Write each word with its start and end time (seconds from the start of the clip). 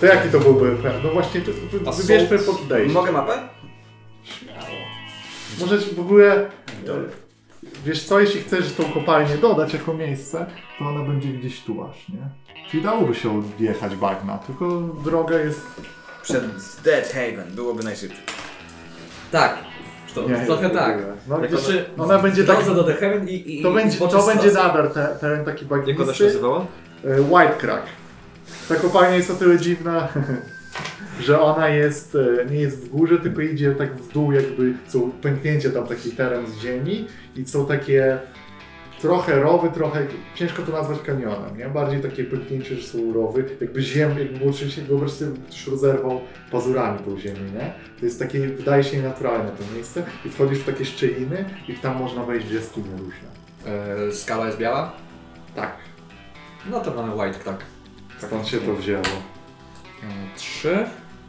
To 0.00 0.06
jaki 0.06 0.28
to 0.28 0.40
byłby 0.40 0.76
plan? 0.76 0.94
No 1.04 1.10
właśnie, 1.10 1.40
to 1.40 1.50
wy, 1.52 1.88
Assault. 1.88 2.06
wybierzmy 2.06 2.38
podejście. 2.38 2.94
Mogę 2.94 3.12
mapę? 3.12 3.32
Śmiało. 4.24 4.78
Może 5.60 5.78
w 5.78 6.00
ogóle... 6.00 6.50
Wiesz 7.86 8.04
co, 8.04 8.20
jeśli 8.20 8.40
chcesz 8.42 8.72
tą 8.72 8.84
kopalnię 8.84 9.36
dodać 9.36 9.72
jako 9.72 9.94
miejsce, 9.94 10.46
to 10.78 10.84
ona 10.84 11.04
będzie 11.04 11.28
gdzieś 11.28 11.60
tu 11.60 11.84
aż, 11.84 12.08
nie? 12.08 12.28
Czyli 12.70 12.82
dałoby 12.82 13.14
się 13.14 13.38
odjechać 13.38 13.96
bagna, 13.96 14.38
tylko 14.38 14.80
droga 15.04 15.38
jest... 15.38 15.60
Przed 16.22 16.44
Dead 16.84 17.08
Haven 17.08 17.54
byłoby 17.54 17.82
najszybciej. 17.84 18.20
Tak, 19.30 19.58
To, 20.14 20.28
Nie, 20.28 20.46
trochę 20.46 20.68
w 20.68 20.72
tak. 20.72 20.98
No, 21.28 21.38
Jak 21.38 21.50
ona, 21.50 21.60
Znaczy, 21.60 21.84
ona 21.98 22.18
będzie 22.18 22.44
tak... 22.44 22.66
do 22.66 22.84
The 22.84 22.94
Heaven 22.94 23.28
i, 23.28 23.58
i 23.58 23.62
To 23.62 23.70
i 23.70 23.74
będzie, 23.74 23.98
to 23.98 24.26
będzie 24.26 24.52
nadal 24.52 24.90
te, 24.90 25.16
teren 25.20 25.44
taki 25.44 25.64
jak 25.64 25.72
ona 25.72 25.88
się 25.88 25.96
bagnisty. 25.96 26.24
nazywała? 26.24 26.66
E, 27.04 27.20
White 27.20 27.56
Crack. 27.60 27.86
Ta 28.70 28.76
kopalnia 28.76 29.16
jest 29.16 29.30
o 29.30 29.34
tyle 29.34 29.58
dziwna, 29.58 30.08
że 31.26 31.40
ona 31.40 31.68
jest, 31.68 32.16
e, 32.16 32.46
nie 32.50 32.60
jest 32.60 32.78
w 32.78 32.88
górze, 32.88 33.18
tylko 33.18 33.40
idzie 33.40 33.74
tak 33.74 33.96
w 33.96 34.12
dół, 34.12 34.32
jakby 34.32 34.74
są 34.88 35.10
pęknięcia 35.10 35.70
tam 35.70 35.86
taki 35.86 36.10
teren 36.10 36.46
z 36.46 36.58
ziemi 36.58 37.08
i 37.36 37.46
są 37.46 37.66
takie 37.66 38.18
trochę 39.00 39.40
rowy, 39.40 39.70
trochę, 39.70 40.06
ciężko 40.34 40.62
to 40.62 40.72
nazwać 40.72 40.98
kanionem, 41.00 41.58
nie? 41.58 41.68
Bardziej 41.68 42.00
takie 42.00 42.24
pęknięcie, 42.24 42.76
że 42.76 42.88
są 42.88 43.12
rowy, 43.12 43.44
jakby 43.60 43.82
ziem, 43.82 44.18
jakby 44.18 44.38
było 44.38 44.50
oczywiście, 44.50 44.82
wyobraź 44.82 45.10
sobie, 45.10 45.30
ktoś 45.48 45.66
rozerwał 45.66 46.20
pazurami 46.50 46.98
tą 46.98 47.18
ziemię, 47.18 47.50
nie? 47.54 47.72
To 47.98 48.04
jest 48.04 48.18
takie, 48.18 48.48
wydaje 48.48 48.84
się 48.84 48.96
nienaturalne 48.96 49.50
to 49.50 49.74
miejsce 49.74 50.02
i 50.24 50.28
wchodzisz 50.28 50.58
w 50.58 50.66
takie 50.66 50.84
szczeliny 50.84 51.44
i 51.68 51.74
tam 51.74 51.96
można 51.96 52.24
wejść 52.24 52.46
w 52.46 52.54
jaskinię 52.54 52.90
różne. 52.90 53.28
E, 54.08 54.12
skała 54.12 54.46
jest 54.46 54.58
biała? 54.58 54.92
Tak, 55.56 55.76
No 56.70 56.80
to 56.80 56.94
mamy 56.94 57.14
white 57.14 57.38
crack. 57.38 57.79
Stąd 58.26 58.48
się 58.48 58.58
to 58.58 58.74
wzięło. 58.74 59.02
E, 60.02 60.36
Trzy. 60.36 60.86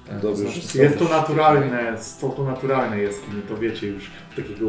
E, 0.09 0.19
Dobrze. 0.19 0.43
znaczy 0.43 0.77
Jest 0.77 0.99
to 0.99 1.03
naturalne, 1.05 2.03
są 2.03 2.29
to 2.31 2.43
naturalne 2.43 3.01
jaskini, 3.01 3.41
to 3.49 3.57
wiecie 3.57 3.87
już 3.87 4.03
z 4.33 4.35
takiego 4.35 4.65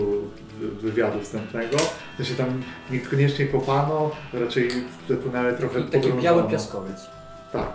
wy- 0.60 0.68
wywiadu 0.68 1.20
wstępnego. 1.20 1.76
To 2.18 2.24
się 2.24 2.34
tam 2.34 2.62
niekoniecznie 2.90 3.46
kopano, 3.46 4.10
raczej 4.32 4.70
te 5.08 5.16
tunele 5.16 5.54
trochę 5.54 5.74
Taki, 5.74 5.84
taki 5.92 6.02
podrążono. 6.08 6.22
biały 6.22 6.50
piaskowiec. 6.50 6.96
Tak. 7.52 7.72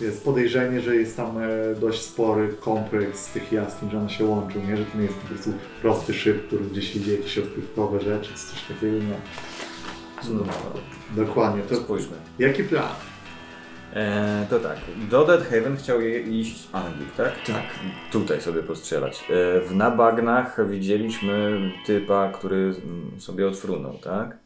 Jest 0.00 0.24
podejrzenie, 0.24 0.80
że 0.80 0.96
jest 0.96 1.16
tam 1.16 1.38
e, 1.38 1.74
dość 1.80 2.02
spory 2.02 2.54
kompleks 2.60 3.26
tych 3.32 3.52
jaskiń, 3.52 3.90
że 3.90 3.98
one 3.98 4.10
się 4.10 4.24
łączą, 4.24 4.58
nie? 4.68 4.76
Że 4.76 4.84
to 4.84 4.98
nie 4.98 5.04
jest 5.04 5.16
po 5.16 5.28
prostu 5.28 5.52
prosty 5.82 6.14
szyb, 6.14 6.46
który 6.46 6.64
gdzieś 6.64 6.96
idzie, 6.96 7.16
jakieś 7.16 7.38
odkrywkowe 7.38 8.00
rzeczy, 8.00 8.30
czy 8.34 8.46
coś 8.46 8.62
takiego, 8.68 8.92
nie. 8.98 9.14
No. 10.30 10.44
Dokładnie. 11.24 11.62
To 11.62 11.76
Spójrzmy. 11.76 12.16
jaki 12.38 12.64
plan? 12.64 12.88
Eee, 13.94 14.46
to 14.50 14.60
tak, 14.60 14.76
do 15.10 15.24
Dead 15.24 15.42
Haven 15.44 15.76
chciał 15.76 16.00
je 16.00 16.20
iść 16.20 16.68
Anglik, 16.72 17.12
tak? 17.16 17.32
Tak. 17.46 17.64
Tutaj 18.12 18.40
sobie 18.40 18.62
postrzelać. 18.62 19.24
E, 19.30 19.60
w 19.60 19.74
na 19.74 19.90
bagnach 19.90 20.68
widzieliśmy 20.68 21.60
typa, 21.86 22.32
który 22.32 22.74
sobie 23.18 23.48
odfrunął, 23.48 23.98
tak? 23.98 24.36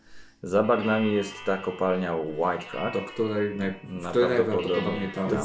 Za 0.42 0.62
bagnami 0.62 1.14
jest 1.14 1.34
ta 1.46 1.56
kopalnia 1.56 2.16
White 2.16 2.64
Crack. 2.70 2.94
Do 2.94 3.00
której, 3.00 3.56
naj... 3.56 3.74
Na 3.90 4.10
której 4.10 4.28
prawdopodobnie 4.28 4.70
najprawdopodobniej 4.76 5.12
tam 5.12 5.28
tam 5.28 5.38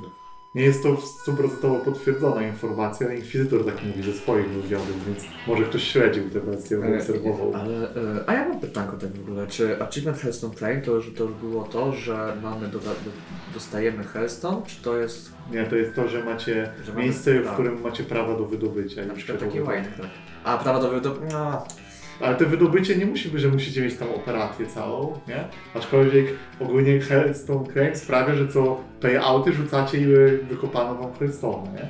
był. 0.00 0.23
Nie 0.54 0.62
jest 0.62 0.82
to 0.82 0.96
stuprocentowo 0.96 1.74
potwierdzona 1.78 2.42
informacja, 2.42 3.14
Inkwizytor 3.14 3.64
tak 3.66 3.74
mówi 3.84 4.02
ze 4.02 4.18
swoich 4.18 4.48
wywiadów, 4.48 5.06
więc 5.06 5.24
może 5.46 5.64
ktoś 5.64 5.82
śledził 5.84 6.30
tę 6.30 6.40
wersję, 6.40 6.76
E, 6.78 6.96
obserwował. 6.96 7.52
Ale, 7.54 7.94
e, 7.94 8.24
a 8.26 8.34
ja 8.34 8.48
mam 8.48 8.60
pytanko 8.60 8.96
tak 8.96 9.12
w 9.18 9.20
ogóle, 9.20 9.46
czy 9.46 9.82
Achievement 9.82 10.18
Hellstone 10.18 10.54
Claim 10.54 10.82
to 10.82 10.90
już, 10.92 11.14
to 11.14 11.24
już 11.24 11.32
było 11.32 11.64
to, 11.64 11.92
że 11.92 12.36
mamy 12.42 12.68
doda- 12.68 12.84
do, 13.04 13.10
dostajemy 13.54 14.04
Hellstone, 14.04 14.62
czy 14.66 14.82
to 14.82 14.96
jest 14.96 15.32
Nie, 15.52 15.64
to 15.64 15.76
jest 15.76 15.94
to, 15.94 16.08
że 16.08 16.24
macie 16.24 16.70
Że 16.84 16.92
mamy 16.92 17.04
miejsce, 17.04 17.32
w 17.34 17.42
prawo. 17.42 17.54
którym 17.54 17.80
macie 17.80 18.04
prawa 18.04 18.36
do 18.38 18.44
wydobycia. 18.44 19.06
na 19.06 19.14
przykład 19.14 19.38
taki 19.38 19.60
white 19.60 19.84
crack? 19.96 20.10
A, 20.44 20.58
prawa 20.58 20.80
do 20.80 20.90
wydobycia. 20.90 21.26
No, 21.38 21.64
Ale 22.20 22.34
to 22.36 22.46
wydobycie 22.46 22.96
nie 22.96 23.06
musi 23.06 23.28
być, 23.28 23.42
że 23.42 23.48
musicie 23.48 23.82
mieć 23.82 23.94
tam 23.96 24.08
operację 24.10 24.66
całą, 24.66 25.20
nie? 25.28 25.44
Aczkolwiek 25.74 26.26
ogólnie 26.60 27.00
Hellstone 27.00 27.72
Claim 27.72 27.96
sprawia, 27.96 28.34
że 28.34 28.48
co 28.48 28.80
payouty 29.00 29.52
rzucacie 29.52 29.98
i 29.98 30.06
wykopano 30.48 30.94
wam 30.94 31.12
Hellstone, 31.14 31.72
nie? 31.72 31.88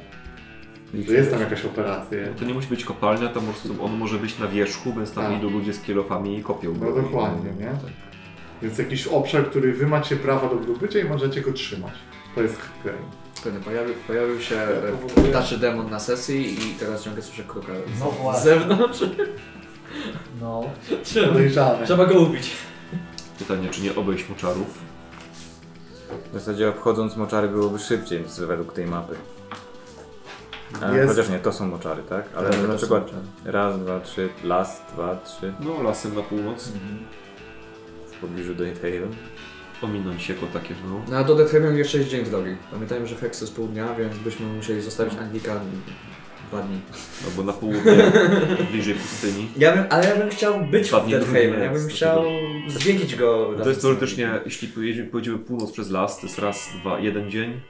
Że 1.07 1.15
jest 1.15 1.31
tam 1.31 1.41
jakaś 1.41 1.65
operacja. 1.65 2.19
No 2.27 2.39
to 2.39 2.45
nie 2.45 2.55
musi 2.55 2.69
być 2.69 2.85
kopalnia, 2.85 3.29
to 3.29 3.41
może, 3.41 3.83
on 3.83 3.93
może 3.99 4.19
być 4.19 4.39
na 4.39 4.49
wierzchu, 4.49 4.93
więc 4.93 5.13
tam 5.13 5.25
Tak. 5.25 5.39
idą 5.39 5.51
ludzie 5.51 5.73
z 5.73 5.81
kielofami 5.83 6.39
i 6.39 6.43
kopią 6.43 6.73
No 6.81 6.93
go. 6.93 7.03
dokładnie, 7.03 7.51
nie? 7.59 7.67
Tak. 7.67 7.91
Więc 8.63 8.79
jakiś 8.79 9.07
obszar, 9.07 9.47
który 9.51 9.73
wy 9.73 9.87
macie 9.87 10.17
prawa 10.17 10.49
do 10.49 10.57
wydobycia 10.57 10.99
i 10.99 11.05
możecie 11.05 11.41
go 11.41 11.53
trzymać. 11.53 11.93
To 12.35 12.43
jest. 12.43 12.61
Wtedy 13.35 13.61
pojawił, 13.61 13.95
pojawił 14.07 14.41
się 14.41 14.57
to 14.57 15.19
ogóle- 15.21 15.33
Taszy 15.33 15.59
Demon 15.59 15.91
na 15.91 16.01
sesji 16.01 16.55
i 16.55 16.75
teraz 16.75 17.05
ciągle 17.05 17.23
słyszę 17.23 17.43
kruka 17.43 17.73
No 18.01 18.11
z 18.11 18.15
właśnie. 18.23 18.43
zewnątrz. 18.43 19.01
No. 20.41 20.63
Trzeba, 21.05 21.29
Podejrzane. 21.29 21.87
trzeba 21.87 22.07
go 22.07 22.21
ubić. 22.21 22.51
Pytanie, 23.39 23.69
czy 23.69 23.83
nie 23.83 23.95
obejść 23.95 24.29
moczarów? 24.29 24.79
W 26.31 26.35
zasadzie 26.35 26.69
obchodząc 26.69 27.17
moczary 27.17 27.49
byłoby 27.49 27.79
szybciej 27.79 28.21
niż 28.23 28.33
według 28.33 28.73
tej 28.73 28.87
mapy. 28.87 29.15
A, 30.83 30.93
Jest- 30.93 31.09
Chociaż 31.09 31.29
nie, 31.29 31.39
to 31.39 31.53
są 31.53 31.67
moczary, 31.67 32.03
tak? 32.09 32.25
Ale 32.37 32.51
Tak, 32.51 32.61
to 32.61 32.67
na 32.67 32.73
są 32.73 32.79
przykład 32.79 33.03
moczary. 33.03 33.23
raz, 33.45 33.79
dwa, 33.81 34.01
trzy, 34.01 34.29
las, 34.45 34.83
dwa, 34.95 35.17
trzy 35.17 35.53
No, 35.61 35.83
lasem 35.83 36.15
na 36.15 36.23
północ. 36.23 36.69
w 38.13 38.21
pobliżu 38.21 38.55
Dead 38.55 38.75
Haven. 38.75 39.15
Ominąć 39.83 40.29
jako 40.29 40.47
takie, 40.47 40.75
no. 40.89 41.01
No 41.09 41.17
a 41.17 41.25
do 41.25 41.35
Death 41.35 41.53
Haven 41.53 41.77
jeszcze 41.77 41.99
jest 41.99 42.11
dzień 42.11 42.25
drogi. 42.25 42.57
Pamiętajmy, 42.71 43.07
że 43.07 43.17
Hex 43.17 43.41
jest 43.41 43.57
pół 43.57 43.67
dnia, 43.69 43.95
więc 43.95 44.19
byśmy 44.19 44.47
musieli 44.47 44.83
zostawić 44.83 45.15
Anglika 45.19 45.61
dwa 46.49 46.63
dni. 46.63 46.81
Albo 47.27 47.43
na 47.43 47.53
południe, 47.53 47.93
bliżej 48.73 48.95
pustyni. 48.95 49.49
Ja 49.57 49.77
bym, 49.77 49.85
ale 49.91 50.09
ja 50.09 50.17
bym 50.17 50.31
chciał 50.31 50.65
być 50.65 50.89
Dwa 50.89 51.01
w 51.01 51.11
Haven, 51.11 51.63
ja 51.63 51.73
bym 51.73 51.89
chciał 51.89 52.25
zwiedzić 52.69 53.17
go. 53.17 53.55
To 53.63 53.69
jest 53.69 53.83
teoretycznie, 53.83 54.31
jeśli 54.45 54.69
pojedziemy, 55.13 55.39
północ 55.39 55.73
przez 55.73 55.91
las, 55.91 56.21
to 56.21 56.27
jest 56.27 56.39
raz, 56.39 56.69
dwa, 56.81 57.01
jeden 57.01 57.31
dzień, 57.31 57.61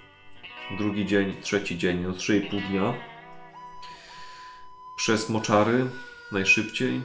drugi 0.79 1.07
dzień, 1.07 1.35
trzeci 1.43 1.79
dzień, 1.79 2.03
no 2.03 2.11
3,5 2.11 2.69
dnia. 2.71 2.95
Przez 4.97 5.29
moczary 5.29 5.87
najszybciej, 6.33 7.01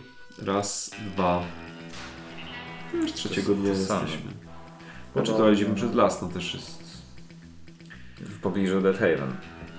raz, 0.46 0.92
dwa. 1.14 1.44
Już 2.94 3.14
trzeciego 3.14 3.54
dnia 3.54 3.70
jesteśmy. 3.70 4.32
Znaczy 5.14 5.32
to 5.32 5.50
jedziemy 5.50 5.76
przez 5.76 5.96
las, 5.96 6.22
no 6.22 6.28
też 6.28 6.54
jest. 6.54 6.80
W 8.20 8.40
pobliżu 8.40 8.82
Dead 8.82 8.98
Haven. 8.98 9.36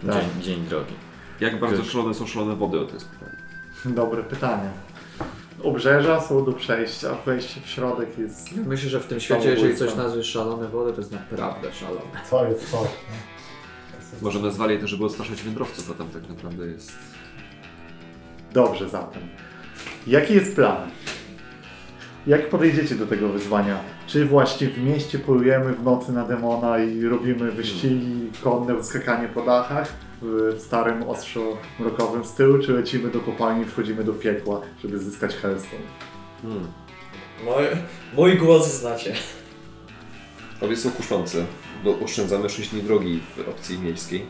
Tak. 0.06 0.14
Dzień, 0.14 0.42
dzień 0.42 0.66
drogi. 0.66 1.09
Jak 1.40 1.60
bardzo 1.60 1.84
szalone 1.84 2.14
są 2.14 2.26
szalone 2.26 2.56
wody, 2.56 2.80
o 2.80 2.84
to 2.84 2.94
jest 2.94 3.08
pytanie. 3.08 3.36
Dobre 3.84 4.22
pytanie. 4.22 4.70
Obrzeża 5.62 6.20
są 6.20 6.44
do 6.44 6.52
przejścia, 6.52 7.14
wejście 7.26 7.60
w 7.60 7.66
środek 7.66 8.18
jest... 8.18 8.56
Myślę, 8.66 8.90
że 8.90 9.00
w 9.00 9.06
tym 9.06 9.20
świecie, 9.20 9.50
jeżeli 9.50 9.76
coś 9.76 9.94
nazwiesz 9.94 10.26
szalone 10.26 10.68
wody, 10.68 10.92
to 10.92 11.00
jest 11.00 11.12
naprawdę 11.12 11.72
szalone. 11.72 12.00
Co 12.30 12.44
jest 12.44 12.70
co? 12.70 12.86
Może 14.22 14.38
nazwali 14.38 14.78
to, 14.78 14.86
żeby 14.86 15.04
odstraszać 15.04 15.42
wędrowców, 15.42 15.90
a 15.90 15.94
tam 15.94 16.08
tak 16.08 16.28
naprawdę 16.28 16.66
jest. 16.66 16.92
Dobrze 18.52 18.88
zatem. 18.88 19.22
Jaki 20.06 20.34
jest 20.34 20.54
plan? 20.54 20.90
Jak 22.26 22.48
podejdziecie 22.48 22.94
do 22.94 23.06
tego 23.06 23.28
wyzwania? 23.28 23.78
Czy 24.06 24.26
właśnie 24.26 24.68
w 24.68 24.78
mieście 24.78 25.18
polujemy 25.18 25.72
w 25.72 25.82
nocy 25.82 26.12
na 26.12 26.24
demona 26.24 26.78
i 26.78 27.04
robimy 27.04 27.52
wyścigi 27.52 28.30
konne, 28.42 28.84
skakanie 28.84 29.28
po 29.28 29.42
dachach 29.42 29.92
w 30.22 30.60
starym 30.60 31.02
ostrzo 31.02 31.56
mrokowym 31.78 32.24
stylu, 32.24 32.62
czy 32.62 32.72
lecimy 32.72 33.10
do 33.10 33.20
kopalni 33.20 33.62
i 33.62 33.64
wchodzimy 33.64 34.04
do 34.04 34.12
piekła, 34.12 34.60
żeby 34.82 34.98
zyskać 34.98 35.34
Hellstone? 35.34 35.82
Hmm. 36.42 36.66
Mój, 37.44 37.64
mój 38.16 38.38
głos 38.38 38.74
znacie. 38.80 39.14
Obie 40.60 40.76
są 40.76 40.90
kuszące, 40.90 41.44
bo 41.84 41.98
oszczędzamy 41.98 42.50
6 42.50 42.70
dni 42.70 42.82
drogi 42.82 43.20
w 43.36 43.48
opcji 43.48 43.78
miejskiej. 43.78 44.26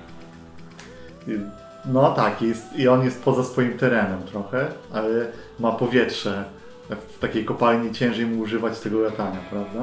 No 1.85 2.15
tak, 2.15 2.43
jest, 2.43 2.79
i 2.79 2.89
on 2.89 3.05
jest 3.05 3.23
poza 3.23 3.45
swoim 3.45 3.79
terenem 3.79 4.23
trochę, 4.23 4.73
ale 4.93 5.33
ma 5.59 5.73
powietrze. 5.73 6.45
W 7.15 7.19
takiej 7.19 7.45
kopalni 7.45 7.93
ciężej 7.93 8.27
mu 8.27 8.43
używać 8.43 8.81
tego 8.81 9.01
latania, 9.01 9.41
prawda? 9.51 9.83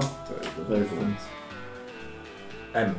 To 0.68 0.76
jest 0.76 0.90
ten... 0.90 1.16
M. 2.74 2.96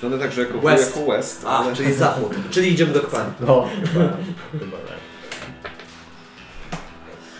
Znane 0.00 0.18
także 0.18 0.40
jako 0.40 0.58
West. 0.58 0.96
jako 0.96 1.10
West. 1.12 1.44
A, 1.46 1.58
ale- 1.58 1.74
czyli 1.76 1.92
zachód. 1.92 2.34
Czyli 2.50 2.72
idziemy 2.72 2.92
do 2.92 3.00
Kwan. 3.00 3.32
No, 3.40 3.68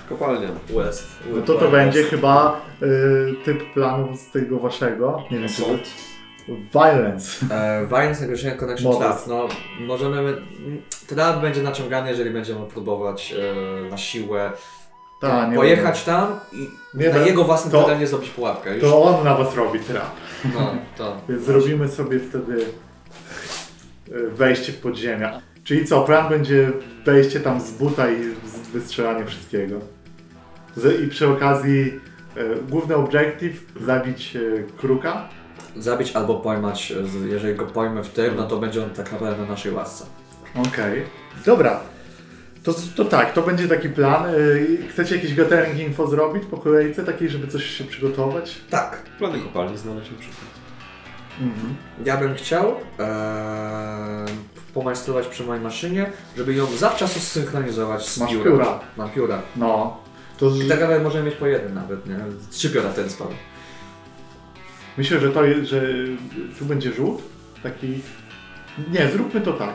Kopalnia. 0.09 0.49
West. 0.77 1.07
no 1.35 1.43
to 1.43 1.55
to 1.55 1.71
będzie 1.71 2.03
chyba 2.05 2.61
y, 2.83 3.35
typ 3.45 3.73
planów 3.73 4.21
z 4.21 4.31
tego 4.31 4.59
waszego. 4.59 5.25
Nie 5.31 5.39
wiem, 5.39 5.49
czy 5.49 5.63
to... 5.63 5.63
Assault. 5.63 5.89
Violence. 6.73 7.47
E, 7.51 7.87
Violence 7.87 8.21
Negotiation 8.27 8.59
Connection 8.59 8.93
Modus. 8.93 9.01
Trap. 9.07 9.27
No, 9.27 9.49
możemy... 9.81 10.37
Trap 11.07 11.41
będzie 11.41 11.63
naciągany, 11.63 12.11
jeżeli 12.11 12.31
będziemy 12.31 12.67
próbować 12.67 13.35
e, 13.87 13.91
na 13.91 13.97
siłę 13.97 14.53
Ta, 15.29 15.47
nie 15.49 15.57
pojechać 15.57 16.05
tam 16.05 16.41
i 16.53 16.71
Nie, 16.95 17.11
na 17.11 17.19
jego 17.19 17.45
własnym 17.45 17.73
to- 17.73 17.85
terenie 17.85 18.07
zrobić 18.07 18.31
pułapkę. 18.31 18.75
Już. 18.75 18.83
To 18.85 19.03
on 19.03 19.25
na 19.25 19.35
was 19.35 19.57
robi 19.57 19.81
trap. 19.81 20.11
No, 20.55 20.75
to. 20.99 21.17
Więc 21.29 21.43
zrobimy 21.43 21.89
sobie 21.89 22.21
wtedy 22.21 22.65
e, 24.13 24.27
wejście 24.31 24.73
w 24.73 24.77
podziemia. 24.81 25.41
Czyli 25.65 25.87
co, 25.87 26.03
plan 26.03 26.29
będzie 26.29 26.73
wejście 27.05 27.41
tam 27.41 27.61
z 27.61 27.71
buta 27.71 28.11
i 28.11 28.17
wystrzelanie 28.73 29.25
wszystkiego. 29.27 29.77
I 31.05 31.09
przy 31.09 31.29
okazji 31.29 32.01
e, 32.37 32.41
główny 32.71 32.97
objective 32.97 33.63
zabić 33.81 34.37
e, 34.37 34.41
kruka. 34.79 35.29
Zabić 35.77 36.17
albo 36.17 36.35
pojmać, 36.35 36.93
jeżeli 37.27 37.55
go 37.55 37.67
pojmę 37.67 38.05
w 38.05 38.09
tym, 38.09 38.37
no 38.37 38.43
to 38.47 38.57
będzie 38.57 38.83
on 38.85 38.91
tak 38.91 39.13
naprawdę 39.13 39.43
na 39.43 39.49
naszej 39.49 39.73
łasce. 39.73 40.05
Okej. 40.69 41.03
Dobra. 41.47 41.81
To, 42.65 42.75
to 42.97 43.05
tak, 43.05 43.33
to 43.33 43.43
będzie 43.43 43.69
taki 43.69 43.89
plan. 43.89 44.25
E, 44.27 44.33
Chcecie 44.91 45.17
jakiś 45.17 45.35
gathering 45.35 45.79
info 45.79 46.07
zrobić 46.07 46.43
po 46.51 46.57
kolejce, 46.57 47.05
takiej, 47.05 47.29
żeby 47.29 47.47
coś 47.47 47.65
się 47.65 47.85
przygotować? 47.85 48.61
Tak. 48.71 49.03
Plany 49.19 49.39
kopalni 49.41 49.79
znaleźć 49.79 50.11
na 50.11 50.19
przykład. 50.19 50.47
Mhm. 51.41 51.75
Ja 52.05 52.17
bym 52.17 52.35
chciał 52.35 52.75
ee, 52.99 54.25
pomajstrować 54.75 55.27
przy 55.27 55.45
mojej 55.45 55.63
maszynie, 55.63 56.11
żeby 56.37 56.55
ją 56.55 56.67
zawczasu 56.67 57.21
zsynchronizować 57.21 58.09
z 58.09 58.19
Masz 58.19 58.31
piórem. 58.31 58.53
pióra. 58.53 58.81
Mam 58.97 59.11
pióra. 59.11 59.43
No. 59.57 59.97
To 60.39 60.47
I 60.65 60.69
tak 60.69 60.81
naprawdę 60.81 61.05
możemy 61.05 61.25
mieć 61.25 61.35
po 61.35 61.47
jeden 61.47 61.75
nawet, 61.75 62.07
nie? 62.07 62.17
Trzy 62.51 62.71
pióra 62.71 62.89
w 62.89 62.95
ten 62.95 63.11
sposób. 63.11 63.35
Myślę, 64.99 65.21
że 65.21 65.31
to 65.31 65.45
jest, 65.45 65.71
że 65.71 65.83
tu 66.59 66.65
będzie 66.65 66.93
rzut. 66.93 67.23
Taki. 67.63 68.01
Nie, 68.93 69.09
zróbmy 69.09 69.41
to 69.41 69.53
tak. 69.53 69.75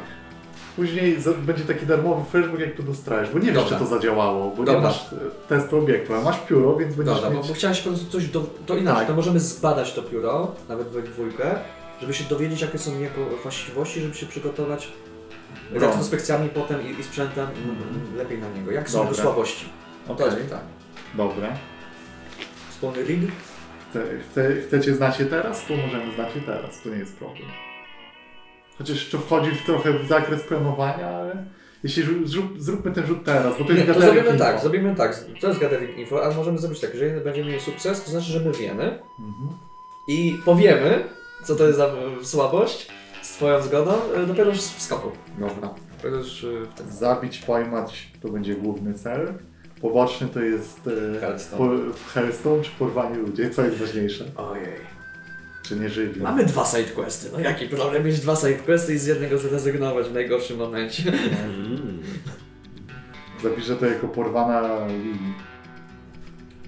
Później 0.80 1.22
za, 1.22 1.32
będzie 1.34 1.64
taki 1.64 1.86
darmowy 1.86 2.32
flashback, 2.32 2.60
jak 2.60 2.76
to 2.76 2.84
dostrajesz, 2.84 3.30
bo 3.30 3.40
nie 3.40 3.46
wiesz, 3.46 3.56
Dobra. 3.56 3.70
czy 3.70 3.84
to 3.84 3.90
zadziałało, 3.90 4.50
bo 4.50 4.60
nie 4.60 4.66
Dobra. 4.66 4.82
masz 4.82 5.14
e, 5.14 5.16
testu 5.50 5.78
obiektu, 5.78 6.14
ale 6.14 6.24
masz 6.24 6.40
pióro, 6.40 6.76
więc 6.76 6.96
będziesz 6.96 7.16
Dobra, 7.16 7.30
bo, 7.30 7.38
mieć... 7.38 7.48
bo 7.48 7.54
chciałeś 7.54 7.82
po 7.82 7.90
prostu 7.90 8.12
coś 8.12 8.28
do, 8.28 8.42
to 8.66 8.78
inaczej, 8.78 9.00
Tak. 9.00 9.08
to 9.08 9.14
możemy 9.14 9.40
zbadać 9.40 9.94
to 9.94 10.04
pióro, 10.04 10.52
nawet 10.70 10.88
we 10.88 11.02
dwójkę, 11.02 11.56
żeby 12.02 12.14
się 12.14 12.24
dowiedzieć 12.24 12.62
jakie 12.62 12.78
są 12.78 13.00
jego 13.00 13.26
właściwości, 13.44 14.02
żeby 14.02 14.16
się 14.16 14.26
przygotować 14.26 14.92
Dobra. 15.74 15.88
retrospekcjami 15.88 16.50
potem 16.50 16.82
i, 16.88 17.00
i 17.00 17.04
sprzętem 17.04 17.46
mm, 17.46 18.18
lepiej 18.18 18.38
na 18.38 18.50
niego. 18.50 18.72
Jak 18.72 18.90
są 18.90 19.04
jego 19.04 19.16
słabości? 19.16 19.66
To 20.08 20.14
Okej, 20.14 20.26
jest 20.26 20.38
pytanie. 20.38 20.70
Dobra. 21.16 21.48
Wspólny 22.70 23.04
rig? 23.04 23.22
Chce, 23.90 24.04
chce, 24.32 24.62
chcecie 24.68 24.96
znać 24.96 25.20
je 25.20 25.26
teraz? 25.26 25.66
To 25.66 25.76
możemy 25.76 26.16
znać 26.16 26.36
je 26.36 26.42
teraz, 26.42 26.82
to 26.84 26.90
nie 26.90 26.98
jest 26.98 27.18
problem. 27.18 27.48
Chociaż 28.80 29.10
to 29.10 29.18
wchodzi 29.18 29.52
w 29.52 29.66
trochę 29.66 30.00
w 30.00 30.08
zakres 30.08 30.42
planowania, 30.44 31.08
ale 31.10 31.46
jeśli 31.84 32.04
zrób, 32.28 32.62
zróbmy 32.62 32.92
ten 32.92 33.06
rzut 33.08 33.24
teraz, 33.26 33.58
bo 33.60 33.66
to 33.66 33.74
Nie, 33.74 33.80
jest 33.80 33.88
to 33.88 33.94
gathering 33.94 34.14
zrobimy 34.14 34.32
info. 34.34 34.44
tak, 34.46 34.62
zrobimy 34.62 34.96
tak. 34.96 35.24
To 35.42 35.48
jest 35.48 35.60
gathering 35.60 35.98
info, 35.98 36.24
ale 36.26 36.36
możemy 36.36 36.58
zrobić 36.58 36.80
tak, 36.80 36.94
jeżeli 36.94 37.22
będziemy 37.24 37.48
mieli 37.50 37.62
sukces, 37.62 38.04
to 38.04 38.12
znaczy, 38.12 38.26
że 38.32 38.40
my 38.40 38.52
wiemy 38.52 38.84
Mhm. 39.20 39.50
i 40.08 40.40
powiemy, 40.46 41.04
co 41.44 41.56
to 41.56 41.66
jest 41.66 41.78
za 41.78 41.92
słabość, 42.24 42.88
z 43.22 43.30
twoją 43.34 43.62
zgodą, 43.62 43.92
e, 44.16 44.26
dopiero 44.26 44.50
już 44.50 44.60
w 44.60 44.82
skoku. 44.82 45.12
Dobra. 45.40 45.70
Dopiero 45.98 46.18
już 46.18 46.46
w 46.72 46.74
tym. 46.78 46.92
Zabić, 46.92 47.38
pojmać 47.38 48.12
to 48.22 48.28
będzie 48.30 48.56
główny 48.56 48.94
cel. 48.94 49.34
Poboczny 49.82 50.28
to 50.28 50.40
jest 50.40 50.90
e, 51.18 51.20
Hellstone. 51.20 51.58
po, 51.80 52.10
Hellstone 52.14 52.64
czy 52.64 52.72
porwanie 52.80 53.18
ludzi. 53.18 53.50
Co 53.50 53.64
jest 53.66 53.78
ważniejsze? 53.78 54.26
Ojej. 54.38 54.99
Czy 55.70 55.76
nie 55.76 55.90
żywi? 55.90 56.22
Mamy 56.22 56.46
dwa 56.46 56.66
sidequesty, 56.66 57.30
no 57.34 57.40
jaki 57.40 57.68
problem 57.68 58.06
mieć 58.06 58.20
dwa 58.20 58.36
sidequesty 58.36 58.94
i 58.94 58.98
z 58.98 59.06
jednego 59.06 59.38
zrezygnować 59.38 60.08
w 60.08 60.14
najgorszym 60.14 60.58
momencie. 60.58 61.04
Zapiszę 63.44 63.76
to 63.76 63.86
jako 63.86 64.08
porwana 64.08 64.88
Lili. 64.88 65.34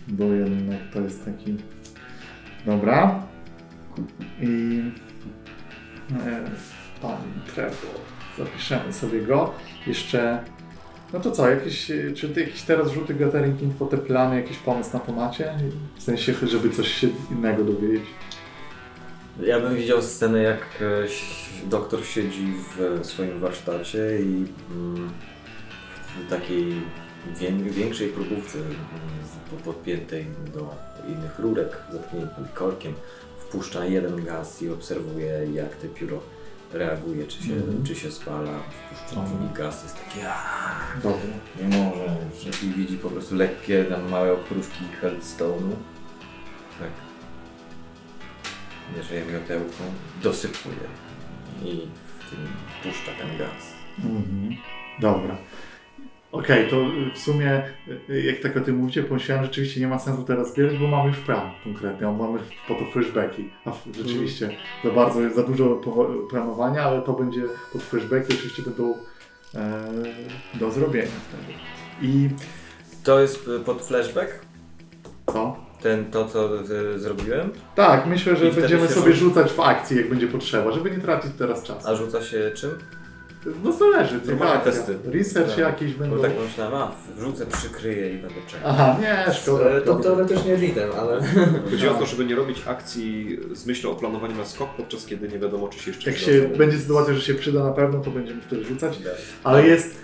Bo 0.07 0.23
jednak 0.23 0.79
to 0.93 1.01
jest 1.01 1.25
taki... 1.25 1.57
Dobra. 2.65 3.23
I... 4.41 4.81
E, 6.25 6.49
pan 7.01 7.17
Trevor. 7.55 7.95
Zapiszemy 8.37 8.93
sobie 8.93 9.21
go. 9.21 9.53
Jeszcze... 9.87 10.43
No 11.13 11.19
to 11.19 11.31
co, 11.31 11.49
jakieś, 11.49 11.91
czy 12.15 12.29
ty 12.29 12.41
jakiś 12.41 12.61
teraz 12.61 12.91
rzuty 12.91 13.13
gathering 13.13 13.61
info, 13.61 13.85
te 13.85 13.97
plany, 13.97 14.35
jakiś 14.35 14.57
pomysł 14.57 14.89
na 14.93 14.99
to 14.99 15.11
macie? 15.11 15.53
W 15.95 16.03
sensie, 16.03 16.33
żeby 16.43 16.69
coś 16.69 16.87
się 16.87 17.07
innego 17.31 17.63
dowiedzieć. 17.63 18.05
Ja 19.39 19.59
bym 19.59 19.75
widział 19.75 20.01
scenę, 20.01 20.41
jak 20.43 20.61
e, 20.81 21.67
doktor 21.69 22.05
siedzi 22.05 22.53
w 22.77 23.05
swoim 23.05 23.39
warsztacie 23.39 24.19
i 24.19 24.45
mm, 24.71 25.09
w 26.27 26.29
takiej 26.29 26.81
wię- 27.39 27.71
większej 27.71 28.07
próbówce 28.09 28.57
mm, 28.57 29.61
podpiętej 29.65 30.25
do 30.53 30.75
innych 31.07 31.39
rurek, 31.39 31.77
zatkniętym 31.93 32.45
korkiem, 32.53 32.93
wpuszcza 33.39 33.85
jeden 33.85 34.23
gaz 34.25 34.61
i 34.61 34.69
obserwuje, 34.69 35.47
jak 35.53 35.75
te 35.75 35.87
pióro 35.87 36.19
reaguje, 36.73 37.27
czy 37.27 37.43
się, 37.43 37.53
Mhm. 37.53 37.83
czy 37.83 37.95
się 37.95 38.11
spala. 38.11 38.51
Wpuszcza 38.85 39.21
Mhm. 39.21 39.37
drugi 39.39 39.53
gaz, 39.53 39.83
jest 39.83 39.95
taki 40.05 40.21
"Aaa, 40.21 40.81
Dobra. 41.03 41.17
nie 41.61 41.77
może. 41.77 42.15
I 42.63 42.67
widzi 42.67 42.97
po 42.97 43.09
prostu 43.09 43.35
lekkie 43.35 43.83
tam 43.85 44.09
małe 44.09 44.33
okruszki 44.33 44.83
Heldstone'u. 45.01 45.75
Tak. 46.79 47.10
Bierze 48.95 49.25
miotełką, 49.33 49.83
dosypuje 50.23 50.75
i 51.65 51.87
w 52.19 52.29
tym 52.29 52.39
puszcza 52.83 53.11
ten 53.11 53.37
gaz. 53.37 53.73
Mhm. 53.97 54.55
Dobra. 54.99 55.37
Okej, 56.31 56.69
to 56.69 56.75
w 57.15 57.17
sumie 57.17 57.63
jak 58.25 58.39
tak 58.39 58.57
o 58.57 58.61
tym 58.61 58.75
mówicie, 58.75 59.03
pomyślałem, 59.03 59.43
że 59.43 59.47
rzeczywiście 59.47 59.79
nie 59.79 59.87
ma 59.87 59.99
sensu 59.99 60.23
teraz 60.23 60.53
zbierać, 60.53 60.77
bo 60.77 60.87
mamy 60.87 61.09
już 61.09 61.17
plan 61.17 61.51
konkretnie, 61.63 62.07
mamy 62.07 62.39
po 62.67 62.75
to 62.75 62.85
flashbacki. 62.85 63.49
A 63.65 63.71
rzeczywiście 63.97 64.49
za 64.83 64.91
bardzo, 64.91 65.29
za 65.29 65.43
dużo 65.43 65.81
planowania, 66.29 66.83
ale 66.83 67.01
to 67.01 67.13
będzie 67.13 67.41
pod 67.73 67.83
flashbacki, 67.83 68.33
oczywiście 68.33 68.61
będą 68.63 68.95
e, 69.55 69.87
do 70.53 70.71
zrobienia 70.71 71.11
wtedy. 71.29 71.53
I 72.01 72.29
To 73.03 73.19
jest 73.19 73.47
y, 73.47 73.59
pod 73.59 73.81
flashback? 73.81 74.45
co? 75.33 75.70
Ten, 75.83 76.11
to 76.11 76.25
co 76.25 76.49
y, 76.95 76.99
zrobiłem? 76.99 77.49
Tak, 77.75 78.05
myślę, 78.05 78.35
że 78.35 78.47
I 78.47 78.51
będziemy 78.51 78.87
sobie 78.87 79.11
rzuci- 79.11 79.15
rzucać 79.15 79.51
w 79.51 79.59
akcji, 79.59 79.97
jak 79.97 80.09
będzie 80.09 80.27
potrzeba, 80.27 80.71
żeby 80.71 80.91
nie 80.91 80.97
tracić 80.97 81.31
teraz 81.37 81.63
czasu. 81.63 81.87
A 81.87 81.95
rzuca 81.95 82.21
się 82.21 82.51
czym? 82.55 82.69
No 83.63 83.71
zależy, 83.71 84.21
co 84.21 84.27
Normalne 84.27 84.55
akcja. 84.55 84.71
testy. 84.71 84.97
Research 85.05 85.49
Tak. 85.49 85.57
jakiś 85.57 85.93
Bo 85.93 85.99
będą... 85.99 86.21
tak 86.21 86.31
pomyślałem, 86.31 86.73
a 86.73 86.91
wrzucę, 87.17 87.45
przykryję 87.45 88.13
i 88.13 88.17
będę 88.17 88.35
czekał. 88.47 88.69
Aha, 88.71 88.95
nie, 89.01 89.33
szkoda. 89.33 89.65
E, 89.65 89.81
To 89.81 89.95
teoretycznie 89.95 90.55
lidem, 90.55 90.89
ale... 90.99 91.21
Chodzi 91.71 91.87
o 91.87 91.93
to, 91.93 92.05
żeby 92.05 92.25
nie 92.25 92.35
robić 92.35 92.61
akcji 92.67 93.39
z 93.53 93.65
myślą 93.65 93.91
o 93.91 93.95
planowaniu 93.95 94.35
na 94.37 94.45
skok, 94.45 94.69
podczas 94.77 95.05
kiedy 95.05 95.27
nie 95.27 95.39
wiadomo, 95.39 95.67
czy 95.67 95.79
się 95.79 95.91
jeszcze 95.91 96.09
Jak 96.11 96.19
się 96.19 96.41
będzie 96.57 96.77
sytuacja, 96.77 97.13
że 97.13 97.21
się 97.21 97.33
przyda 97.33 97.63
na 97.63 97.71
pewno, 97.71 97.99
to 97.99 98.11
będziemy 98.11 98.41
wtedy 98.41 98.63
rzucać. 98.65 98.99
Ale 99.43 99.67
jest 99.67 99.95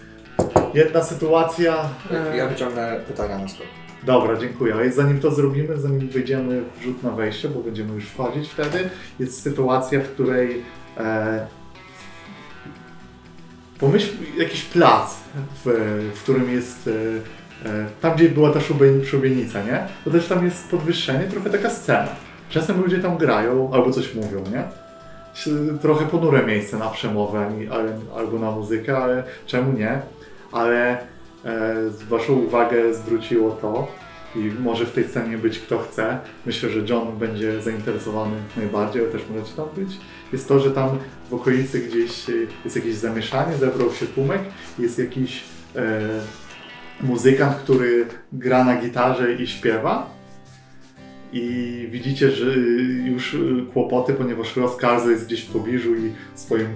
jedna 0.73 1.03
sytuacja. 1.03 1.89
e, 2.11 2.37
Ja 2.37 2.47
wyciągnę 2.47 2.99
pytania 3.07 3.37
na 3.37 3.47
skok. 3.47 3.67
Dobra, 4.03 4.37
dziękuję. 4.37 4.73
Ale 4.73 4.91
zanim 4.91 5.19
to 5.19 5.31
zrobimy, 5.31 5.77
zanim 5.77 6.09
wejdziemy 6.09 6.63
w 6.79 6.83
rzut 6.83 7.03
na 7.03 7.11
wejście, 7.11 7.49
bo 7.49 7.59
będziemy 7.59 7.93
już 7.93 8.05
wchodzić 8.05 8.49
wtedy, 8.49 8.89
jest 9.19 9.41
sytuacja, 9.41 9.99
w 9.99 10.07
której 10.07 10.61
e, 10.97 11.47
pomyśl 13.79 14.09
jakiś 14.37 14.63
plac, 14.63 15.15
w, 15.65 15.69
w 16.15 16.23
którym 16.23 16.51
jest 16.51 16.87
e, 16.87 17.69
e, 17.69 17.85
tam, 18.01 18.15
gdzie 18.15 18.29
była 18.29 18.51
ta 18.53 18.61
szubie, 18.61 19.05
szubienica, 19.05 19.63
nie? 19.63 19.87
To 20.05 20.11
też 20.11 20.27
tam 20.27 20.45
jest 20.45 20.69
podwyższenie, 20.69 21.23
trochę 21.23 21.49
taka 21.49 21.69
scena. 21.69 22.09
Czasem 22.49 22.81
ludzie 22.81 22.99
tam 22.99 23.17
grają 23.17 23.73
albo 23.73 23.91
coś 23.91 24.15
mówią, 24.15 24.43
nie? 24.51 24.63
Trochę 25.81 26.05
ponure 26.05 26.45
miejsce 26.45 26.77
na 26.77 26.89
przemowę 26.89 27.51
albo 28.15 28.39
na 28.39 28.51
muzykę, 28.51 28.97
ale 28.97 29.23
czemu 29.45 29.77
nie? 29.77 30.01
Ale 30.51 30.97
Waszą 32.09 32.33
uwagę 32.33 32.93
zwróciło 32.93 33.51
to 33.51 33.87
i 34.35 34.51
może 34.59 34.85
w 34.85 34.91
tej 34.91 35.07
scenie 35.07 35.37
być 35.37 35.59
kto 35.59 35.79
chce. 35.79 36.19
Myślę, 36.45 36.69
że 36.69 36.79
John 36.89 37.17
będzie 37.17 37.61
zainteresowany 37.61 38.35
najbardziej, 38.57 39.01
ale 39.01 39.11
też 39.11 39.21
możecie 39.29 39.55
tam 39.55 39.65
być. 39.75 39.97
Jest 40.33 40.47
to, 40.47 40.59
że 40.59 40.71
tam 40.71 40.89
w 41.29 41.33
okolicy 41.33 41.79
gdzieś 41.79 42.29
e, 42.29 42.33
jest 42.63 42.75
jakieś 42.75 42.95
zamieszanie, 42.95 43.57
zebrał 43.57 43.91
się 43.91 44.05
tłumek, 44.05 44.41
jest 44.79 44.99
jakiś 44.99 45.43
e, 45.75 46.01
muzykant, 47.01 47.55
który 47.55 48.05
gra 48.33 48.63
na 48.63 48.81
gitarze 48.81 49.33
i 49.33 49.47
śpiewa. 49.47 50.17
I 51.33 51.87
widzicie, 51.91 52.31
że 52.31 52.53
już 53.05 53.37
kłopoty, 53.73 54.13
ponieważ 54.13 54.55
Roskarzo 54.55 55.09
jest 55.09 55.25
gdzieś 55.25 55.41
w 55.41 55.51
pobliżu 55.51 55.95
i 55.95 56.11
swoim, 56.35 56.67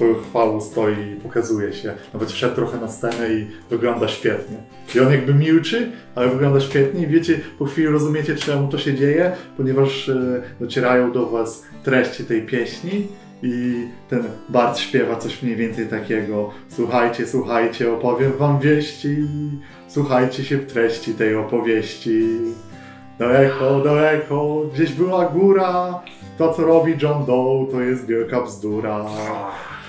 swoją 0.00 0.14
chwałą 0.14 0.60
stoi 0.60 0.92
i 0.92 1.20
pokazuje 1.20 1.72
się. 1.72 1.94
Nawet 2.12 2.32
wszedł 2.32 2.54
trochę 2.54 2.78
na 2.80 2.88
scenę 2.88 3.34
i 3.34 3.46
wygląda 3.70 4.08
świetnie. 4.08 4.56
I 4.94 5.00
on 5.00 5.12
jakby 5.12 5.34
milczy, 5.34 5.92
ale 6.14 6.28
wygląda 6.28 6.60
świetnie 6.60 7.02
i 7.02 7.06
wiecie, 7.06 7.40
po 7.58 7.64
chwili 7.64 7.88
rozumiecie 7.88 8.36
czemu 8.36 8.68
to 8.68 8.78
się 8.78 8.94
dzieje, 8.94 9.32
ponieważ 9.56 10.08
e, 10.08 10.42
docierają 10.60 11.12
do 11.12 11.26
was 11.26 11.62
treści 11.84 12.24
tej 12.24 12.42
pieśni 12.42 13.08
i 13.42 13.86
ten 14.10 14.22
Bart 14.48 14.78
śpiewa 14.78 15.16
coś 15.16 15.42
mniej 15.42 15.56
więcej 15.56 15.86
takiego 15.86 16.50
słuchajcie, 16.68 17.26
słuchajcie, 17.26 17.92
opowiem 17.92 18.32
wam 18.32 18.60
wieści 18.60 19.16
Słuchajcie 19.88 20.44
się 20.44 20.56
w 20.56 20.72
treści 20.72 21.14
tej 21.14 21.36
opowieści. 21.36 22.22
Daleko, 23.18 23.80
daleko, 23.80 24.62
gdzieś 24.74 24.92
była 24.92 25.24
góra. 25.24 26.00
To, 26.38 26.54
co 26.54 26.62
robi 26.62 26.94
John 27.02 27.24
Doe, 27.24 27.66
to 27.70 27.80
jest 27.80 28.06
wielka 28.06 28.40
bzdura. 28.40 29.04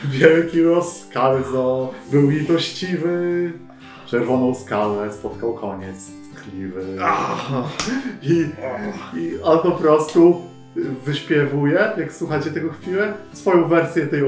Wielki 0.05 0.61
rozkalzo 0.63 1.91
był 2.11 2.29
litościwy. 2.29 3.51
Czerwoną 4.05 4.55
skalę 4.55 5.13
spotkał 5.13 5.53
koniec 5.53 6.11
tkliwy. 6.35 6.85
I, 8.21 8.45
I 9.17 9.41
on 9.43 9.59
po 9.59 9.71
prostu 9.71 10.41
wyśpiewuje, 11.05 11.93
jak 11.97 12.13
słuchacie 12.13 12.51
tego 12.51 12.69
chwilę, 12.69 13.13
swoją 13.33 13.67
wersję 13.67 14.07
tej, 14.07 14.21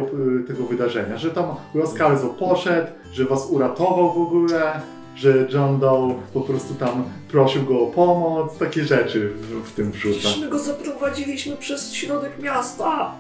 tego 0.48 0.64
wydarzenia, 0.64 1.18
że 1.18 1.32
tam 1.32 1.46
Roscalzo 1.76 2.30
poszedł, 2.30 2.88
że 3.12 3.26
was 3.26 3.48
uratował 3.50 4.14
w 4.14 4.18
ogóle, 4.18 4.82
że 5.16 5.48
John 5.54 5.80
Doe 5.80 6.16
po 6.34 6.42
prostu 6.42 6.74
tam 6.74 7.04
prosił 7.32 7.64
go 7.64 7.80
o 7.82 7.88
pomoc, 7.88 8.58
takie 8.58 8.84
rzeczy 8.84 9.30
w, 9.30 9.70
w 9.70 9.72
tym 9.76 9.92
wrzuca. 9.92 10.30
go 10.50 10.60
zaprowadziliśmy 10.60 11.58
przez 11.58 11.94
środek 11.94 12.32
miasta. 12.40 13.12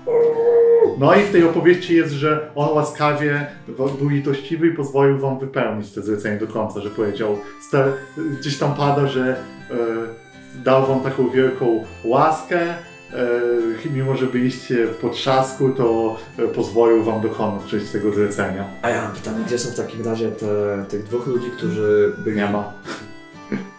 No 0.99 1.15
i 1.15 1.23
w 1.23 1.31
tej 1.31 1.43
opowieści 1.43 1.95
jest, 1.95 2.13
że 2.13 2.51
on 2.55 2.69
łaskawie 2.75 3.47
był 3.99 4.09
litościwy 4.09 4.67
i 4.67 4.71
pozwolił 4.71 5.19
wam 5.19 5.39
wypełnić 5.39 5.91
to 5.91 6.01
zlecenie 6.01 6.39
do 6.39 6.47
końca, 6.47 6.81
że 6.81 6.89
powiedział, 6.89 7.37
gdzieś 8.39 8.57
tam 8.57 8.73
pada, 8.75 9.07
że 9.07 9.35
e, 9.71 9.75
dał 10.63 10.87
wam 10.87 10.99
taką 10.99 11.29
wielką 11.29 11.83
łaskę, 12.05 12.75
mimo 13.93 14.17
że 14.17 14.25
byliście 14.25 14.87
w 14.87 14.95
potrzasku, 14.95 15.69
to 15.69 16.17
e, 16.37 16.47
pozwolił 16.47 17.03
wam 17.03 17.21
dokonać 17.21 17.63
tego 17.91 18.13
zlecenia. 18.13 18.67
A 18.81 18.89
ja 18.89 19.01
mam 19.01 19.11
pytanie, 19.11 19.45
gdzie 19.47 19.59
są 19.59 19.71
w 19.71 19.75
takim 19.75 20.05
razie 20.05 20.31
te, 20.31 20.85
tych 20.89 21.03
dwóch 21.03 21.27
ludzi, 21.27 21.51
którzy 21.57 22.13
byli... 22.17 22.35
Nie 22.35 22.49
ma. 22.49 22.73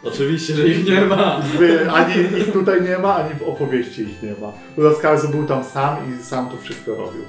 Oczywiście, 0.02 0.54
że 0.54 0.68
ich 0.68 0.86
nie 0.86 1.00
ma. 1.00 1.40
Wy, 1.58 1.90
ani 1.90 2.14
ich 2.38 2.52
tutaj 2.52 2.82
nie 2.82 2.98
ma, 2.98 3.14
ani 3.14 3.34
w 3.34 3.42
opowieści 3.42 4.02
ich 4.02 4.22
nie 4.22 4.34
ma. 4.40 4.52
Roscalzo 4.76 5.28
był 5.28 5.46
tam 5.46 5.64
sam 5.64 5.96
i 6.08 6.24
sam 6.24 6.50
to 6.50 6.56
wszystko 6.56 6.94
robił. 6.94 7.22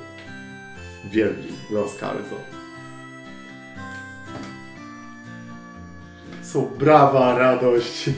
Wielki 1.12 1.54
Roscalzo. 1.72 2.36
Są 6.42 6.70
brawa, 6.80 7.40
radość. 7.40 8.10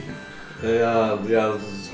Ja, 0.64 1.18
ja 1.30 1.54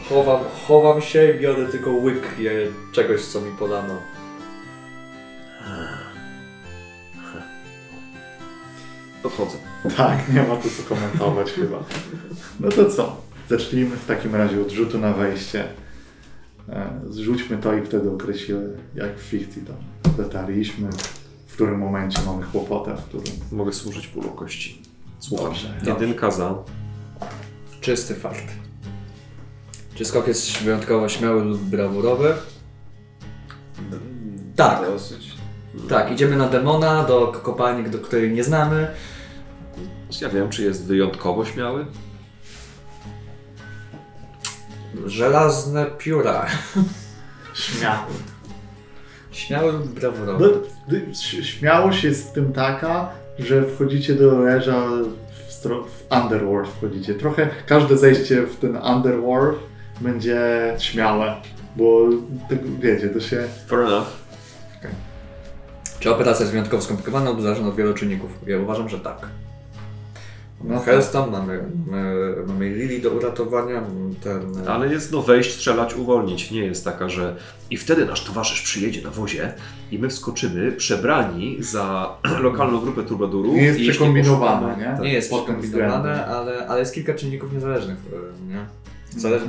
chowam, 0.09 0.39
chowam 0.67 1.01
się 1.01 1.31
i 1.31 1.39
biorę 1.39 1.65
tylko 1.65 1.91
łyk 1.91 2.39
je, 2.39 2.51
czegoś, 2.91 3.21
co 3.21 3.41
mi 3.41 3.51
podano. 3.51 3.97
Odchodzę. 9.23 9.57
Tak, 9.97 10.33
nie 10.33 10.43
ma 10.43 10.55
tu 10.55 10.69
co 10.69 10.83
komentować 10.95 11.51
chyba. 11.59 11.83
No 12.59 12.69
to 12.69 12.89
co? 12.89 13.21
Zacznijmy 13.49 13.95
w 13.95 14.05
takim 14.05 14.35
razie 14.35 14.61
od 14.61 14.71
rzutu 14.71 14.97
na 14.99 15.13
wejście. 15.13 15.63
E, 16.69 16.89
Zrzućmy 17.09 17.57
to 17.57 17.73
i 17.73 17.81
wtedy 17.85 18.11
określę, 18.11 18.59
jak 18.95 19.19
w 19.19 19.21
fikcji 19.21 19.61
tam 19.61 19.75
dotarliśmy, 20.17 20.89
w 21.47 21.53
którym 21.53 21.79
momencie 21.79 22.19
mamy 22.25 22.45
kłopotę, 22.51 22.95
w 22.97 23.03
którym... 23.03 23.25
Mogę 23.51 23.73
służyć 23.73 24.07
pulą 24.07 24.29
kości. 24.29 24.81
Słucham. 25.19 25.45
Dobrze, 25.45 25.73
Jedynka 25.85 26.31
za. 26.31 26.55
Czysty 27.83 28.15
fakt. 28.15 28.43
Czy 29.95 30.05
skok 30.05 30.27
jest 30.27 30.57
wyjątkowo 30.57 31.09
śmiały 31.09 31.43
lub 31.43 31.61
brawurowy? 31.61 32.33
Tak. 34.55 34.81
Dosyć. 34.85 35.33
Tak, 35.89 36.11
idziemy 36.11 36.35
na 36.35 36.47
demona, 36.49 37.03
do 37.03 37.27
kopalni, 37.27 37.89
do 37.89 37.99
której 37.99 38.31
nie 38.31 38.43
znamy. 38.43 38.87
Ja 40.21 40.29
wiem, 40.29 40.49
czy 40.49 40.63
jest 40.63 40.85
wyjątkowo 40.85 41.45
śmiały. 41.45 41.85
Żelazne 45.05 45.85
pióra. 45.97 46.45
Śmiały. 47.53 48.13
Śmiały 49.31 49.71
lub 49.71 49.85
No, 49.85 49.99
brawurowy. 50.01 50.59
d- 50.87 51.01
ś- 51.11 51.45
śmiałość 51.49 52.03
jest 52.03 52.29
w 52.29 52.31
tym 52.31 52.53
taka, 52.53 53.09
że 53.39 53.65
wchodzicie 53.69 54.15
do 54.15 54.39
leża 54.39 54.87
w, 55.69 56.13
Underworld 56.23 56.69
wchodzicie. 56.69 57.13
Trochę 57.13 57.49
każde 57.65 57.97
zejście 57.97 58.41
w 58.41 58.55
ten 58.55 58.77
Underworld 58.77 59.59
będzie 60.01 60.39
śmiałe, 60.79 61.35
bo 61.75 62.09
tak, 62.49 62.59
wiecie, 62.79 63.09
to 63.09 63.19
się... 63.19 63.43
Fair 63.67 63.79
enough. 63.79 64.07
Czy 65.99 66.11
operacja 66.11 66.43
jest 66.43 66.51
wyjątkowo 66.51 66.83
skomplikowana 66.83 67.29
lub 67.29 67.41
zależy 67.41 67.63
od 67.63 67.75
wielu 67.75 67.93
czynników? 67.93 68.31
Ja 68.47 68.59
uważam, 68.59 68.89
że 68.89 68.99
tak. 68.99 69.27
No 70.63 70.73
Mamy 70.73 70.85
Hellstone, 70.85 71.31
mamy, 71.31 71.63
mamy, 71.91 72.35
mamy 72.47 72.69
Lily 72.69 72.99
do 72.99 73.09
uratowania, 73.09 73.83
ten... 74.23 74.67
Ale 74.67 74.93
jest 74.93 75.11
no 75.11 75.21
wejść, 75.21 75.53
strzelać, 75.53 75.95
uwolnić. 75.95 76.51
Nie 76.51 76.65
jest 76.65 76.83
taka, 76.83 77.09
że 77.09 77.35
i 77.69 77.77
wtedy 77.77 78.05
nasz 78.05 78.23
towarzysz 78.23 78.61
przyjedzie 78.61 79.01
na 79.01 79.09
wozie 79.09 79.53
i 79.91 79.99
my 79.99 80.09
wskoczymy 80.09 80.71
przebrani 80.71 81.57
za 81.59 82.17
lokalną 82.47 82.79
grupę 82.79 83.03
turbadurów. 83.03 83.55
Nie 83.55 83.61
jest 83.63 83.79
przekombinowane, 83.79 84.67
poszukamy- 84.67 84.99
nie? 84.99 85.07
Nie 85.07 85.13
jest 85.13 85.31
przekombinowane, 85.31 86.25
ale, 86.25 86.67
ale 86.67 86.79
jest 86.79 86.93
kilka 86.93 87.13
czynników 87.13 87.53
niezależnych, 87.53 87.97
e, 87.97 88.53
nie? 88.53 88.65
Zależy... 89.21 89.45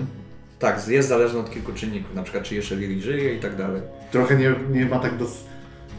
Tak, 0.59 0.89
jest 0.89 1.09
zależne 1.09 1.41
od 1.41 1.51
kilku 1.51 1.73
czynników, 1.73 2.15
na 2.15 2.23
przykład 2.23 2.45
czy 2.45 2.55
jeszcze 2.55 2.77
Lily 2.77 3.03
żyje 3.03 3.35
i 3.35 3.41
tak 3.41 3.57
dalej. 3.57 3.83
Trochę 4.11 4.37
nie, 4.37 4.55
nie 4.71 4.87
ma 4.87 4.99
tak 4.99 5.19
dos... 5.19 5.45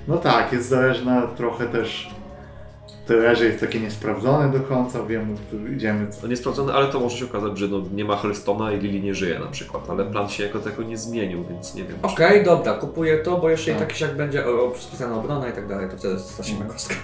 No 0.08 0.18
tak, 0.18 0.54
jest 0.54 0.70
zależna 0.70 1.22
trochę 1.28 1.66
też... 1.66 2.10
To 3.08 3.14
leże 3.14 3.46
jest 3.46 3.60
takie 3.60 3.80
niesprawdzone 3.80 4.52
do 4.52 4.60
końca, 4.60 5.04
wiemy, 5.06 5.36
tu 5.52 5.68
idziemy... 5.68 6.08
To 6.22 6.28
niesprawdzone, 6.28 6.74
ale 6.74 6.88
to 6.88 7.00
może 7.00 7.18
się 7.18 7.26
okazać, 7.26 7.58
że 7.58 7.68
no, 7.68 7.82
nie 7.94 8.06
ma 8.06 8.16
Hellstona 8.18 8.72
i 8.72 8.80
Lily 8.80 9.00
nie 9.00 9.16
żyje 9.16 9.40
na 9.40 9.46
przykład, 9.48 9.90
ale 9.90 10.06
plan 10.06 10.30
się 10.30 10.44
jako 10.44 10.60
tego 10.60 10.84
nie 10.84 10.98
zmienił, 10.98 11.44
więc 11.50 11.76
nie 11.76 11.84
wiem. 11.84 11.98
czy- 12.02 12.08
Okej, 12.08 12.44
dobra, 12.44 12.74
kupuję 12.74 13.18
to, 13.18 13.38
bo 13.38 13.50
jeszcze 13.50 13.72
i 13.72 13.76
Tak. 13.76 13.88
tak 13.88 14.02
jak 14.02 14.16
będzie 14.18 14.44
spisana 14.80 15.16
obrona 15.16 15.50
i 15.50 15.54
tak 15.54 15.68
dalej, 15.68 15.90
to 15.90 15.98
wtedy 15.98 16.20
stracimy 16.20 16.58
Mhm. 16.58 16.74
kostkę. 16.74 16.96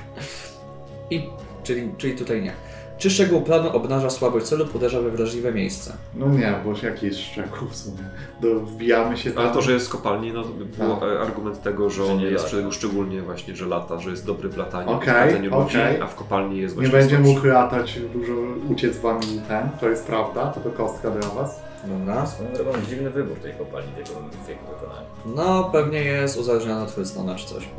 I, 1.09 1.29
czyli, 1.63 1.91
czyli 1.97 2.15
tutaj 2.15 2.41
nie. 2.41 2.53
Czy 3.01 3.09
szczegół 3.09 3.41
planu 3.41 3.69
obnaża 3.75 4.09
słabość 4.09 4.45
celu 4.45 4.65
uderza 4.73 5.01
we 5.01 5.09
wrażliwe 5.09 5.51
miejsce? 5.53 5.93
No 6.15 6.27
nie, 6.29 6.53
bo 6.65 6.73
jaki 6.87 7.05
jest 7.05 7.19
szczegół 7.19 7.67
w 7.69 7.75
sumie? 7.75 7.97
Do, 8.41 8.59
wbijamy 8.59 9.17
się 9.17 9.31
tam... 9.31 9.43
Ale 9.43 9.53
to, 9.53 9.61
że 9.61 9.71
jest 9.71 9.87
w 9.87 9.89
kopalni, 9.89 10.31
no 10.33 10.43
to 10.43 10.49
by 10.49 10.65
był 10.65 10.95
Tak. 10.95 11.03
e, 11.09 11.19
argument 11.19 11.61
tego, 11.63 11.89
że, 11.89 12.05
Że 12.05 12.11
on 12.11 12.17
nie 12.19 12.25
jest 12.25 12.43
lata. 12.53 12.57
szczeg- 12.57 12.71
szczególnie 12.71 13.21
właśnie, 13.21 13.55
że 13.55 13.65
lata, 13.65 13.99
że 13.99 14.09
jest 14.09 14.25
dobry 14.25 14.49
w 14.49 14.57
lataniu, 14.57 14.89
Okej, 14.91 15.49
w 15.49 15.53
okej. 15.53 16.01
a 16.01 16.07
w 16.07 16.15
kopalni 16.15 16.57
jest 16.59 16.75
Nie 16.77 16.81
właśnie 16.81 16.99
będzie 16.99 17.15
słabszy. 17.15 17.33
mógł 17.33 17.47
latać, 17.47 17.99
dużo 18.13 18.33
uciec 18.69 18.95
z 18.95 18.99
wami 18.99 19.41
ten, 19.47 19.69
to 19.79 19.89
jest 19.89 20.07
prawda, 20.07 20.47
to 20.47 20.59
to 20.59 20.69
kostka 20.69 21.11
dla 21.11 21.29
was. 21.29 21.59
Dobra. 21.87 22.25
Swoją 22.25 22.53
drogą 22.53 22.71
dziwny 22.89 23.09
wybór 23.09 23.37
tej 23.37 23.53
kopalni, 23.53 23.91
tego 23.91 24.09
wieku 24.47 24.63
wykonania. 24.73 25.07
No, 25.35 25.69
pewnie 25.71 25.99
jest 26.03 26.37
uzależniona 26.39 26.83
od 26.83 26.89
Hellstone'a 26.89 27.35
czy 27.35 27.45
coś. 27.47 27.69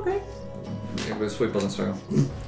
Okej. 0.00 0.20
Jakby 1.08 1.30
swój 1.30 1.48
poza 1.48 1.70
swoją. 1.70 1.94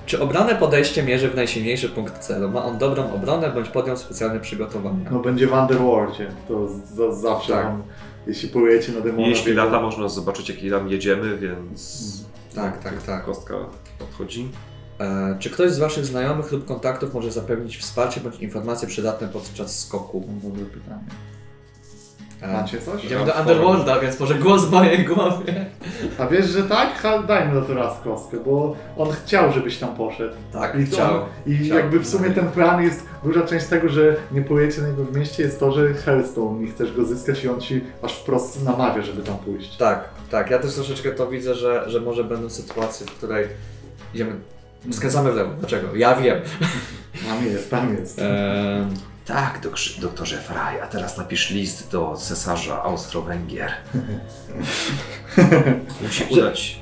Czy 0.07 0.23
obrane 0.23 0.55
podejście 0.55 1.03
mierzy 1.03 1.29
w 1.31 1.35
najsilniejszy 1.35 1.89
punkt 1.89 2.19
celu? 2.19 2.51
Ma 2.51 2.65
on 2.65 2.79
dobrą 2.79 3.13
obronę 3.13 3.51
bądź 3.51 3.69
podjął 3.69 3.97
specjalne 3.97 4.41
przygotowania? 4.41 5.11
No 5.11 5.19
będzie 5.19 5.47
w 5.47 5.53
Underworldzie, 5.53 6.29
to 6.49 6.69
z, 6.69 7.21
zawsze 7.21 7.53
Tak. 7.53 7.65
wam, 7.67 7.83
jeśli 8.27 8.49
polujecie 8.49 8.93
na 8.93 9.01
demona... 9.01 9.29
Jeśli 9.29 9.55
lata, 9.55 9.81
można 9.81 10.09
zobaczyć, 10.09 10.49
jakie 10.49 10.71
tam 10.71 10.89
jedziemy, 10.89 11.39
więc 11.39 12.05
Tak, 12.55 12.83
tak, 12.83 13.03
tak. 13.03 13.25
kostka 13.25 13.55
odchodzi. 14.03 14.49
E, 15.01 15.37
czy 15.39 15.51
ktoś 15.51 15.71
z 15.71 15.79
Waszych 15.79 16.07
znajomych 16.07 16.53
lub 16.53 16.65
kontaktów 16.65 17.15
może 17.15 17.31
zapewnić 17.33 17.77
wsparcie 17.77 18.21
bądź 18.21 18.41
informacje 18.41 18.89
przydatne 18.89 19.29
podczas 19.29 19.81
skoku? 19.81 20.25
Dobre 20.43 20.65
pytanie. 20.65 21.05
E, 22.45 22.53
Macie 22.53 22.81
coś? 22.81 23.05
Idziemy 23.05 23.27
do 23.27 23.33
Underworlda, 23.33 24.01
więc 24.01 24.21
może 24.21 24.35
głos 24.35 24.65
w 24.65 24.71
mojej 24.71 25.05
głowie. 25.05 25.67
A 26.19 26.27
wiesz, 26.27 26.47
że 26.47 26.63
tak? 26.63 26.95
Ha, 26.95 27.23
dajmy 27.23 27.63
to 27.63 27.75
raz 27.75 28.01
kostkę, 28.05 28.37
bo 28.45 28.77
on 28.97 29.11
chciał, 29.11 29.53
żebyś 29.53 29.79
tam 29.79 29.97
poszedł. 29.97 30.35
Tak, 30.53 30.81
I, 30.81 30.85
chciał. 30.87 31.21
I 31.47 31.57
Chciał. 31.57 31.77
jakby 31.77 31.99
w 32.01 32.09
sumie 32.09 32.31
ten 32.31 32.49
plan 32.49 32.83
jest, 32.83 33.07
duża 33.25 33.43
część 33.43 33.67
tego, 33.67 33.89
że 33.89 34.17
nie 34.33 34.43
pojecie 34.43 34.83
na 34.83 34.89
niego 34.89 35.05
w 35.05 35.17
mieście 35.17 35.43
jest 35.43 35.61
to, 35.61 35.73
że 35.73 35.95
Hellstone 35.95 36.63
i 36.65 36.67
chcesz 36.71 36.93
go 36.93 37.05
zyskać 37.05 37.45
i 37.45 37.49
on 37.49 37.61
ci 37.61 37.85
aż 38.03 38.13
wprost 38.15 38.65
namawia, 38.65 39.03
żeby 39.03 39.23
tam 39.23 39.39
pójść. 39.39 39.77
Tak, 39.77 40.09
tak. 40.31 40.51
Ja 40.51 40.59
też 40.59 40.75
troszeczkę 40.75 41.11
to 41.11 41.27
widzę, 41.27 41.55
że, 41.55 41.91
że 41.91 42.01
może 42.01 42.25
będą 42.25 42.51
sytuacje, 42.51 43.07
w 43.07 43.11
której 43.11 43.47
idziemy. 44.15 44.33
Skręcamy 44.91 45.33
w 45.33 45.37
lewo. 45.37 45.51
Dlaczego? 45.59 45.89
Ja 45.97 46.15
wiem. 46.15 46.41
Tam 47.29 47.47
jest, 47.47 47.71
tam 47.71 47.95
jest. 47.95 48.19
Eee, 48.19 48.85
Tak, 49.27 49.61
doktorze, 49.63 50.01
doktorze 50.01 50.37
Frey, 50.39 50.81
a 50.83 50.87
teraz 50.87 51.17
napisz 51.17 51.51
list 51.51 51.91
do 51.91 52.15
cesarza 52.17 52.83
Austro-Węgier. 52.83 53.73
Musi 56.03 56.25
udać. 56.31 56.79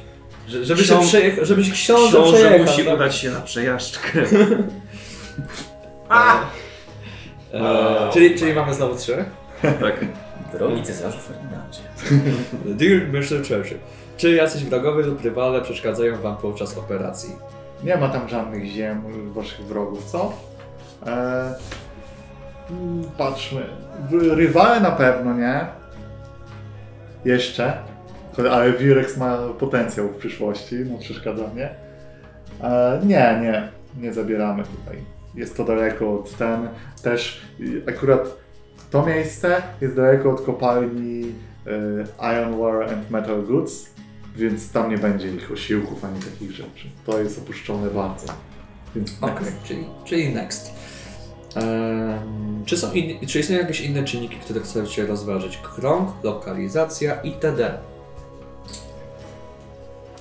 że- 0.48 0.64
żeby 0.64 0.82
Książ- 0.82 1.02
się 1.02 1.08
przejechał, 1.08 1.44
żebyś 1.44 1.70
książę, 1.72 2.08
Książę 2.08 2.32
przejechał. 2.38 2.66
musi 2.66 2.84
tak? 2.84 2.94
udać 2.94 3.16
się 3.16 3.30
na 3.30 3.40
przejażdżkę. 3.40 4.22
Eee, 7.52 8.12
czyli, 8.12 8.38
czyli 8.38 8.52
mamy 8.54 8.74
znowu 8.74 8.94
trzy. 8.96 9.24
tak. 9.62 10.04
Drogi 10.52 10.82
cesarzu 10.82 11.18
Ferdynandzie. 11.18 11.80
Dear 12.78 13.08
Mr. 13.12 13.38
Churchill. 13.48 13.78
Czy 14.16 14.34
jacyś 14.34 14.64
wrogowie 14.64 15.02
lub 15.02 15.20
rywale 15.22 15.60
przeszkadzają 15.60 16.20
wam 16.20 16.36
podczas 16.36 16.78
operacji? 16.78 17.36
Nie 17.84 17.96
ma 17.96 18.08
tam 18.08 18.28
żadnych 18.28 18.64
ziem 18.64 19.02
waszych 19.32 19.60
wrogów, 19.66 20.04
co? 20.04 20.32
E, 21.06 21.10
mm, 21.10 21.54
patrzmy. 23.18 23.62
Rywale 24.10 24.80
na 24.80 24.90
pewno 24.90 25.34
nie. 25.34 25.66
Jeszcze. 27.24 27.72
Ale 28.50 28.72
Virex 28.72 29.16
ma 29.16 29.38
potencjał 29.58 30.08
w 30.08 30.16
przyszłości, 30.16 30.76
no 30.90 30.98
przeszkadza 30.98 31.48
mnie. 31.54 31.70
E, 32.62 33.00
nie, 33.04 33.40
nie. 33.42 33.68
Nie 34.02 34.12
zabieramy 34.12 34.62
tutaj. 34.62 34.98
Jest 35.34 35.56
to 35.56 35.64
daleko 35.64 36.14
od 36.14 36.36
ten. 36.36 36.68
Też 37.02 37.42
akurat 37.88 38.42
to 38.92 39.06
miejsce 39.06 39.62
jest 39.80 39.96
daleko 39.96 40.30
od 40.30 40.40
kopalni 40.40 41.22
y, 41.22 42.04
Ironware 42.32 42.92
and 42.92 43.10
Metal 43.10 43.42
Goods, 43.42 43.90
więc 44.36 44.72
tam 44.72 44.90
nie 44.90 44.98
będzie 44.98 45.34
ich 45.34 45.52
osiłków 45.52 46.04
ani 46.04 46.20
takich 46.20 46.52
rzeczy. 46.52 46.88
To 47.06 47.18
jest 47.18 47.38
opuszczone 47.38 47.90
bardzo. 47.90 48.26
Więc 48.96 49.16
Okej, 49.20 49.34
next. 49.34 49.62
czyli, 49.64 49.86
czyli 50.04 50.34
next. 50.34 50.72
Ehm, 51.56 52.64
czy, 52.64 52.76
są 52.76 52.92
inni, 52.92 53.26
czy 53.26 53.40
istnieją 53.40 53.62
jakieś 53.62 53.80
inne 53.80 54.04
czynniki, 54.04 54.36
które 54.36 54.60
chcecie 54.60 55.06
rozważyć? 55.06 55.56
Krąg, 55.56 56.10
lokalizacja 56.22 57.14
itd. 57.14 57.78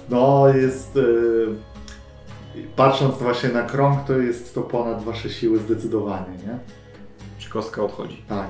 No 0.09 0.47
jest... 0.47 0.97
Y, 0.97 1.47
patrząc 2.75 3.17
właśnie 3.17 3.50
na 3.50 3.63
krąg, 3.63 4.03
to 4.07 4.17
jest 4.17 4.55
to 4.55 4.61
ponad 4.61 5.03
wasze 5.03 5.29
siły 5.29 5.59
zdecydowanie, 5.59 6.38
nie? 6.38 6.59
Czy 7.38 7.50
kostka 7.50 7.83
odchodzi? 7.83 8.23
Tak. 8.27 8.47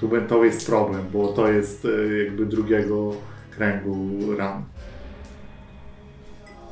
Tu 0.00 0.10
to 0.28 0.44
jest 0.44 0.66
problem, 0.66 1.04
bo 1.12 1.28
to 1.28 1.48
jest 1.48 1.84
y, 1.84 2.24
jakby 2.24 2.46
drugiego 2.46 3.12
kręgu 3.50 3.96
ran. 4.36 4.64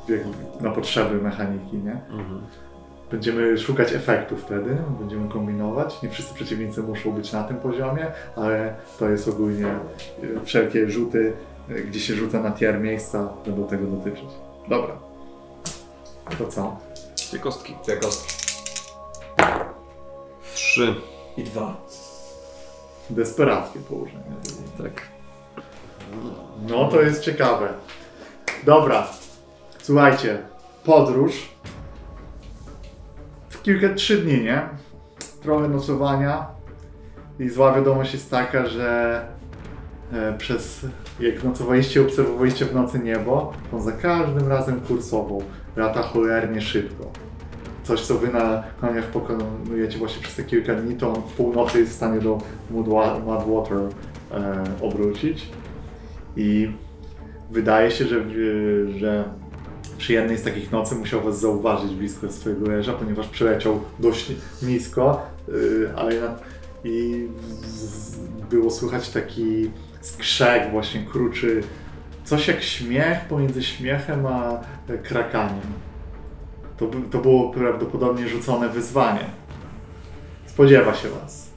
Jakby 0.09 0.63
na 0.63 0.71
potrzeby 0.71 1.21
mechaniki, 1.21 1.77
nie? 1.77 2.01
Mhm. 2.09 2.41
Będziemy 3.11 3.57
szukać 3.57 3.93
efektów 3.93 4.41
wtedy, 4.41 4.77
będziemy 4.99 5.29
kombinować. 5.29 6.01
Nie 6.01 6.09
wszyscy 6.09 6.33
przeciwnicy 6.33 6.83
muszą 6.83 7.11
być 7.11 7.31
na 7.31 7.43
tym 7.43 7.57
poziomie, 7.57 8.11
ale 8.35 8.75
to 8.99 9.09
jest 9.09 9.27
ogólnie 9.27 9.67
y, 10.23 10.39
wszelkie 10.43 10.89
rzuty, 10.89 11.33
y, 11.69 11.83
gdzie 11.83 11.99
się 11.99 12.13
rzuca 12.13 12.39
na 12.43 12.51
tier 12.51 12.79
miejsca, 12.79 13.29
będą 13.45 13.67
tego 13.67 13.87
dotyczyć. 13.87 14.29
Dobra. 14.67 14.95
To 16.37 16.47
co? 16.47 16.77
Dwie 17.29 17.39
kostki. 17.39 17.75
Dwie 17.83 17.97
kostki. 17.97 18.33
Trzy. 20.53 20.95
I 21.37 21.43
dwa. 21.43 21.81
Desperackie 23.09 23.79
położenie. 23.79 24.23
Tak. 24.77 25.01
No 26.67 26.87
to 26.87 27.01
jest 27.01 27.23
ciekawe. 27.23 27.73
Dobra. 28.63 29.07
Słuchajcie, 29.81 30.41
podróż. 30.83 31.49
Kilka, 33.63 33.93
trzy 33.93 34.17
dni, 34.17 34.41
nie? 34.43 34.61
Trochę 35.41 35.67
nocowania. 35.67 36.47
I 37.39 37.49
zła 37.49 37.73
wiadomość 37.75 38.13
jest 38.13 38.31
taka, 38.31 38.65
że 38.65 39.21
e, 40.13 40.37
przez 40.37 40.85
jak 41.19 41.43
nocowaliście, 41.43 42.01
obserwowaliście 42.01 42.65
w 42.65 42.75
nocy 42.75 42.99
niebo, 42.99 43.53
on 43.73 43.81
za 43.81 43.91
każdym 43.91 44.47
razem 44.47 44.81
kursował. 44.81 45.43
Lata 45.75 46.01
cholernie 46.01 46.61
szybko. 46.61 47.11
Coś, 47.83 48.01
co 48.01 48.15
wy 48.17 48.27
na 48.27 48.63
koniach 48.81 49.05
pokonujecie 49.05 49.97
właśnie 49.97 50.21
przez 50.21 50.35
te 50.35 50.43
kilka 50.43 50.75
dni, 50.75 50.95
to 50.95 51.09
on 51.13 51.21
w 51.21 51.33
północy 51.33 51.79
jest 51.79 51.91
w 51.91 51.95
stanie 51.95 52.19
do 52.19 52.37
Mudwa- 52.73 53.19
Mudwater 53.25 53.77
e, 54.31 54.63
obrócić. 54.81 55.49
I 56.35 56.71
wydaje 57.51 57.91
się, 57.91 58.05
że, 58.05 58.15
że 58.99 59.23
przy 59.99 60.13
jednej 60.13 60.37
z 60.37 60.43
takich 60.43 60.71
nocy 60.71 60.95
musiał 60.95 61.21
was 61.21 61.39
zauważyć 61.39 61.91
blisko 61.91 62.31
swojego 62.31 62.67
leża, 62.67 62.93
ponieważ 62.93 63.27
przeleciał 63.27 63.81
dość 63.99 64.31
nisko, 64.61 65.21
yy, 65.47 65.89
ale 65.95 66.11
i 66.83 67.27
było 68.49 68.71
słychać 68.71 69.09
taki 69.09 69.71
skrzek 70.01 70.71
właśnie 70.71 71.03
kruczy, 71.03 71.63
coś 72.23 72.47
jak 72.47 72.61
śmiech 72.61 73.25
pomiędzy 73.29 73.63
śmiechem 73.63 74.25
a 74.25 74.59
krakaniem. 75.03 75.73
To, 76.77 76.91
to 77.11 77.17
było 77.17 77.49
prawdopodobnie 77.49 78.27
rzucone 78.27 78.69
wyzwanie. 78.69 79.25
Spodziewa 80.45 80.93
się 80.93 81.09
was. 81.09 81.49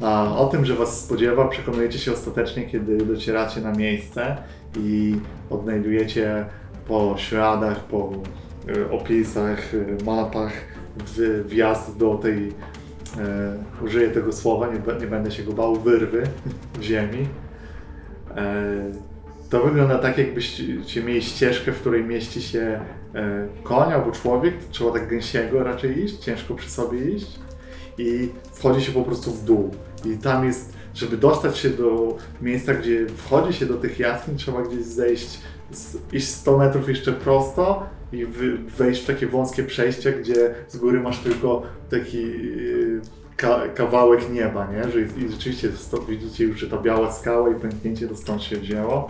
A 0.00 0.36
o 0.36 0.46
tym, 0.46 0.64
że 0.64 0.74
Was 0.74 1.04
spodziewa, 1.04 1.48
przekonujecie 1.48 1.98
się 1.98 2.12
ostatecznie, 2.12 2.66
kiedy 2.66 2.96
docieracie 2.96 3.60
na 3.60 3.72
miejsce 3.72 4.36
i 4.76 5.16
odnajdujecie 5.50 6.46
po 6.92 7.14
śladach, 7.18 7.84
po 7.84 8.12
e, 8.68 8.90
opisach, 8.90 9.74
e, 9.74 10.04
mapach 10.04 10.52
wjazd 11.44 11.96
do 11.96 12.14
tej, 12.14 12.48
e, 12.48 13.84
użyję 13.84 14.08
tego 14.08 14.32
słowa, 14.32 14.66
nie, 14.66 15.00
nie 15.00 15.06
będę 15.06 15.30
się 15.30 15.42
go 15.42 15.52
bał, 15.52 15.76
wyrwy 15.76 16.22
w 16.78 16.82
ziemi. 16.82 17.28
To 19.50 19.64
wygląda 19.64 19.98
tak, 19.98 20.18
jakbyście 20.18 21.02
mieli 21.02 21.22
ścieżkę, 21.22 21.72
w 21.72 21.80
której 21.80 22.04
mieści 22.04 22.42
się 22.42 22.80
koń 23.62 23.92
albo 23.92 24.12
człowiek, 24.12 24.54
trzeba 24.70 24.90
tak 24.90 25.08
gęsiego 25.08 25.64
raczej 25.64 26.04
iść, 26.04 26.18
ciężko 26.18 26.54
przy 26.54 26.70
sobie 26.70 27.04
iść 27.04 27.38
i 27.98 28.28
wchodzi 28.52 28.84
się 28.84 28.92
po 28.92 29.02
prostu 29.02 29.30
w 29.30 29.44
dół. 29.44 29.70
I 30.04 30.18
tam 30.18 30.44
jest, 30.44 30.72
żeby 30.94 31.16
dostać 31.16 31.58
się 31.58 31.70
do 31.70 32.16
miejsca, 32.42 32.74
gdzie 32.74 33.06
wchodzi 33.06 33.58
się 33.58 33.66
do 33.66 33.74
tych 33.74 33.98
jaskiń, 33.98 34.36
trzeba 34.36 34.62
gdzieś 34.62 34.84
zejść, 34.84 35.40
iść 36.12 36.28
100 36.28 36.58
metrów 36.58 36.88
jeszcze 36.88 37.12
prosto 37.12 37.86
i 38.12 38.26
wejść 38.78 39.02
w 39.02 39.06
takie 39.06 39.26
wąskie 39.26 39.62
przejście, 39.62 40.12
gdzie 40.12 40.54
z 40.68 40.76
góry 40.76 41.00
masz 41.00 41.18
tylko 41.18 41.62
taki 41.90 42.22
yy, 42.22 43.00
ka, 43.36 43.68
kawałek 43.74 44.30
nieba, 44.32 44.68
nie? 44.72 44.90
Że 44.90 45.00
I 45.00 45.28
rzeczywiście 45.30 45.68
to, 45.90 45.98
widzicie 45.98 46.44
już, 46.44 46.60
że 46.60 46.66
ta 46.66 46.78
biała 46.78 47.12
skała 47.12 47.50
i 47.50 47.54
pęknięcie 47.54 48.08
to 48.08 48.16
stąd 48.16 48.42
się 48.42 48.56
wzięło. 48.56 49.08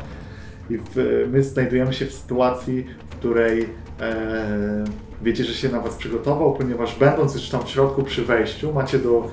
I 0.70 0.78
w, 0.78 1.26
my 1.32 1.42
znajdujemy 1.42 1.92
się 1.92 2.06
w 2.06 2.12
sytuacji, 2.12 2.86
w 3.10 3.16
której 3.16 3.68
e, 4.00 4.84
wiecie, 5.22 5.44
że 5.44 5.54
się 5.54 5.68
na 5.68 5.80
Was 5.80 5.94
przygotował, 5.94 6.54
ponieważ 6.54 6.98
będąc 6.98 7.34
już 7.34 7.48
tam 7.48 7.64
w 7.64 7.68
środku 7.68 8.02
przy 8.02 8.24
wejściu, 8.24 8.72
macie 8.72 8.98
do, 8.98 9.28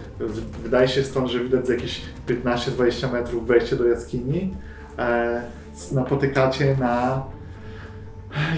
wydaje 0.64 0.88
się 0.88 1.04
stąd, 1.04 1.28
że 1.28 1.40
widać 1.40 1.70
jakieś 1.70 2.02
15-20 2.28 3.14
metrów 3.14 3.48
wejście 3.48 3.76
do 3.76 3.88
jaskini, 3.88 4.56
e, 4.98 5.42
napotykacie 5.92 6.78
na 6.80 7.24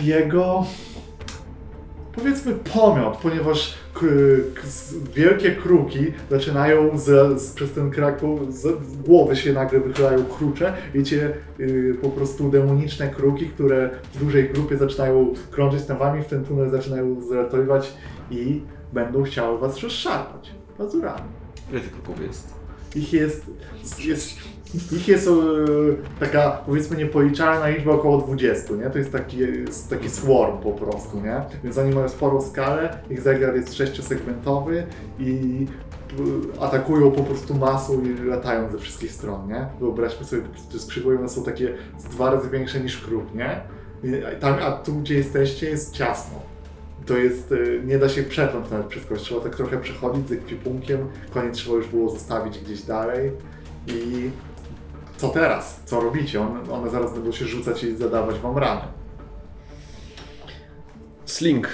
jego 0.03 0.65
powiedzmy 2.15 2.53
pomiot, 2.53 3.17
ponieważ 3.17 3.73
wielkie 5.15 5.51
kruki 5.51 5.99
zaczynają 6.29 6.97
z, 6.97 7.41
z, 7.41 7.53
przez 7.53 7.71
ten 7.71 7.91
kraku, 7.91 8.39
z, 8.49 8.67
głowy 9.05 9.35
się 9.35 9.53
nagle 9.53 9.79
wychylają 9.79 10.25
krucze. 10.25 10.73
Wiecie, 10.93 11.33
y, 11.59 11.97
po 12.01 12.09
prostu 12.09 12.49
demoniczne 12.49 13.09
kruki, 13.09 13.47
które 13.47 13.89
w 14.13 14.19
dużej 14.19 14.49
grupie 14.49 14.77
zaczynają 14.77 15.33
krążyć 15.51 15.87
nad 15.87 15.97
wami, 15.97 16.23
w 16.23 16.27
ten 16.27 16.45
tunel 16.45 16.69
zaczynają 16.69 17.21
zalatywać 17.21 17.93
i 18.31 18.61
będą 18.93 19.23
chciały 19.23 19.59
was 19.59 19.79
rozszarpać 19.79 20.51
pazurami. 20.77 21.29
Ile 21.71 21.81
tych 21.81 21.91
kruków 21.91 22.21
jest? 22.21 22.53
Ich 22.95 23.13
jest, 23.13 23.45
jest, 24.05 24.37
ich 24.91 25.07
jest 25.07 25.27
e, 25.27 25.31
taka 26.19 26.51
powiedzmy 26.65 26.97
niepoliczalna 26.97 27.67
liczba 27.69 27.91
około 27.91 28.17
20, 28.17 28.73
nie? 28.73 28.89
To 28.89 28.97
jest 28.97 29.11
taki, 29.11 29.37
jest 29.37 29.89
taki 29.89 30.09
swarm 30.09 30.57
po 30.57 30.71
prostu, 30.71 31.21
nie? 31.21 31.41
Więc 31.63 31.77
oni 31.77 31.95
mają 31.95 32.09
sporą 32.09 32.41
skalę, 32.41 32.97
ich 33.09 33.21
zegar 33.21 33.55
jest 33.55 33.73
sześciosegmentowy 33.73 34.83
i 35.19 35.65
p- 36.09 36.61
atakują 36.63 37.11
po 37.11 37.23
prostu 37.23 37.55
masą 37.55 38.01
i 38.01 38.25
latają 38.25 38.71
ze 38.71 38.77
wszystkich 38.77 39.11
stron, 39.11 39.47
nie? 39.47 39.65
Wyobraźmy 39.79 40.25
sobie, 40.25 40.41
te 40.71 40.79
skrzydła 40.79 41.13
one 41.19 41.29
są 41.29 41.43
takie 41.43 41.73
dwa 42.11 42.31
razy 42.35 42.49
większe 42.49 42.79
niż 42.79 42.97
kruk, 42.97 43.23
nie? 43.35 43.61
Tam, 44.39 44.53
a 44.61 44.71
tu, 44.71 44.93
gdzie 44.95 45.15
jesteście, 45.15 45.69
jest 45.69 45.93
ciasno. 45.93 46.39
To 47.05 47.17
jest, 47.17 47.51
y, 47.51 47.81
nie 47.85 47.97
da 47.99 48.09
się 48.09 48.23
przetrąć 48.23 48.69
nawet 48.71 48.87
przez 48.87 49.03
kogoś, 49.05 49.21
trzeba 49.21 49.41
tak 49.41 49.55
trochę 49.55 49.77
przechodzić 49.77 50.27
z 50.29 50.31
ekwipunkiem, 50.31 50.99
koniec 51.33 51.55
trzeba 51.55 51.75
już 51.75 51.87
było 51.87 52.09
zostawić 52.09 52.59
gdzieś 52.59 52.81
dalej 52.81 53.31
i 53.87 54.29
co 55.21 55.29
teraz? 55.29 55.79
Co 55.85 55.99
robicie? 55.99 56.41
One, 56.41 56.71
one 56.71 56.89
zaraz 56.89 57.13
będą 57.13 57.31
się 57.31 57.45
rzucać 57.45 57.83
i 57.83 57.95
zadawać 57.95 58.39
wam 58.39 58.57
rany. 58.57 58.81
Sling. 61.25 61.67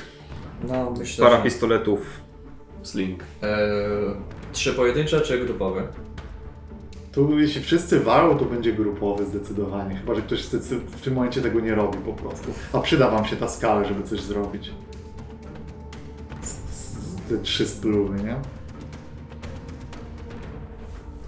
No, 0.68 0.92
myślę, 0.98 1.26
Para 1.26 1.38
że... 1.38 1.44
pistoletów. 1.44 2.00
Sling. 2.84 3.24
E, 3.44 3.58
trzy 4.54 4.74
pojedyncze 4.74 5.22
czy 5.22 5.40
grupowe? 5.46 5.88
Tu 7.12 7.40
jeśli 7.40 7.62
wszyscy 7.62 8.00
walą, 8.00 8.38
to 8.38 8.46
będzie 8.46 8.74
grupowy 8.74 9.26
zdecydowanie, 9.26 9.96
chyba 9.96 10.16
że 10.16 10.22
ktoś 10.22 10.40
zdecy- 10.44 10.80
w 10.80 11.02
tym 11.02 11.14
momencie 11.14 11.42
tego 11.42 11.60
nie 11.60 11.76
robi 11.76 11.98
po 11.98 12.14
prostu. 12.14 12.52
A 12.74 12.80
przyda 12.80 13.10
wam 13.10 13.26
się 13.26 13.36
ta 13.36 13.48
skala, 13.48 13.84
żeby 13.84 14.04
coś 14.04 14.22
zrobić. 14.22 14.72
Z- 16.42 16.48
z- 16.48 17.30
Te 17.30 17.38
trzy 17.38 17.68
spluwy, 17.68 18.24
nie? 18.24 18.36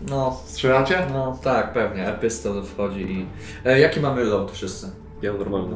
No, 0.10 0.38
Strzelacie? 0.45 1.06
no 1.13 1.39
tak, 1.43 1.74
pewnie. 1.74 2.08
Epistol 2.08 2.63
wchodzi 2.63 3.02
i... 3.02 3.26
E, 3.65 3.80
jaki 3.80 4.00
mamy 4.00 4.24
load 4.24 4.52
wszyscy? 4.52 4.88
Ja 5.22 5.32
mam 5.34 5.41
normalny. 5.41 5.76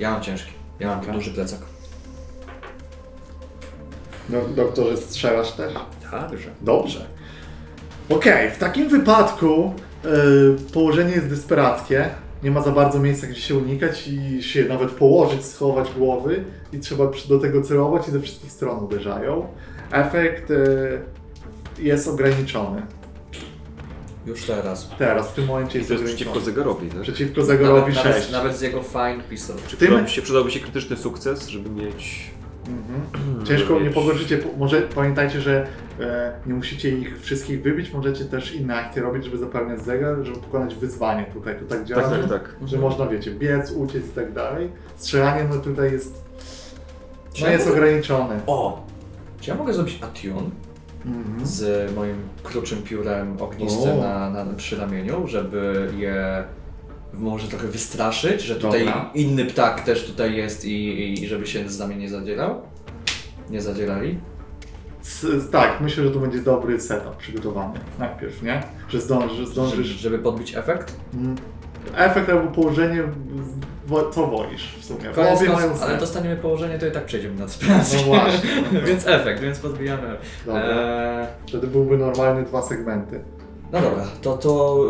Ja 0.00 0.10
mam 0.10 0.20
ciężki. 0.22 0.52
Ja 0.80 0.88
mam 0.88 0.98
Dobra. 1.00 1.14
duży 1.14 1.30
plecak. 1.30 1.60
No, 4.30 4.38
doktorze, 4.56 4.96
strzelasz 4.96 5.52
też? 5.52 5.74
Także. 6.10 6.50
Dobrze. 6.60 7.06
Okej, 8.08 8.50
w 8.50 8.58
takim 8.58 8.88
wypadku 8.88 9.72
e, 10.04 10.08
położenie 10.72 11.12
jest 11.12 11.28
desperackie. 11.28 12.08
Nie 12.42 12.50
ma 12.50 12.62
za 12.62 12.70
bardzo 12.72 12.98
miejsca, 12.98 13.26
gdzie 13.26 13.40
się 13.40 13.54
unikać 13.54 14.08
i 14.08 14.42
się 14.42 14.64
nawet 14.64 14.90
położyć, 14.90 15.44
schować 15.44 15.88
głowy 15.98 16.44
i 16.72 16.78
trzeba 16.78 17.06
przy- 17.08 17.28
do 17.28 17.38
tego 17.38 17.62
celować 17.62 18.08
i 18.08 18.10
ze 18.10 18.20
wszystkich 18.20 18.52
stron 18.52 18.84
uderzają. 18.84 19.46
Efekt 19.92 20.50
e, 20.50 20.54
jest 21.80 22.08
ograniczony. 22.08 22.82
Już 24.26 24.44
teraz. 24.44 24.90
Teraz, 24.98 25.28
w 25.30 25.32
tym 25.34 25.44
momencie 25.46 25.78
jest 25.78 25.88
to 25.88 25.94
jest 25.94 26.04
ograniczony. 26.04 26.30
przeciwko 26.32 26.40
zegarowi, 26.40 26.88
tak? 26.88 27.00
Przeciwko 27.00 27.44
Zegorowi 27.44 27.94
nawet, 27.94 28.14
6. 28.14 28.30
nawet, 28.30 28.32
nawet 28.32 28.56
z 28.58 28.60
jego 28.60 28.82
fine 28.82 29.20
pistol. 29.30 29.56
Czy 29.66 29.76
Tym- 29.76 30.08
się, 30.08 30.22
przydałby 30.22 30.50
się 30.50 30.60
krytyczny 30.60 30.96
sukces, 30.96 31.48
żeby 31.48 31.70
mieć... 31.70 32.30
Mhm. 32.68 33.46
Ciężko 33.46 33.80
nie 33.80 33.90
pogorszycie. 33.90 34.38
Może 34.58 34.82
pamiętajcie, 34.82 35.40
że 35.40 35.66
e, 36.00 36.32
nie 36.46 36.54
musicie 36.54 36.88
ich 36.98 37.20
wszystkich 37.20 37.62
wybić, 37.62 37.92
możecie 37.92 38.24
też 38.24 38.54
inne 38.54 38.76
akcje 38.76 39.02
robić, 39.02 39.24
żeby 39.24 39.38
zapełniać 39.38 39.82
zegar, 39.84 40.16
żeby 40.22 40.38
pokonać 40.38 40.74
wyzwanie 40.74 41.24
tutaj. 41.24 41.58
To 41.58 41.64
tak 41.64 41.84
działa. 41.84 42.02
Tak, 42.02 42.20
tak, 42.20 42.30
tak. 42.30 42.56
Że 42.66 42.78
można, 42.78 43.06
wiecie, 43.06 43.30
biec, 43.30 43.70
uciec 43.72 44.06
i 44.06 44.08
tak 44.08 44.32
dalej. 44.32 44.70
Strzelanie, 44.96 45.44
no 45.50 45.56
tutaj 45.60 45.92
jest, 45.92 46.24
no 47.40 47.46
ja 47.46 47.52
jest 47.52 47.66
mogę- 47.66 47.78
ograniczone. 47.78 48.40
O! 48.46 48.86
Czy 49.40 49.50
ja 49.50 49.56
mogę 49.56 49.74
zrobić 49.74 49.98
attune 50.02 50.50
Mhm. 51.08 51.46
z 51.46 51.92
moim 51.96 52.16
kruczym 52.42 52.82
piórem 52.82 53.36
ognistym 53.40 53.98
na, 54.00 54.30
na 54.30 54.54
przy 54.54 54.76
ramieniu, 54.76 55.26
żeby 55.26 55.90
je 55.96 56.44
może 57.14 57.48
trochę 57.48 57.68
wystraszyć, 57.68 58.42
że 58.42 58.56
tutaj 58.56 58.80
Dobra. 58.84 59.10
inny 59.14 59.44
ptak 59.44 59.80
też 59.80 60.06
tutaj 60.06 60.36
jest 60.36 60.64
i, 60.64 61.12
i, 61.22 61.26
żeby 61.26 61.46
się 61.46 61.68
z 61.68 61.78
nami 61.78 61.96
nie 61.96 62.08
zadzierał? 62.08 62.62
Nie 63.50 63.60
zadzierali? 63.62 64.18
S- 65.02 65.26
tak, 65.52 65.80
myślę, 65.80 66.04
że 66.04 66.10
to 66.10 66.18
będzie 66.18 66.38
dobry 66.38 66.80
setup 66.80 67.16
przygotowany 67.16 67.80
najpierw, 67.98 68.42
nie? 68.42 68.62
Że 68.88 69.00
zdążysz, 69.00 69.32
Żeby, 69.38 69.50
zdążysz. 69.50 69.86
żeby 69.86 70.18
podbić 70.18 70.56
efekt? 70.56 70.96
Mm. 71.14 71.36
Efekt 71.96 72.30
albo 72.30 72.50
położenie, 72.50 73.02
wo- 73.88 74.10
co 74.10 74.26
wolisz 74.26 74.76
w 74.80 74.84
sumie. 74.84 75.04
Koniec 75.14 75.40
Obie 75.40 75.50
mają 75.52 75.80
ale 75.80 75.98
dostaniemy 75.98 76.36
położenie, 76.36 76.78
to 76.78 76.86
i 76.86 76.90
tak 76.92 77.04
przejdziemy 77.04 77.34
na 77.34 77.40
No 77.40 77.46
desperację. 77.46 77.98
właśnie. 77.98 78.50
więc 78.86 79.06
efekt, 79.06 79.40
więc 79.42 79.58
podbijamy. 79.58 80.16
Dobra. 80.46 80.62
Eee, 80.62 81.26
Wtedy 81.48 81.66
byłby 81.66 81.98
normalny 81.98 82.42
dwa 82.42 82.62
segmenty. 82.62 83.20
no 83.72 83.80
dobra, 83.80 84.04
to 84.22 84.36
to 84.36 84.84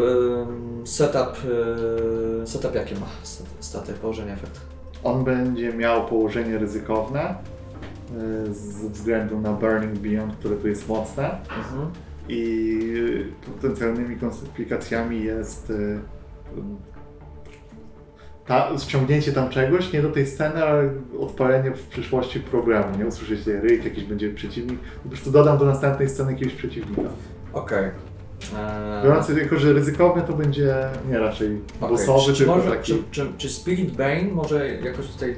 setup, 0.84 1.44
yy, 2.40 2.46
setup 2.46 2.74
jaki 2.74 2.94
ma 2.94 3.06
stat- 3.22 3.46
staty, 3.60 3.92
położenie 3.92 4.32
efekt? 4.32 4.60
On 5.04 5.24
będzie 5.24 5.72
miał 5.72 6.06
położenie 6.06 6.58
ryzykowne 6.58 7.34
y, 8.48 8.54
ze 8.54 8.88
względu 8.88 9.40
na 9.40 9.52
Burning 9.52 9.98
Beyond, 9.98 10.34
które 10.36 10.56
tu 10.56 10.68
jest 10.68 10.88
mocne 10.88 11.24
Mhm. 11.58 11.90
i 12.28 12.82
potencjalnymi 13.54 14.16
komplikacjami 14.16 15.24
jest 15.24 15.70
y, 15.70 15.98
ta, 18.48 18.78
ściągnięcie 18.78 19.32
tam 19.32 19.48
czegoś, 19.48 19.92
nie 19.92 20.02
do 20.02 20.10
tej 20.10 20.26
sceny, 20.26 20.64
ale 20.64 20.90
odpalenie 21.18 21.70
w 21.70 21.86
przyszłości 21.86 22.40
problemu. 22.40 22.98
Nie 22.98 23.06
usłyszycie 23.06 23.60
ryk, 23.60 23.84
jakiś 23.84 24.04
będzie 24.04 24.30
przeciwnik. 24.34 24.78
Po 25.02 25.08
prostu 25.08 25.30
dodam 25.30 25.58
do 25.58 25.64
następnej 25.64 26.08
sceny 26.08 26.32
jakiegoś 26.32 26.54
przeciwnika. 26.54 27.08
Okej. 27.52 27.84
Eee, 27.84 29.04
Biorąc 29.04 29.28
jako, 29.28 29.56
że 29.56 29.72
ryzykowny 29.72 30.22
to 30.22 30.32
będzie 30.32 30.74
nie 31.10 31.18
raczej 31.18 31.60
bossowy, 31.80 32.26
czy, 32.26 32.32
czy, 32.32 32.38
tylko 32.38 32.56
może, 32.56 32.70
taki... 32.70 32.92
czy, 32.92 33.02
czy, 33.10 33.26
czy 33.38 33.48
Spirit 33.48 33.96
Bane 33.96 34.28
może 34.32 34.68
jakoś 34.68 35.06
tutaj 35.06 35.36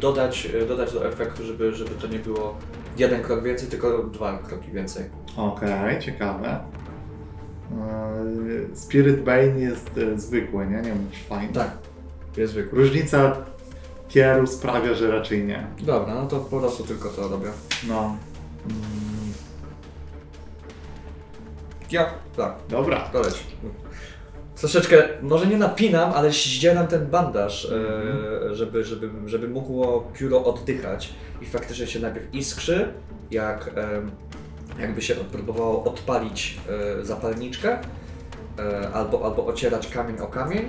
dodać, 0.00 0.48
e, 0.62 0.66
dodać 0.66 0.92
do 0.92 1.08
efektu, 1.08 1.44
żeby, 1.44 1.74
żeby 1.74 1.90
to 1.90 2.06
nie 2.06 2.18
było 2.18 2.54
jeden 2.98 3.22
krok 3.22 3.42
więcej, 3.44 3.68
tylko 3.68 4.02
dwa 4.02 4.38
kroki 4.38 4.70
więcej? 4.72 5.04
Okej, 5.36 6.00
ciekawe. 6.00 6.58
Yy, 8.46 8.68
Spirit 8.74 9.20
Bane 9.20 9.60
jest 9.60 9.98
e, 9.98 10.18
zwykły, 10.18 10.66
nie? 10.66 10.76
Nie 10.76 10.82
wiem, 10.82 11.06
fajny. 11.28 11.52
Tak, 11.52 11.70
Różnica 12.72 13.36
tieru 14.08 14.46
sprawia, 14.46 14.94
że 14.94 15.10
raczej 15.10 15.44
nie. 15.44 15.66
Dobra, 15.80 16.14
no 16.14 16.26
to 16.26 16.40
po 16.40 16.60
prostu 16.60 16.84
tylko 16.84 17.08
to 17.08 17.28
robię. 17.28 17.48
No, 17.88 18.16
Ja, 21.90 22.14
tak, 22.36 22.54
dobra. 22.68 23.00
to 23.12 23.20
leci. 23.20 23.44
Troszeczkę, 24.56 25.08
może 25.22 25.46
nie 25.46 25.56
napinam, 25.56 26.12
ale 26.12 26.30
zdzieram 26.30 26.86
ten 26.86 27.06
bandaż, 27.06 27.64
e, 27.64 28.54
żeby, 28.54 28.84
żeby, 28.84 29.10
żeby 29.26 29.48
mogło 29.48 30.00
pióro 30.14 30.44
oddychać 30.44 31.14
i 31.42 31.46
faktycznie 31.46 31.86
się 31.86 32.00
najpierw 32.00 32.34
iskrzy, 32.34 32.92
jak 33.30 33.70
jakby 34.80 35.02
się 35.02 35.14
próbowało 35.14 35.84
odpalić 35.84 36.60
e, 37.00 37.04
zapalniczkę 37.04 37.78
e, 38.58 38.90
albo, 38.92 39.24
albo 39.24 39.46
ocierać 39.46 39.88
kamień 39.88 40.18
o 40.18 40.26
kamień 40.26 40.68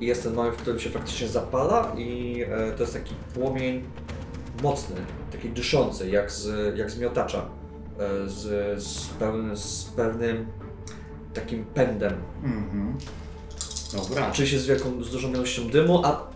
i 0.00 0.06
jest 0.06 0.22
ten 0.22 0.34
moment, 0.34 0.54
w 0.54 0.58
którym 0.58 0.80
się 0.80 0.90
faktycznie 0.90 1.28
zapala 1.28 1.92
i 1.96 2.42
e, 2.48 2.72
to 2.72 2.82
jest 2.82 2.92
taki 2.92 3.14
płomień 3.34 3.84
mocny, 4.62 4.96
taki 5.32 5.48
dyszący, 5.48 6.10
jak 6.10 6.32
z, 6.32 6.76
jak 6.78 6.90
z 6.90 6.98
miotacza, 6.98 7.48
e, 7.98 8.28
z, 8.28 8.82
z, 8.82 9.06
pełnym, 9.06 9.56
z 9.56 9.84
pewnym 9.84 10.46
takim 11.34 11.64
pędem. 11.64 12.14
Mhm. 12.44 12.96
Dobra. 13.92 14.28
Oczywiście 14.30 14.58
z 14.58 14.66
wielką, 14.66 15.02
z 15.04 15.10
dużą 15.10 15.32
ilością 15.32 15.68
dymu, 15.70 16.02
a 16.04 16.26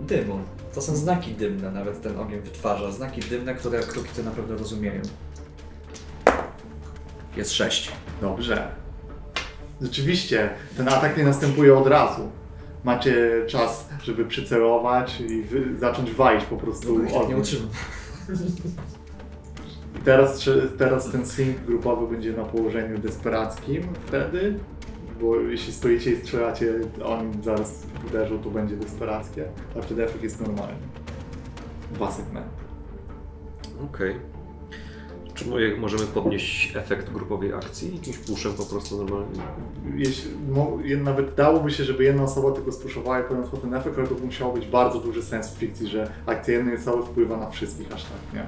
dymu. 0.00 0.40
To 0.74 0.82
są 0.82 0.96
znaki 0.96 1.32
dymne, 1.32 1.70
nawet 1.70 2.02
ten 2.02 2.18
ogień 2.18 2.40
wytwarza. 2.40 2.92
Znaki 2.92 3.20
dymne, 3.20 3.54
które 3.54 3.80
kruki 3.80 4.08
te 4.16 4.22
naprawdę 4.22 4.56
rozumieją. 4.56 5.02
Jest 7.36 7.52
sześć. 7.52 7.92
Dobrze. 8.20 8.87
Rzeczywiście, 9.82 10.50
ten 10.76 10.88
atak 10.88 11.16
nie 11.16 11.24
następuje 11.24 11.78
od 11.78 11.86
razu. 11.86 12.30
Macie 12.84 13.44
czas, 13.46 13.88
żeby 14.02 14.24
przycelować 14.24 15.20
i 15.20 15.42
wy, 15.42 15.78
zacząć 15.78 16.12
walić 16.12 16.44
po 16.44 16.56
prostu 16.56 17.02
Nie 17.02 17.14
ogniu. 17.14 17.38
utrzymam. 17.38 17.68
I 19.96 20.00
teraz, 20.04 20.40
czy- 20.40 20.70
teraz 20.78 21.10
ten 21.10 21.26
sync 21.26 21.56
grupowy 21.66 22.14
będzie 22.14 22.32
na 22.32 22.44
położeniu 22.44 22.98
desperackim 22.98 23.82
wtedy, 24.06 24.58
bo 25.20 25.36
jeśli 25.40 25.72
stoicie 25.72 26.12
i 26.12 26.16
strzelacie, 26.16 26.74
a 27.04 27.06
oni 27.06 27.42
zaraz 27.42 27.82
uderzą, 28.08 28.38
to 28.38 28.50
będzie 28.50 28.76
desperackie, 28.76 29.44
a 29.78 29.82
wtedy 29.82 30.04
efekt 30.04 30.22
jest 30.22 30.40
normalny. 30.40 30.74
Dwa 31.94 32.10
segmenty. 32.12 32.48
Okej. 33.84 34.14
Czy 35.38 35.76
możemy 35.78 36.04
podnieść 36.04 36.76
efekt 36.76 37.12
grupowej 37.12 37.52
akcji? 37.52 37.94
Jakimś 37.94 38.18
puszem 38.18 38.52
po 38.52 38.64
prostu 38.64 38.96
normalnie? 38.96 39.40
Jeśli, 39.94 40.30
mo, 40.48 40.78
nawet 40.96 41.34
dałoby 41.34 41.70
się, 41.70 41.84
żeby 41.84 42.04
jedna 42.04 42.22
osoba 42.22 42.52
tylko 42.52 42.72
spuszowała 42.72 43.20
i 43.20 43.24
poniosła 43.24 43.58
ten 43.58 43.74
efekt, 43.74 43.98
ale 43.98 44.08
to 44.08 44.14
by 44.14 44.24
musiało 44.24 44.52
być 44.52 44.66
bardzo 44.66 45.00
duży 45.00 45.22
sens 45.22 45.54
w 45.54 45.58
fikcji, 45.58 45.88
że 45.88 46.10
akcja 46.26 46.54
jednej 46.54 46.76
osoby 46.76 47.06
wpływa 47.06 47.36
na 47.36 47.50
wszystkich 47.50 47.92
aż 47.92 48.02
tak, 48.02 48.34
nie? 48.34 48.46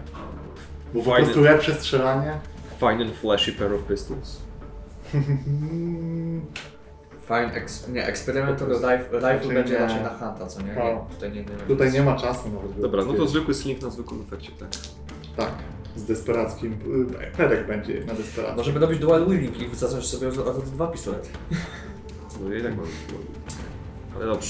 Bo 0.95 1.03
po 1.03 1.17
prostu 1.17 1.41
lepsze 1.41 1.75
strzelanie. 1.75 2.33
Fine 2.79 3.05
and 3.05 3.17
flashy 3.17 3.53
pair 3.53 3.75
of 3.75 3.81
pistols. 3.83 4.41
Fine, 7.29 7.55
eks, 7.55 7.89
nie, 7.89 8.07
eksperymental 8.07 8.69
rifle, 8.69 8.97
rifle 8.99 9.21
Raczej 9.21 9.55
będzie 9.55 9.73
nie. 9.73 9.79
raczej 9.79 10.03
na 10.03 10.09
Hunta, 10.09 10.47
co 10.47 10.63
nie? 10.63 10.75
No. 10.75 10.85
nie 10.85 11.15
tutaj 11.15 11.31
nie, 11.33 11.41
nie 11.41 11.67
Tutaj 11.69 11.93
nie 11.93 12.03
ma 12.03 12.17
czasu 12.17 12.49
nawet. 12.49 12.81
Dobra, 12.81 13.05
no 13.05 13.13
to 13.13 13.27
zwykły 13.27 13.55
slink 13.55 13.83
na 13.83 13.91
zwykłym 13.91 14.23
efekcie, 14.23 14.53
tak. 14.59 14.69
Tak, 15.37 15.53
z 15.97 16.05
desperackim. 16.05 16.73
y, 17.33 17.37
Pedek 17.37 17.67
będzie 17.67 18.05
na 18.05 18.15
desperackim. 18.15 18.57
Możemy 18.57 18.81
robić 18.81 18.99
dual 18.99 19.27
wielding 19.29 19.73
i 19.73 19.77
zacząć 19.77 20.07
sobie 20.07 20.29
od 20.29 20.39
od 20.39 20.65
dwa 20.65 20.87
pistolety. 20.87 21.29
No 22.41 22.55
i 22.55 22.63
tak 22.63 22.77
mam. 22.77 22.87
Ale 24.17 24.27
dobrze. 24.27 24.49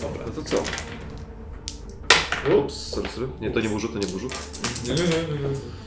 Dobra. 0.00 0.24
No 0.26 0.32
to 0.32 0.42
co? 0.50 0.62
Ups, 2.58 2.74
sorry, 2.74 3.08
sorry. 3.08 3.28
Nie, 3.40 3.50
to 3.50 3.60
nie 3.60 3.68
był 3.68 3.78
rzut, 3.78 3.92
to 3.92 3.98
nie 3.98 4.06
był 4.06 4.18
rzut. 4.18 4.32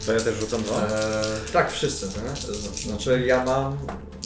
To 0.05 0.13
ja 0.13 0.19
też 0.19 0.35
rzucam 0.39 0.61
dwa. 0.63 0.75
Eee, 0.87 0.91
tak, 1.53 1.71
wszyscy, 1.71 2.05
nie? 2.05 2.53
Znaczy 2.91 3.23
ja 3.27 3.45
mam, 3.45 3.77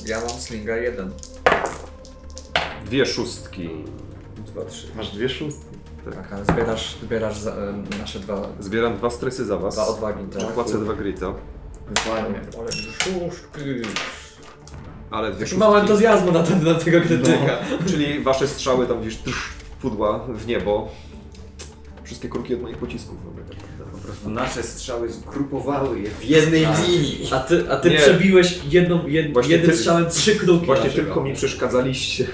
ja 0.06 0.20
mam 0.22 0.30
slinga 0.30 0.76
jeden. 0.78 1.12
Dwie 2.86 3.06
szóstki. 3.06 3.70
Dwa, 4.48 4.66
trzy. 4.66 4.88
Masz 4.96 5.12
dwie 5.12 5.30
szóstki. 5.30 5.69
Tak, 6.06 6.34
ale 6.34 6.46
zbierasz, 6.46 6.96
zbierasz 7.04 7.38
za, 7.38 7.56
nasze 8.00 8.20
dwa, 8.20 8.48
Zbieram 8.60 8.98
dwa 8.98 9.10
stresy 9.10 9.46
za 9.46 9.58
was. 9.58 9.74
dwa 9.76 9.88
odwagi. 9.88 10.24
Tak. 10.40 10.54
Płacę 10.54 10.78
dwa 10.80 10.94
grita. 10.94 11.34
Dokładnie. 11.96 12.40
Ale 12.60 12.72
szóstki. 12.72 13.60
Ale 15.12 15.32
dwie 15.32 15.40
szóstki. 15.46 15.60
mało 15.60 15.80
entuzjazmu 15.80 16.32
na, 16.32 16.44
ten, 16.44 16.64
na 16.64 16.74
tego 16.74 17.02
krytyka. 17.02 17.58
Czyli 17.88 18.20
wasze 18.20 18.48
strzały 18.48 18.88
tam 18.88 19.02
gdzieś 19.02 19.16
trz, 19.18 19.50
pudła 19.82 20.20
w 20.20 20.48
niebo. 20.48 20.90
Wszystkie 22.04 22.30
kruki 22.30 22.56
od 22.56 22.62
moich 22.62 22.78
pocisków. 22.78 23.16
tak 23.50 23.58
naprawdę. 23.58 23.92
Po 23.92 23.98
prostu 23.98 24.30
nasze 24.30 24.64
strzały 24.64 25.10
zgrupowały 25.12 26.00
je 26.00 26.10
w 26.10 26.24
jednej 26.26 26.64
Tak. 26.64 26.88
linii. 26.88 27.30
A 27.32 27.40
ty, 27.40 27.72
a 27.72 27.78
ty 27.78 27.90
Nie. 27.90 27.98
przebiłeś 27.98 28.60
jedną, 28.70 29.08
jed, 29.08 29.48
jednym 29.48 29.72
ty- 29.72 29.78
strzałem 29.78 30.10
trzy 30.10 30.36
kruki. 30.36 30.66
Właśnie 30.66 30.90
tylko 30.90 31.22
mi 31.22 31.34
przeszkadzaliście. 31.34 32.26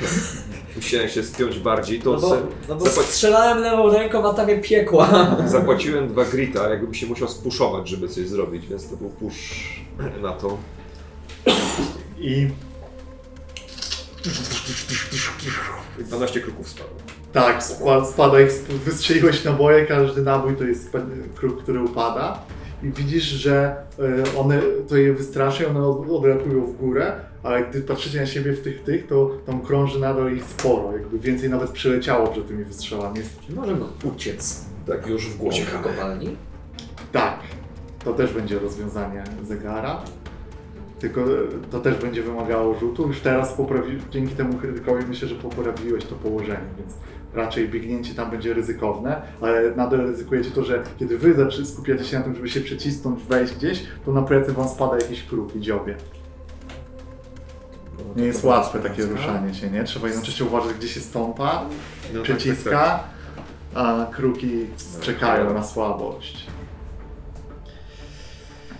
Musiałem 0.75 1.09
się 1.09 1.23
spiąć 1.23 1.59
bardziej, 1.59 1.99
to 2.01 2.11
No 2.13 2.19
bo, 2.19 2.37
no 2.69 2.75
bo 2.75 2.85
strzelałem 2.85 3.57
lewą 3.59 3.89
ręką, 3.93 4.29
a 4.29 4.33
tam 4.33 4.49
je 4.49 4.57
piekła. 4.61 5.09
zapłaciłem 5.47 6.07
dwa 6.07 6.25
grita, 6.25 6.69
jakbym 6.69 6.93
się 6.93 7.07
musiał 7.07 7.27
spuszować, 7.27 7.89
żeby 7.89 8.07
coś 8.07 8.27
zrobić, 8.27 8.67
więc 8.67 8.89
to 8.89 8.97
był 8.97 9.09
push 9.09 9.79
na 10.21 10.31
to. 10.31 10.57
I 12.19 12.47
12 15.99 16.41
kroków 16.41 16.69
spadło. 16.69 16.95
tak, 17.33 17.63
spada, 18.13 18.37
sp- 18.55 18.73
wystrzeliłeś 18.85 19.43
naboje, 19.43 19.85
każdy 19.85 20.21
nabój 20.21 20.55
to 20.55 20.63
jest 20.63 20.91
kruk, 21.35 21.63
który 21.63 21.83
upada. 21.83 22.39
I 22.83 22.89
widzisz, 22.89 23.23
że 23.23 23.75
e, 24.35 24.39
one, 24.39 24.61
to 24.89 24.97
je 24.97 25.13
wystraszy, 25.13 25.67
one 25.69 25.87
od- 25.87 26.09
odlatują 26.09 26.65
w 26.65 26.77
górę, 26.77 27.13
ale 27.45 27.63
gdy 27.65 27.81
patrzycie 27.81 28.19
na 28.19 28.25
siebie 28.25 28.53
w 28.53 28.61
tych 28.61 28.83
tych, 28.83 29.07
to 29.07 29.37
tam 29.45 29.61
krąży 29.61 29.99
nadal 29.99 30.35
ich 30.35 30.43
sporo, 30.43 30.93
jakby 30.93 31.19
więcej 31.19 31.49
nawet 31.49 31.71
przyleciało 31.71 32.27
przed 32.27 32.47
tymi 32.47 32.63
wystrzałami. 32.63 33.17
Jest, 33.17 33.49
Możemy 33.49 33.85
uciec 34.03 34.65
tak 34.87 35.07
już 35.07 35.29
w 35.29 35.37
głowie 35.37 35.65
kopalni. 35.83 36.37
tak, 37.11 37.39
to 38.03 38.13
też 38.13 38.33
będzie 38.33 38.59
rozwiązanie 38.59 39.23
zegara. 39.43 40.01
Tylko 40.99 41.21
e, 41.21 41.25
to 41.71 41.79
też 41.79 41.95
będzie 41.97 42.23
wymagało 42.23 42.79
rzutu. 42.79 43.07
Już 43.07 43.19
teraz 43.19 43.53
poprawi, 43.53 43.97
dzięki 44.11 44.35
temu 44.35 44.53
krytykowi 44.53 45.05
myślę, 45.09 45.27
że 45.27 45.35
poprawiłeś 45.35 46.05
to 46.05 46.15
położenie, 46.15 46.67
więc 46.77 46.93
raczej 47.33 47.69
biegnięcie 47.69 48.13
tam 48.13 48.31
będzie 48.31 48.53
ryzykowne, 48.53 49.21
ale 49.41 49.75
nadal 49.75 49.99
ryzykujecie 49.99 50.51
to, 50.51 50.63
że 50.63 50.83
kiedy 50.99 51.17
wy 51.17 51.35
skupiacie 51.65 52.03
się 52.03 52.17
na 52.17 52.23
tym, 52.23 52.35
żeby 52.35 52.49
się 52.49 52.61
przecisnąć, 52.61 53.23
wejść 53.23 53.55
gdzieś, 53.55 53.83
to 54.05 54.11
na 54.11 54.21
plecy 54.21 54.53
wam 54.53 54.67
spada 54.67 54.95
jakiś 54.95 55.23
kruk 55.23 55.55
i 55.55 55.61
dziobie. 55.61 55.95
Nie 58.15 58.23
jest 58.25 58.43
łatwe 58.43 58.79
takie 58.79 59.05
ruszanie 59.05 59.53
się, 59.53 59.69
nie? 59.69 59.83
Trzeba 59.83 60.07
jednocześnie 60.07 60.45
uważać, 60.45 60.73
gdzie 60.73 60.87
się 60.87 60.99
stąpa, 60.99 61.65
No 62.13 62.23
przyciska, 62.23 63.03
a 63.73 64.05
kruki 64.11 64.67
czekają 65.01 65.53
na 65.53 65.63
słabość. 65.63 66.47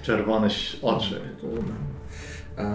Czerwone 0.01 0.49
oczy. 0.81 1.21
Eee, 2.57 2.65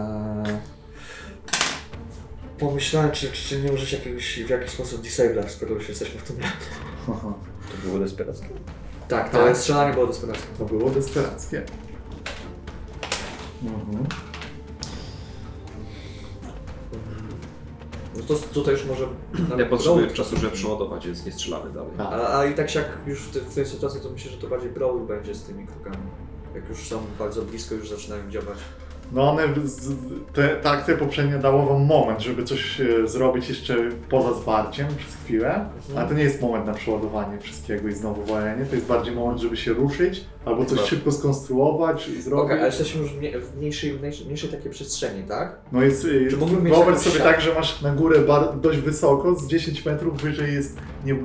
pomyślałem, 2.58 3.10
czy, 3.10 3.32
czy 3.32 3.60
nie 3.62 3.72
użyć 3.72 3.92
jakiegoś, 3.92 4.42
w 4.42 4.48
jakiś 4.48 4.70
sposób 4.70 5.00
disabla, 5.00 5.48
skoro 5.48 5.74
już 5.74 5.88
jesteśmy 5.88 6.20
w 6.20 6.22
tym. 6.22 6.36
To 7.70 7.88
było 7.88 7.98
desperackie. 7.98 8.48
Tak, 9.08 9.30
to 9.30 9.44
Tak. 9.44 9.56
strzelanie 9.56 9.94
było 9.94 10.06
desperackie. 10.06 10.46
To 10.58 10.64
było 10.64 10.90
desperackie. 10.90 11.62
Mhm. 13.62 14.06
To 18.34 18.54
tutaj 18.54 18.74
już 18.74 18.84
może... 18.84 19.06
Ja 19.58 19.66
potrzebuję 19.66 20.06
czasu, 20.06 20.36
żeby 20.36 20.52
przeładować, 20.52 21.06
więc 21.06 21.26
nie 21.26 21.32
strzelamy 21.32 21.70
dalej. 21.70 21.90
A, 21.98 22.38
a 22.38 22.46
i 22.46 22.54
tak 22.54 22.74
jak 22.74 22.86
już 23.06 23.20
w, 23.20 23.30
te, 23.32 23.40
w 23.40 23.54
tej 23.54 23.66
sytuacji, 23.66 24.00
to 24.00 24.10
myślę, 24.10 24.30
że 24.30 24.38
to 24.38 24.46
bardziej 24.46 24.70
brawl 24.70 25.00
będzie 25.00 25.34
z 25.34 25.42
tymi 25.42 25.66
krukami. 25.66 25.96
Jak 26.54 26.68
już 26.68 26.78
są 26.78 27.02
bardzo 27.18 27.42
blisko, 27.42 27.74
już 27.74 27.90
zaczynają 27.90 28.30
działać. 28.30 28.58
No 29.12 29.30
one, 29.30 29.42
te, 30.32 30.48
ta 30.48 30.70
akcja 30.70 30.96
poprzednia 30.96 31.38
dała 31.38 31.66
wam 31.66 31.84
moment, 31.84 32.20
żeby 32.20 32.44
coś 32.44 32.80
e, 32.80 33.08
zrobić 33.08 33.48
jeszcze 33.48 33.76
poza 34.08 34.34
zwarciem 34.34 34.86
przez 34.96 35.14
chwilę, 35.14 35.68
ale 35.96 36.08
to 36.08 36.14
nie 36.14 36.22
jest 36.22 36.42
moment 36.42 36.66
na 36.66 36.74
przeładowanie 36.74 37.38
wszystkiego 37.38 37.88
i 37.88 37.92
znowu 37.92 38.24
wolenie, 38.24 38.64
to 38.64 38.74
jest 38.74 38.86
bardziej 38.86 39.14
moment, 39.14 39.40
żeby 39.40 39.56
się 39.56 39.72
ruszyć, 39.72 40.24
albo 40.44 40.64
coś 40.64 40.80
szybko 40.80 41.12
skonstruować, 41.12 42.08
Okej, 42.08 42.22
zrobić. 42.22 42.52
ale 42.52 42.66
jesteśmy 42.66 43.00
już 43.02 43.12
w, 43.12 43.18
mniej, 43.18 43.40
w 43.40 43.56
mniejszej, 43.56 43.92
mniejszej, 43.92 44.26
mniejszej 44.26 44.50
takiej 44.50 44.70
przestrzeni, 44.70 45.22
tak? 45.22 45.56
No 45.72 45.82
jest, 45.82 46.04
y, 46.04 46.28
Czy 46.30 46.36
wyobraź 46.36 46.98
sobie 46.98 47.20
tak, 47.20 47.40
że 47.40 47.54
masz 47.54 47.82
na 47.82 47.94
górę 47.94 48.20
bar, 48.20 48.60
dość 48.60 48.78
wysoko, 48.78 49.34
z 49.34 49.46
10 49.46 49.84
metrów 49.84 50.22
wyżej 50.22 50.54
jest, 50.54 50.78
nie, 51.04 51.12
y, 51.12 51.16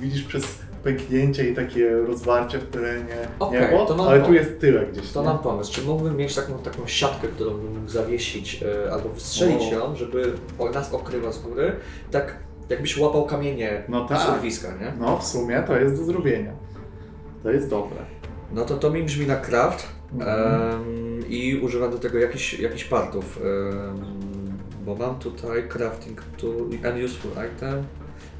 widzisz 0.00 0.22
przez 0.22 0.58
pęknięcie 0.84 1.48
i 1.50 1.54
takie 1.54 1.90
rozwarcie 1.96 2.58
w 2.58 2.70
terenie 2.70 3.16
Okej, 3.38 3.60
niebo, 3.60 3.86
to 3.86 4.08
ale 4.08 4.20
tu 4.20 4.34
jest 4.34 4.60
tyle 4.60 4.86
gdzieś. 4.86 5.12
To 5.12 5.20
nie? 5.20 5.26
mam 5.28 5.38
pomysł. 5.38 5.72
Czy 5.72 5.82
mógłbym 5.82 6.16
mieć 6.16 6.34
taką, 6.34 6.58
taką 6.58 6.86
siatkę, 6.86 7.28
którą 7.28 7.50
bym 7.54 7.74
mógł 7.78 7.88
zawiesić 7.90 8.62
e, 8.86 8.92
albo 8.92 9.08
wystrzelić 9.08 9.62
O. 9.62 9.74
ją, 9.74 9.96
żeby 9.96 10.32
nas 10.74 10.94
okryła 10.94 11.32
z 11.32 11.38
góry, 11.42 11.72
tak 12.10 12.36
jakbyś 12.68 12.98
łapał 12.98 13.26
kamienie 13.26 13.82
No 13.88 14.06
z 14.06 14.08
tak. 14.08 14.36
urwiska, 14.36 14.68
nie? 14.80 14.92
No 15.00 15.18
w 15.18 15.26
sumie 15.26 15.62
to 15.66 15.76
jest 15.76 15.96
do 15.96 16.04
zrobienia. 16.04 16.52
To 17.42 17.50
jest 17.50 17.70
dobre. 17.70 17.96
No 18.52 18.64
to 18.64 18.76
to 18.76 18.90
mi 18.90 19.02
brzmi 19.02 19.26
na 19.26 19.36
craft 19.36 19.86
Mhm. 20.12 20.52
em, 20.72 20.84
i 21.28 21.60
używam 21.64 21.90
do 21.90 21.98
tego 21.98 22.18
jakichś 22.18 22.58
jakich 22.60 22.88
partów, 22.88 23.40
em, 23.42 24.04
bo 24.84 24.94
mam 24.94 25.18
tutaj 25.18 25.68
crafting 25.68 26.22
tool 26.40 26.56
and 26.84 27.04
useful 27.04 27.30
item. 27.30 27.84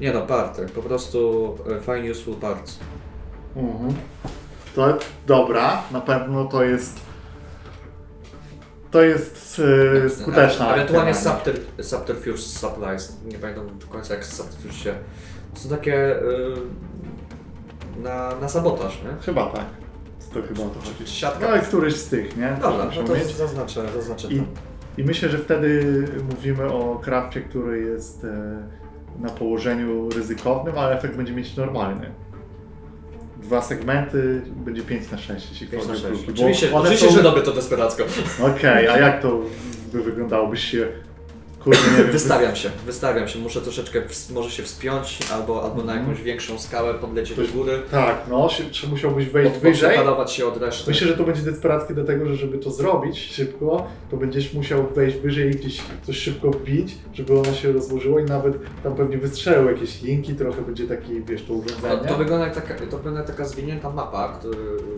Nie 0.01 0.13
no, 0.13 0.21
party, 0.21 0.65
po 0.75 0.81
prostu 0.81 1.49
fine 1.81 2.11
useful 2.11 2.35
parts. 2.35 2.79
Mhm. 3.55 3.93
To 4.75 4.97
dobra, 5.27 5.81
na 5.91 6.01
pewno 6.01 6.45
to 6.45 6.63
jest. 6.63 6.99
To 8.91 9.01
jest 9.01 9.61
e, 10.05 10.09
skuteczna. 10.09 10.73
Ewentualnie 10.73 11.13
subter, 11.13 11.55
subterfuge 11.81 12.37
supplies, 12.37 13.17
nie 13.25 13.39
pamiętam 13.39 13.79
do 13.79 13.87
końca 13.87 14.13
jak 14.13 14.25
subterfuge 14.25 14.73
się... 14.73 14.95
To 15.53 15.59
są 15.59 15.69
takie 15.69 16.15
y, 16.15 16.21
na, 18.03 18.35
na 18.41 18.49
sabotaż, 18.49 19.01
nie? 19.03 19.23
Chyba 19.25 19.45
tak. 19.45 19.65
To 20.33 20.41
chyba 20.41 20.63
o 20.63 20.69
to 20.69 20.79
chodzi. 20.79 21.11
Siatka. 21.11 21.39
No 21.39 21.47
ale 21.47 21.59
któryś 21.61 21.95
z 21.95 22.09
tych, 22.09 22.37
nie? 22.37 22.57
Dobra, 22.61 22.85
no 22.95 23.03
to 23.03 23.13
mieć. 23.13 23.35
zaznaczę, 23.35 23.85
zaznaczę 23.95 24.27
I, 24.27 24.39
to. 24.39 24.43
I 24.97 25.03
myślę, 25.03 25.29
że 25.29 25.37
wtedy 25.37 26.03
mówimy 26.29 26.65
o 26.65 26.99
krafcie, 27.03 27.41
który 27.41 27.81
jest 27.81 28.23
e, 28.23 28.63
na 29.19 29.29
położeniu 29.29 30.09
ryzykownym, 30.09 30.77
ale 30.77 30.97
efekt 30.97 31.15
będzie 31.15 31.33
mieć 31.33 31.55
normalny. 31.57 32.11
Dwa 33.41 33.61
segmenty 33.61 34.41
będzie 34.65 34.81
5 34.81 35.11
na 35.11 35.17
6, 35.17 35.49
jeśli 35.51 35.67
5 35.67 35.87
na 35.87 35.93
chodzi 35.93 36.05
o 36.05 36.09
6. 36.09 36.23
kruki, 36.23 36.39
bo 36.41 36.45
Oczywiście, 36.47 36.75
oczywiście 36.75 37.07
są- 37.07 37.13
że 37.15 37.21
robię 37.21 37.41
to 37.41 37.51
desperacko. 37.51 38.03
Okej, 38.55 38.87
a 38.87 38.97
jak 38.97 39.21
to 39.21 39.39
by 39.93 40.03
wyglądało? 40.03 40.47
Byś 40.47 40.63
się, 40.63 40.87
kurde, 41.65 41.79
nie 41.91 42.03
wiem, 42.03 42.11
Wystawiam 42.11 42.55
się, 42.55 42.69
wystawiam 42.85 43.27
się. 43.27 43.39
Muszę 43.39 43.61
troszeczkę, 43.61 44.01
ws- 44.01 44.31
może 44.33 44.51
się 44.51 44.63
wspiąć 44.63 45.19
albo, 45.33 45.63
albo 45.63 45.75
na 45.83 45.93
Mhm. 45.93 45.99
jakąś 46.09 46.23
większą 46.23 46.59
skałę 46.59 46.93
podlecieć 46.93 47.37
do 47.37 47.43
góry. 47.53 47.81
Tak, 47.91 48.21
no, 48.29 48.49
się, 48.49 48.63
czy 48.69 48.87
musiałbyś 48.87 49.25
wejść 49.29 49.57
wyżej? 49.59 49.97
się 50.27 50.45
od 50.47 50.57
reszty. 50.57 50.91
Myślę, 50.91 51.07
że 51.07 51.17
to 51.17 51.23
będzie 51.23 51.41
desperackie 51.41 51.93
dlatego, 51.93 52.25
że 52.25 52.35
żeby 52.35 52.57
to 52.57 52.71
zrobić 52.71 53.19
szybko, 53.19 53.87
to 54.11 54.17
będziesz 54.17 54.53
musiał 54.53 54.87
wejść 54.95 55.17
wyżej 55.17 55.47
i 55.49 55.55
gdzieś 55.55 55.81
coś 56.03 56.17
szybko 56.17 56.51
wbić, 56.51 56.95
żeby 57.13 57.39
ona 57.39 57.53
się 57.53 57.71
rozłożyła 57.71 58.21
i 58.21 58.25
nawet 58.25 58.53
tam 58.83 58.95
pewnie 58.95 59.17
wystrzelały 59.17 59.71
jakieś 59.71 60.01
linki, 60.01 60.35
trochę 60.35 60.61
będzie 60.61 60.87
taki, 60.87 61.21
wiesz, 61.23 61.41
to 61.41 61.47
To, 61.47 61.53
urządzenie. 61.53 62.07
to, 62.09 62.17
wygląda 62.17 62.45
jak 62.45 62.55
taka, 62.55 62.73
to 62.85 62.97
wygląda 62.97 63.19
jak 63.19 63.27
taka 63.29 63.45
zwinięta 63.45 63.89
mapa 63.89 64.37
który 64.39 64.57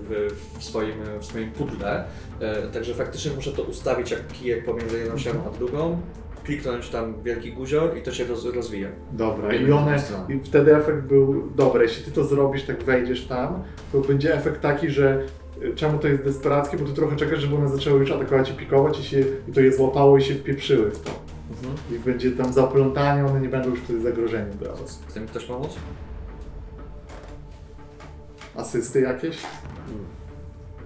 w, 0.10 0.32
w, 0.60 0.64
swoim, 0.64 0.96
w 1.20 1.26
swoim 1.26 1.52
pudle. 1.52 2.04
E, 2.40 2.68
także 2.68 2.94
faktycznie 2.94 3.32
muszę 3.36 3.52
to 3.52 3.62
ustawić 3.64 4.12
jak 4.12 4.28
kijek 4.28 4.66
pomiędzy 4.66 5.00
jedną 5.00 5.18
ścianą 5.18 5.40
a 5.48 5.58
drugą. 5.58 6.02
Kliknąć 6.48 6.90
tam 6.90 7.24
wielki 7.24 7.54
guzior 7.54 7.98
i 7.98 8.02
to 8.02 8.12
się 8.12 8.26
roz, 8.26 8.46
rozwija. 8.46 8.90
Dobra, 9.12 9.54
i 9.54 9.72
one, 9.72 10.04
i 10.30 10.40
wtedy 10.40 10.76
efekt 10.76 11.02
był 11.02 11.52
dobry. 11.56 11.84
Jeśli 11.84 12.04
ty 12.04 12.12
to 12.12 12.24
zrobisz, 12.24 12.64
tak 12.64 12.84
wejdziesz 12.84 13.26
tam, 13.26 13.64
to 13.92 14.00
będzie 14.00 14.36
efekt 14.36 14.62
taki, 14.62 14.90
że 14.90 15.24
y, 15.62 15.76
czemu 15.76 16.00
to 16.00 16.08
jest 16.08 16.24
desperackie, 16.24 16.78
bo 16.78 16.86
ty 16.86 16.94
trochę 16.94 17.16
czekasz, 17.16 17.40
żeby 17.40 17.56
one 17.56 17.70
zaczęły 17.70 18.00
już 18.00 18.12
atakować 18.12 18.52
i 18.52 18.54
pikować 18.54 19.00
i, 19.00 19.04
się, 19.04 19.20
i 19.48 19.52
to 19.52 19.62
je 19.62 19.74
złapało 19.74 20.18
i 20.18 20.22
się 20.22 20.36
wpieprzyły 20.36 20.92
w 20.92 21.00
to. 21.00 21.12
I 21.92 22.00
będzie 22.00 22.32
tam 22.32 22.54
zaplątanie, 22.54 23.26
one 23.26 23.42
nie 23.42 23.50
będą 23.50 23.70
już 23.70 23.80
wtedy 23.80 24.02
zagrożeniem 24.02 24.58
dla 24.58 24.72
was. 24.72 25.04
Chce 25.08 25.20
mi 25.20 25.28
ktoś 25.28 25.46
pomóc? 25.46 25.76
Asysty 28.56 29.02
jakieś? 29.02 29.38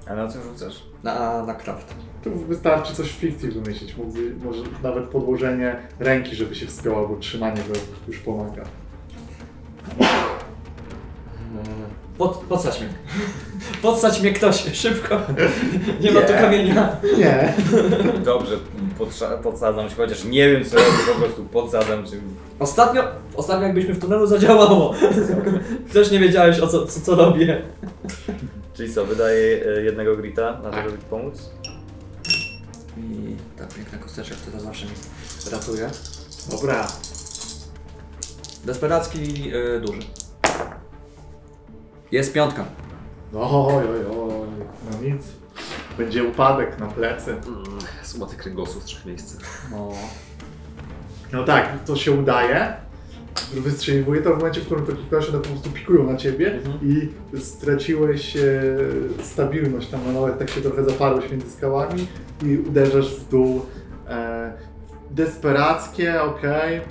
A 0.07 0.15
na 0.15 0.27
co 0.27 0.41
rzucasz? 0.41 0.83
Na, 1.03 1.45
na 1.45 1.53
craft. 1.53 1.95
To 2.23 2.29
wystarczy 2.29 2.95
coś 2.95 3.09
w 3.09 3.15
fikcji 3.15 3.51
wymyślić, 3.51 3.97
mógłby, 3.97 4.35
może 4.45 4.63
nawet 4.83 5.03
podłożenie 5.03 5.75
ręki, 5.99 6.35
żeby 6.35 6.55
się 6.55 6.65
wspięło, 6.65 6.97
albo 6.97 7.15
trzymanie 7.15 7.61
go 7.67 7.79
już 8.07 8.19
pomaga. 8.19 8.63
Pod, 12.17 12.37
podstać 12.37 12.79
mnie. 12.79 12.89
Podstać 13.81 14.21
mnie 14.21 14.33
ktoś, 14.33 14.63
szybko. 14.73 15.21
Nie 16.01 16.11
ma 16.11 16.21
tu 16.21 16.33
kamienia. 16.33 16.95
Nie, 17.17 17.53
Dobrze, 18.25 18.57
podsadzam 19.43 19.89
się, 19.89 19.95
chociaż 19.95 20.23
nie 20.23 20.49
wiem 20.51 20.65
co 20.65 20.75
robię, 20.75 20.87
po 21.13 21.19
prostu 21.19 21.43
podsadzam 21.43 22.05
się. 22.05 22.11
Ostatnio, 22.59 23.03
ostatnio 23.35 23.65
jakbyśmy 23.65 23.93
w 23.93 23.99
tunelu 23.99 24.27
zadziałało. 24.27 24.93
Też 25.93 26.11
nie 26.11 26.19
wiedziałeś 26.19 26.59
o 26.59 26.67
co, 26.67 26.85
co, 26.85 27.01
co 27.01 27.15
robię. 27.15 27.61
Czyli 28.73 28.93
co, 28.93 29.05
wydaję 29.05 29.65
e, 29.65 29.81
jednego 29.81 30.17
grita 30.17 30.51
na 30.51 30.69
to, 30.69 30.71
Tak. 30.71 30.85
żeby 30.85 30.97
pomóc? 31.09 31.49
I 33.01 33.35
ta 33.57 33.67
piękna 33.67 33.97
kosteczka, 33.97 34.35
która 34.35 34.59
zawsze 34.59 34.85
mi 34.85 34.91
ratuje. 35.51 35.89
dobra. 36.51 36.87
Desperacki 38.65 39.51
y, 39.55 39.81
duży. 39.85 39.99
Jest 42.11 42.33
piątka. 42.33 42.65
No, 43.33 43.67
oj, 43.67 43.83
oj, 43.89 44.05
oj, 44.05 44.47
no 44.91 45.01
nic. 45.01 45.21
Będzie 45.97 46.23
upadek 46.23 46.79
na 46.79 46.87
plecy. 46.87 47.31
Mm, 47.31 47.63
Suma 48.03 48.25
tych 48.25 48.37
kręgosłów 48.37 48.83
w 48.83 48.85
trzech 48.85 49.05
miejscach. 49.05 49.67
No. 49.71 49.89
No 51.31 51.43
tak, 51.43 51.83
to 51.85 51.95
się 51.95 52.11
udaje. 52.11 52.73
Wystrzeliwuje, 53.53 54.21
to 54.21 54.33
w 54.33 54.37
momencie, 54.37 54.61
w 54.61 54.65
którym 54.65 54.85
te 54.85 55.17
one 55.17 55.39
po 55.39 55.49
prostu 55.49 55.69
pikują 55.69 56.11
na 56.11 56.17
ciebie 56.17 56.53
Mhm. 56.53 56.79
i 56.83 57.09
straciłeś 57.39 58.37
e, 58.37 58.41
stabilność 59.23 59.87
tam 59.89 60.05
na 60.05 60.11
nowe, 60.11 60.33
tak 60.33 60.49
się 60.49 60.61
trochę 60.61 60.83
zaparłeś 60.83 61.31
między 61.31 61.51
skałami 61.51 62.07
i 62.45 62.57
uderzasz 62.57 63.15
w 63.15 63.29
dół. 63.29 63.61
E, 64.07 64.53
desperackie, 65.11 66.21
okej. 66.23 66.81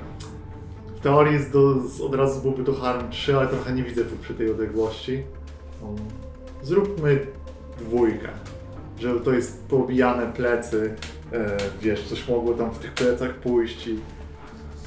W 0.96 1.00
teorii 1.00 1.34
jest 1.34 1.52
do, 1.52 1.74
od 2.06 2.14
razu 2.14 2.42
byłby 2.42 2.64
to 2.64 2.74
harm 2.74 3.10
3, 3.10 3.36
ale 3.36 3.48
trochę 3.48 3.72
nie 3.72 3.82
widzę 3.82 4.04
tu 4.04 4.16
przy 4.16 4.34
tej 4.34 4.50
odległości. 4.50 5.22
Zróbmy 6.62 7.26
dwójkę, 7.78 8.28
że 8.98 9.20
to 9.20 9.32
jest 9.32 9.64
poobijane 9.68 10.32
plecy, 10.32 10.94
e, 11.32 11.56
wiesz, 11.82 12.02
coś 12.02 12.28
mogło 12.28 12.54
tam 12.54 12.70
w 12.70 12.78
tych 12.78 12.92
plecach 12.92 13.34
pójść 13.34 13.86
i 13.86 13.98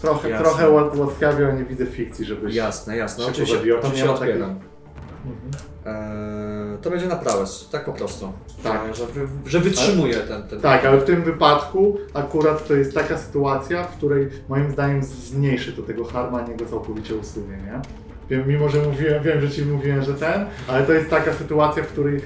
trochę, 0.03 0.29
Jasne. 0.29 0.45
trochę 0.45 0.69
łat, 0.69 0.97
łaskawie, 0.97 1.45
ale 1.45 1.53
nie 1.53 1.65
widzę 1.65 1.85
fikcji, 1.85 2.25
żebyś... 2.25 2.55
Jasne, 2.55 2.97
jasne. 2.97 3.23
Się 3.23 3.29
Oczywiście, 3.29 3.55
pobawiło, 3.55 3.79
tam 3.79 3.85
oczywiście 3.91 4.07
nie 4.07 4.13
ma 4.13 4.19
takiej- 4.19 4.33
odbieram. 4.33 4.59
Eee, 5.85 6.77
to 6.81 6.89
będzie 6.89 7.07
na 7.07 7.15
prałes, 7.15 7.69
tak 7.71 7.85
po 7.85 7.93
prostu. 7.93 8.33
Tak. 8.63 8.95
Że, 8.95 9.05
że, 9.05 9.27
że 9.45 9.59
wytrzymuje 9.59 10.15
ten, 10.15 10.43
ten. 10.43 10.61
Tak, 10.61 10.85
ale 10.85 10.97
w 10.97 11.03
tym 11.03 11.23
wypadku 11.23 11.97
akurat 12.13 12.67
to 12.67 12.73
jest 12.73 12.93
taka 12.93 13.17
sytuacja, 13.17 13.83
w 13.83 13.97
której 13.97 14.29
moim 14.49 14.71
zdaniem 14.71 15.03
zmniejszy 15.03 15.73
to 15.73 15.81
tego 15.81 16.05
harma, 16.05 16.41
a 16.43 16.47
nie 16.47 16.55
go 16.55 16.65
całkowicie 16.65 17.15
usunie, 17.15 17.57
nie? 17.57 17.79
Wiem, 18.29 18.47
mimo 18.47 18.69
że 18.69 18.81
mówiłem, 18.81 19.23
wiem, 19.23 19.41
że 19.41 19.49
ci 19.49 19.65
mówiłem, 19.65 20.01
że 20.03 20.13
ten, 20.13 20.45
ale 20.67 20.83
to 20.83 20.93
jest 20.93 21.09
taka 21.09 21.33
sytuacja, 21.33 21.83
w 21.83 21.87
której 21.87 22.15
y, 22.15 22.21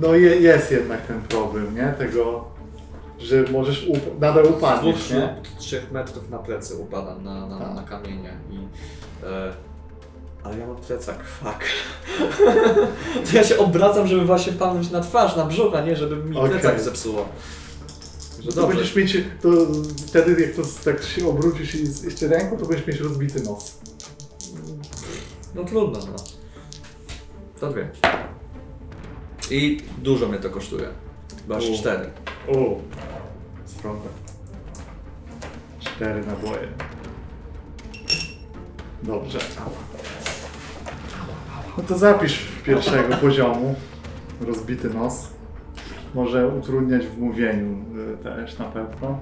no 0.00 0.14
je, 0.14 0.36
jest 0.36 0.72
jednak 0.72 1.06
ten 1.06 1.20
problem, 1.20 1.74
nie? 1.74 1.94
Tego, 1.98 2.44
że 3.18 3.44
możesz 3.52 3.86
up- 3.88 4.00
nadal 4.20 4.44
Z 4.44 4.48
dwóch, 4.48 4.58
upadniesz, 4.58 5.10
nie? 5.10 5.34
trzech 5.58 5.92
metrów 5.92 6.30
na 6.30 6.38
plecy 6.38 6.76
upadam 6.76 7.24
na, 7.24 7.46
na, 7.46 7.58
Tak. 7.58 7.74
na 7.74 7.82
kamienie 7.82 8.36
i... 8.50 8.56
E, 9.26 9.52
ale 10.44 10.58
ja 10.58 10.66
mam 10.66 10.76
plecak, 10.76 11.24
fuck. 11.24 11.64
to 13.30 13.36
ja 13.36 13.44
się 13.44 13.58
obracam, 13.58 14.06
żeby 14.06 14.24
właśnie 14.24 14.52
palnąć 14.52 14.90
na 14.90 15.00
twarz, 15.00 15.36
na 15.36 15.44
brzuch, 15.44 15.74
a 15.74 15.80
nie 15.80 15.96
żeby 15.96 16.16
mi 16.16 16.36
Okej. 16.36 16.50
plecak 16.50 16.80
zepsuło. 16.80 17.28
Że 18.40 18.52
To 18.52 18.66
będziesz 18.66 18.94
mieć, 18.96 19.16
to 19.42 19.48
wtedy 20.06 20.42
jak 20.42 20.54
to 20.54 20.64
z- 20.64 20.76
tak 20.84 21.02
się 21.02 21.28
obrócisz 21.28 21.74
i 21.74 21.86
z- 21.86 22.02
jeszcze 22.04 22.28
ręką, 22.28 22.56
to 22.56 22.66
będziesz 22.66 22.86
mieć 22.86 23.00
rozbity 23.00 23.40
nos. 23.42 23.78
No 25.54 25.64
trudno, 25.64 25.98
no. 25.98 26.16
To 27.60 27.70
dwie. 27.72 27.88
I 29.50 29.80
dużo 30.02 30.28
mnie 30.28 30.38
to 30.38 30.50
kosztuje. 30.50 30.88
U. 31.48 31.78
cztery. 31.78 32.10
O, 32.48 32.78
stronę. 33.64 34.00
Cztery 35.80 36.26
naboje. 36.26 36.68
Dobrze. 39.02 39.38
No 41.78 41.84
to 41.84 41.98
zapisz 41.98 42.48
pierwszego 42.64 43.16
poziomu. 43.16 43.74
Rozbity 44.40 44.90
nos. 44.90 45.28
Może 46.14 46.48
utrudniać 46.48 47.06
w 47.06 47.18
mówieniu 47.18 47.84
y, 48.14 48.16
też 48.22 48.58
na 48.58 48.64
pewno. 48.64 49.20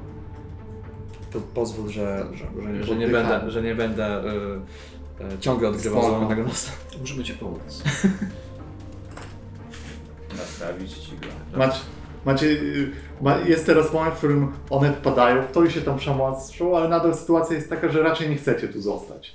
To 1.33 1.41
pozwól, 1.41 1.89
że, 1.89 2.27
że, 2.33 2.75
że, 2.75 2.85
że 2.85 2.97
nie 2.97 3.09
będę, 3.09 3.51
że 3.51 3.63
nie 3.63 3.75
będę 3.75 4.25
y, 4.25 5.35
y, 5.35 5.39
ciągle 5.41 5.69
odgrywał 5.69 6.03
złamanego 6.03 6.43
nosa. 6.43 6.73
Możemy 7.01 7.25
ci 7.25 7.35
pomóc. 7.35 7.83
Naprawić 10.39 10.93
ci 10.93 11.13
go. 11.13 11.59
Macie, 11.59 11.81
macie, 12.27 12.47
y, 12.47 12.91
ma, 13.21 13.39
jest 13.39 13.67
teraz 13.67 13.93
moment, 13.93 14.15
w 14.15 14.19
którym 14.19 14.53
one 14.71 14.93
wpadają, 14.93 15.43
w 15.43 15.53
to 15.53 15.65
i 15.65 15.71
się 15.71 15.81
tam 15.81 15.99
przemocą, 15.99 16.77
ale 16.77 16.89
nadal 16.89 17.15
sytuacja 17.15 17.57
jest 17.57 17.71
taka, 17.71 17.89
że 17.89 18.03
raczej 18.03 18.31
nie 18.31 18.37
chcecie 18.37 18.69
tu 18.69 18.81
zostać. 18.81 19.35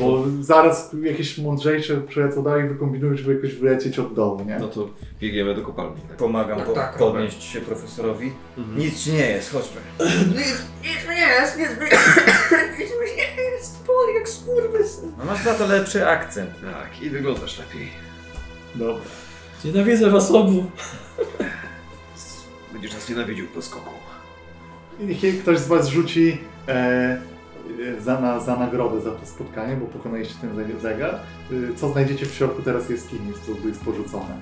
Bo 0.00 0.24
zaraz 0.40 0.90
jakieś 1.02 1.38
mądrzejsze 1.38 2.00
przylecą 2.00 2.42
dalej 2.42 2.64
i 2.64 2.68
wykombinują, 2.68 3.16
żeby 3.16 3.34
jakoś 3.34 3.54
wylecieć 3.54 3.98
od 3.98 4.14
dołu, 4.14 4.44
nie? 4.44 4.58
No 4.58 4.68
to 4.68 4.88
biegniemy 5.20 5.54
do 5.54 5.62
kopalni. 5.62 6.00
Pomagam 6.18 6.58
Tak, 6.58 6.66
po, 6.66 6.72
tak, 6.72 6.98
podnieść 6.98 7.42
się 7.42 7.60
profesorowi. 7.60 8.32
Mhm. 8.58 8.78
Nic 8.78 9.04
ci 9.04 9.12
nie 9.12 9.26
jest, 9.26 9.52
chodźmy. 9.52 9.80
Nic, 10.38 10.62
nic 10.82 11.08
mi 11.08 11.14
nie 11.14 11.26
jest, 11.40 11.58
nic 11.58 11.68
mi, 11.68 11.86
nic 12.80 12.90
mi 12.90 13.16
nie 13.16 13.42
jest, 13.42 13.86
boli 13.86 14.14
jak 14.14 14.28
skurwysyn. 14.28 15.12
No 15.18 15.24
masz 15.24 15.44
za 15.44 15.54
to 15.54 15.66
lepszy 15.66 16.08
akcent. 16.08 16.50
Tak, 16.60 17.02
i 17.02 17.10
wyglądasz 17.10 17.58
lepiej. 17.58 17.88
Dobra. 18.74 19.04
Nienawidzę 19.64 20.10
was 20.10 20.30
obu. 20.30 20.64
Będziesz 22.78 22.94
nas 22.94 23.08
nienawidził 23.08 23.46
po 23.46 23.62
skoku. 23.62 23.90
Niech 25.00 25.42
ktoś 25.42 25.58
z 25.58 25.66
Was 25.68 25.88
rzuci 25.88 26.38
e, 26.68 26.72
e, 26.72 27.20
za, 28.00 28.20
na, 28.20 28.40
za 28.40 28.56
nagrodę 28.56 29.00
za 29.00 29.10
to 29.10 29.26
spotkanie, 29.26 29.76
bo 29.76 29.86
pokonaliście 29.86 30.34
ten 30.40 30.56
ze- 30.56 30.80
zegar. 30.80 31.14
E, 31.14 31.74
co 31.76 31.88
znajdziecie 31.88 32.26
w 32.26 32.34
środku 32.34 32.62
teraz 32.62 32.90
jaskini, 32.90 33.32
co 33.62 33.68
jest 33.68 33.80
porzucone. 33.84 34.36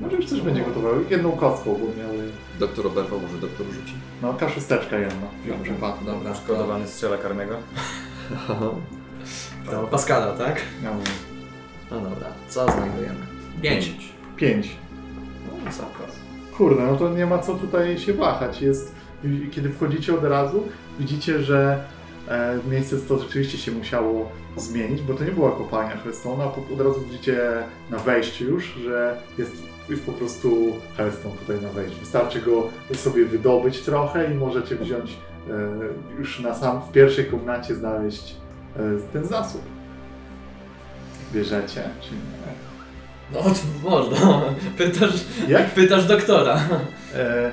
Może 0.00 0.16
już 0.16 0.26
coś 0.26 0.40
będzie 0.40 0.62
gotowe. 0.62 0.88
Jedną 1.10 1.32
kostką, 1.32 1.72
bo 1.74 2.02
miały... 2.02 2.30
Doktor 2.58 2.86
oberwał, 2.86 3.20
może 3.20 3.38
doktor 3.38 3.66
rzuci. 3.66 3.94
No, 4.22 4.34
kaszusteczka 4.34 4.98
jedna 4.98 5.26
Dobrze, 5.46 5.62
przypadku. 5.72 6.04
dobra. 6.04 6.34
Szkodowany 6.34 6.86
strzela 6.86 7.16
karnego. 7.18 7.54
To 9.70 9.82
Pascala, 9.86 10.32
tak? 10.32 10.60
Miały 10.84 10.96
No 11.90 12.00
dobra, 12.00 12.26
co 12.48 12.72
znajdujemy? 12.72 13.26
Pięć. 13.62 13.90
pięć. 14.36 14.68
No, 15.64 15.72
zakład. 15.72 16.16
Kurde, 16.56 16.82
no 16.82 16.96
to 16.96 17.08
nie 17.08 17.26
ma 17.26 17.38
co 17.38 17.54
tutaj 17.54 17.98
się 17.98 18.14
wahać. 18.14 18.62
Jest, 18.62 18.94
kiedy 19.50 19.70
wchodzicie 19.70 20.14
od 20.14 20.24
razu, 20.24 20.62
widzicie, 20.98 21.42
że 21.42 21.84
e, 22.28 22.58
miejsce 22.70 22.96
to 22.96 23.18
rzeczywiście 23.18 23.58
się 23.58 23.72
musiało 23.72 24.30
zmienić, 24.56 25.02
bo 25.02 25.14
to 25.14 25.24
nie 25.24 25.32
była 25.32 25.50
kopalnia 25.50 25.96
Hellstone'a, 25.96 26.42
a 26.42 26.72
od 26.74 26.80
razu 26.80 27.00
widzicie 27.00 27.38
na 27.90 27.98
wejściu 27.98 28.44
już, 28.44 28.64
że 28.64 29.16
jest, 29.38 29.52
jest 29.88 30.06
po 30.06 30.12
prostu 30.12 30.72
Hellstone 30.96 31.34
tutaj 31.36 31.62
na 31.62 31.68
wejściu. 31.68 32.00
Wystarczy 32.00 32.40
go 32.40 32.68
sobie 32.94 33.24
wydobyć 33.24 33.80
trochę 33.80 34.32
i 34.32 34.34
możecie 34.34 34.76
wziąć 34.76 35.16
e, 35.50 35.52
już 36.18 36.40
na 36.40 36.54
sam, 36.54 36.80
w 36.88 36.92
pierwszej 36.92 37.24
komnacie 37.24 37.74
znaleźć 37.74 38.36
e, 38.76 38.80
ten 39.12 39.24
zasób. 39.24 39.62
Bierzecie, 41.32 41.82
czy 42.00 42.10
nie? 42.14 42.75
No 43.32 43.40
to 43.42 43.90
można. 43.90 44.42
Pytasz, 44.78 45.24
Jak 45.48 45.70
pytasz 45.74 46.06
doktora. 46.06 46.56
E, 47.14 47.50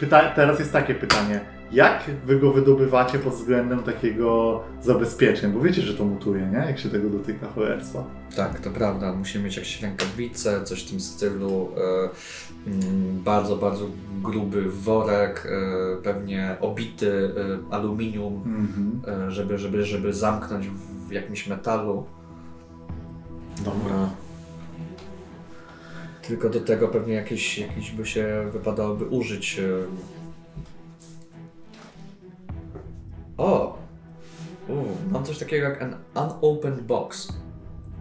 Pyta- 0.00 0.34
teraz 0.34 0.58
jest 0.58 0.72
takie 0.72 0.94
pytanie. 0.94 1.40
Jak 1.72 2.02
wy 2.26 2.38
go 2.40 2.52
wydobywacie 2.52 3.18
pod 3.18 3.32
względem 3.34 3.82
takiego 3.82 4.60
zabezpieczeń? 4.82 5.52
Bo 5.52 5.60
wiecie, 5.60 5.82
że 5.82 5.94
to 5.94 6.04
mutuje, 6.04 6.46
nie? 6.46 6.58
Jak 6.58 6.78
się 6.78 6.88
tego 6.88 7.08
dotyka 7.10 7.46
cholerstwa. 7.54 8.04
Tak, 8.36 8.60
to 8.60 8.70
prawda. 8.70 9.12
Musimy 9.12 9.44
mieć 9.44 9.56
jakieś 9.56 9.82
rękawice, 9.82 10.64
coś 10.64 10.84
w 10.86 10.90
tym 10.90 11.00
stylu. 11.00 11.68
E, 11.76 12.70
mm, 12.70 13.22
bardzo, 13.24 13.56
bardzo 13.56 13.86
gruby 14.22 14.70
worek, 14.70 15.46
e, 15.46 16.02
pewnie 16.02 16.56
obity 16.60 17.30
e, 17.70 17.74
aluminium, 17.74 18.34
Mhm. 18.46 19.02
e, 19.26 19.30
żeby, 19.30 19.58
żeby, 19.58 19.84
żeby 19.84 20.12
zamknąć 20.14 20.68
w 21.08 21.12
jakimś 21.12 21.46
metalu. 21.46 22.06
Dobra. 23.64 24.10
Tylko 26.28 26.48
do 26.50 26.60
tego 26.60 26.88
pewnie 26.88 27.14
jakieś, 27.14 27.58
jakieś 27.58 27.90
by 27.90 28.06
się 28.06 28.48
wypadałoby 28.52 29.04
użyć. 29.04 29.58
e. 29.58 29.62
O! 33.38 33.78
U, 34.68 34.72
mam 35.12 35.24
coś 35.24 35.38
takiego 35.38 35.64
jak 35.68 35.82
an 35.82 36.32
unopened 36.40 36.80
box. 36.82 37.32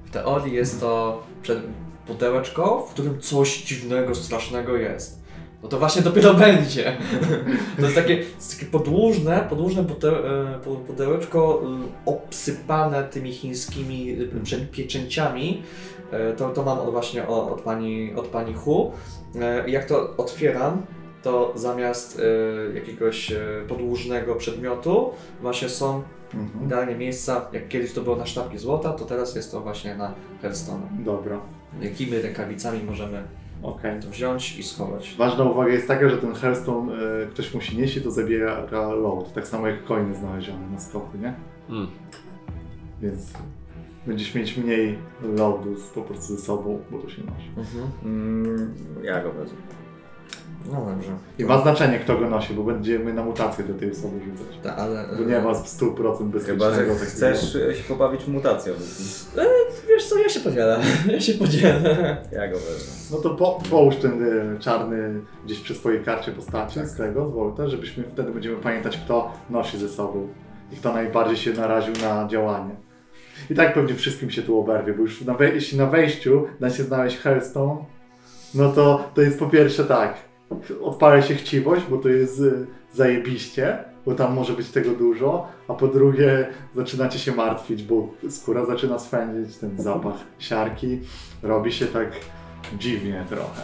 W 0.06 0.10
teorii 0.12 0.54
jest 0.54 0.80
to 0.80 1.24
przed 1.42 1.60
pudełeczko, 2.08 2.88
w 2.90 2.94
którym 2.94 3.22
coś 3.22 3.64
dziwnego, 3.64 4.16
strasznego 4.16 4.78
jest. 4.78 5.26
No 5.64 5.70
to 5.70 5.80
właśnie 5.80 6.02
dopiero 6.02 6.34
będzie. 6.34 6.98
To 7.78 7.82
jest 7.82 7.96
takie, 7.96 8.24
takie 8.54 8.66
podłużne, 8.66 9.46
podłużne 9.50 9.84
pute- 9.84 10.26
e, 10.26 10.60
pu- 10.60 10.76
pudełeczko 10.78 11.62
e, 11.64 11.88
obsypane 12.06 13.04
tymi 13.04 13.32
chińskimi 13.34 14.18
pieczę- 14.18 14.68
pieczęciami. 14.72 15.64
E, 16.16 16.34
To, 16.34 16.50
to 16.50 16.64
mam 16.64 16.80
od 16.80 16.92
właśnie 16.92 17.28
od, 17.28 17.52
od, 17.52 17.62
pani, 17.62 18.14
od 18.16 18.28
pani 18.28 18.54
Hu. 18.54 18.92
E, 19.42 19.70
Jak 19.70 19.86
to 19.86 20.14
otwieram, 20.18 20.82
to 21.24 21.52
zamiast 21.56 22.20
e, 22.20 22.76
jakiegoś 22.76 23.34
podłużnego 23.68 24.36
przedmiotu 24.36 25.10
właśnie 25.42 25.70
są 25.70 26.04
Mhm. 26.34 26.66
idealnie 26.66 26.96
miejsca, 26.96 27.46
jak 27.54 27.68
kiedyś 27.68 27.94
to 27.94 28.02
było 28.02 28.16
na 28.16 28.26
sztabki 28.26 28.58
złota, 28.58 28.94
to 28.94 29.06
teraz 29.06 29.36
jest 29.36 29.52
to 29.52 29.62
właśnie 29.62 29.96
na 29.96 30.12
Hearthstone. 30.42 30.82
Dobra. 31.00 31.40
Jakimi 31.82 32.18
rękawicami 32.22 32.84
możemy 32.84 33.24
Okej. 33.64 34.02
to 34.02 34.10
wziąć 34.10 34.58
i 34.60 34.64
schować. 34.64 35.16
Ważna 35.18 35.44
uwaga 35.44 35.72
jest 35.72 35.88
taka, 35.88 36.10
że 36.10 36.18
ten 36.18 36.34
Hearthstone 36.34 36.94
e, 36.94 37.28
ktoś 37.28 37.54
musi 37.54 37.78
nieść 37.78 37.98
i 37.98 38.02
to 38.02 38.12
zabiera 38.12 38.66
load. 38.94 39.34
Tak 39.34 39.48
samo 39.48 39.68
jak 39.68 39.84
coiny 39.84 40.16
znalezione 40.16 40.68
na 40.74 40.80
skoku, 40.80 41.18
nie? 41.18 41.34
Mm. 41.70 41.88
Więc 43.02 43.34
będziesz 44.08 44.36
mieć 44.36 44.58
mniej 44.58 44.98
loadu 45.38 45.76
z- 45.78 45.90
po 45.90 46.02
prostu 46.02 46.36
ze 46.36 46.42
sobą, 46.42 46.80
bo 46.92 46.98
to 47.00 47.10
się 47.10 47.22
nosi. 47.22 47.70
Mm, 48.06 48.74
ja 49.04 49.24
go 49.24 49.32
wezmę. 49.32 49.58
No 50.72 50.86
dobrze. 50.86 51.10
I 51.40 51.46
ma 51.46 51.62
znaczenie, 51.62 52.00
kto 52.00 52.18
go 52.18 52.30
nosi, 52.30 52.54
bo 52.54 52.64
będziemy 52.64 53.14
na 53.14 53.24
mutację 53.24 53.64
do 53.64 53.74
tej 53.74 53.92
osoby 53.92 54.20
rzucać. 54.26 54.58
Ta, 54.64 54.76
ale... 54.76 55.06
Bo 55.18 55.24
nie 55.24 55.40
ma 55.40 55.52
100% 55.54 56.30
bezpiecznego 56.30 56.72
Chyba, 56.76 57.00
że 57.00 57.06
chcesz 57.06 57.56
e, 57.56 57.76
się 57.76 57.84
pobawić 57.84 58.28
mutacją. 58.28 58.74
Wiesz 59.90 60.10
co, 60.10 60.18
ja 60.20 60.30
się 60.30 60.40
podzielę. 60.40 60.80
Ja 61.14 61.22
się 61.22 61.34
podzielę. 61.34 62.18
Ja 62.32 62.48
go 62.48 62.58
wezmę. 62.58 62.94
No 63.12 63.18
to 63.18 63.30
po, 63.30 63.60
połóż 63.70 63.96
ten 63.96 64.24
y, 64.24 64.60
czarny 64.60 65.22
gdzieś 65.46 65.60
przy 65.60 65.76
swojej 65.76 66.04
karcie 66.04 66.32
postaci 66.32 66.80
z 66.86 66.96
tego, 66.96 67.28
z 67.30 67.32
Volta, 67.32 67.68
żebyśmy 67.68 68.04
wtedy 68.04 68.32
będziemy 68.32 68.58
pamiętać, 68.58 68.98
kto 68.98 69.32
nosi 69.50 69.78
ze 69.78 69.90
sobą 69.90 70.28
i 70.72 70.76
kto 70.76 70.94
najbardziej 70.94 71.38
się 71.38 71.54
naraził 71.54 71.94
na 72.02 72.28
działanie. 72.28 72.76
I 73.50 73.56
tak 73.56 73.74
pewnie 73.74 73.96
wszystkim 73.96 74.32
się 74.32 74.42
tu 74.42 74.60
oberwie, 74.60 74.94
bo 74.94 75.02
już 75.02 75.22
na 75.22 75.34
wej- 75.34 75.54
jeśli 75.54 75.78
na 75.78 75.86
wejściu 75.86 76.48
da 76.60 76.70
się 76.70 76.84
znaleźć 76.84 77.18
Hearthstone, 77.18 77.86
no 78.54 78.72
to 78.72 79.10
to 79.14 79.22
jest 79.22 79.40
po 79.40 79.46
pierwsze 79.46 79.84
tak, 79.86 80.16
odpala 80.82 81.22
się 81.22 81.36
chciwość, 81.36 81.86
bo 81.90 81.98
to 81.98 82.10
jest 82.10 82.40
y, 82.40 82.66
zajebiście, 82.94 83.78
bo 84.06 84.16
tam 84.16 84.34
może 84.34 84.54
być 84.54 84.70
tego 84.70 84.92
dużo, 84.92 85.48
a 85.68 85.74
po 85.74 85.88
drugie 85.88 86.48
zaczynacie 86.76 87.20
się 87.20 87.32
martwić, 87.32 87.84
bo 87.84 88.10
skóra 88.30 88.66
zaczyna 88.66 89.00
swędzić, 89.00 89.58
ten 89.58 89.78
zapach 89.82 90.16
siarki, 90.40 91.00
robi 91.44 91.72
się 91.72 91.86
tak 91.86 92.12
dziwnie 92.80 93.26
trochę. 93.30 93.62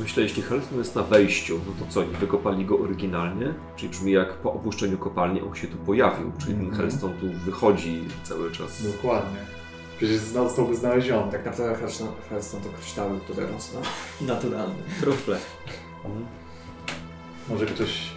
Myślę, 0.00 0.22
jeśli 0.22 0.42
Hellstone 0.42 0.78
jest 0.78 0.94
na 0.94 1.02
wejściu, 1.02 1.60
no 1.66 1.72
to 1.86 1.92
co, 1.92 2.00
oni 2.00 2.10
wykopali 2.16 2.64
go 2.64 2.78
oryginalnie? 2.78 3.54
Czyli 3.76 3.88
brzmi 3.90 4.12
jak 4.12 4.32
po 4.32 4.52
opuszczeniu 4.52 4.98
kopalni 4.98 5.40
on 5.42 5.54
się 5.54 5.66
tu 5.66 5.76
pojawił, 5.76 6.32
czyli 6.38 6.54
ten 6.54 6.64
Mhm. 6.64 6.78
Hellstone 6.82 7.14
tu 7.20 7.26
wychodzi 7.44 8.04
cały 8.22 8.52
czas. 8.52 8.92
Dokładnie. 8.92 9.40
Przecież 9.98 10.16
zostałby 10.16 10.76
znaleziony. 10.76 11.32
Tak 11.32 11.44
naprawdę 11.46 11.74
Hearthstone 12.28 12.62
to 12.62 12.68
kryształy, 12.78 13.20
które 13.20 13.46
rosną. 13.46 13.80
Naturalne. 14.26 14.74
Trufle. 15.00 15.38
Może 17.48 17.66
ktoś, 17.66 18.08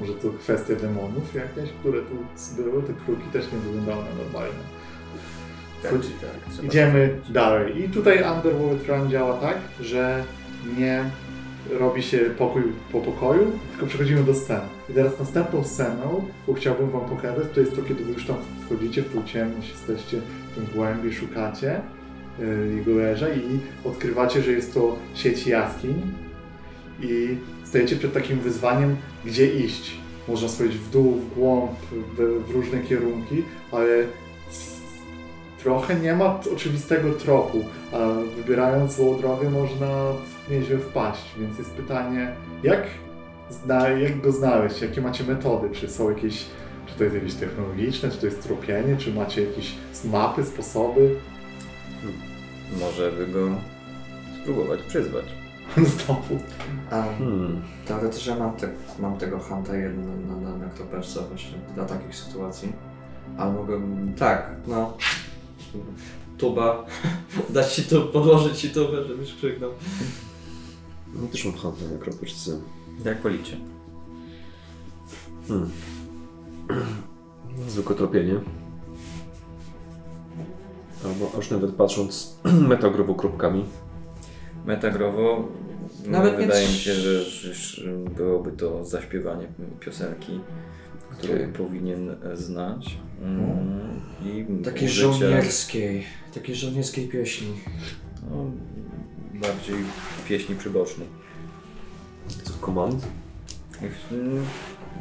może 0.00 0.12
to 0.12 0.28
kwestia 0.38 0.74
demonów 0.74 1.34
jakieś, 1.34 1.70
które 1.80 2.00
tu 2.02 2.14
były, 2.62 2.82
te 2.82 2.92
kruki 3.04 3.22
też 3.32 3.52
nie 3.52 3.58
wyglądały 3.58 4.04
na 4.04 4.24
normalne. 4.24 4.80
Tak, 5.82 5.92
Chodzi- 5.92 6.08
tak, 6.56 6.64
Idziemy 6.64 7.20
dalej. 7.28 7.84
I 7.84 7.88
tutaj 7.88 8.24
Underworld 8.36 8.88
Run 8.88 9.10
działa 9.10 9.36
tak, 9.40 9.56
że 9.80 10.24
nie 10.78 11.10
robi 11.78 12.02
się 12.02 12.18
pokój 12.18 12.62
po 12.92 13.00
pokoju, 13.00 13.52
tylko 13.70 13.86
przechodzimy 13.86 14.22
do 14.22 14.34
scen. 14.34 14.60
I 14.90 14.92
teraz 14.92 15.18
następną 15.18 15.64
sceną, 15.64 16.24
bo 16.46 16.54
chciałbym 16.54 16.90
wam 16.90 17.04
pokazać, 17.04 17.44
to 17.54 17.60
jest 17.60 17.76
to, 17.76 17.82
kiedy 17.82 18.04
wy 18.04 18.12
już 18.12 18.26
tam 18.26 18.36
wchodzicie 18.66 19.02
w 19.02 19.14
tą 19.14 19.24
ciemność, 19.24 19.70
jesteście 19.70 20.20
w 20.52 20.54
tym 20.54 20.66
głębi, 20.74 21.14
szukacie 21.14 21.80
yy, 22.38 22.74
jego 22.76 22.94
leża 22.94 23.28
i 23.28 23.60
odkrywacie, 23.84 24.42
że 24.42 24.52
jest 24.52 24.74
to 24.74 24.96
sieć 25.14 25.46
jaskiń 25.46 25.94
i 27.02 27.36
stajecie 27.64 27.96
przed 27.96 28.12
takim 28.12 28.38
wyzwaniem, 28.38 28.96
gdzie 29.24 29.54
iść. 29.54 29.96
Można 30.28 30.48
schodzić 30.48 30.76
w 30.76 30.90
dół, 30.90 31.12
w 31.12 31.34
głąb, 31.34 31.70
w, 32.16 32.44
w 32.48 32.50
różne 32.50 32.80
kierunki, 32.80 33.42
ale 33.72 34.04
trochę 35.62 35.94
nie 35.94 36.14
ma 36.14 36.40
oczywistego 36.54 37.12
tropu, 37.12 37.64
a 37.92 37.98
wybierając 38.36 38.96
złą 38.96 39.18
drogę 39.18 39.50
można 39.50 40.12
nieźle 40.50 40.78
wpaść, 40.78 41.22
więc 41.38 41.58
jest 41.58 41.70
pytanie, 41.70 42.32
jak, 42.62 42.86
zna, 43.50 43.88
jak 43.88 44.20
go 44.20 44.32
znaleźć, 44.32 44.82
jakie 44.82 45.00
macie 45.00 45.24
metody, 45.24 45.70
czy 45.72 45.88
są 45.88 46.10
jakieś, 46.10 46.46
czy 46.86 46.94
to 46.98 47.04
jest 47.04 47.16
jakieś 47.16 47.34
technologiczne, 47.34 48.10
czy 48.10 48.18
to 48.18 48.26
jest 48.26 48.42
tropienie, 48.42 48.96
czy 48.96 49.14
macie 49.14 49.42
jakieś 49.44 49.74
mapy, 50.04 50.44
sposoby, 50.44 51.16
Może 52.80 53.12
by 53.12 53.26
go 53.26 53.48
spróbować 54.42 54.82
przyzwać. 54.82 55.24
znowu. 55.96 56.38
A 56.90 57.02
Hmm. 57.02 57.62
teoretycznie 57.86 58.34
mam, 58.34 58.56
te, 58.56 58.68
mam 58.98 59.18
tego 59.18 59.38
Hunta 59.38 59.76
jeden 59.76 60.26
na, 60.28 60.36
na, 60.36 60.56
na 60.56 60.68
właśnie 61.28 61.58
dla 61.74 61.84
takich 61.84 62.16
sytuacji. 62.16 62.72
Ale 63.38 63.52
mogłem, 63.52 64.14
tak, 64.18 64.50
no. 64.66 64.96
Tuba. 66.38 66.86
Dać 67.54 67.74
ci 67.74 67.82
tu, 67.82 68.06
podłożyć 68.06 68.58
ci 68.58 68.70
tubę, 68.70 69.04
żebyś 69.04 69.34
krzyknął. 69.34 69.70
No 71.14 71.26
też 71.28 71.44
mam 71.44 71.54
handel 71.54 71.92
na 71.92 71.98
kropeczce. 71.98 72.60
Jak 73.04 73.22
wolicie. 73.22 73.56
Hmm. 75.48 75.70
Zwykłe 77.68 77.96
tropienie. 77.96 78.34
Albo 81.04 81.38
aż 81.38 81.50
nawet 81.50 81.70
patrząc 81.74 82.36
metagrowo 82.68 83.14
kropkami. 83.14 83.64
Metagrowo 84.66 85.48
Nawet 86.06 86.32
nie 86.38 86.46
wydaje 86.46 86.68
mi 86.68 86.74
się, 86.74 86.94
że, 86.94 87.24
że 87.24 87.92
byłoby 88.16 88.52
to 88.52 88.84
zaśpiewanie 88.84 89.46
piosenki, 89.80 90.40
którą 91.18 91.34
Okej. 91.34 91.48
powinien 91.48 92.16
znać. 92.34 92.96
Mm, 93.22 94.00
I 94.24 94.64
Takiej 94.64 94.88
użycie- 94.88 95.12
żołnierskiej, 95.12 96.04
takiej 96.34 96.54
żołnierskiej 96.54 97.08
pieśni. 97.08 97.48
No, 98.30 98.50
bardziej 99.40 99.76
pieśni 100.28 100.54
przybocznej. 100.56 101.08
Co 102.42 102.52
komand? 102.60 103.06
Mm, 104.12 104.44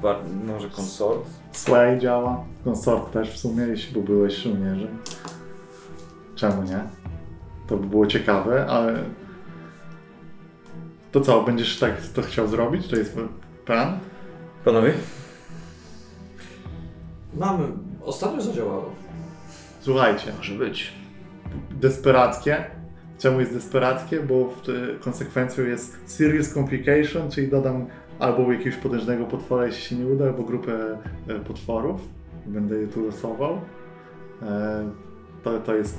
ba- 0.01 0.19
może 0.47 0.69
konsort? 0.69 1.25
Sway 1.51 1.99
działa, 1.99 2.43
konsort 2.63 3.11
też 3.13 3.31
w 3.31 3.37
sumie, 3.37 3.63
jeśli 3.63 3.93
bo 3.93 4.01
byłeś 4.01 4.35
żołnierzem. 4.35 4.97
Czemu 6.35 6.63
nie? 6.63 6.79
To 7.67 7.77
by 7.77 7.87
było 7.87 8.07
ciekawe, 8.07 8.65
ale... 8.69 9.03
To 11.11 11.21
co, 11.21 11.41
będziesz 11.43 11.79
tak 11.79 12.01
to 12.01 12.21
chciał 12.21 12.47
zrobić? 12.47 12.87
To 12.87 12.95
jest 12.95 13.17
plan? 13.65 13.99
Panowie? 14.65 14.93
Mamy, 17.33 17.67
ostatnio 18.05 18.41
zadziałało. 18.41 18.89
Słuchajcie, 19.81 20.33
Może 20.37 20.53
być. 20.53 20.93
desperackie. 21.71 22.65
Czemu 23.19 23.39
jest 23.39 23.53
desperackie? 23.53 24.19
Bo 24.19 24.53
te- 24.65 24.99
konsekwencją 24.99 25.65
jest 25.65 25.97
serious 26.05 26.53
complication, 26.53 27.31
czyli 27.31 27.47
dodam 27.47 27.85
albo 28.19 28.51
jakiegoś 28.51 28.75
potężnego 28.79 29.25
potwora, 29.25 29.65
jeśli 29.65 29.81
się 29.81 29.95
nie 29.95 30.07
uda, 30.13 30.25
albo 30.25 30.43
grupę 30.43 30.97
e, 31.27 31.39
potworów. 31.39 32.01
Będę 32.45 32.75
je 32.75 32.87
tu 32.87 33.05
losował. 33.05 33.61
E, 34.41 34.89
To, 35.43 35.59
to 35.59 35.75
jest, 35.75 35.97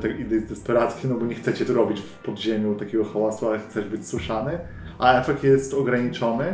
to 0.00 0.06
jest 0.34 0.48
desperackie, 0.48 1.08
no 1.08 1.14
bo 1.14 1.26
nie 1.26 1.34
chcecie 1.34 1.64
tu 1.64 1.74
robić 1.74 2.00
w 2.00 2.18
podziemiu 2.18 2.74
takiego 2.74 3.04
hałasu, 3.04 3.48
ale 3.48 3.58
chcesz 3.58 3.84
być 3.84 4.06
słyszany, 4.06 4.58
a 4.98 5.20
efekt 5.20 5.44
jest 5.44 5.74
ograniczony. 5.74 6.44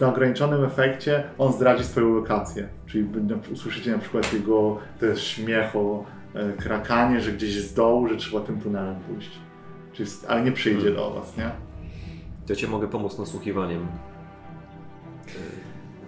Na 0.00 0.08
ograniczonym 0.08 0.64
efekcie 0.64 1.24
on 1.38 1.52
zdradzi 1.52 1.84
swoją 1.84 2.14
lokację, 2.14 2.68
czyli 2.86 3.06
usłyszycie 3.52 3.92
na 3.92 3.98
przykład 3.98 4.32
jego 4.32 4.78
też 5.00 5.24
śmiech 5.26 5.76
o 5.76 6.04
e, 6.04 6.21
krakanie, 6.58 7.20
że 7.20 7.32
gdzieś 7.32 7.60
z 7.60 7.74
dołu, 7.74 8.08
że 8.08 8.16
trzeba 8.16 8.46
tym 8.46 8.60
tunelem 8.60 9.00
pójść. 9.00 9.30
Czyli, 9.92 10.10
ale 10.28 10.42
nie 10.42 10.52
przyjdzie 10.52 10.80
Hmm. 10.80 10.96
do 10.96 11.10
was, 11.10 11.36
nie? 11.36 11.50
Ja 12.48 12.56
cię 12.56 12.68
mogę 12.68 12.88
pomóc 12.88 13.18
nasłuchiwaniem. 13.18 13.86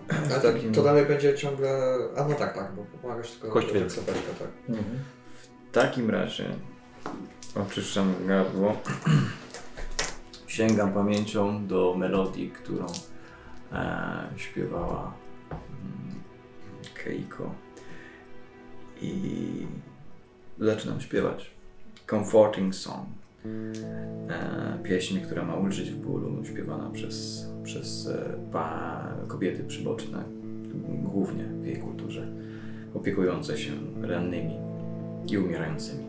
Ale 0.08 0.40
takim- 0.40 0.72
to 0.72 0.82
dalej 0.82 1.06
będzie 1.06 1.34
ciągle... 1.34 1.68
A 2.16 2.24
no 2.28 2.34
tak, 2.34 2.54
tak, 2.54 2.72
bo 2.76 2.82
pomagasz 3.02 3.30
tylko... 3.30 3.48
Kość 3.48 3.72
tak 3.72 3.92
sobie, 3.92 4.12
tak. 4.38 4.76
W 5.68 5.72
takim 5.72 6.10
razie 6.10 6.44
oczyszczam 7.66 8.14
gardło. 8.26 8.76
Sięgam 10.46 10.92
pamięcią 10.92 11.66
do 11.66 11.94
melodii, 11.98 12.50
którą 12.50 12.86
e, 13.72 14.28
śpiewała 14.36 15.12
mm, 15.50 16.20
Keiko. 16.94 17.54
I 19.00 19.66
zaczynam 20.58 21.00
śpiewać 21.00 21.50
Comforting 22.10 22.74
Song. 22.74 23.08
E, 24.28 24.78
pieśń, 24.82 25.20
która 25.20 25.44
ma 25.44 25.54
ulżyć 25.54 25.90
w 25.90 25.96
bólu, 25.96 26.44
śpiewana 26.44 26.90
przez, 26.90 27.46
przez 27.64 28.06
e, 28.06 29.28
kobiety 29.28 29.64
przyboczne, 29.64 30.24
głównie 31.02 31.44
w 31.44 31.66
jej 31.66 31.76
kulturze, 31.76 32.28
opiekujące 32.94 33.58
się 33.58 33.72
rannymi 34.02 34.54
i 35.30 35.38
umierającymi. 35.38 36.03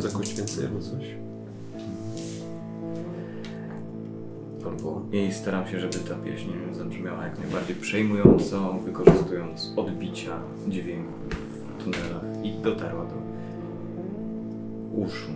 Za 0.00 0.08
kość 0.08 0.34
więcej 0.34 0.66
albo 0.66 0.80
coś? 0.80 1.04
Albo 4.64 5.02
i 5.12 5.32
staram 5.32 5.68
się, 5.68 5.80
żeby 5.80 5.98
ta 5.98 6.14
pieśń 6.14 6.48
zabrzmiała 6.72 7.24
jak 7.24 7.38
najbardziej 7.38 7.76
przejmująco, 7.76 8.72
wykorzystując 8.84 9.72
odbicia 9.76 10.40
dźwięku 10.68 11.12
w 11.78 11.82
tunelach 11.84 12.44
i 12.44 12.52
dotarła 12.62 13.04
do 13.04 13.14
uszu 14.96 15.30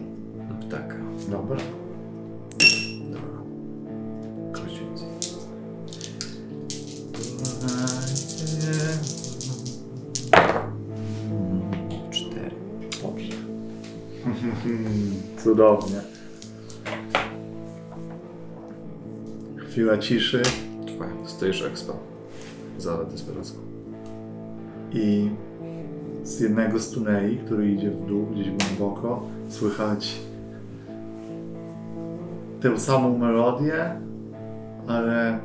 ptaka. 0.60 0.96
Dobra. 1.30 1.56
Dobra. 3.10 3.38
Kość 4.52 4.78
więcej. 4.78 5.08
Cudownie. 15.44 16.00
Chwila 19.56 19.98
ciszy 19.98 20.42
Twoja, 20.86 21.10
dostajesz 21.22 21.62
expa 21.62 21.92
za 22.78 23.04
desperacką. 23.04 23.58
i 24.92 25.30
z 26.22 26.40
jednego 26.40 26.78
z 26.78 26.90
tuneli, 26.90 27.38
który 27.38 27.72
idzie 27.72 27.90
w 27.90 28.06
dół, 28.06 28.26
gdzieś 28.26 28.50
głęboko, 28.50 29.22
słychać 29.48 30.20
tę 32.60 32.78
samą 32.78 33.18
melodię, 33.18 34.00
ale 34.86 35.38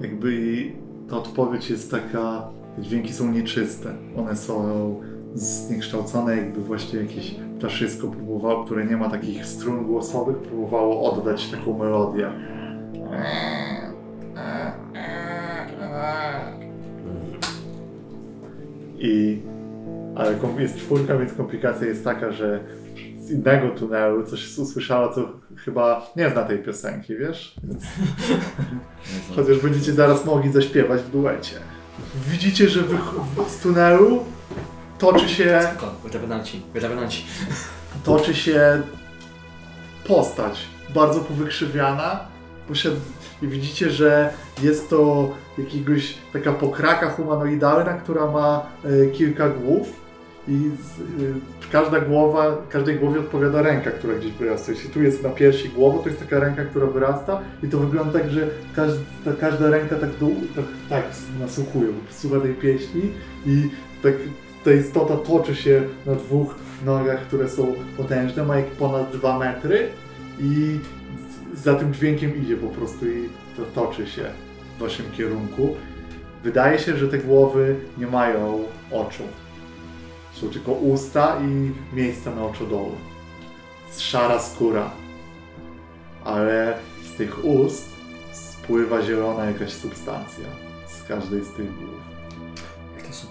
jakby 0.00 0.62
ta 1.08 1.16
odpowiedź 1.16 1.70
jest 1.70 1.90
taka, 1.90 2.48
te 2.76 2.82
dźwięki 2.82 3.12
są 3.12 3.32
nieczyste. 3.32 3.92
One 4.16 4.36
są 4.36 4.64
zniekształcone, 5.34 6.36
jakby 6.36 6.60
właśnie 6.60 6.98
jakieś 6.98 7.34
ptaszysko 7.60 8.08
próbowało, 8.08 8.64
które 8.64 8.84
nie 8.84 8.96
ma 8.96 9.10
takich 9.10 9.46
strun 9.46 9.84
głosowych, 9.86 10.36
próbowało 10.36 11.12
oddać 11.12 11.50
taką 11.50 11.78
melodię. 11.78 12.30
I, 18.98 19.42
ale 20.16 20.34
jest 20.58 20.76
czwórka, 20.76 21.18
więc 21.18 21.32
komplikacja 21.32 21.86
jest 21.86 22.04
taka, 22.04 22.32
że 22.32 22.60
z 23.18 23.30
innego 23.30 23.70
tunelu 23.70 24.26
coś 24.26 24.58
usłyszała, 24.58 25.12
co 25.12 25.28
chyba 25.56 26.06
nie 26.16 26.30
zna 26.30 26.42
tej 26.42 26.58
piosenki, 26.58 27.16
wiesz? 27.16 27.56
Więc 27.64 27.84
Chociaż 29.36 29.58
będziecie 29.58 29.92
zaraz 29.92 30.24
mogli 30.24 30.52
zaśpiewać 30.52 31.00
w 31.00 31.10
duecie. 31.10 31.56
Widzicie, 32.30 32.68
że 32.68 32.80
z 33.48 33.62
tunelu 33.62 34.24
toczy 35.00 35.28
się, 35.28 35.60
Spoko, 35.62 35.94
toczy 38.04 38.34
się 38.34 38.82
postać 40.08 40.66
bardzo 40.94 41.20
powykrzywiana. 41.20 42.20
Posiad... 42.68 42.94
I 43.42 43.46
widzicie, 43.46 43.90
że 43.90 44.32
jest 44.62 44.90
to 44.90 45.30
jakiegoś 45.58 46.14
taka 46.32 46.52
pokraka 46.52 47.10
humanoidalna, 47.10 47.92
która 47.92 48.26
ma 48.30 48.66
e, 48.84 49.06
kilka 49.06 49.48
głów. 49.48 50.00
I 50.48 50.70
z, 50.82 51.00
e, 51.00 51.70
każda 51.72 52.00
głowa, 52.00 52.56
każdej 52.68 52.96
głowie 52.96 53.20
odpowiada 53.20 53.62
ręka, 53.62 53.90
która 53.90 54.14
gdzieś 54.14 54.32
wyrasta. 54.32 54.72
Jeśli 54.72 54.90
tu 54.90 55.02
jest 55.02 55.22
na 55.22 55.28
piersi 55.30 55.68
głowa, 55.68 56.02
to 56.02 56.08
jest 56.08 56.20
taka 56.20 56.40
ręka, 56.40 56.64
która 56.64 56.86
wyrasta 56.86 57.40
i 57.62 57.68
to 57.68 57.78
wygląda 57.78 58.18
tak, 58.18 58.30
że 58.30 58.48
każda, 58.76 59.32
każda 59.40 59.70
ręka 59.70 59.96
tak, 59.96 60.10
dół, 60.10 60.34
tak, 60.56 60.64
tak 60.88 61.04
nasłuchuje, 61.40 61.88
słucha 62.10 62.40
tej 62.40 62.54
pieśni 62.54 63.02
i 63.46 63.70
tak 64.02 64.14
ta 64.64 64.72
istota 64.72 65.16
toczy 65.16 65.56
się 65.56 65.82
na 66.06 66.14
dwóch 66.14 66.54
nogach, 66.84 67.20
które 67.20 67.48
są 67.48 67.74
potężne, 67.96 68.44
ma 68.44 68.56
jak 68.56 68.66
ponad 68.66 69.12
2 69.12 69.38
metry 69.38 69.88
i 70.40 70.78
za 71.54 71.74
tym 71.74 71.94
dźwiękiem 71.94 72.42
idzie 72.42 72.56
po 72.56 72.68
prostu 72.68 73.06
i 73.06 73.28
to 73.56 73.62
toczy 73.64 74.06
się 74.06 74.24
w 74.76 74.80
waszym 74.80 75.06
kierunku. 75.12 75.76
Wydaje 76.42 76.78
się, 76.78 76.96
że 76.96 77.08
te 77.08 77.18
głowy 77.18 77.76
nie 77.98 78.06
mają 78.06 78.64
oczu. 78.90 79.22
Są 80.32 80.48
tylko 80.48 80.72
usta 80.72 81.36
i 81.40 81.70
miejsca 81.96 82.34
na 82.34 82.44
oczodoły. 82.44 82.92
Szara 83.98 84.38
skóra. 84.38 84.90
Ale 86.24 86.78
z 87.02 87.16
tych 87.16 87.44
ust 87.44 87.88
spływa 88.32 89.02
zielona 89.02 89.44
jakaś 89.44 89.72
substancja. 89.72 90.44
Z 90.86 91.02
każdej 91.08 91.44
z 91.44 91.48
tych 91.48 91.76
głów. 91.78 91.99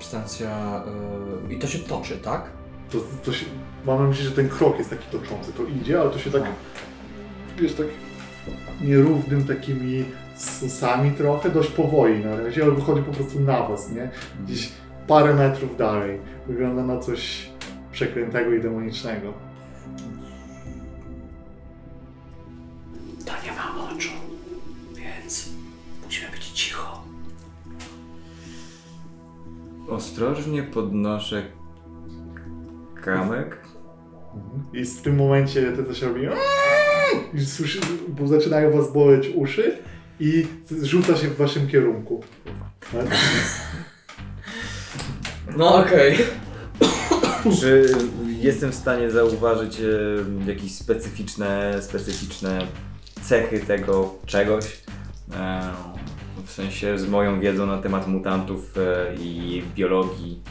Substancja... 0.10 0.84
Yy... 1.47 1.55
I 1.55 1.60
to 1.60 1.68
się 1.68 1.80
toczy, 1.80 2.18
tak? 2.18 2.49
To, 2.91 2.97
to 3.24 3.34
się, 3.34 3.45
mam 3.86 4.01
na 4.01 4.07
myśli, 4.07 4.26
że 4.26 4.32
ten 4.32 4.49
krok 4.49 4.78
jest 4.78 4.89
taki 4.89 5.18
toczący. 5.18 5.53
To 5.53 5.64
idzie, 5.66 6.01
ale 6.01 6.10
to 6.10 6.20
się 6.20 6.32
tak, 6.32 6.43
wiesz, 7.57 7.74
tak 7.74 7.86
nierównym 8.82 9.45
takimi 9.45 10.05
susami 10.36 11.12
trochę, 11.12 11.49
dość 11.49 11.70
powoli 11.70 12.26
na 12.26 12.36
razie, 12.36 12.64
ale 12.64 12.72
wychodzi 12.72 13.01
po 13.01 13.12
prostu 13.12 13.39
na 13.39 13.68
was, 13.68 13.91
nie? 13.91 14.10
Gdzieś 14.45 14.72
parę 15.07 15.34
metrów 15.34 15.78
dalej. 15.78 16.20
Wygląda 16.47 16.84
na 16.84 16.99
coś 16.99 17.49
przeklętego 17.91 18.53
i 18.53 18.62
demonicznego. 18.62 19.34
To 23.26 23.34
nie 23.45 23.51
ma 23.51 23.91
oczu, 23.95 24.10
więc 24.95 25.49
musimy 26.05 26.32
być 26.32 26.47
cicho. 26.47 26.99
Ostrożnie 29.89 30.63
podnoszę 30.63 31.43
kamyk. 33.03 33.57
I 34.73 34.85
w 34.85 35.01
tym 35.01 35.15
momencie 35.15 35.71
te 35.71 35.85
coś 35.85 36.01
robi 36.01 36.21
i 37.33 37.45
słyszy, 37.45 37.79
bo 38.07 38.27
zaczynają 38.27 38.71
was 38.71 38.93
boleć 38.93 39.29
uszy 39.35 39.77
i 40.19 40.47
rzuca 40.81 41.15
się 41.17 41.27
w 41.27 41.37
waszym 41.37 41.67
kierunku. 41.67 42.23
Tak? 42.91 43.05
No 45.57 45.75
okej. 45.75 46.17
Czy 47.59 47.85
jestem 48.39 48.71
w 48.71 48.75
stanie 48.75 49.11
zauważyć 49.11 49.79
e, 49.79 50.49
jakieś 50.49 50.75
specyficzne, 50.75 51.81
specyficzne 51.81 52.67
cechy 53.21 53.59
tego 53.59 54.15
czegoś? 54.25 54.81
E, 55.33 55.61
sensie 56.60 56.99
z 56.99 57.07
moją 57.10 57.39
wiedzą 57.39 57.66
na 57.66 57.78
temat 57.78 58.07
mutantów 58.07 58.78
e, 58.78 59.16
i 59.16 59.64
biologii. 59.76 60.41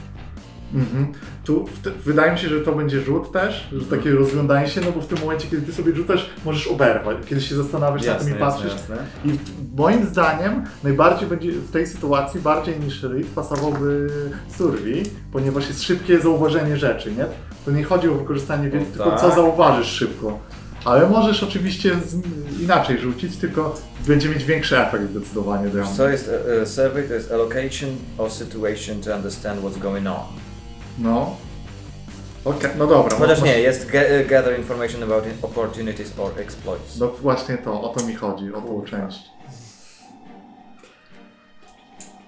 Mhm. 0.75 1.13
Tu 1.45 1.65
te, 1.83 1.91
wydaje 1.91 2.33
mi 2.33 2.39
się, 2.39 2.49
że 2.49 2.61
to 2.61 2.73
będzie 2.73 3.01
rzut 3.01 3.33
też, 3.33 3.69
że 3.73 3.85
takie 3.85 4.11
rozglądanie 4.11 4.69
się, 4.69 4.81
no 4.81 4.93
bo 4.93 5.01
w 5.01 5.07
tym 5.07 5.19
momencie, 5.21 5.49
kiedy 5.51 5.63
ty 5.67 5.73
sobie 5.73 5.95
rzucasz, 5.95 6.31
możesz 6.45 6.67
oberwać, 6.69 7.17
kiedy 7.27 7.41
się 7.41 7.55
zastanawiasz 7.55 8.07
nad 8.07 8.25
tym 8.25 8.37
i 8.37 8.39
patrzysz. 8.39 8.73
jasne. 8.73 8.97
I 9.25 9.29
moim 9.77 10.07
zdaniem 10.07 10.65
najbardziej 10.85 11.29
będzie 11.29 11.53
w 11.53 11.71
tej 11.71 11.87
sytuacji, 11.87 12.41
bardziej 12.41 12.81
niż 12.81 13.03
Reed, 13.03 13.27
pasowałby 13.27 14.11
Survi, 14.57 15.03
ponieważ 15.33 15.69
jest 15.69 15.83
szybkie 15.83 16.21
zauważenie 16.21 16.77
rzeczy, 16.77 17.13
nie? 17.13 17.25
To 17.65 17.71
nie 17.71 17.85
chodzi 17.85 18.09
o 18.09 18.15
wykorzystanie 18.15 18.71
wiedzy, 18.71 18.87
No 18.91 19.05
tylko 19.05 19.11
tak. 19.11 19.21
co 19.21 19.31
zauważysz 19.35 19.89
szybko. 19.89 20.39
Ale 20.89 21.09
możesz 21.09 21.43
oczywiście 21.43 21.95
z, 22.07 22.17
inaczej 22.63 22.99
rzucić, 22.99 23.37
tylko 23.37 23.75
będzie 24.07 24.29
mieć 24.29 24.45
większy 24.45 24.79
efekt 24.79 25.11
zdecydowanie 25.11 25.69
mnie. 25.69 25.85
Co 25.97 26.09
jest 26.09 26.31
e, 26.63 26.67
survey? 26.67 27.09
To 27.09 27.15
jest 27.15 27.33
allocation 27.33 27.91
of 28.19 28.33
situation 28.33 29.01
to 29.01 29.17
understand 29.17 29.61
what's 29.63 29.79
going 29.79 30.07
on. 30.07 30.15
No. 30.99 31.37
Okej, 32.45 32.71
no 32.79 32.87
dobra. 32.87 33.17
Chociaż 33.17 33.39
masz- 33.41 33.47
nie, 33.49 33.61
jest 33.61 33.91
e, 33.95 34.25
gather 34.25 34.59
information 34.59 35.03
about 35.03 35.25
opportunities 35.43 36.13
or 36.19 36.31
exploits. 36.41 36.99
No 36.99 37.09
właśnie 37.09 37.59
to, 37.59 37.83
o 37.83 37.89
to 37.89 38.07
mi 38.07 38.15
chodzi, 38.15 38.53
o 38.55 38.61
tą 38.61 38.83
część. 38.83 39.19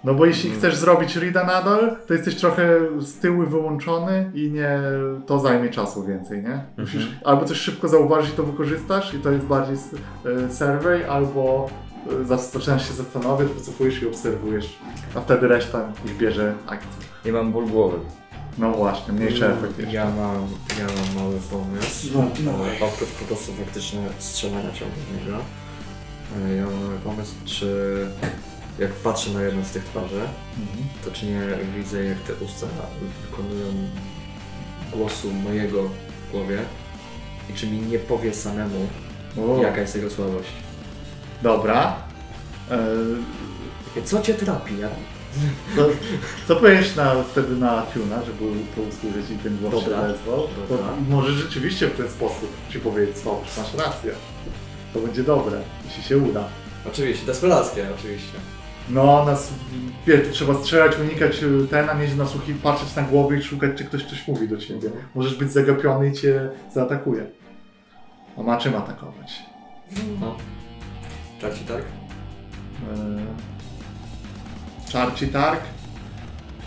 No 0.05 0.15
bo 0.15 0.27
jeśli 0.27 0.51
chcesz 0.51 0.77
zrobić 0.77 1.17
reada 1.17 1.45
nadal, 1.45 1.97
to 2.07 2.15
jesteś 2.15 2.35
trochę 2.37 2.79
z 2.99 3.15
tyłu 3.15 3.47
wyłączony 3.47 4.31
i 4.35 4.51
nie, 4.51 4.81
to 5.27 5.39
zajmie 5.39 5.69
czasu 5.71 6.05
więcej, 6.05 6.43
nie? 6.43 6.65
Musisz 6.79 7.09
albo 7.25 7.45
coś 7.45 7.57
szybko 7.59 7.89
zauważyć 7.89 8.33
i 8.33 8.37
to 8.37 8.43
wykorzystasz 8.43 9.15
i 9.15 9.19
to 9.19 9.31
jest 9.31 9.45
bardziej 9.47 9.77
e, 9.77 10.51
survey, 10.53 11.11
albo 11.11 11.71
e, 12.23 12.25
zaczynasz 12.53 12.89
się 12.89 12.95
zastanawiać, 12.95 13.49
wycofujesz 13.49 14.03
i 14.03 14.07
obserwujesz, 14.07 14.79
a 15.15 15.21
wtedy 15.21 15.49
reszta 15.49 15.89
ich 16.07 16.17
bierze 16.17 16.55
akcję. 16.67 16.91
Nie 17.25 17.33
mam 17.33 17.53
ból 17.53 17.67
głowy. 17.67 17.99
No 18.59 18.71
właśnie, 18.73 19.13
mniejszy 19.13 19.47
efekt 19.47 19.79
jeszcze. 19.79 19.95
Ja 19.95 20.05
mam, 20.05 20.37
ja 20.79 20.87
mam 20.87 21.25
mały 21.25 21.37
pomysł. 21.51 22.09
No, 22.15 22.21
E, 22.53 22.85
Oprócz 22.85 23.09
po 23.11 23.25
prostu 23.25 23.53
faktycznie 23.53 24.01
strzelania 24.19 24.71
ciągłego. 24.73 25.43
E, 26.47 26.55
Ja 26.57 26.65
mam 26.65 26.75
mały 26.85 26.99
pomysł, 27.05 27.35
czy 27.45 27.67
jak 28.81 28.91
patrzę 28.93 29.31
na 29.31 29.43
jedną 29.43 29.65
z 29.65 29.71
tych 29.71 29.85
twarzy, 29.85 30.21
Mhm. 30.61 30.89
to 31.05 31.11
czy 31.11 31.27
nie 31.27 31.41
widzę 31.77 32.05
jak 32.05 32.19
te 32.19 32.35
usta 32.45 32.67
wykonują 33.31 33.67
głosu 34.93 35.31
mojego 35.33 35.83
w 36.29 36.33
głowie 36.33 36.59
i 37.51 37.55
czy 37.55 37.67
mi 37.67 37.79
nie 37.79 37.99
powie 37.99 38.35
samemu, 38.35 38.87
O, 39.39 39.63
jaka 39.63 39.81
jest 39.81 39.97
jego 39.97 40.11
słabość. 40.11 40.49
Dobra. 41.43 41.97
E, 42.71 44.03
Co 44.05 44.21
cię 44.23 44.35
trapi? 44.35 44.79
Ja... 44.79 44.89
Co, 45.77 45.89
co 46.49 46.57
powiesz 46.57 46.97
na, 46.97 47.23
wtedy 47.23 47.57
na 47.57 47.83
Tuna, 47.83 48.23
żeby 48.25 48.39
to 48.77 48.83
usłyszeć 48.83 49.31
i 49.31 49.39
ten 49.39 49.59
głos 49.59 49.75
się 49.75 49.81
Dobra. 49.91 50.01
odezwał? 50.01 50.37
To 50.69 50.77
Dobra. 50.77 50.87
może 51.09 51.33
rzeczywiście 51.33 51.87
w 51.89 51.97
ten 51.97 52.09
sposób 52.11 52.51
ci 52.71 52.79
powiedzieć, 52.81 53.17
co, 53.19 53.41
masz 53.59 53.75
rację. 53.75 54.13
To 54.95 54.99
będzie 55.01 55.23
dobre, 55.23 55.61
jeśli 55.87 56.03
się 56.03 56.19
uda. 56.19 56.45
Oczywiście, 56.89 57.27
desperackie 57.27 57.87
oczywiście. 57.99 58.33
No, 58.89 59.25
nas, 59.25 59.53
wiesz, 60.07 60.29
trzeba 60.33 60.55
strzelać, 60.55 60.99
unikać 60.99 61.43
y, 61.43 61.67
ten, 61.71 61.91
a 61.91 61.95
mieć 61.95 62.15
na 62.15 62.27
słuchi, 62.27 62.55
patrzeć 62.55 62.97
na 62.97 63.03
głowę 63.03 63.37
i 63.39 63.43
szukać, 63.43 63.71
czy 63.79 63.85
ktoś 63.85 64.05
coś 64.05 64.29
mówi 64.29 64.49
do 64.49 64.57
ciebie. 64.57 64.91
Możesz 65.15 65.35
być 65.35 65.53
zagapiony 65.53 66.09
i 66.09 66.13
cię 66.13 66.51
zaatakuje. 66.75 67.27
A 68.39 68.43
ma 68.43 68.57
czym 68.57 68.77
atakować? 68.77 69.43
No. 70.21 70.37
Czaci 71.41 71.65
tak? 71.65 71.83
Eee, 72.93 73.27
Czarci 74.91 75.29
targ. 75.29 75.61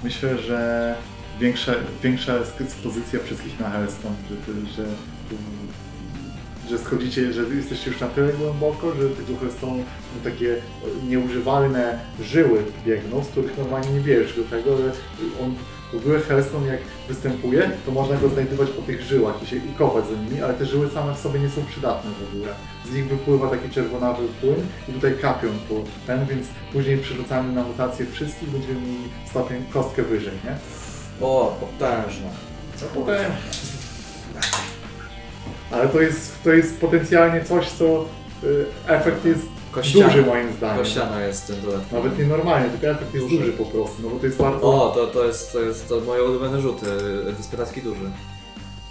Myślę, 0.03 0.38
że 0.38 0.95
większa, 1.39 1.72
większa 2.03 2.38
jest 2.38 2.61
ekspozycja 2.61 3.20
wszystkich 3.24 3.59
na 3.59 3.70
Hellstone, 3.70 4.16
że, 4.30 4.84
że, 4.84 4.89
że 6.70 6.78
schodzicie, 6.78 7.34
że 7.34 7.41
jesteście 7.55 7.91
już 7.91 7.99
na 7.99 8.07
tyle 8.07 8.34
głęboko, 8.34 8.95
że 8.95 9.09
tych 9.09 9.26
duchy 9.26 9.45
są 9.61 9.84
takie 10.24 10.55
nieużywalne 11.07 11.99
żyły 12.22 12.64
biegną, 12.86 13.24
z 13.24 13.28
których 13.28 13.57
normalnie 13.57 13.89
nie 13.89 13.99
wierzysz 13.99 14.38
do 14.38 14.43
tego, 14.43 14.78
że 14.78 14.91
on 15.43 15.55
w 15.93 15.97
ogóle 15.97 16.20
Hellstone 16.20 16.68
jak 16.68 16.80
występuje, 17.07 17.72
to 17.86 17.91
można 17.91 18.18
go 18.18 18.30
znajdować 18.30 18.70
po 18.70 18.82
tych 18.82 19.01
żyłach 19.01 19.43
i, 19.43 19.45
się, 19.45 19.55
i 19.55 19.74
kopać 19.78 20.05
za 20.05 20.16
nimi, 20.16 20.41
ale 20.41 20.53
te 20.53 20.66
żyły 20.66 20.89
same 20.89 21.16
w 21.16 21.20
sobie 21.20 21.39
nie 21.39 21.49
są 21.49 21.66
przydatne 21.66 22.11
w 22.11 22.36
ogóle. 22.36 22.53
Z 22.89 22.93
nich 22.93 23.07
wypływa 23.07 23.49
taki 23.49 23.70
czerwonawy 23.70 24.28
płyn 24.41 24.68
i 24.89 24.93
tutaj 24.93 25.16
kapią 25.22 25.47
po 25.70 25.76
ten, 26.07 26.26
więc 26.26 26.47
później 26.74 26.97
przerzucamy 26.97 27.53
na 27.53 27.64
mutację 27.64 28.05
wszystkich, 28.05 28.49
będziemy 28.49 28.82
mieli 28.82 29.09
stopień 29.30 29.64
kostkę 29.74 30.03
wyżej, 30.03 30.34
nie? 30.43 30.57
O, 31.22 31.57
potężne. 31.59 32.30
Ale 35.74 35.88
to 35.89 36.01
jest, 36.01 36.43
to 36.43 36.53
jest 36.53 36.80
potencjalnie 36.82 37.43
coś, 37.45 37.69
co 37.69 38.05
y, 38.43 38.65
efekt 38.88 39.26
jest 39.26 39.41
Kościana. 39.71 40.05
duży 40.05 40.21
moim 40.26 40.53
zdaniem. 40.53 40.78
Kościana 40.78 41.21
jest 41.21 41.47
tym 41.47 41.55
dodatkiem. 41.65 41.97
Nawet 41.97 42.19
nie 42.19 42.26
normalnie, 42.26 42.69
tylko 42.69 42.88
efekt 42.88 43.13
jest 43.13 43.28
duży 43.28 43.51
po 43.53 43.65
prostu, 43.65 43.95
no 44.03 44.09
bo 44.09 44.19
to 44.19 44.26
jest 44.26 44.38
bardzo... 44.38 44.61
O, 44.61 44.91
to, 44.95 45.07
to 45.07 45.26
jest, 45.26 45.53
to 45.53 45.59
jest 45.61 45.89
to 45.89 45.99
moje 45.99 46.24
ulubione 46.24 46.61
rzuty. 46.61 46.86
Desperacki 47.38 47.82
duży. 47.82 48.11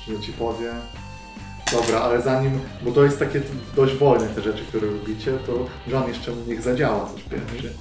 że 0.08 0.20
ci 0.20 0.32
powiem. 0.32 0.74
Dobra, 1.72 2.00
ale 2.00 2.22
zanim, 2.22 2.60
bo 2.82 2.92
to 2.92 3.04
jest 3.04 3.18
takie 3.18 3.42
dość 3.76 3.94
wolne 3.94 4.26
te 4.28 4.42
rzeczy, 4.42 4.64
które 4.64 4.86
lubicie, 4.86 5.32
to 5.46 5.52
Żan 5.90 6.08
jeszcze 6.08 6.32
niech 6.46 6.62
zadziała 6.62 7.10
coś 7.14 7.22
pierwszy. 7.22 7.72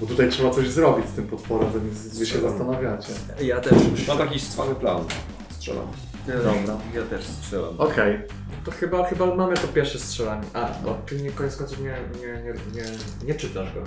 Bo 0.00 0.06
tutaj 0.06 0.28
trzeba 0.30 0.50
coś 0.50 0.68
zrobić 0.68 1.06
z 1.08 1.12
tym 1.12 1.26
potworem, 1.26 1.72
zanim 1.72 1.90
wy 2.18 2.26
się 2.26 2.40
zastanawiacie. 2.40 3.08
Ja 3.40 3.60
też 3.60 3.72
Mam 4.08 4.18
taki 4.18 4.40
cwały 4.40 4.74
plan. 4.74 5.04
Strzelam. 5.50 5.86
Dobra. 6.26 6.76
Ja 6.94 7.02
też 7.02 7.24
strzelam. 7.24 7.74
Okej, 7.78 8.18
To 8.64 8.70
chyba, 8.70 9.04
chyba 9.04 9.34
mamy 9.34 9.54
to 9.56 9.68
pierwsze 9.68 9.98
strzelanie. 9.98 10.42
A, 10.54 10.68
bo 10.84 10.94
ty 11.06 11.22
nie, 11.22 11.30
koniec 11.30 11.56
końców 11.56 11.80
nie, 11.80 11.96
nie, 12.20 12.42
nie, 12.42 12.52
nie, 12.82 12.90
nie 13.26 13.34
czytasz 13.34 13.74
go. 13.74 13.80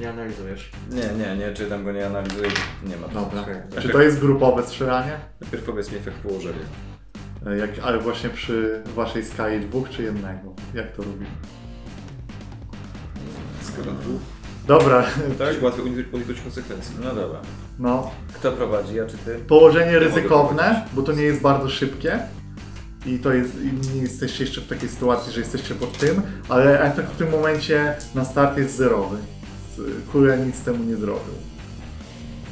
Nie 0.00 0.10
analizujesz. 0.10 0.70
Nie, 0.90 1.24
nie, 1.24 1.36
nie 1.36 1.54
czytam 1.54 1.84
go, 1.84 1.92
nie 1.92 2.06
analizuję, 2.06 2.48
nie 2.86 2.96
ma. 2.96 3.08
dobra. 3.08 3.40
Okej. 3.42 3.54
Czy 3.82 3.88
to 3.88 4.02
jest 4.02 4.18
grupowe 4.20 4.62
strzelanie? 4.62 5.12
Najpierw 5.40 5.64
powiedz 5.64 5.92
mi 5.92 5.98
efekt 5.98 6.16
położenia. 6.16 6.58
E, 7.46 7.56
Jak, 7.58 7.70
ale 7.82 7.98
właśnie 7.98 8.30
przy 8.30 8.82
waszej 8.96 9.24
skali 9.24 9.60
dwóch 9.60 9.90
czy 9.90 10.02
jednego? 10.02 10.54
Jak 10.74 10.92
to 10.96 11.02
robimy? 11.02 11.26
Skala 13.62 13.92
dwóch. 14.00 14.20
Dobra, 14.66 15.04
Tak, 15.38 15.62
łatwo 15.62 15.82
uniknąć 15.82 16.40
konsekwencji. 16.40 16.94
No 17.04 17.14
dobra. 17.14 17.40
No. 17.82 18.10
Kto 18.34 18.52
prowadzi, 18.52 18.94
ja 18.94 19.06
czy 19.06 19.16
ty? 19.18 19.38
Położenie 19.48 19.98
ryzykowne, 19.98 20.86
bo 20.92 21.02
to 21.02 21.12
nie 21.12 21.22
jest 21.22 21.40
bardzo 21.40 21.68
szybkie. 21.68 22.18
I 23.06 23.18
to 23.18 23.32
jest, 23.32 23.54
i 23.60 23.94
nie 23.96 24.02
jesteście 24.02 24.44
jeszcze 24.44 24.60
w 24.60 24.66
takiej 24.66 24.88
sytuacji, 24.88 25.32
że 25.32 25.40
jesteście 25.40 25.74
pod 25.74 25.98
tym, 25.98 26.22
ale 26.48 26.80
efekt 26.80 27.12
w 27.12 27.16
tym 27.16 27.30
momencie 27.30 27.94
na 28.14 28.24
start 28.24 28.58
jest 28.58 28.76
zerowy. 28.76 29.16
Kule 30.12 30.38
nic 30.38 30.60
temu 30.60 30.84
nie 30.84 30.96
zrobił. 30.96 31.34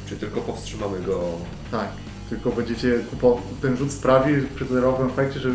Czy 0.09 0.15
tylko 0.15 0.41
powstrzymamy 0.41 0.99
go 0.99 1.23
Tak, 1.71 1.87
tylko 2.29 2.49
będziecie 2.49 2.99
kupo... 3.09 3.41
ten 3.61 3.77
rzut 3.77 3.91
sprawi 3.91 4.33
przy 4.55 4.65
zerowym 4.65 5.07
efekcie, 5.07 5.39
że 5.39 5.49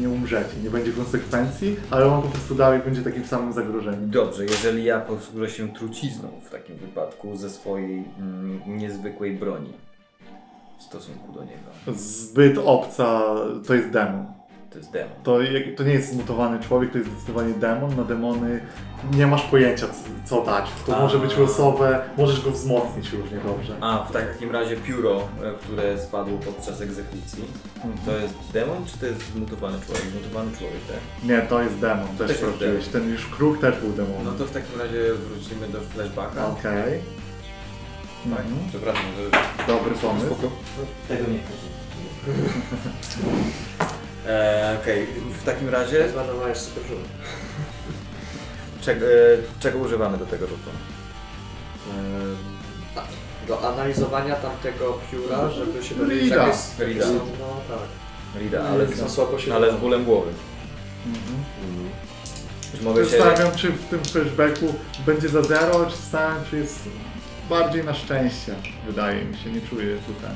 nie 0.00 0.08
umrzecie, 0.08 0.56
nie 0.64 0.70
będzie 0.70 0.92
konsekwencji, 0.92 1.76
ale 1.90 2.06
on 2.06 2.22
po 2.22 2.28
prostu 2.28 2.54
dalej 2.54 2.80
będzie 2.80 3.02
takim 3.02 3.24
samym 3.24 3.52
zagrożeniem. 3.52 4.10
Dobrze, 4.10 4.44
jeżeli 4.44 4.84
ja 4.84 5.00
posłużę 5.00 5.50
się 5.50 5.68
trucizną 5.68 6.28
w 6.44 6.50
takim 6.50 6.76
wypadku 6.76 7.36
ze 7.36 7.50
swojej 7.50 8.04
mm, 8.18 8.60
niezwykłej 8.66 9.32
broni 9.32 9.72
w 10.78 10.82
stosunku 10.82 11.32
do 11.32 11.44
niego. 11.44 11.98
Zbyt 11.98 12.58
obca 12.58 13.34
to 13.66 13.74
jest 13.74 13.90
demon. 13.90 14.37
To 14.78 14.82
jest 14.82 14.92
demon. 14.92 15.12
To, 15.22 15.38
to 15.76 15.84
nie 15.84 15.92
jest 15.92 16.12
zmutowany 16.12 16.60
człowiek, 16.60 16.92
to 16.92 16.98
jest 16.98 17.10
zdecydowanie 17.10 17.54
demon. 17.54 17.96
Na 17.96 18.04
demony 18.04 18.60
nie 19.12 19.26
masz 19.26 19.42
pojęcia 19.42 19.86
co, 20.24 20.44
dać. 20.44 20.66
To 20.86 20.96
A. 20.96 21.00
może 21.00 21.18
być 21.18 21.36
losowe, 21.36 22.02
możesz 22.18 22.40
go 22.44 22.50
wzmocnić 22.50 23.12
równie 23.12 23.38
dobrze. 23.38 23.76
A, 23.80 24.04
w 24.04 24.12
takim 24.12 24.50
razie 24.50 24.76
pióro, 24.76 25.20
e, 25.44 25.52
które 25.60 25.98
spadło 25.98 26.38
podczas 26.38 26.80
egzekucji, 26.80 27.44
to 28.06 28.12
jest 28.12 28.34
demon, 28.52 28.86
czy 28.86 28.98
to 28.98 29.06
jest 29.06 29.32
zmutowany 29.32 29.78
człowiek? 29.86 30.04
Zmutowany 30.04 30.50
człowiek, 30.56 30.80
tak? 30.88 31.28
Nie, 31.28 31.42
to 31.42 31.62
jest 31.62 31.78
demon, 31.78 32.08
też 32.18 32.28
jest 32.28 32.40
sprawdziłeś. 32.40 32.88
demon. 32.88 33.06
Ten 33.06 33.12
już 33.12 33.26
kruk 33.26 33.60
też 33.60 33.80
był 33.80 33.92
demonem. 33.92 34.24
No 34.24 34.32
to 34.32 34.44
w 34.44 34.50
takim 34.50 34.80
razie 34.80 35.14
wrócimy 35.14 35.68
do 35.68 35.80
flashbacka. 35.80 36.46
Okej. 36.46 37.00
Tak. 38.24 38.40
Mhm. 38.40 38.46
Przepraszam, 38.68 39.04
że... 39.16 39.38
Dobry 39.66 39.94
pomysł. 39.94 40.26
Spoko. 40.26 40.50
Tego 41.08 41.24
nie 41.32 41.38
chcę. 41.38 41.52
e, 44.28 44.76
Okej, 44.82 45.06
w 45.40 45.44
takim 45.44 45.68
razie 45.68 46.08
Zmarnowałeś 46.08 46.58
super 46.58 46.82
rzut. 46.88 46.98
czego, 48.84 49.06
e, 49.06 49.10
czego 49.60 49.78
używamy 49.78 50.18
do 50.18 50.26
tego 50.26 50.46
rzutu? 50.46 50.70
Ehm, 51.90 52.36
a, 52.96 53.02
Do 53.48 53.68
analizowania 53.74 54.34
tamtego 54.34 54.98
pióra, 55.12 55.50
żeby 55.50 55.84
się 55.84 55.94
dowiedzieć 55.94 56.24
Rida. 56.24 56.36
jakie 56.36 56.48
jest... 56.48 56.78
Rida. 56.78 57.04
są- 57.06 57.14
No 57.14 57.60
tak. 57.68 58.40
Rida, 58.42 58.62
ale, 58.68 58.86
Za 58.86 59.08
słabo 59.08 59.38
się 59.38 59.54
ale 59.54 59.72
z 59.72 59.76
bólem 59.76 60.04
głowy. 60.04 60.30
Mhm. 61.06 61.44
Czy 62.76 62.82
mogę 62.84 63.04
się... 63.04 63.10
Zastanawiam, 63.10 63.56
czy 63.56 63.68
w 63.72 63.84
tym 63.84 64.04
flashbacku 64.04 64.74
będzie 65.06 65.28
za 65.28 65.42
zero, 65.42 65.86
czy 65.90 65.96
zastanawiam, 65.96 66.44
czy 66.50 66.56
jest 66.56 66.78
bardziej 67.50 67.84
na 67.84 67.94
szczęście. 67.94 68.54
Wydaje 68.86 69.24
mi 69.24 69.36
się, 69.36 69.52
nie 69.52 69.60
czuję 69.60 69.96
tutaj. 69.96 70.30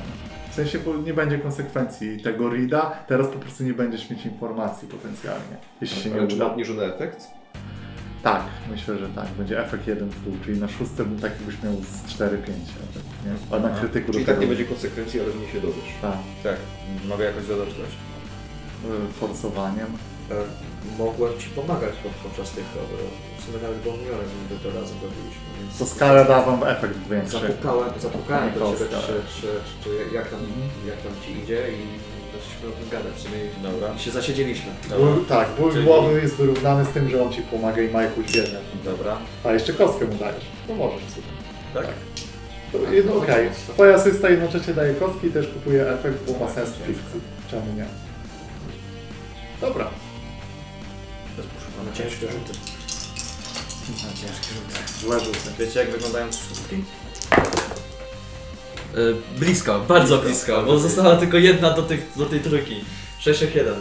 W 0.53 0.55
sensie, 0.55 0.79
bo 0.79 0.97
nie 0.97 1.15
będzie 1.15 1.39
konsekwencji 1.39 2.21
tego 2.23 2.51
reada, 2.51 2.91
teraz 3.09 3.27
po 3.29 3.39
prostu 3.39 3.65
nie 3.65 3.73
będziesz 3.75 4.11
mieć 4.11 4.25
informacji 4.27 4.89
potencjalnie, 4.89 5.57
jeśli 5.81 6.03
się 6.03 6.11
nie 6.11 6.27
czy 6.27 6.35
uda. 6.37 6.45
napniżony 6.49 6.85
efekt? 6.95 7.27
Tak, 8.23 8.43
myślę, 8.71 8.99
że 8.99 9.09
tak. 9.09 9.27
Będzie 9.39 9.61
efekt 9.65 9.87
jeden 9.87 10.09
w 10.09 10.25
dół, 10.25 10.35
czyli 10.45 10.61
na 10.61 10.69
szóstym 10.69 11.19
tak 11.21 11.33
jakbyś 11.33 11.63
miał 11.63 11.73
z 11.75 12.13
4-5 12.15 12.23
efekt, 12.27 13.07
nie? 13.27 13.57
A 13.57 13.61
na 13.61 13.71
krytyku 13.71 14.13
Czyli 14.13 14.25
tak 14.25 14.41
nie 14.41 14.47
będzie 14.47 14.65
konsekwencji, 14.65 15.21
ale 15.21 15.35
mnie 15.35 15.49
się 15.49 15.61
dowiesz. 15.61 15.93
Tak, 16.03 16.17
Tak, 16.43 16.57
mogę 17.09 17.25
jakoś 17.25 17.47
dodać 17.47 17.69
coś. 17.69 17.79
y, 19.09 19.13
forsowaniem. 19.13 19.87
E, 20.33 20.63
Mogłem 20.99 21.39
ci 21.39 21.49
pomagać 21.49 21.95
pod, 22.03 22.13
podczas 22.13 22.51
tych 22.51 22.65
próby. 22.65 23.03
W 23.39 23.45
sumie 23.45 23.59
nawet 23.63 23.79
bombiorem 23.79 24.29
nigdy 24.41 24.55
to 24.65 24.69
razem 24.81 24.97
robiliśmy, 25.03 25.47
więc... 25.61 25.79
To 25.79 25.87
skala 25.87 26.25
da 26.25 26.43
wam 26.43 26.65
efekt 26.65 26.99
większy. 27.11 27.31
Zapukałem, 27.33 27.91
zapukałem 28.01 28.55
do 28.55 28.73
ciebie, 28.73 28.85
czy, 28.91 28.97
czy, 28.97 29.41
czy, 29.41 29.47
czy 29.85 30.15
jak, 30.15 30.29
tam, 30.31 30.41
jak 30.87 30.97
tam 31.05 31.13
ci 31.27 31.31
idzie 31.43 31.61
i 31.79 31.83
zaczęliśmy 32.33 32.69
o 32.69 32.73
tym 32.73 32.89
gadać. 32.91 33.15
W 33.15 33.21
sumie 33.21 33.39
Dobra. 33.73 33.99
się 33.99 34.11
zasiedzieliśmy. 34.11 34.71
Ból, 34.99 35.25
tak, 35.29 35.49
ból 35.59 35.73
Czyli- 35.73 35.85
głowy 35.85 36.21
jest 36.23 36.37
wyrównany 36.37 36.85
z 36.85 36.89
tym, 36.89 37.09
że 37.11 37.23
on 37.23 37.33
ci 37.33 37.43
pomaga 37.43 37.83
i 37.83 37.91
ma 37.91 38.03
jakąś 38.03 38.33
wiedzę. 38.33 38.59
Dobra. 38.85 39.19
A 39.45 39.53
jeszcze 39.53 39.73
kostkę 39.73 40.05
mu 40.05 40.15
dajesz. 40.15 40.45
To 40.69 40.75
możesz 40.75 41.05
w 41.05 41.11
sumie. 41.15 41.27
Tak? 41.75 41.87
To 42.73 42.93
jedno, 42.93 43.15
Okej, 43.15 43.49
twoja 43.75 43.95
asysta 43.95 44.31
jednocześnie 44.31 44.75
daje 44.75 44.95
kostki 44.95 45.27
i 45.27 45.31
też 45.31 45.49
kupuje 45.49 45.91
efekt, 45.91 46.17
bo 46.33 46.45
ma 46.45 46.53
sens 46.53 46.71
w 46.71 46.77
fikcji. 46.87 47.21
Czemu 47.51 47.67
nie? 47.77 47.85
Dobra. 49.61 49.91
Mamy 51.85 51.97
ciężkie 51.97 52.27
rzuty. 52.27 52.53
No, 53.89 54.09
ciężkie 54.09 54.55
rzuty. 54.55 55.01
Złe 55.01 55.21
rzuty. 55.21 55.39
Wiecie 55.59 55.81
jak 55.81 55.91
wyglądają 55.91 56.27
szóstki? 56.27 56.85
E, 58.95 59.39
blisko, 59.39 59.81
bardzo 59.81 60.19
blisko, 60.19 60.63
bo 60.63 60.79
została 60.79 61.17
tylko 61.17 61.37
jedna 61.39 61.71
do, 61.71 61.83
tych, 61.83 62.13
do 62.17 62.27
tej 62.27 62.41
trójki. 62.41 62.85
661. 63.19 63.75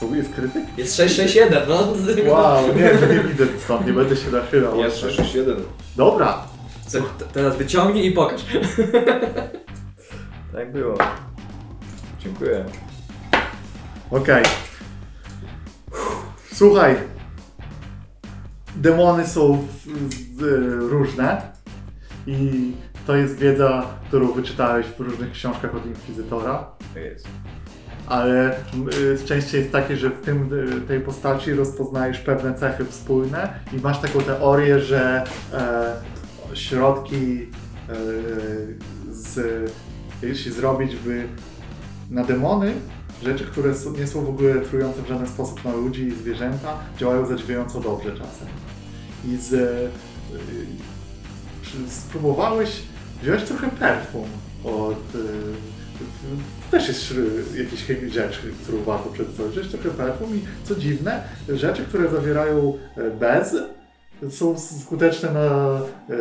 Co, 0.00 0.14
jest 0.14 0.32
krytyk? 0.34 0.64
Jest 0.78 0.96
661, 0.96 1.68
no. 1.68 2.32
Wow, 2.32 2.74
nie, 2.76 3.14
nie 3.16 3.22
widzę 3.22 3.46
stąd, 3.64 3.86
nie 3.86 3.92
będę 3.92 4.16
się 4.16 4.30
nachylał. 4.30 4.78
Jest 4.78 4.96
661. 5.00 5.64
Dobra. 5.96 6.46
Te- 6.92 7.24
Teraz 7.32 7.56
wyciągnij 7.56 8.06
i 8.06 8.12
pokaż. 8.12 8.40
Tak 10.52 10.72
było. 10.72 10.94
Dziękuję. 12.18 12.64
Okej. 14.10 14.44
Słuchaj. 16.56 16.96
Demony 18.76 19.26
są 19.26 19.66
w, 19.84 19.86
z, 20.36 20.42
różne 20.90 21.52
i 22.26 22.72
to 23.06 23.16
jest 23.16 23.38
wiedza, 23.38 23.86
którą 24.08 24.32
wyczytałeś 24.32 24.86
w 24.86 25.00
różnych 25.00 25.32
książkach 25.32 25.74
od 25.74 25.86
Inkwizytora. 25.86 26.70
Jest. 26.94 27.28
ale 28.06 28.56
y, 29.14 29.18
szczęście 29.24 29.58
jest 29.58 29.72
takie, 29.72 29.96
że 29.96 30.10
w 30.10 30.20
tym, 30.20 30.52
y, 30.52 30.80
tej 30.80 31.00
postaci 31.00 31.52
rozpoznajesz 31.52 32.18
pewne 32.18 32.54
cechy 32.54 32.84
wspólne 32.84 33.60
i 33.72 33.80
masz 33.80 33.98
taką 33.98 34.20
teorię, 34.20 34.80
że 34.80 35.24
e, 35.52 36.56
środki 36.56 37.50
e, 37.88 37.94
z, 39.10 39.40
jeśli 40.22 40.52
zrobić 40.52 40.96
by 40.96 41.28
na 42.10 42.24
demony, 42.24 42.72
rzeczy, 43.22 43.44
które 43.44 43.72
nie 43.98 44.06
są 44.06 44.24
w 44.24 44.28
ogóle 44.28 44.60
trujące 44.60 45.02
w 45.02 45.08
żaden 45.08 45.26
sposób 45.26 45.64
na 45.64 45.72
ludzi 45.74 46.02
i 46.02 46.10
zwierzęta, 46.10 46.78
działają 46.98 47.26
zadziwiająco 47.26 47.80
dobrze 47.80 48.10
czasem. 48.10 48.48
I 49.24 49.36
z, 49.36 49.52
y, 49.52 49.88
spróbowałeś 51.88 52.82
wziąć 53.22 53.42
trochę 53.42 53.70
perfum 53.70 54.28
od 54.64 55.14
y, 55.14 55.18
to 55.98 56.70
też 56.70 56.88
jest 56.88 57.14
chemi- 57.88 58.08
rzecz, 58.08 58.38
którą 58.62 58.82
warto 58.82 59.10
przedstawić. 59.10 59.68
Trochę 59.70 59.90
perfum 59.90 60.36
i 60.36 60.40
co 60.64 60.74
dziwne, 60.74 61.22
rzeczy, 61.48 61.82
które 61.82 62.10
zawierają 62.10 62.78
e, 62.96 63.10
bez, 63.10 63.56
są 64.30 64.58
skuteczne 64.58 65.32
na 65.32 65.80
e, 66.10 66.16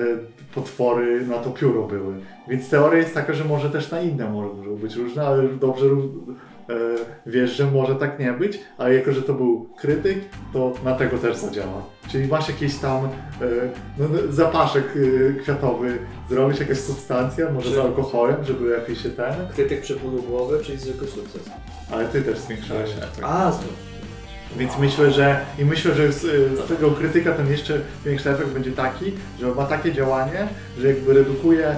potwory, 0.56 1.28
na 1.28 1.38
to 1.38 1.50
pióro 1.50 1.88
były. 1.88 2.16
Więc 2.48 2.70
teoria 2.70 3.00
jest 3.00 3.14
taka, 3.14 3.34
że 3.34 3.44
może 3.44 3.70
też 3.70 3.92
na 3.92 4.02
inne 4.02 4.30
mogą 4.30 4.76
być 4.76 4.96
różne, 4.96 5.28
ale 5.28 5.48
dobrze 5.48 5.86
e, 5.86 5.90
wiesz, 7.26 7.52
że 7.52 7.66
może 7.72 7.96
tak 7.96 8.20
nie 8.20 8.34
być, 8.34 8.60
ale 8.78 8.94
jako, 8.96 9.12
że 9.12 9.22
to 9.22 9.34
był 9.34 9.70
krytyk, 9.78 10.20
to 10.54 10.74
na 10.84 10.96
tego 10.96 11.18
też 11.18 11.38
zadziała. 11.38 11.82
Czyli 12.12 12.28
masz 12.28 12.48
jakiś 12.48 12.76
tam 12.76 13.06
e, 13.06 13.10
no, 13.98 14.06
no, 14.12 14.18
zapaszek 14.34 14.84
e, 15.30 15.34
kwiatowy, 15.42 15.98
zrobić 16.30 16.60
jakaś 16.60 16.78
substancja, 16.78 17.50
może 17.52 17.70
Czy- 17.70 17.76
z 17.76 17.78
alkoholem, 17.80 18.44
żeby 18.44 18.70
lepiej 18.70 18.96
się 18.96 19.10
ten, 19.10 19.34
Krytyk 19.56 19.82
przy 19.82 19.96
bólu 19.96 20.22
głowy, 20.24 20.60
czyli 20.64 20.78
zwykły 20.78 21.08
sukces. 21.08 21.42
ale 21.92 22.08
ty 22.08 22.22
też 22.22 22.38
zwiększałeś 22.40 22.90
efekt. 22.90 23.20
A, 23.24 23.52
znów. 23.52 23.74
Więc 24.58 24.78
myślę, 24.80 25.12
że 25.12 25.40
i 25.60 25.66
myślę, 25.66 25.96
że 25.96 26.12
z, 26.12 26.22
z 26.22 26.68
tego 26.68 26.92
krytyka 26.92 27.32
ten 27.32 27.52
jeszcze 27.52 27.80
większy 28.06 28.30
efekt 28.30 28.50
będzie 28.50 28.72
taki, 28.72 29.14
że 29.40 29.48
ma 29.56 29.66
takie 29.66 29.94
działanie, 29.94 30.48
że 30.80 30.88
jakby 30.88 31.14
redukuje 31.14 31.76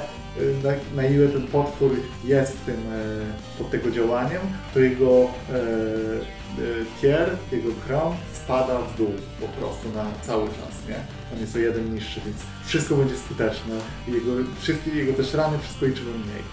na, 0.64 1.02
na 1.02 1.08
ile 1.08 1.28
ten 1.28 1.48
potwór 1.48 1.92
jest 2.26 2.52
w 2.58 2.66
tym 2.66 2.76
e, 2.76 3.58
pod 3.58 3.72
tego 3.72 3.92
działaniem, 3.92 4.42
to 4.74 4.80
jego 4.80 5.08
e, 5.10 5.54
e, 5.54 6.86
tier, 7.02 7.30
jego 7.52 7.70
krom 7.88 8.16
spada 8.34 8.80
w 8.80 8.98
dół 8.98 9.12
po 9.42 9.48
prostu 9.48 9.90
na 9.96 10.06
cały 10.22 10.48
czas, 10.48 10.88
nie? 10.90 10.96
On 11.34 11.40
jest 11.40 11.56
o 11.56 11.60
jeden 11.60 11.94
niższy, 11.94 12.22
więc 12.26 12.38
wszystko 12.66 12.96
będzie 12.96 13.18
skuteczne. 13.18 13.76
Jego, 14.08 14.32
wszystkie 14.62 14.92
jego 14.92 15.14
też 15.14 15.34
rany, 15.34 15.58
wszystko 15.60 15.86
liczymy 15.86 16.12
mniej. 16.12 16.44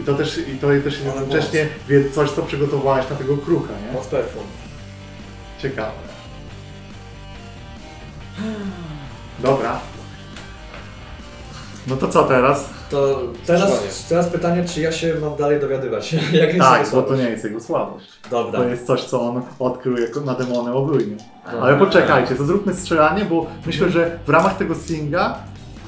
I 0.00 0.02
to 0.04 0.14
też, 0.14 0.38
i 0.38 0.58
to 0.58 0.66
też 0.68 0.84
jest 0.94 1.04
jednocześnie 1.06 1.68
wie- 1.88 2.10
coś, 2.10 2.30
co 2.30 2.42
przygotowałeś 2.42 3.10
na 3.10 3.16
tego 3.16 3.36
kruka, 3.36 3.72
nie? 3.86 3.92
Moc 3.92 4.06
perfum. 4.06 4.42
Ciekawe. 5.62 5.92
Dobra. 9.42 9.80
No 11.86 11.96
to 11.96 12.08
co 12.08 12.22
teraz? 12.22 12.70
To 12.90 13.22
teraz, 13.46 14.06
teraz 14.08 14.26
pytanie, 14.28 14.64
czy 14.64 14.80
ja 14.80 14.92
się 14.92 15.14
mam 15.20 15.36
dalej 15.36 15.60
dowiadywać? 15.60 16.12
Jak 16.32 16.48
jest 16.54 16.58
Tak, 16.58 16.90
bo 16.92 17.02
to 17.02 17.16
nie 17.16 17.22
jest 17.30 17.44
jego 17.44 17.60
słabość. 17.60 18.06
Dobra. 18.30 18.60
To 18.60 18.68
jest 18.68 18.86
coś, 18.86 19.04
co 19.04 19.20
on 19.20 19.42
odkrył 19.58 19.96
jako 19.98 20.20
na 20.20 20.34
demony 20.34 20.72
ogólnie. 20.72 21.16
Aha. 21.46 21.56
Ale 21.62 21.76
poczekajcie, 21.76 22.34
to 22.34 22.44
zróbmy 22.44 22.74
strzelanie, 22.74 23.24
bo 23.24 23.46
myślę, 23.66 23.90
że 23.90 24.18
w 24.26 24.28
ramach 24.30 24.56
tego 24.56 24.74
slinga 24.74 25.38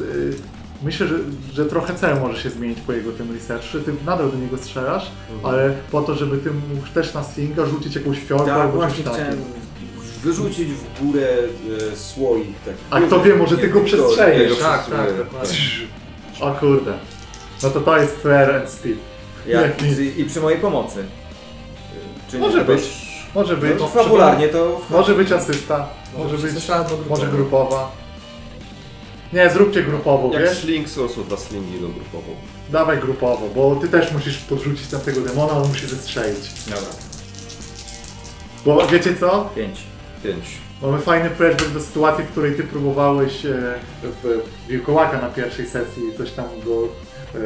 y, 0.01 0.35
myślę, 0.83 1.07
że, 1.07 1.15
że 1.53 1.65
trochę 1.65 1.95
cel 1.95 2.21
może 2.21 2.43
się 2.43 2.51
zmienić 2.51 2.81
po 2.81 2.93
jego 2.93 3.13
tym 3.13 3.33
researchu, 3.35 3.79
ty 3.79 3.93
nadal 4.07 4.31
do 4.31 4.37
niego 4.37 4.57
strzelasz, 4.59 5.11
ale 5.43 5.73
po 5.91 6.03
to, 6.03 6.15
żeby 6.15 6.39
ty 6.39 6.51
mógł 6.51 6.89
też 6.95 7.15
na 7.15 7.25
slinga 7.25 7.67
rzucić 7.67 7.95
jakąś 7.95 8.19
fiolkę 8.21 8.47
Tak, 8.47 8.55
albo 8.61 8.73
coś 8.73 8.81
właśnie 8.81 9.05
takiego. 9.05 9.25
chciałem 9.25 9.39
wyrzucić 10.23 10.69
w 10.69 11.03
górę 11.03 11.27
e, 11.93 11.97
słoik 11.97 12.59
taki. 12.65 12.79
A 12.91 13.01
kto 13.01 13.21
wie, 13.23 13.35
może 13.35 13.59
ty 13.59 13.69
go 13.69 13.81
przestrzelisz. 13.81 14.43
Jego 14.43 14.57
Tak, 14.57 14.91
tak, 14.91 15.17
dokładnie. 15.17 15.57
O 16.41 16.51
kurde. 16.53 16.99
No 17.63 17.71
to 17.71 17.81
to 17.81 17.99
jest 17.99 18.23
fair 18.23 18.51
and 18.57 18.71
speed. 18.71 18.99
Jak 19.47 19.83
nic. 19.83 19.99
i, 19.99 20.21
I 20.21 20.25
przy 20.25 20.41
mojej 20.41 20.61
pomocy. 20.61 21.05
Czy 22.31 22.39
Może 22.39 22.65
być. 22.65 22.83
Może 23.35 23.57
być. 23.57 23.81
No 23.81 23.89
fabularnie 23.89 24.49
to... 24.49 24.81
Może 24.91 25.15
być 25.15 25.33
asysta, 25.33 25.89
może 26.19 26.39
być, 26.39 26.53
Słyszałem, 26.53 26.87
może 27.09 27.27
grupowa. 27.27 27.93
Nie, 29.33 29.51
zróbcie 29.51 29.83
grupową, 29.83 30.33
Jak 30.33 30.43
wiesz? 30.43 30.59
sling 30.59 30.89
są 30.89 31.07
dla 31.29 31.37
slingi 31.37 31.81
do 31.81 31.89
grupową. 31.89 32.33
Dawaj 32.71 32.99
grupowo, 32.99 33.49
bo 33.55 33.77
ty 33.77 33.89
też 33.89 34.13
musisz 34.13 34.39
podrzucić 34.39 34.91
na 34.93 34.99
tego 34.99 35.21
demona, 35.21 35.53
on 35.53 35.69
musi 35.69 35.87
zestrzelić. 35.87 36.51
Dobra, 36.67 36.89
Bo 38.65 38.87
wiecie 38.87 39.17
co? 39.21 39.51
pięć. 39.57 39.79
Pięć. 40.23 40.59
Mamy 40.83 40.99
fajny 40.99 41.31
flashback 41.31 41.71
do 41.71 41.81
sytuacji, 41.81 42.25
w 42.25 42.29
której 42.29 42.55
ty 42.55 42.63
próbowałeś 42.63 43.47
e, 43.47 43.75
w 44.03 44.41
wilkołaka 44.69 45.21
na 45.21 45.29
pierwszej 45.29 45.67
sesji 45.67 46.03
coś 46.19 46.31
tam 46.31 46.45
go 46.65 46.83
e, 46.85 47.39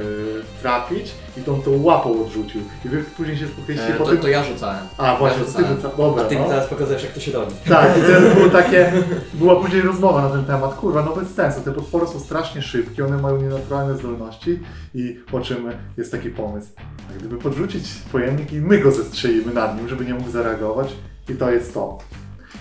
trafić 0.63 1.13
i 1.37 1.41
tą 1.41 1.63
tą 1.63 1.83
łapą 1.83 2.23
odrzucił. 2.23 2.61
I 2.85 2.89
wy 2.89 3.05
później 3.17 3.37
się 3.37 3.47
spotkaliście 3.47 3.89
E, 3.95 3.99
po 3.99 4.05
to, 4.05 4.11
tym... 4.11 4.19
to 4.21 4.29
ja 4.29 4.45
rzucałem. 4.45 4.79
A 4.99 5.17
właśnie, 5.17 5.39
ja 5.39 5.45
to 5.45 5.53
ty 5.53 5.59
rzucałem. 5.59 5.77
rzuca... 5.77 5.97
Dobra, 5.97 6.25
A 6.25 6.27
ty 6.29 6.35
mi 6.35 6.41
no. 6.41 6.49
teraz 6.49 6.67
pokazujesz, 6.67 7.03
jak 7.03 7.13
to 7.13 7.21
się 7.21 7.33
robi. 7.33 7.53
Tak, 7.69 7.91
i 7.99 8.01
to 8.01 8.35
było 8.35 8.49
takie, 8.63 8.93
była 9.35 9.57
później 9.57 9.83
rozmowa 9.83 10.23
na 10.23 10.29
ten 10.31 10.45
temat. 10.45 10.75
Kurwa, 10.75 11.03
no 11.03 11.17
bez 11.17 11.35
sensu, 11.35 11.61
te 11.61 11.73
potwory 11.73 12.07
są 12.07 12.21
strasznie 12.21 12.63
szybkie, 12.63 13.05
one 13.07 13.19
mają 13.19 13.37
nienaturalne 13.43 13.99
zdolności 13.99 14.59
i 14.95 15.21
po 15.31 15.41
czym 15.41 15.71
jest 15.97 16.13
taki 16.13 16.31
pomysł. 16.31 16.69
A 17.11 17.19
gdyby 17.19 17.39
podrzucić 17.39 17.85
pojemnik 18.13 18.53
i 18.53 18.61
my 18.61 18.79
go 18.79 18.91
zestrzelimy 18.91 19.55
nad 19.55 19.77
nim, 19.79 19.89
żeby 19.89 20.05
nie 20.05 20.15
mógł 20.15 20.31
zareagować 20.31 20.93
i 21.29 21.35
to 21.35 21.51
jest 21.51 21.75
to. 21.75 21.99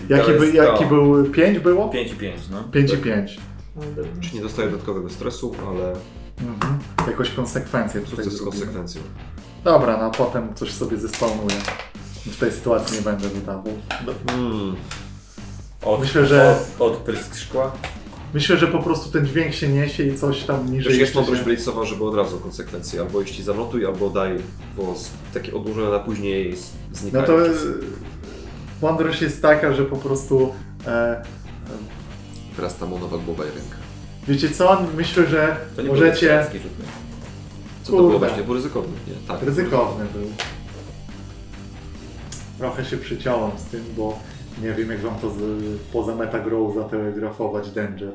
Jaki, 0.08 0.32
by, 0.32 0.52
jaki 0.52 0.86
był? 0.86 1.24
5 1.30 1.58
było? 1.58 1.88
Pięć 1.88 2.12
i 2.12 2.14
pięć, 2.16 2.40
no. 2.50 2.62
5 2.72 2.92
i 2.92 2.96
5. 2.96 3.38
Czy 4.20 4.34
nie 4.36 4.40
dostaje 4.42 4.70
dodatkowego 4.70 5.10
stresu, 5.10 5.54
ale 5.68 5.92
Mhm. 6.48 6.78
Jakoś 7.06 7.30
konsekwencje 7.30 8.00
tutaj 8.00 8.24
sukces 8.24 8.40
z 8.40 8.44
konsekwencją. 8.44 9.02
Dobra, 9.64 9.96
no 9.96 10.04
a 10.04 10.10
potem 10.10 10.54
coś 10.54 10.72
sobie 10.72 10.96
zespawnuję. 10.96 11.56
W 12.26 12.36
tej 12.36 12.52
sytuacji 12.52 12.96
nie 12.96 13.02
będę 13.02 13.28
dodawał. 13.28 13.72
Do- 14.06 14.32
Hmm. 14.32 14.74
Od, 15.84 16.00
Myślę, 16.00 16.26
że- 16.26 16.56
Od, 16.78 16.92
odprysk 16.92 17.36
szkła. 17.36 17.72
Myślę, 18.34 18.56
że 18.56 18.66
po 18.66 18.78
prostu 18.78 19.10
ten 19.10 19.26
dźwięk 19.26 19.54
się 19.54 19.68
niesie 19.68 20.02
i 20.04 20.18
coś 20.18 20.42
tam 20.44 20.72
niżej 20.72 20.92
Też 20.92 21.00
jest 21.00 21.14
mądrość 21.14 21.40
się... 21.40 21.44
Bladesowa, 21.44 21.84
żeby 21.84 22.04
od 22.04 22.14
razu 22.14 22.38
konsekwencje. 22.38 23.00
Albo 23.00 23.20
jeśli 23.20 23.44
zanotuj, 23.44 23.86
albo 23.86 24.10
daj, 24.10 24.38
bo 24.76 24.94
takie 25.34 25.54
odłożone 25.54 25.90
na 25.90 25.98
później 25.98 26.56
z- 26.56 26.70
No 26.90 26.96
znikają. 26.98 27.24
to 27.26 27.36
czasem. 27.38 27.80
Mądrość 28.82 29.22
jest 29.22 29.42
taka, 29.42 29.72
że 29.72 29.84
po 29.84 29.96
prostu 29.96 30.52
e, 30.86 31.22
Teraz 32.56 32.76
ta 32.76 32.86
monowa 32.86 33.18
głowa 33.18 33.44
i 33.44 33.46
ręka. 33.46 33.76
wiecie 34.28 34.50
co? 34.50 34.82
Myślę, 34.96 35.26
że 35.26 35.56
To 35.76 35.82
nie 35.82 35.88
możecie... 35.88 36.14
strzeleckie 36.16 36.58
rzuty. 36.58 36.74
Co 37.82 37.92
to 37.92 37.96
było 37.98 38.10
Kurde. 38.10 38.26
właśnie? 38.26 38.42
Było 38.44 38.56
ryzykowne, 38.56 38.92
nie? 39.08 39.28
Tak. 39.28 39.42
Ryzykowny 39.42 40.04
był. 40.14 40.22
Trochę 42.58 42.84
się 42.84 42.96
przyciąłem 42.96 43.50
z 43.58 43.64
tym, 43.64 43.84
bo 43.96 44.18
nie 44.62 44.72
wiem 44.72 44.90
jak 44.90 45.00
wam 45.00 45.14
to 45.18 45.30
z, 45.30 45.34
poza 45.92 46.14
metagrow 46.14 46.74
zatelegrafować 46.74 47.70
Danger. 47.70 48.08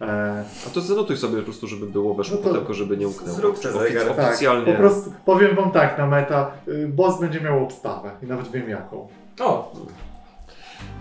E, 0.00 0.44
A 0.66 0.70
to 0.74 0.80
zanotuj 0.80 1.16
sobie 1.16 1.36
po 1.38 1.42
prostu, 1.42 1.66
żeby 1.66 1.86
było 1.86 2.14
weszło 2.14 2.38
No 2.44 2.54
to 2.60 2.74
żeby 2.74 2.96
nie 2.96 3.08
uknęło. 3.08 3.36
zrób 3.36 3.58
te 3.58 3.68
Ofic- 3.68 4.16
tak, 4.16 4.28
Oficjalnie. 4.28 4.72
po 4.72 4.78
prostu 4.78 5.12
powiem 5.24 5.56
wam 5.56 5.70
tak 5.70 5.98
na 5.98 6.06
meta, 6.06 6.50
y, 6.68 6.88
boss 6.88 7.20
będzie 7.20 7.40
miał 7.40 7.64
obstawę 7.64 8.10
i 8.22 8.26
nawet 8.26 8.50
wiem 8.50 8.68
jaką. 8.68 9.08
O, 9.40 9.72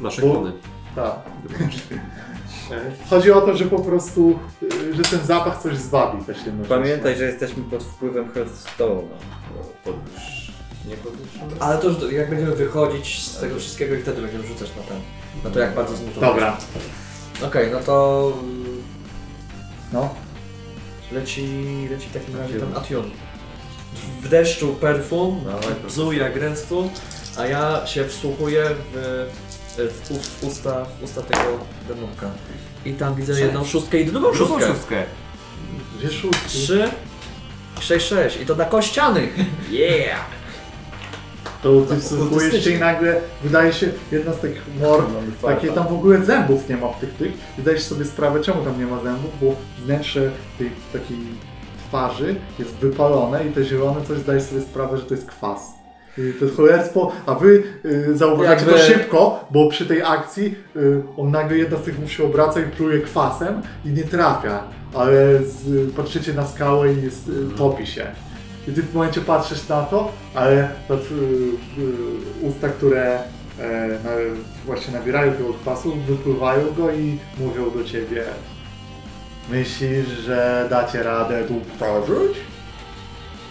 Nasze 0.02 0.22
Bo- 0.22 0.32
klony. 0.32 0.52
Tak. 0.96 1.16
Chodzi 3.10 3.32
o 3.32 3.42
to, 3.42 3.58
że 3.58 3.66
po 3.66 3.80
prostu, 3.80 4.40
y, 4.64 4.94
że 4.96 5.04
ten 5.04 5.26
zapach 5.26 5.62
coś 5.62 5.78
zwabi. 5.78 6.24
Pamiętaj, 6.70 7.16
że 7.16 7.24
jesteśmy 7.26 7.64
pod 7.64 7.84
wpływem 7.84 8.32
Hearthstone'a. 8.32 9.18
Podwyż... 9.84 10.52
Nie 10.88 10.96
podwyższony? 10.96 11.56
ale 11.60 11.78
to 11.78 11.88
już 11.88 12.12
jak 12.12 12.30
będziemy 12.30 12.56
wychodzić 12.56 13.22
z 13.22 13.40
tego 13.40 13.60
wszystkiego 13.60 13.96
i 13.96 14.02
wtedy 14.02 14.22
będziemy 14.22 14.48
rzucać 14.48 14.70
na 14.78 14.84
ten. 14.84 14.98
Na 15.44 15.50
to 15.50 15.60
jak 15.60 15.76
bardzo 15.76 15.96
znużony. 15.96 16.28
Dobra, 16.28 16.58
Okej, 17.46 17.72
no 17.72 17.80
to 17.80 18.34
mm, 18.44 18.84
no. 19.94 20.10
leci, 21.12 21.48
leci 21.92 22.10
w 22.10 22.14
takim 22.14 22.38
razie 22.38 22.60
ten 22.60 22.78
Ation. 22.78 23.12
W 24.22 24.30
deszczu 24.30 24.68
perfum, 24.74 25.42
Dawaj, 25.46 25.76
bzu 25.88 26.12
jak 26.14 26.40
a 27.38 27.46
ja 27.48 27.88
się 27.88 28.06
wsłuchuję 28.08 28.66
w, 28.94 29.28
w, 29.78 30.12
u- 30.12 30.20
w, 30.20 30.44
usta, 30.44 30.86
w 30.86 31.04
usta 31.04 31.22
tego 31.22 31.44
demonka. 31.88 32.30
I 32.86 32.94
tam 32.94 33.16
widzę 33.16 33.40
jedną 33.42 33.66
szóstkę 33.66 34.00
i 34.00 34.06
drugą 34.06 34.34
szóstkę. 34.34 34.68
szóstkę. 34.68 35.04
Gdzie 36.00 36.10
szóstki? 36.10 36.48
Trzy, 36.48 36.90
sześć, 37.80 38.08
sześć. 38.08 38.42
I 38.42 38.46
to 38.46 38.56
na 38.56 38.66
kościanych. 38.66 39.36
Yeah! 39.72 40.20
To 41.64 41.82
ty 41.82 41.98
wsłuchujesz 42.00 42.64
się 42.64 42.72
i 42.72 42.80
nagle 42.80 43.22
wydaje 43.44 43.74
się 43.74 43.90
jedna 44.12 44.34
z 44.34 44.38
tych 44.40 44.62
mord, 44.80 45.08
takie 45.42 45.68
tam 45.72 45.88
w 45.88 45.94
ogóle 45.94 46.26
zębów 46.26 46.70
nie 46.70 46.78
ma 46.78 46.88
w 46.88 47.00
tych 47.00 47.14
tych 47.14 47.32
i 47.58 47.62
zdajesz 47.62 47.84
sobie 47.84 48.06
sprawę 48.06 48.42
czemu 48.42 48.64
tam 48.66 48.80
nie 48.80 48.86
ma 48.86 49.04
zębów, 49.04 49.32
bo 49.42 49.56
wnętrze 49.86 50.32
tej 50.58 50.72
takiej 50.94 51.18
twarzy 51.88 52.36
jest 52.60 52.72
wypalone 52.72 53.48
i 53.48 53.52
te 53.52 53.64
zielone 53.66 54.06
coś 54.06 54.18
zdajesz 54.20 54.44
sobie 54.44 54.62
sprawę, 54.62 54.98
że 54.98 55.04
to 55.04 55.14
jest 55.14 55.28
kwas. 55.28 55.77
To 56.40 56.46
jest 56.46 56.58
cholerstwo, 56.58 57.12
a 57.26 57.36
wy 57.36 57.64
y, 57.86 58.18
zauważacie 58.18 58.66
to 58.66 58.78
Jakby- 58.78 58.94
szybko, 58.94 59.48
bo 59.52 59.70
przy 59.70 59.86
tej 59.86 60.02
akcji 60.02 60.56
y, 60.76 61.02
on 61.18 61.32
nagle 61.32 61.58
jedna 61.58 61.78
z 61.78 61.82
tych 61.82 62.00
głów 62.00 62.12
się 62.12 62.24
obraca 62.24 62.60
i 62.60 62.64
pluje 62.64 63.02
kwasem 63.02 63.62
i 63.86 63.90
nie 63.90 64.04
trafia, 64.04 64.64
ale 64.94 65.44
z, 65.44 65.92
patrzycie 65.92 66.34
na 66.34 66.48
skałę 66.48 66.94
i 66.94 67.04
jest, 67.04 67.30
y, 67.30 67.58
topi 67.58 67.88
się. 67.88 68.06
I 68.68 68.72
ty 68.72 68.84
w 68.84 68.94
momencie 68.94 69.22
patrzysz 69.22 69.68
na 69.68 69.84
to, 69.84 70.12
ale 70.34 70.70
to, 70.88 70.96
y, 70.96 70.98
y, 70.98 72.48
usta, 72.48 72.70
które 72.70 73.20
e, 73.60 73.88
na, 74.04 74.10
właśnie 74.66 74.94
nabierają 74.94 75.34
tego 75.34 75.54
kwasu, 75.54 75.96
wypływają 76.08 76.74
go 76.78 76.92
i 76.92 77.18
mówią 77.40 77.72
do 77.72 77.84
ciebie 77.84 78.24
Myślisz, 79.50 80.08
że 80.08 80.68
dacie 80.70 81.04
radę 81.04 81.44
tu 81.44 81.54
przeżyć? 81.54 82.38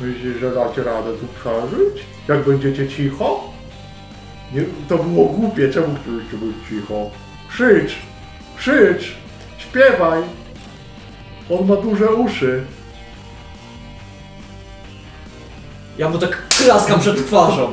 Myślisz, 0.01 0.37
że 0.41 0.55
dacie 0.55 0.83
radę 0.83 1.11
tu 1.13 1.27
przeżyć? 1.41 2.16
Jak 2.29 2.45
będziecie 2.45 2.89
cicho? 2.89 3.53
Nie, 4.55 4.63
to 4.89 4.99
było 4.99 5.25
głupie, 5.25 5.71
czemu 5.71 5.87
chcieliście 6.03 6.37
być 6.37 6.57
cicho? 6.69 7.11
Krzycz! 7.49 7.97
Krzycz! 8.57 9.17
Śpiewaj! 9.59 10.23
On 11.51 11.67
ma 11.67 11.77
duże 11.77 12.15
uszy. 12.15 12.63
Ja 15.99 16.09
mu 16.09 16.19
tak 16.19 16.43
klaskam 16.49 17.01
przed 17.01 17.27
twarzą. 17.27 17.73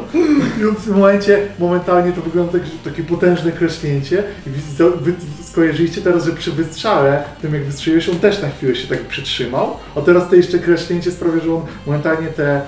I 0.59 0.81
w 0.81 0.85
tym 0.85 0.93
momencie 0.93 1.47
momentalnie 1.59 2.11
to 2.11 2.21
wygląda 2.21 2.51
tak, 2.51 2.65
że 2.65 2.91
takie 2.91 3.03
potężne 3.03 3.51
kreśnięcie. 3.51 4.23
I 4.47 4.49
wy 4.49 5.13
skojarzyliście 5.43 6.01
teraz, 6.01 6.25
że 6.25 6.31
przy 6.31 6.51
wystrzale, 6.51 7.23
tym 7.41 7.53
jak 7.53 7.63
wystrzeliłeś, 7.63 8.09
on 8.09 8.19
też 8.19 8.41
na 8.41 8.49
chwilę 8.49 8.75
się 8.75 8.87
tak 8.87 9.01
przytrzymał. 9.01 9.77
A 9.95 10.01
teraz 10.01 10.29
to 10.29 10.35
jeszcze 10.35 10.59
kreśnięcie 10.59 11.11
sprawia, 11.11 11.43
że 11.43 11.53
on 11.53 11.61
momentalnie 11.85 12.27
te 12.27 12.55
e, 12.55 12.63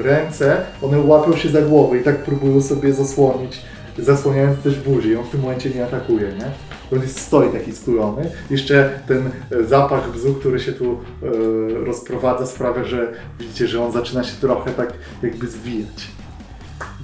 ręce, 0.00 0.62
one 0.82 1.00
łapią 1.00 1.36
się 1.36 1.48
za 1.48 1.62
głowę 1.62 1.98
i 1.98 2.04
tak 2.04 2.24
próbują 2.24 2.62
sobie 2.62 2.94
zasłonić, 2.94 3.62
zasłaniając 3.98 4.62
też 4.62 4.80
buzi. 4.80 5.08
I 5.08 5.16
on 5.16 5.24
w 5.24 5.30
tym 5.30 5.40
momencie 5.40 5.70
nie 5.70 5.84
atakuje, 5.84 6.32
nie? 6.32 6.50
On 6.92 7.02
jest, 7.02 7.20
stoi 7.20 7.52
taki 7.52 7.72
skulony. 7.72 8.30
Jeszcze 8.50 9.00
ten 9.08 9.30
e, 9.50 9.64
zapach 9.64 10.12
bzu, 10.12 10.34
który 10.34 10.60
się 10.60 10.72
tu 10.72 10.92
e, 10.92 11.84
rozprowadza 11.84 12.46
sprawia, 12.46 12.84
że 12.84 13.12
widzicie, 13.38 13.68
że 13.68 13.84
on 13.84 13.92
zaczyna 13.92 14.24
się 14.24 14.32
trochę 14.40 14.70
tak 14.70 14.92
jakby 15.22 15.46
zwijać. 15.46 16.08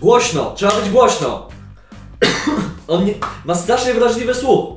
Głośno! 0.01 0.55
Trzeba 0.55 0.73
być 0.81 0.91
głośno! 0.91 1.49
On 2.89 3.05
nie, 3.05 3.15
ma 3.45 3.55
strasznie 3.55 3.95
wrażliwy 3.95 4.35
słuch. 4.35 4.76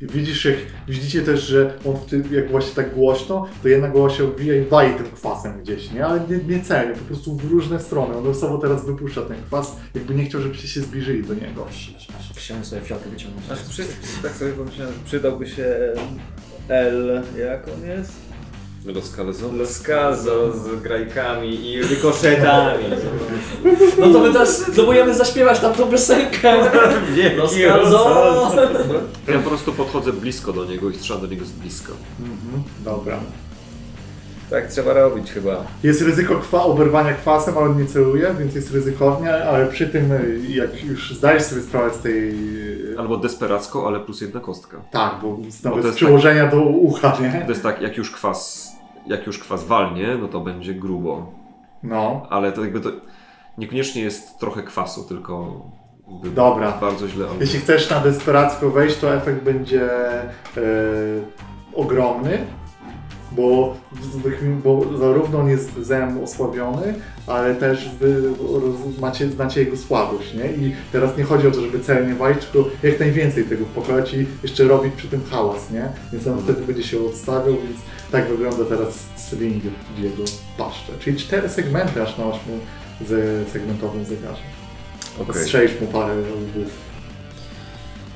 I 0.00 0.06
widzisz, 0.06 0.44
jak, 0.44 0.56
widzicie 0.88 1.22
też, 1.22 1.42
że 1.42 1.78
on 1.84 1.96
w 1.96 2.04
tym, 2.04 2.24
jak 2.32 2.50
właśnie 2.50 2.74
tak 2.74 2.94
głośno, 2.94 3.48
to 3.62 3.68
jedna 3.68 3.88
głowa 3.88 4.10
się 4.10 4.24
odbija 4.24 4.54
i 4.54 4.64
wali 4.64 4.94
tym 4.94 5.06
kwasem 5.06 5.62
gdzieś, 5.62 5.92
nie? 5.92 6.06
Ale 6.06 6.20
nie, 6.20 6.56
nie 6.56 6.64
celnie, 6.64 6.94
po 6.94 7.04
prostu 7.04 7.36
w 7.36 7.50
różne 7.50 7.80
strony. 7.80 8.16
On 8.16 8.24
losowo 8.24 8.58
teraz 8.58 8.86
wypuszcza 8.86 9.22
ten 9.22 9.36
kwas, 9.46 9.76
jakby 9.94 10.14
nie 10.14 10.24
chciał, 10.24 10.40
żebyście 10.40 10.68
się 10.68 10.80
zbliżyli 10.80 11.24
do 11.24 11.34
niego. 11.34 11.66
Chciałem 12.36 12.64
sobie 12.64 12.82
fiolkę 12.82 13.10
wyciągnąć. 13.10 13.50
Aż 13.50 13.60
przy, 13.60 13.84
tak 14.22 14.32
sobie 14.32 14.52
pomyślałem, 14.52 14.94
że 14.94 15.00
przydałby 15.04 15.46
się 15.46 15.64
L, 16.68 17.22
jak 17.38 17.68
on 17.68 17.88
jest? 17.88 18.29
Los 18.84 19.10
Calzo. 19.16 19.52
Los 19.52 19.82
Calzo 19.82 20.52
z 20.52 20.82
grajkami 20.82 21.70
i 21.70 21.82
rykoszetami. 21.82 22.84
No 23.98 24.12
to 24.12 24.18
my 24.20 24.32
teraz 24.32 24.70
próbujemy 24.74 25.14
zaśpiewać 25.14 25.60
tam 25.60 25.74
tą 25.74 25.86
piosenkę. 25.90 26.56
Los 27.36 27.54
Wielki 27.54 27.68
Calzo. 27.68 28.52
Ja 29.28 29.38
po 29.38 29.48
prostu 29.48 29.72
podchodzę 29.72 30.12
blisko 30.12 30.52
do 30.52 30.64
niego 30.64 30.90
i 30.90 30.94
strzelam 30.94 31.22
do 31.22 31.26
niego 31.28 31.44
z 31.44 31.50
bliska. 31.50 31.92
Mhm, 32.20 32.62
dobra. 32.84 33.18
Tak 34.50 34.66
trzeba 34.68 34.92
robić 34.92 35.30
chyba. 35.32 35.64
Jest 35.82 36.02
ryzyko 36.02 36.34
kwa, 36.34 36.62
oberwania 36.62 37.12
kwasem, 37.12 37.58
ale 37.58 37.66
on 37.66 37.78
nie 37.78 37.86
celuje, 37.86 38.34
więc 38.38 38.54
jest 38.54 38.70
ryzykownie, 38.70 39.34
ale 39.44 39.66
przy 39.66 39.86
tym, 39.86 40.12
y, 40.12 40.40
jak 40.48 40.84
już 40.84 41.14
zdajesz 41.14 41.42
sobie 41.42 41.62
sprawę 41.62 41.90
z 41.94 41.98
tej... 41.98 42.34
Albo 42.98 43.16
desperacko, 43.16 43.86
ale 43.86 44.00
plus 44.00 44.20
jedna 44.20 44.40
kostka. 44.40 44.76
Tak, 44.90 45.14
bo 45.22 45.38
znowu 45.48 45.76
to 45.76 45.82
z 45.82 45.84
jest 45.84 45.96
przyłożenia 45.96 46.46
do 46.46 46.60
ucha, 46.62 47.16
nie? 47.22 47.42
To 47.44 47.50
jest 47.50 47.62
tak, 47.62 47.80
jak 47.82 47.96
już 47.96 48.10
kwas, 48.10 48.69
jak 49.10 49.26
już 49.26 49.38
kwas 49.38 49.64
walnie, 49.64 50.16
no 50.20 50.28
to 50.28 50.40
będzie 50.40 50.74
grubo. 50.74 51.32
No. 51.82 52.26
Ale 52.30 52.52
to 52.52 52.64
jakby 52.64 52.80
to 52.80 52.90
niekoniecznie 53.58 54.02
jest 54.02 54.38
trochę 54.38 54.62
kwasu, 54.62 55.04
tylko 55.04 55.64
Dobra. 56.34 56.72
bardzo 56.72 57.08
źle. 57.08 57.26
Jeśli 57.40 57.58
chcesz 57.58 57.90
na 57.90 58.00
desperacko 58.00 58.70
wejść, 58.70 58.98
to 58.98 59.14
efekt 59.14 59.42
będzie 59.44 59.92
e, 59.92 60.60
ogromny, 61.74 62.38
bo, 63.32 63.76
bo 64.64 64.98
zarówno 64.98 65.38
on 65.38 65.48
jest 65.48 65.70
zem 65.82 66.24
osłabiony, 66.24 66.94
ale 67.26 67.54
też 67.54 67.88
wy 67.88 68.22
macie, 69.00 69.30
znacie 69.30 69.60
jego 69.60 69.76
słabość, 69.76 70.34
nie? 70.34 70.66
I 70.66 70.74
teraz 70.92 71.16
nie 71.16 71.24
chodzi 71.24 71.46
o 71.46 71.50
to, 71.50 71.60
żeby 71.60 71.80
celnie 71.80 72.14
walić, 72.14 72.44
tylko 72.44 72.68
jak 72.82 73.00
najwięcej 73.00 73.44
tego 73.44 73.64
wpakać 73.64 74.14
i 74.14 74.26
jeszcze 74.42 74.64
robić 74.64 74.94
przy 74.94 75.08
tym 75.08 75.22
hałas, 75.30 75.70
nie? 75.70 75.88
Więc 76.12 76.26
on 76.26 76.42
wtedy 76.42 76.62
będzie 76.62 76.82
się 76.82 77.00
odstawiał, 77.06 77.54
więc 77.54 77.80
tak 78.12 78.28
wygląda 78.28 78.64
teraz 78.64 78.98
sling 79.16 79.62
w 79.96 79.98
jego 79.98 80.22
paszcze. 80.58 80.92
Czyli 81.00 81.16
cztery 81.16 81.48
segmenty 81.48 82.02
aż 82.02 82.18
na 82.18 82.24
ośmiu 82.24 82.58
ze 83.08 83.44
segmentowym 83.52 84.04
zegarze. 84.04 84.42
Okej. 85.20 85.42
Strzelisz 85.42 85.80
mu 85.80 85.86
parę 85.86 86.14
łbów. 86.14 86.70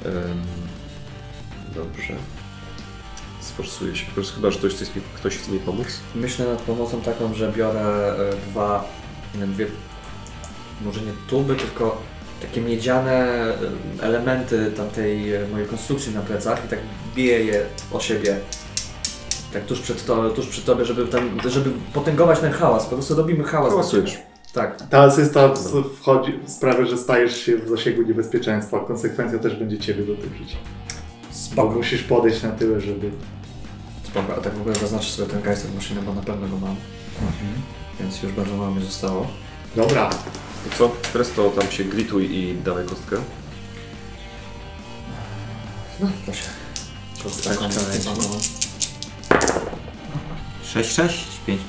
Em, 0.05 0.43
dobrze. 1.75 2.34
Sforsuję 3.55 3.97
się. 3.97 4.07
Po 4.07 4.13
prostu 4.13 4.35
chyba, 4.37 4.51
że 4.51 4.59
ktoś 4.59 4.75
chce, 4.75 4.85
mi, 4.85 5.03
ktoś 5.15 5.37
chce 5.37 5.53
mi 5.53 5.59
pomóc. 5.59 5.87
Myślę 6.15 6.47
nad 6.47 6.63
pomocą 6.63 7.01
taką, 7.01 7.35
że 7.35 7.53
biorę 7.53 7.81
e, 7.81 8.51
dwa, 8.51 8.85
nie 9.35 9.41
wiem, 9.41 9.53
dwie, 9.55 9.67
może 10.85 11.01
nie 11.01 11.13
tuby, 11.31 11.55
tylko 11.55 12.01
takie 12.43 12.61
miedziane 12.61 13.13
e, 13.21 13.57
elementy 14.03 14.73
tamtej 14.77 15.35
e, 15.35 15.49
mojej 15.49 15.67
konstrukcji 15.69 16.15
na 16.15 16.21
plecach 16.21 16.65
i 16.65 16.69
tak 16.69 16.79
biję 17.17 17.45
je 17.45 17.63
o 17.93 18.01
siebie. 18.01 18.37
Tak 19.53 19.65
tuż 19.67 19.81
przed, 19.81 20.07
to, 20.07 20.31
tuż 20.31 20.47
przy 20.47 20.63
tobie, 20.63 20.85
żeby, 20.85 21.07
tam, 21.07 21.31
żeby 21.49 21.71
potęgować 21.93 22.41
ten 22.41 22.53
hałas. 22.53 22.85
Po 22.85 22.91
prostu 22.95 23.15
robimy 23.15 23.45
hałas. 23.45 23.71
Hałasujesz. 23.71 24.19
Tak. 24.53 24.89
Ta 24.91 25.01
asysta 25.03 25.49
w- 25.49 25.97
wchodzi, 25.99 26.39
sprawia, 26.47 26.85
że 26.85 26.99
stajesz 26.99 27.37
się 27.37 27.57
w 27.59 27.69
zasięgu 27.69 28.03
niebezpieczeństwa, 28.03 28.81
konsekwencja 28.81 29.39
też 29.39 29.57
będzie 29.57 29.79
Ciebie 29.79 30.05
dotyczyć. 30.05 30.57
Bo 31.29 31.35
Spoko. 31.63 31.71
musisz 31.75 32.03
podejść 32.03 32.43
na 32.43 32.51
tyle, 32.51 32.81
żeby... 32.81 33.11
Spoko, 34.15 34.37
a 34.37 34.41
tak 34.41 34.55
w 34.55 34.61
ogóle 34.61 34.75
zaznaczę 34.75 35.11
sobie 35.11 35.29
ten 35.29 35.43
Geister 35.43 35.71
maszynę, 35.75 36.03
bo 36.03 36.15
na 36.15 36.23
pewno 36.23 36.49
go 36.49 36.57
mam. 36.67 36.77
Więc 38.01 38.23
już 38.23 38.33
bardzo 38.33 38.57
mało 38.57 38.71
mi 38.75 38.85
zostało. 38.85 39.27
Dobra, 39.77 40.11
To 40.11 40.79
co? 40.79 40.91
Teraz 41.13 41.31
to 41.31 41.51
tam 41.51 41.71
się 41.71 41.85
glituj 41.85 42.35
i 42.37 42.55
dawaj 42.55 42.85
kostkę. 42.85 43.17
No, 46.01 46.07
proszę. 46.25 46.43
Tak, 47.45 47.55
Taką 47.57 47.71
wstydzonową. 47.71 48.39
6, 50.65 50.95
6, 50.95 51.15
5, 51.47 51.61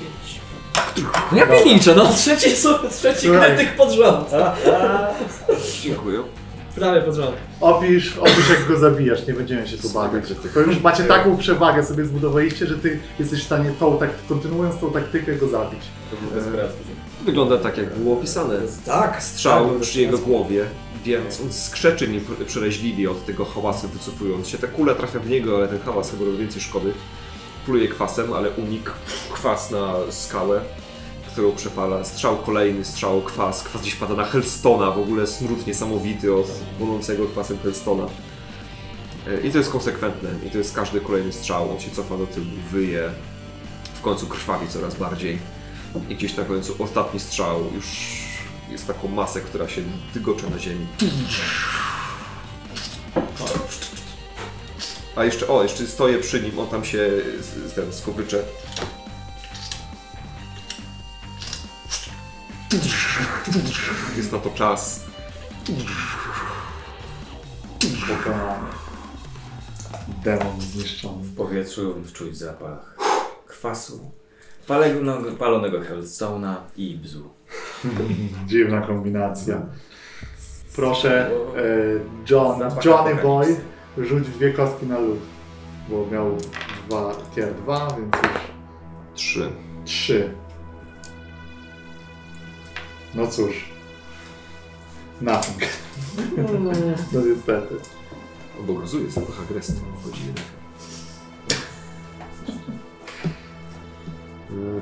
5. 0.96 1.06
No 1.32 1.38
ja 1.38 1.48
pilniczę, 1.48 1.96
no 1.96 2.14
trzeci, 2.14 2.50
trzeci 2.91 3.28
Słuchaj. 3.28 3.56
krytyk 3.56 3.76
pod 3.76 3.91
rząd. 3.91 4.28
Dziękuję. 5.84 6.20
Prawie 6.76 7.01
pod 7.01 7.15
rząd. 7.15 7.36
opisz, 7.61 8.17
opisz 8.17 8.49
jak 8.49 8.67
go 8.67 8.78
zabijasz, 8.80 9.28
nie 9.28 9.34
będziemy 9.34 9.67
się 9.67 9.78
tu 9.78 9.89
bawić. 9.89 10.26
To 10.53 10.59
już 10.59 10.82
macie 10.82 11.03
taką 11.03 11.38
przewagę 11.38 11.86
sobie 11.86 12.05
zbudowaliście, 12.05 12.67
że 12.67 12.78
Ty 12.78 12.99
jesteś 13.19 13.41
w 13.41 13.45
stanie 13.45 13.71
tą, 13.80 13.97
tak, 13.97 14.09
kontynuując 14.30 14.80
tą 14.80 14.91
taktykę 14.91 15.36
go 15.36 15.47
zabić. 15.47 15.80
Wygląda 17.26 17.57
tak, 17.57 17.78
jak 17.78 17.95
było 17.95 18.17
opisane. 18.17 18.55
Tak, 18.86 19.23
Strzał 19.23 19.69
przy 19.82 20.01
jego 20.01 20.17
głowie, 20.17 20.65
więc 21.05 21.41
on 21.41 21.53
skrzeczy 21.53 22.07
mi 22.07 22.21
przeraźliwie 22.47 23.11
od 23.11 23.26
tego 23.26 23.45
hałasu 23.45 23.88
wycofując 23.88 24.47
się. 24.47 24.57
Ta 24.57 24.67
kula 24.67 24.95
trafia 24.95 25.19
w 25.19 25.30
niego, 25.30 25.57
ale 25.57 25.67
ten 25.67 25.80
hałas 25.80 26.11
chyba 26.11 26.26
robi 26.26 26.38
więcej 26.38 26.61
szkody. 26.61 26.93
Pluje 27.65 27.88
kwasem, 27.88 28.34
ale 28.34 28.49
unik 28.49 28.91
kwas 29.34 29.71
na 29.71 29.93
skałę, 30.09 30.61
którą 31.36 31.52
przepala. 31.52 32.04
Strzał 32.06 32.38
kolejny, 32.38 32.86
strzał 32.86 33.22
kwas. 33.22 33.64
Kwas 33.64 33.82
gdzieś 33.82 33.96
pada 33.96 34.14
na 34.16 34.26
Hellstona, 34.26 34.92
w 34.92 35.00
ogóle 35.00 35.28
smród 35.28 35.68
niesamowity 35.68 36.34
od 36.36 36.46
płonącego 36.78 37.26
kwasem 37.28 37.58
Hellstona. 37.64 38.04
E, 39.28 39.42
I 39.48 39.52
to 39.52 39.58
jest 39.58 39.72
konsekwentne. 39.72 40.30
I 40.48 40.50
to 40.50 40.58
jest 40.58 40.76
każdy 40.76 41.02
kolejny 41.02 41.34
strzał. 41.34 41.72
On 41.72 41.80
się 41.80 41.92
cofa 41.92 42.18
do 42.18 42.28
tyłu, 42.28 42.46
wyje. 42.72 43.10
W 43.94 44.02
końcu 44.02 44.28
krwawi 44.28 44.68
coraz 44.68 44.96
bardziej. 44.96 45.40
I 46.10 46.16
gdzieś 46.16 46.38
na 46.38 46.44
końcu 46.44 46.76
ostatni 46.84 47.20
strzał 47.20 47.60
już 47.76 47.86
jest 48.72 48.88
taką 48.88 49.08
masę, 49.08 49.42
która 49.42 49.68
się 49.70 49.82
tygocze 50.14 50.50
na 50.50 50.60
ziemi. 50.60 50.88
A 55.16 55.24
jeszcze, 55.24 55.48
o, 55.48 55.64
jeszcze 55.64 55.88
stoję 55.88 56.18
przy 56.20 56.42
nim, 56.42 56.60
on 56.60 56.68
tam 56.68 56.86
się 56.86 57.10
z- 57.68 57.74
ten 57.74 57.94
skowycze. 57.94 58.44
Jest 64.17 64.32
na 64.32 64.39
to 64.39 64.49
czas. 64.49 65.05
Pokonany. 68.07 68.67
Demon 70.23 70.61
zniszczony. 70.61 71.23
W 71.23 71.36
powietrzu 71.36 71.95
czuć 72.13 72.38
zapach 72.38 72.95
kwasu, 73.47 74.11
palonego, 74.67 75.32
palonego 75.32 75.80
Hellstone'a 75.80 76.55
i 76.78 76.97
bzu. 76.97 77.30
Dziwna 78.47 78.82
kombinacja. 78.82 79.61
Proszę, 80.76 81.28
e, 81.28 81.32
John, 82.30 82.59
Zapach 82.59 82.86
Johnny 82.86 83.13
apokalipsy. 83.13 83.61
Boy, 83.97 84.05
rzuć 84.07 84.28
dwie 84.28 84.53
kostki 84.53 84.86
na 84.86 84.99
lód. 84.99 85.19
Bo 85.89 86.07
miał 86.11 86.38
dwa, 86.89 87.15
tier 87.36 87.53
dwa, 87.53 87.88
więc 87.97 88.15
już 88.15 88.41
Trzy. 89.13 89.51
trzy. 89.86 90.34
No 93.16 93.28
cóż. 93.28 93.70
Nothing. 95.22 95.61
no 97.13 97.22
niestety. 97.26 97.76
Obowiązuje 98.59 99.11
zapach 99.11 99.41
agresji. 99.41 99.76
Chodzi 100.03 100.26
jednak. 100.26 100.43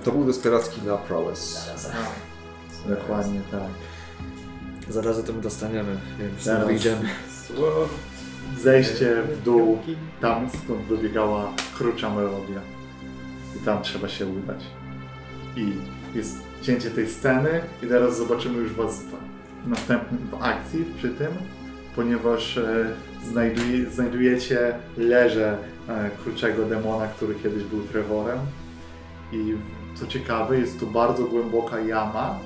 to 0.04 0.12
był 0.12 0.26
desperacki 0.26 0.82
na 0.82 0.98
prowess. 0.98 1.72
Dokładnie 2.90 3.42
tak. 3.52 3.70
Zaraz 4.90 5.24
temu 5.24 5.42
dostaniemy, 5.42 5.98
więc 6.20 6.44
Zaraz. 6.44 6.68
wyjdziemy. 6.68 7.10
Zejście 8.60 9.22
w 9.24 9.44
dół, 9.44 9.80
tam 10.22 10.50
skąd 10.50 10.88
dobiegała 10.90 11.54
krucza 11.78 12.10
melodia. 12.10 12.62
I 13.56 13.66
tam 13.66 13.84
trzeba 13.84 14.10
się 14.10 14.28
udać. 14.28 14.64
I 15.56 15.74
jest 16.18 16.38
cięcie 16.64 16.92
tej 16.92 17.08
sceny 17.08 17.62
i 17.84 17.88
teraz 17.88 18.18
zobaczymy 18.18 18.60
już 18.60 18.74
was 18.74 19.04
w 19.66 19.68
następnym 19.68 20.20
w 20.32 20.44
akcji 20.44 20.86
przy 20.98 21.10
tym, 21.10 21.32
ponieważ 21.96 22.58
e, 22.58 22.94
znajduje, 23.24 23.90
znajdujecie 23.90 24.76
leże 24.98 25.58
e, 25.90 26.70
demona, 26.70 27.08
który 27.08 27.36
kiedyś 27.36 27.64
był 27.64 27.82
Trevorem. 27.82 28.40
I 29.32 29.54
co 29.96 30.08
ciekawe, 30.08 30.60
jest 30.60 30.80
to 30.80 30.86
bardzo 30.86 31.24
głęboka 31.24 31.80
jama, 31.80 32.40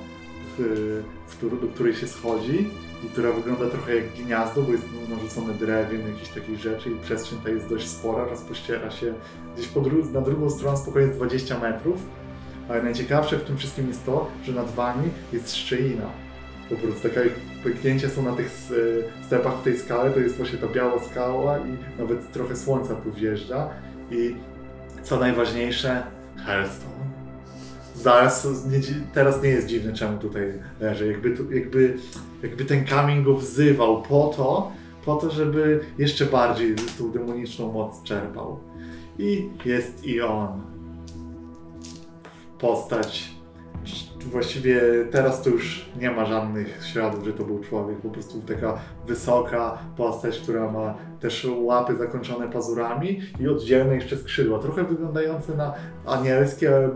w, 0.58 1.02
w, 1.28 1.60
do 1.60 1.66
której 1.66 1.94
się 1.94 2.06
schodzi 2.06 2.70
i 3.04 3.08
która 3.08 3.32
wygląda 3.32 3.66
trochę 3.66 3.96
jak 3.96 4.12
gniazdo, 4.14 4.62
bo 4.62 4.72
jest 4.72 4.84
narzucone 5.08 5.54
drewien, 5.54 6.12
jakieś 6.12 6.28
takich 6.28 6.58
rzeczy 6.58 6.90
i 6.90 6.94
przestrzeń 6.94 7.38
ta 7.44 7.50
jest 7.50 7.68
dość 7.68 7.88
spora, 7.88 8.24
rozpościera 8.24 8.90
się 8.90 9.14
gdzieś 9.54 9.68
po 9.68 9.80
dru- 9.80 10.12
na 10.12 10.20
drugą 10.20 10.50
stronę 10.50 10.76
spokojnie 10.76 11.08
jest 11.08 11.18
20 11.18 11.58
metrów, 11.58 11.96
ale 12.68 12.82
najciekawsze 12.82 13.38
w 13.38 13.44
tym 13.44 13.58
wszystkim 13.58 13.88
jest 13.88 14.06
to, 14.06 14.30
że 14.44 14.52
nad 14.52 14.70
wami 14.70 15.08
jest 15.32 15.56
szczelina. 15.56 16.06
Po 16.68 16.76
prostu 16.76 17.08
takie 17.08 17.30
pęknięcia 17.64 18.08
są 18.08 18.22
na 18.22 18.32
tych 18.32 18.46
e, 18.46 19.24
stepach 19.26 19.60
w 19.60 19.62
tej 19.62 19.78
skale, 19.78 20.10
to 20.10 20.20
jest 20.20 20.36
właśnie 20.36 20.58
ta 20.58 20.66
biała 20.66 21.00
skała 21.00 21.58
i 21.58 21.98
nawet 21.98 22.32
trochę 22.32 22.56
słońca 22.56 22.94
tu 22.94 23.12
wjeżdża 23.12 23.68
i 24.10 24.34
co 25.02 25.18
najważniejsze, 25.18 26.02
Hellstone. 26.46 26.98
Zaraz, 27.94 28.46
nie, 28.66 28.78
teraz 29.14 29.42
nie 29.42 29.48
jest 29.48 29.66
dziwne, 29.66 29.92
czemu 29.92 30.18
tutaj 30.18 30.52
leży. 30.80 31.06
Jakby, 31.06 31.36
jakby, 31.54 31.96
jakby 32.42 32.64
ten 32.64 32.84
kamień 32.84 33.24
go 33.24 33.34
wzywał 33.34 34.02
po 34.02 34.34
to, 34.36 34.72
po 35.04 35.16
to, 35.16 35.30
żeby 35.30 35.80
jeszcze 35.98 36.26
bardziej 36.26 36.74
tą 36.98 37.12
demoniczną 37.12 37.72
moc 37.72 38.02
czerpał. 38.02 38.60
I 39.18 39.48
jest 39.64 40.04
i 40.04 40.20
on. 40.20 40.67
Postać. 42.60 43.38
Właściwie 44.26 44.80
teraz 45.10 45.42
to 45.42 45.50
już 45.50 45.90
nie 46.00 46.10
ma 46.10 46.24
żadnych 46.24 46.80
śladów, 46.92 47.24
że 47.24 47.32
to 47.32 47.44
był 47.44 47.60
człowiek. 47.60 47.98
Po 47.98 48.08
prostu 48.08 48.40
taka 48.40 48.78
wysoka 49.06 49.78
postać, 49.96 50.38
która 50.38 50.72
ma 50.72 50.94
też 51.20 51.48
łapy 51.58 51.96
zakończone 51.96 52.48
pazurami 52.48 53.20
i 53.40 53.48
oddzielne 53.48 53.94
jeszcze 53.94 54.16
skrzydła. 54.16 54.58
Trochę 54.58 54.84
wyglądające 54.84 55.56
na 55.56 55.74
anielskie, 56.06 56.88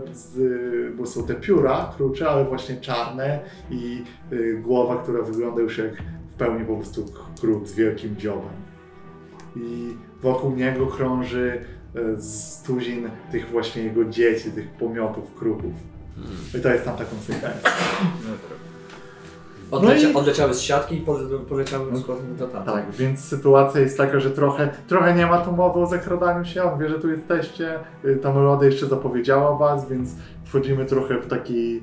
bo 0.97 1.05
są 1.05 1.23
te 1.23 1.35
pióra 1.35 1.93
krucze, 1.97 2.29
ale 2.29 2.45
właśnie 2.45 2.75
czarne 2.75 3.39
i 3.71 4.03
y, 4.33 4.61
głowa, 4.63 5.03
która 5.03 5.21
wygląda 5.21 5.61
już 5.61 5.77
jak 5.77 5.93
w 6.33 6.33
pełni 6.33 6.65
po 6.65 6.75
prostu 6.75 7.05
kruk 7.41 7.67
z 7.67 7.75
wielkim 7.75 8.17
dziobem. 8.17 8.53
I 9.55 9.97
wokół 10.21 10.51
niego 10.51 10.87
krąży 10.87 11.61
z 12.17 12.61
tuzin 12.63 13.09
tych 13.31 13.49
właśnie 13.49 13.83
jego 13.83 14.05
dzieci, 14.05 14.51
tych 14.51 14.67
pomiotów 14.69 15.35
kruków. 15.35 15.71
I 16.57 16.61
to 16.61 16.69
jest 16.69 16.85
tam 16.85 16.97
ta 16.97 17.05
konsekwencja. 17.05 17.71
Odlecia, 19.71 20.03
No 20.03 20.09
i- 20.11 20.13
Odleciały 20.15 20.53
z 20.53 20.61
siatki 20.61 20.95
i 20.97 21.01
pole- 21.01 21.39
poleciały 21.49 21.97
z 21.97 22.01
powrotem 22.03 22.35
do 22.35 22.47
tam. 22.47 22.63
Tak, 22.65 22.91
więc 22.91 23.19
sytuacja 23.19 23.81
jest 23.81 23.97
taka, 23.97 24.19
że 24.19 24.31
trochę, 24.31 24.69
trochę 24.87 25.13
nie 25.15 25.25
ma 25.25 25.37
tu 25.37 25.51
mowy 25.51 25.79
o 25.79 25.85
zakradaniu 25.87 26.45
się. 26.45 26.63
On 26.63 26.79
wie, 26.79 26.89
że 26.89 26.99
tu 26.99 27.09
jesteście. 27.11 27.79
Y, 28.05 28.15
Ta 28.15 28.33
melodia 28.33 28.69
jeszcze 28.69 28.85
zapowiedziała 28.87 29.57
was, 29.57 29.89
więc 29.89 30.09
wchodzimy 30.45 30.85
trochę 30.85 31.21
w 31.21 31.27
taki 31.27 31.81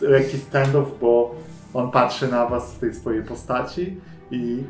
lekki 0.00 0.36
stand-off, 0.38 0.84
bo 1.00 1.34
on 1.74 1.90
patrzy 1.90 2.28
na 2.28 2.46
was 2.46 2.74
w 2.74 2.78
tej 2.78 2.94
swojej 2.94 3.22
postaci 3.22 3.96
i 4.30 4.62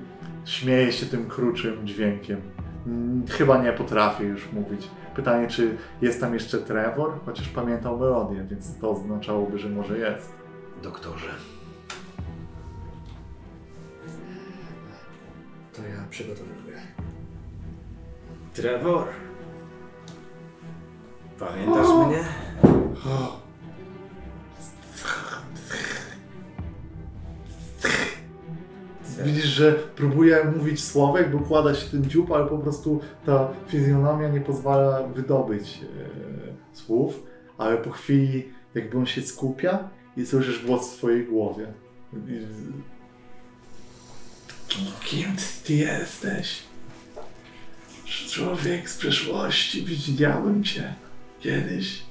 śmieje 0.44 0.92
się 0.92 1.06
tym 1.06 1.26
kruczym 1.28 1.86
dźwiękiem. 1.86 2.40
Mm, 2.86 3.26
Chyba 3.28 3.62
nie 3.62 3.72
potrafię 3.72 4.24
już 4.24 4.52
mówić. 4.52 4.90
Pytanie, 5.16 5.48
czy 5.48 5.76
jest 6.02 6.20
tam 6.20 6.34
jeszcze 6.34 6.58
Trevor? 6.58 7.10
Chociaż 7.26 7.48
pamiętał 7.48 7.98
melodię, 7.98 8.44
więc 8.50 8.78
to 8.78 8.90
oznaczałoby, 8.90 9.58
że 9.58 9.68
może 9.68 9.98
jest. 9.98 10.32
Doktorze. 10.82 11.28
To 15.72 15.82
ja 15.82 16.04
przygotowuję. 16.10 16.76
Trevor. 18.54 19.04
Pamiętasz 21.38 22.06
mnie? 22.06 22.24
Widzisz, 29.24 29.44
że 29.44 29.72
próbuje 29.72 30.44
mówić 30.56 30.84
słowek, 30.84 31.30
bo 31.30 31.38
układa 31.38 31.74
się 31.74 31.90
ten 31.90 32.04
dziób, 32.04 32.32
ale 32.32 32.46
po 32.46 32.58
prostu 32.58 33.00
ta 33.26 33.48
fizjonomia 33.68 34.28
nie 34.28 34.40
pozwala 34.40 35.02
wydobyć 35.02 35.80
e, 35.82 36.76
słów, 36.76 37.22
ale 37.58 37.76
po 37.76 37.90
chwili 37.90 38.48
jakby 38.74 38.98
on 38.98 39.06
się 39.06 39.22
skupia 39.22 39.88
i 40.16 40.26
słyszysz 40.26 40.66
głos 40.66 40.90
w 40.90 40.96
swojej 40.96 41.24
głowie. 41.26 41.66
I- 42.28 42.72
Kim 45.04 45.36
ty 45.64 45.74
jesteś? 45.74 46.62
Człowiek 48.30 48.90
z 48.90 48.96
przeszłości, 48.98 49.84
widziałem 49.84 50.64
cię 50.64 50.94
kiedyś. 51.40 52.02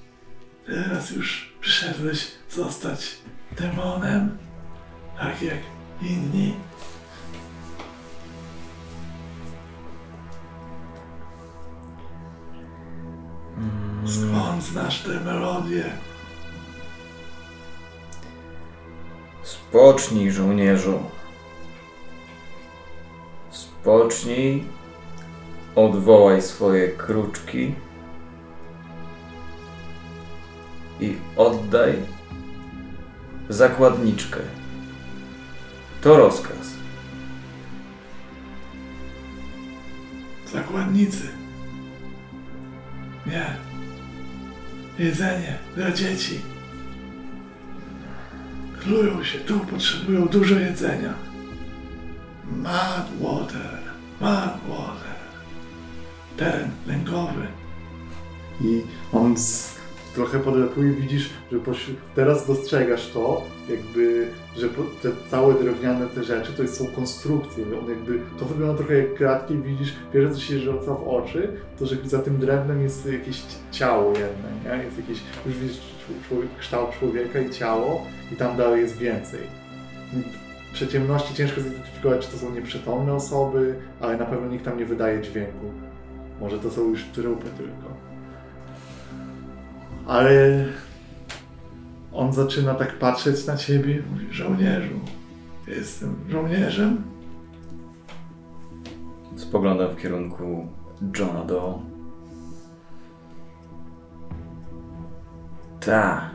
Teraz 0.65 1.11
już 1.11 1.53
przyszedłeś 1.61 2.27
zostać 2.49 3.17
demonem, 3.59 4.37
tak 5.19 5.41
jak 5.41 5.57
inni. 6.01 6.53
Skąd 14.05 14.63
znasz 14.63 15.03
tę 15.03 15.19
melodię? 15.19 15.91
Spocznij, 19.43 20.31
żołnierzu. 20.31 20.99
Spocznij. 23.51 24.63
Odwołaj 25.75 26.41
swoje 26.41 26.87
kruczki. 26.87 27.75
I 30.99 31.17
oddaj 31.37 31.95
zakładniczkę. 33.49 34.39
To 36.01 36.17
rozkaz. 36.17 36.73
Zakładnicy. 40.53 41.40
Nie. 43.31 43.55
Jedzenie 45.05 45.57
dla 45.75 45.91
dzieci. 45.91 46.41
Klują 48.79 49.23
się 49.23 49.39
tu, 49.39 49.59
potrzebują 49.59 50.27
dużo 50.27 50.59
jedzenia. 50.59 51.13
Mad 52.57 53.09
water, 53.21 53.79
mad 54.21 54.59
water. 54.69 55.15
Teren 56.37 56.71
lękowy. 56.87 57.47
I 58.61 58.81
on 59.13 59.37
z, 59.37 59.75
trochę 60.15 60.39
podlatuje, 60.39 60.91
widzisz, 60.91 61.29
że 61.51 61.59
pośród, 61.59 61.97
teraz 62.15 62.47
dostrzegasz 62.47 63.09
to, 63.09 63.43
jakby, 63.69 64.27
że 64.57 64.69
te 65.01 65.09
całe 65.29 65.53
drewniane 65.53 66.07
te 66.07 66.23
rzeczy 66.23 66.53
to 66.53 66.67
są 66.67 66.87
konstrukcje. 66.87 67.63
On 67.83 67.89
jakby, 67.89 68.19
to 68.39 68.45
wygląda 68.45 68.77
trochę 68.77 68.97
jak 68.97 69.13
kratki, 69.13 69.55
widzisz, 69.57 69.93
pierwsze 70.13 70.35
co 70.35 70.41
się 70.41 70.59
rzuca 70.59 70.93
w 70.95 71.07
oczy, 71.07 71.53
to 71.79 71.85
że 71.85 71.95
za 72.03 72.19
tym 72.19 72.37
drewnem 72.37 72.81
jest 72.81 73.05
jakieś 73.11 73.41
ciało 73.71 74.09
jedno, 74.09 74.75
nie? 74.77 74.83
Jest 74.83 74.97
jakieś, 74.97 75.19
już 75.45 75.57
widzisz 75.57 75.77
czł- 75.77 76.27
człowiek, 76.27 76.49
kształt 76.59 76.91
człowieka 76.99 77.39
i 77.39 77.49
ciało 77.49 78.05
i 78.31 78.35
tam 78.35 78.57
dalej 78.57 78.81
jest 78.81 78.97
więcej. 78.97 79.39
Przy 80.73 80.87
ciemności 80.87 81.33
ciężko 81.33 81.61
zidentyfikować, 81.61 82.25
czy 82.25 82.31
to 82.31 82.37
są 82.37 82.51
nieprzytomne 82.55 83.13
osoby, 83.13 83.75
ale 84.01 84.17
na 84.17 84.25
pewno 84.25 84.47
nikt 84.47 84.65
tam 84.65 84.77
nie 84.77 84.85
wydaje 84.85 85.21
dźwięku. 85.21 85.71
Może 86.39 86.59
to 86.59 86.71
są 86.71 86.89
już 86.89 87.03
trupy 87.03 87.47
tylko. 87.57 87.93
Ale 90.07 90.65
on 92.13 92.33
zaczyna 92.33 92.75
tak 92.75 92.99
patrzeć 92.99 93.45
na 93.47 93.57
ciebie 93.57 93.97
i 93.97 94.01
mówi, 94.11 94.27
żołnierzu, 94.33 94.99
jestem 95.67 96.15
żołnierzem. 96.29 97.03
Spoglądam 99.35 99.89
w 99.89 99.97
kierunku 100.01 100.67
Johna 101.19 101.43
Doe. 101.43 101.79
Ta. 105.79 106.29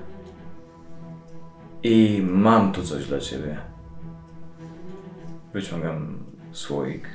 I 1.83 2.23
mam 2.31 2.73
tu 2.73 2.83
coś 2.83 3.07
dla 3.07 3.21
ciebie. 3.21 3.57
Wyciągam 5.53 6.19
słoik. 6.53 7.09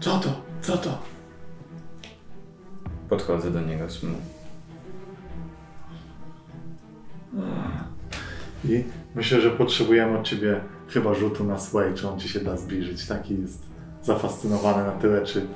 Co 0.00 0.18
to? 0.18 0.28
Co 0.60 0.76
to? 0.76 0.98
Podchodzę 3.08 3.50
do 3.50 3.60
niego. 3.60 3.84
sm- 3.84 4.35
I 8.64 8.84
myślę, 9.14 9.40
że 9.40 9.50
potrzebujemy 9.50 10.18
od 10.18 10.26
ciebie 10.26 10.60
chyba 10.88 11.14
rzutu 11.14 11.44
na 11.44 11.58
sway, 11.58 11.94
czy 11.94 12.08
on 12.08 12.18
ci 12.18 12.28
się 12.28 12.40
da 12.40 12.56
zbliżyć. 12.56 13.06
Taki 13.06 13.40
jest 13.40 13.62
zafascynowany 14.02 14.84
na 14.84 14.92
tyle, 14.92 15.22
czy 15.22 15.46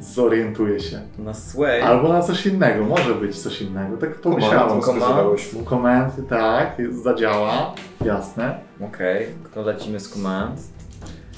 zorientuje 0.00 0.80
się. 0.80 1.00
Na 1.18 1.34
sway. 1.34 1.82
Albo 1.82 2.08
na 2.08 2.22
coś 2.22 2.46
innego, 2.46 2.84
może 2.84 3.14
być 3.14 3.38
coś 3.38 3.62
innego. 3.62 3.96
Tak 3.96 4.14
pomyślałem. 4.14 4.80
Wskazywałeś 4.80 5.52
mu. 5.52 5.64
Komendy, 5.64 6.22
tak, 6.22 6.76
zadziała, 7.02 7.74
jasne. 8.04 8.60
Okej, 8.80 9.26
to 9.54 9.62
lecimy 9.62 10.00
z 10.00 10.08
command. 10.08 10.60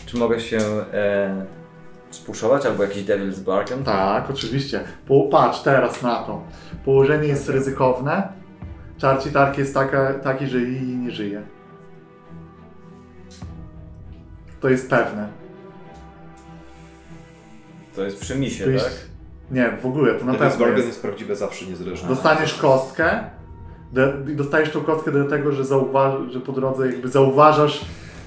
Czy 0.06 0.16
mogę 0.16 0.40
się 0.40 0.58
e, 0.92 1.46
spuszować 2.10 2.66
albo 2.66 2.82
jakiś 2.82 3.04
Devil's 3.04 3.40
Bargain? 3.40 3.84
Tak, 3.84 4.30
oczywiście. 4.30 4.80
Po, 5.06 5.22
patrz 5.22 5.60
teraz 5.60 6.02
na 6.02 6.22
to. 6.22 6.42
Położenie 6.84 7.28
jest 7.28 7.48
ryzykowne. 7.48 8.41
Czarci 9.02 9.30
tark 9.30 9.58
jest 9.58 9.74
taka, 9.74 10.14
taki, 10.14 10.46
że 10.46 10.60
i 10.60 10.96
nie 10.96 11.10
żyje. 11.10 11.42
To 14.60 14.68
jest 14.68 14.90
pewne. 14.90 15.28
To 17.94 18.04
jest 18.04 18.20
przy 18.20 18.38
misie, 18.38 18.64
tak? 18.64 18.92
Nie, 19.50 19.78
w 19.82 19.86
ogóle, 19.86 20.14
to 20.14 20.24
na 20.24 20.32
Devil's 20.32 20.38
pewno 20.38 20.58
Bargain 20.58 20.76
jest. 20.76 20.88
jest 20.88 21.02
prawdziwe 21.02 21.36
zawsze, 21.36 21.66
niezależnie. 21.66 22.08
Dostaniesz 22.08 22.54
kostkę 22.54 23.24
do, 23.92 24.30
i 24.30 24.36
dostajesz 24.36 24.70
tą 24.70 24.80
kostkę 24.80 25.12
do 25.12 25.24
tego, 25.24 25.52
że, 25.52 25.64
zauważ, 25.64 26.32
że 26.32 26.40
po 26.40 26.52
drodze 26.52 26.86
jakby 26.86 27.08
zauważasz, 27.08 27.84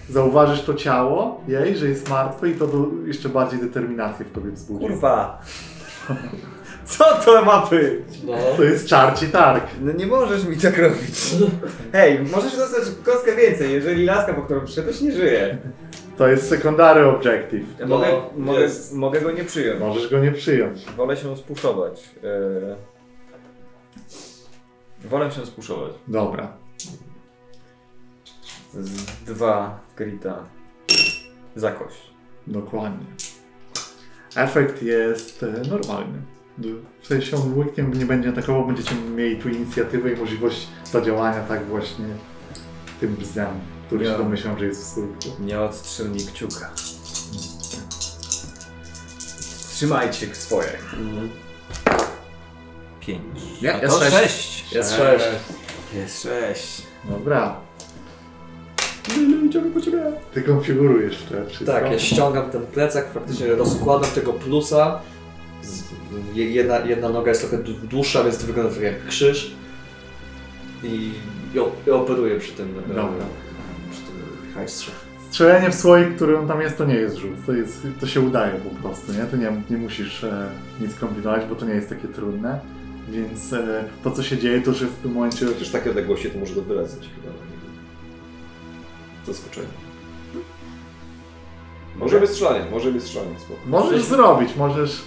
zauważysz 0.09 0.63
to 0.63 0.73
ciało 0.73 1.41
jej, 1.47 1.77
że 1.77 1.87
jest 1.87 2.09
martwe 2.09 2.49
i 2.49 2.55
to 2.55 2.67
do, 2.67 2.87
jeszcze 3.05 3.29
bardziej 3.29 3.59
determinację 3.59 4.25
w 4.25 4.31
tobie 4.31 4.51
wzbudzi. 4.51 4.87
Kurwa! 4.87 5.41
Co 6.85 7.15
to 7.25 7.45
ma 7.45 7.65
być? 7.65 8.23
No. 8.23 8.33
To 8.57 8.63
jest 8.63 8.87
czarci 8.87 9.27
targ. 9.27 9.63
No 9.81 9.91
nie 9.91 10.07
możesz 10.07 10.45
mi 10.45 10.57
tak 10.57 10.77
robić. 10.77 11.35
Hej, 11.91 12.19
możesz 12.19 12.55
dostać 12.57 12.83
kostkę 13.05 13.35
więcej, 13.35 13.73
jeżeli 13.73 14.05
laska, 14.05 14.33
po 14.33 14.41
którą 14.41 14.65
przyszedłeś, 14.65 15.01
nie 15.01 15.11
żyje. 15.11 15.57
To 16.17 16.27
jest 16.27 16.49
secondary 16.49 17.05
objective. 17.05 17.79
Ja 17.79 17.85
No, 17.85 17.97
mogę, 17.97 18.11
mogę, 18.37 18.59
jest. 18.59 18.93
mogę 18.93 19.21
go 19.21 19.31
nie 19.31 19.43
przyjąć. 19.43 19.79
Możesz 19.79 20.09
go 20.11 20.19
nie 20.19 20.31
przyjąć. 20.31 20.85
Wolę 20.85 21.17
się 21.17 21.37
spuszować. 21.37 22.09
E... 22.23 22.75
Wolę 25.07 25.31
się 25.31 25.45
spuszować. 25.45 25.91
Dobra. 26.07 26.53
Z 28.73 29.05
dwa 29.25 29.79
grita 29.97 30.43
za 31.55 31.71
kość. 31.71 32.11
Dokładnie. 32.47 33.05
Efekt 34.35 34.83
jest 34.83 35.43
e, 35.43 35.47
normalny. 35.69 36.21
W 37.01 37.07
sensie 37.07 37.37
on 37.37 37.57
łyknie 37.57 37.83
nie 37.83 38.05
będzie 38.05 38.29
atakował, 38.29 38.67
będziecie 38.67 38.95
mieli 39.15 39.37
tu 39.37 39.49
inicjatywę 39.49 40.13
i 40.13 40.15
możliwość 40.15 40.67
zadziałania 40.91 41.43
tak 41.43 41.65
właśnie 41.65 42.05
tym 42.99 43.15
bzem, 43.15 43.47
który 43.87 44.05
się 44.05 44.11
Ja. 44.11 44.17
domyślam, 44.17 44.59
że 44.59 44.65
jest 44.65 44.81
w 44.81 44.85
stójku. 44.87 45.41
Nie 45.41 45.59
odstrzel 45.61 46.09
mi 46.11 46.19
kciuka. 46.19 46.71
Trzymajcie 49.73 50.35
swoje. 50.35 50.69
Pięć. 52.99 53.21
Nie, 53.61 53.73
A 53.75 53.77
jest 53.81 53.99
to 53.99 54.05
sześć. 54.05 54.15
sześć. 54.15 54.73
Jest 54.73 54.95
sześć. 54.95 55.25
Jest 55.95 56.21
sześć. 56.23 56.81
Dobra. 57.09 57.55
Idziemy 59.45 59.71
po 59.71 59.81
ciebie. 59.81 60.03
Ty 60.33 60.41
konfigurujesz 60.41 61.17
to 61.29 61.45
wszystko. 61.49 61.65
Tak, 61.71 61.91
ja 61.91 61.99
ściągam 61.99 62.51
ten 62.51 62.65
plecak, 62.65 63.13
faktycznie 63.13 63.47
rozkładam 63.47 64.11
tego 64.11 64.33
plusa. 64.33 64.99
Jedna, 66.33 66.79
jedna 66.79 67.09
noga 67.09 67.29
jest 67.29 67.41
trochę 67.49 67.63
dłu- 67.63 67.79
dłuższa, 67.87 68.23
więc 68.23 68.37
to 68.37 68.47
wygląda 68.47 68.71
trochę 68.71 68.85
jak 68.87 69.05
krzyż. 69.07 69.51
I, 70.83 71.11
i, 71.53 71.57
op- 71.59 71.87
i 71.87 71.91
operuję 71.91 72.39
przy 72.39 72.51
tym, 72.53 72.67
e, 72.79 72.87
Dobra. 72.87 73.25
przy 73.91 74.01
tym 74.01 74.15
hajstrze. 74.55 74.91
Strzelenie 75.29 75.69
w 75.69 75.75
słoik, 75.75 76.15
który 76.15 76.37
on 76.39 76.47
tam 76.47 76.61
jest, 76.61 76.77
to 76.77 76.85
nie 76.85 76.95
jest 76.95 77.15
rzut. 77.17 77.31
To, 77.45 77.53
jest, 77.53 77.87
to 77.99 78.07
się 78.07 78.21
udaje 78.21 78.53
po 78.53 78.69
prostu, 78.81 79.13
nie? 79.13 79.19
Tu 79.25 79.37
nie, 79.37 79.61
nie 79.69 79.77
musisz 79.77 80.23
e, 80.23 80.49
nic 80.81 80.95
kombinować, 80.95 81.45
bo 81.49 81.55
to 81.55 81.65
nie 81.65 81.73
jest 81.73 81.89
takie 81.89 82.07
trudne. 82.07 82.59
Więc 83.09 83.53
e, 83.53 83.83
to, 84.03 84.11
co 84.11 84.23
się 84.23 84.37
dzieje, 84.37 84.61
to 84.61 84.73
że 84.73 84.85
w 84.85 84.95
tym 84.95 85.11
momencie 85.13 85.45
Chociaż 85.45 85.69
takie 85.69 85.89
odległości 85.89 86.29
to 86.29 86.39
może 86.39 86.55
to 86.55 86.61
wylezać 86.61 86.99
chyba. 86.99 87.33
Zaskoczenie. 89.25 89.67
Może 91.95 92.19
wystrzelanie, 92.19 92.71
może 92.71 92.91
wystrzelanie, 92.91 93.39
spoko. 93.39 93.59
Możesz 93.65 94.03
zrobić, 94.03 94.55
możesz. 94.55 95.01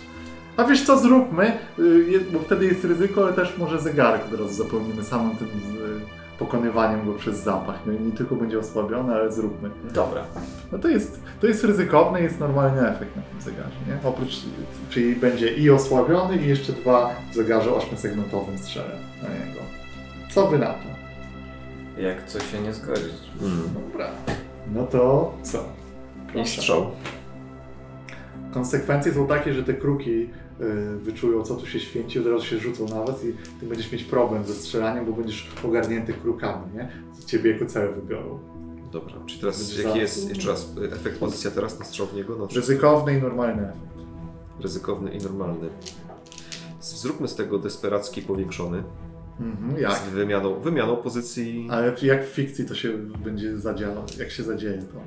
A 0.59 0.65
wiesz 0.65 0.87
co, 0.87 0.99
zróbmy, 0.99 1.53
y, 1.79 2.21
bo 2.33 2.39
wtedy 2.39 2.67
jest 2.67 2.85
ryzyko, 2.85 3.25
ale 3.25 3.33
też 3.33 3.59
może 3.59 3.81
zegarek 3.81 4.23
od 4.25 4.41
razu 4.41 4.65
zapełnimy 4.65 5.05
samym 5.05 5.37
tym 5.37 5.49
y, 5.49 6.39
pokonywaniem 6.39 7.07
go 7.07 7.13
przez 7.13 7.43
zapach. 7.43 7.77
No 7.87 7.93
i 7.93 8.01
nie 8.01 8.13
tylko 8.13 8.37
będzie 8.37 8.59
osłabiony, 8.59 9.15
ale 9.15 9.33
zróbmy. 9.33 9.71
Dobra. 9.95 10.25
No 10.73 10.79
to 10.79 10.89
jest, 10.89 11.21
to 11.41 11.47
jest 11.47 11.65
ryzykowne, 11.65 12.23
jest 12.23 12.41
normalny 12.41 12.89
efekt 12.89 13.17
na 13.17 13.23
tym 13.23 13.41
zegarze, 13.41 13.77
nie? 13.89 14.09
Oprócz, 14.09 14.43
czyli 14.91 15.17
będzie 15.17 15.55
i 15.55 15.71
osłabiony 15.71 16.37
i 16.37 16.49
jeszcze 16.49 16.73
dwa 16.73 17.11
w 17.31 17.35
zegarze 17.35 17.75
ośmiosegmentowym 17.75 18.59
strzelę 18.59 18.97
na 19.23 19.28
niego. 19.28 19.61
Co 20.31 20.47
wy 20.47 20.59
na 20.59 20.66
to? 20.66 20.89
Jak 22.01 22.27
coś 22.27 22.51
się 22.51 22.61
nie 22.61 22.73
zgodzić. 22.73 23.31
Dobra. 23.91 24.09
No 24.74 24.87
to 24.87 25.35
co? 25.43 25.65
I 26.35 26.47
strzał. 26.47 26.91
Konsekwencje 28.51 29.15
są 29.15 29.27
takie, 29.27 29.55
że 29.55 29.62
te 29.62 29.74
kruki 29.74 30.31
wyczują, 31.02 31.43
co 31.43 31.55
tu 31.55 31.66
się 31.66 31.80
święci, 31.80 32.18
od 32.18 32.26
razu 32.26 32.44
się 32.44 32.59
rzucą 32.59 32.89
na 32.89 33.02
was 33.05 33.24
i 33.24 33.32
ty 33.60 33.66
będziesz 33.66 33.93
mieć 33.93 34.05
problem 34.05 34.44
ze 34.44 34.55
strzelaniem, 34.55 35.06
bo 35.06 35.12
będziesz 35.12 35.51
ogarnięty 35.64 36.12
krukami, 36.12 36.62
nie? 36.74 36.89
Ciebie 37.26 37.52
jako 37.52 37.66
cel 37.66 37.94
wybiorą. 37.94 38.39
Dobra, 38.93 39.14
czyli 39.26 39.40
teraz 39.40 39.59
Będzie 39.59 39.82
jaki 39.82 39.94
za- 39.94 39.98
jest 40.02 40.28
jeszcze 40.28 40.48
raz 40.51 40.72
y, 40.78 40.93
efekt 40.93 41.18
pozycja 41.18 41.51
teraz 41.51 41.78
na 41.78 41.85
strzał 41.85 42.06
w 42.06 42.14
niego? 42.14 42.36
No, 42.39 42.47
Ryzykowny 42.55 43.18
i 43.18 43.22
normalny 43.22 43.62
efekt. 43.62 43.78
ryzykowny 44.60 45.10
i 45.10 45.18
normalny. 45.18 45.68
Zróbmy 46.80 47.28
z 47.28 47.35
tego 47.35 47.59
desperacki 47.59 48.22
powiększony. 48.22 48.82
Mhm, 49.40 49.80
jak? 49.80 49.93
Z 49.93 50.09
wymianą, 50.09 50.60
wymianą 50.60 50.97
pozycji. 50.97 51.68
Ale 51.70 51.94
jak 52.02 52.24
w 52.26 52.28
fikcji 52.28 52.64
to 52.66 52.74
się 52.74 52.98
będzie 52.98 53.59
zadziało, 53.59 54.05
jak 54.18 54.30
się 54.30 54.43
zadzieje 54.43 54.82
to? 54.82 54.98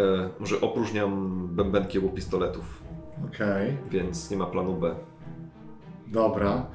E, 0.00 0.30
może 0.40 0.60
opróżniam 0.60 1.40
bębenki 1.52 1.98
obu 1.98 2.08
pistoletów, 2.08 2.81
Okej, 3.26 3.76
więc 3.90 4.30
nie 4.30 4.36
ma 4.36 4.46
planu 4.46 4.74
B. 4.76 4.94
dobra. 6.06 6.66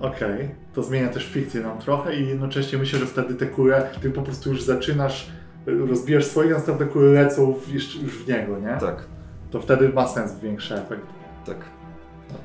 Okej, 0.00 0.54
to 0.74 0.82
zmienia 0.82 1.08
też 1.08 1.26
fikcję 1.26 1.60
nam 1.60 1.78
trochę 1.78 2.16
i 2.16 2.28
jednocześnie 2.28 2.78
myślę, 2.78 2.98
że 2.98 3.06
wtedy 3.06 3.34
te 3.34 3.46
kule, 3.46 3.90
ty 4.02 4.10
po 4.10 4.22
prostu 4.22 4.50
już 4.50 4.62
zaczynasz, 4.62 5.30
y, 5.68 5.86
rozbijasz 5.86 6.24
swoje, 6.24 6.50
następne 6.50 6.86
kule 6.86 7.06
lecą 7.22 7.54
w, 7.54 7.68
jeszcze, 7.74 7.98
już 7.98 8.12
w 8.24 8.28
niego, 8.28 8.58
nie? 8.58 8.76
Tak, 8.80 9.04
To 9.50 9.60
wtedy 9.60 9.88
ma 9.88 10.08
sens 10.08 10.38
większy 10.40 10.74
efekt. 10.74 11.06
tak. 11.46 11.56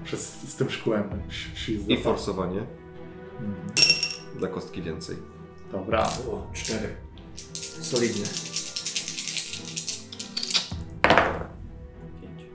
Przez, 0.03 0.34
z 0.41 0.56
tym 0.56 0.69
szkłem. 0.69 1.03
ś- 1.30 1.69
I 1.88 1.98
forsowanie. 1.98 2.61
Mhm. 3.40 3.56
Dla 4.40 4.48
kostki 4.48 4.82
więcej. 4.82 5.15
Dobra. 5.72 6.03
O, 6.32 6.48
cztery. 6.53 6.88
Solidnie. 7.82 8.23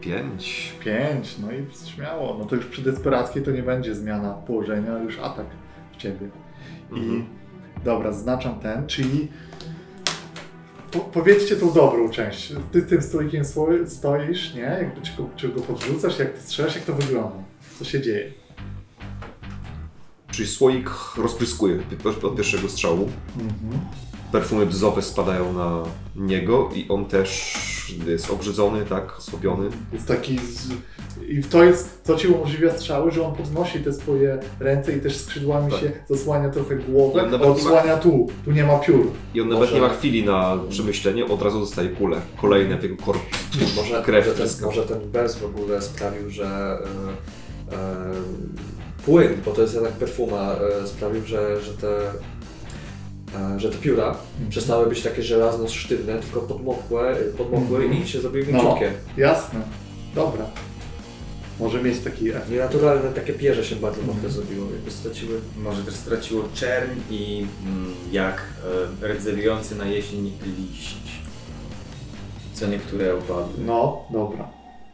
Pięć. 0.01 0.73
Pięć, 0.85 1.39
no 1.39 1.49
i 1.53 1.87
śmiało. 1.95 2.37
No 2.39 2.45
to 2.45 2.57
już 2.57 2.67
przy 2.67 2.83
desperackiej 2.83 3.43
to 3.43 3.51
nie 3.51 3.63
będzie 3.63 3.95
zmiana 3.95 4.33
położenia, 4.35 4.99
już 4.99 5.19
atak 5.19 5.47
w 5.93 5.97
ciebie. 5.97 6.29
I 6.93 6.99
Mhm. 6.99 7.25
dobra, 7.85 8.13
zaznaczam 8.13 8.61
ten, 8.61 8.87
czyli 8.87 9.29
po, 10.91 10.99
powiedzcie 10.99 11.57
tą 11.57 11.73
dobrą 11.73 12.11
część. 12.11 12.53
Ty 12.73 12.83
tym 12.83 13.03
stolikiem 13.03 13.45
stoisz, 13.87 14.55
nie? 14.55 14.61
Jakby 14.61 15.01
czy 15.03 15.17
go, 15.17 15.29
czy 15.37 15.49
go 15.49 15.61
podrzucasz, 15.61 16.19
jak 16.19 16.33
ty 16.33 16.41
strzelasz, 16.41 16.75
jak 16.75 16.85
to 16.85 16.93
wygląda? 16.95 17.37
Co 17.79 17.85
się 17.85 18.01
dzieje? 18.01 18.33
Czyli 20.31 20.49
słoik 20.49 20.91
rozpryskuje 21.17 21.79
od 22.23 22.37
pierwszego 22.37 22.69
strzału. 22.69 23.09
Mhm. 23.41 23.81
Perfumy 24.33 24.67
bzowe 24.67 25.03
spadają 25.03 25.53
na 25.53 25.83
niego 26.17 26.69
i 26.75 26.87
on 26.89 27.05
też 27.07 27.55
jest 28.07 28.31
obrzydzony, 28.31 28.85
tak, 28.85 29.19
osłabiony. 29.19 29.69
Jest 29.93 30.07
taki. 30.07 30.39
Z... 30.39 30.69
I 31.29 31.43
to 31.45 31.65
jest, 31.65 32.01
co 32.05 32.17
ci 32.17 32.29
umożliwia 32.29 32.73
strzały, 32.73 33.11
że 33.11 33.27
on 33.27 33.35
podnosi 33.35 33.79
te 33.81 33.93
swoje 33.93 34.39
ręce 34.61 34.97
i 34.97 35.01
też 35.01 35.17
skrzydłami 35.17 35.71
Tak. 35.71 35.81
się 35.81 35.93
zasłania 36.09 36.49
trochę 36.51 36.77
głowę, 36.77 37.13
on 37.23 37.29
a 37.29 37.31
nawet 37.31 37.41
nie 37.41 37.47
ma- 37.47 37.53
odsłania 37.55 37.97
tu. 37.97 38.29
Tu 38.45 38.53
nie 38.53 38.65
ma 38.65 38.79
piór. 38.79 39.07
I 39.35 39.41
on 39.41 39.49
nawet 39.49 39.61
Może- 39.61 39.75
nie 39.75 39.81
ma 39.81 39.89
chwili 39.95 40.25
na 40.25 40.59
przemyślenie, 40.69 41.27
od 41.27 41.43
razu 41.43 41.61
dostaje 41.61 41.89
kulę. 41.89 42.21
Kolejne 42.41 42.79
w 42.79 42.83
jego 42.83 42.97
korpus. 42.97 43.77
Może, 43.77 44.03
Krew 44.03 44.27
może, 44.27 44.49
ten, 44.49 44.65
może 44.67 44.83
ten 44.83 45.11
bez 45.11 45.37
w 45.37 45.45
ogóle 45.45 45.83
sprawił, 45.83 46.31
że 46.31 46.79
e, 47.73 47.77
e, 47.77 47.77
płyn, 49.07 49.29
bo 49.45 49.51
to 49.51 49.63
jest 49.63 49.75
jednak 49.75 49.93
perfuma, 49.93 50.53
e, 50.83 50.87
sprawił, 50.87 51.27
że, 51.27 51.61
że 51.63 51.73
te 51.73 51.89
że 53.57 53.71
te 53.71 53.79
pióra 53.79 54.17
przestały 54.49 54.87
być 54.87 55.03
takie 55.03 55.23
żelazno 55.23 55.69
sztywne, 55.69 56.19
tylko 56.19 56.41
podmokłe, 56.41 57.17
podmokłe 57.39 57.79
Mhm. 57.79 58.03
i 58.03 58.09
się 58.09 58.21
zrobiły 58.21 58.47
No. 58.53 58.53
mięciutkie. 58.63 58.93
Jasne. 59.17 59.61
Dobra. 60.15 60.45
Może 61.61 61.83
mieć 61.83 61.99
taki 61.99 62.31
efekt. 62.31 62.51
Nienaturalne 62.51 63.13
takie 63.13 63.33
pierze 63.33 63.65
się 63.65 63.77
bardzo 63.77 64.03
mokre 64.03 64.31
zrobiło, 64.31 64.67
jakby 64.71 64.91
straciły. 64.91 65.41
Może 65.63 65.83
też 65.83 65.95
straciło 65.95 66.45
czerń 66.55 66.91
i 67.11 67.47
mm, 67.67 67.95
jak 68.13 68.43
e, 69.03 69.09
rdzewiący 69.15 69.75
na 69.77 69.85
jesień 69.87 70.33
liść. 70.59 70.97
Co 72.55 72.67
niektóre 72.67 73.15
opadły. 73.15 73.65
No, 73.67 74.03
dobra. 74.13 74.49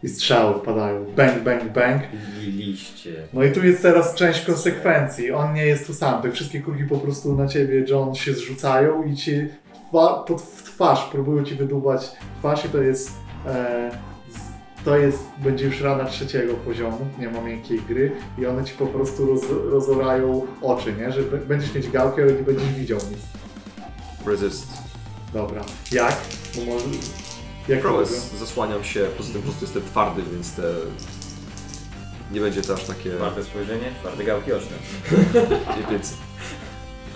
I 0.07 0.09
strzały 0.09 0.61
padają. 0.61 1.05
Bang, 1.17 1.43
bang, 1.43 1.65
bang. 1.73 2.03
I 2.43 2.47
liście. 2.47 3.11
No 3.33 3.43
i 3.43 3.53
tu 3.53 3.67
jest 3.67 3.83
teraz 3.83 4.15
część 4.15 4.45
konsekwencji. 4.47 5.33
On 5.33 5.55
nie 5.55 5.67
jest 5.67 5.87
tu 5.87 5.95
sam. 5.95 6.23
Te 6.23 6.31
wszystkie 6.33 6.61
kulki 6.61 6.85
po 6.85 6.99
prostu 6.99 7.37
na 7.37 7.49
ciebie, 7.49 7.85
John, 7.89 8.15
się 8.15 8.35
zrzucają 8.35 9.03
i 9.03 9.17
ci 9.17 9.49
twa- 9.91 10.25
pod, 10.25 10.43
w 10.43 10.63
twarz 10.63 11.05
próbują 11.13 11.45
ci 11.45 11.55
wydubać 11.55 12.11
twarz 12.39 12.65
i 12.65 12.69
to 12.69 12.83
jest. 12.83 13.11
E, 13.47 13.91
to 14.85 14.97
jest, 14.99 15.19
będzie 15.39 15.65
już 15.65 15.81
rana 15.81 16.05
trzeciego 16.05 16.55
poziomu, 16.55 16.99
nie 17.19 17.29
ma 17.29 17.41
miękkiej 17.41 17.81
gry 17.89 18.13
i 18.39 18.47
one 18.47 18.65
ci 18.65 18.75
po 18.75 18.87
prostu 18.87 19.27
roz, 19.27 19.43
rozorają 19.71 20.47
oczy, 20.63 20.93
nie? 20.99 21.13
Że 21.13 21.23
będziesz 21.23 21.75
mieć 21.75 21.91
gałkę, 21.91 22.23
ale 22.23 22.33
nie 22.33 22.43
będziesz 22.43 22.73
widział 22.73 22.99
nic. 23.11 23.19
Resist. 24.27 24.67
Dobra. 25.35 25.65
Jak? 25.93 26.17
Bo 26.57 26.73
może... 26.73 26.85
Jak? 27.69 27.81
Prowess. 27.81 28.33
Zasłaniam 28.39 28.85
się, 28.85 29.01
poza 29.17 29.33
tym 29.33 29.43
po 29.43 29.49
prostu 29.49 29.65
jestem 29.65 29.83
twardy, 29.83 30.23
więc 30.33 30.53
te... 30.53 30.63
Nie 32.33 32.41
będzie 32.41 32.63
to 32.63 32.75
aż 32.75 32.85
takie... 32.85 33.11
Twarde 33.11 33.45
spojrzenie, 33.45 33.93
twarde 34.01 34.25
gałki 34.25 34.53
oczne. 34.53 34.77
Nie 35.77 35.91
więcej. 35.91 36.17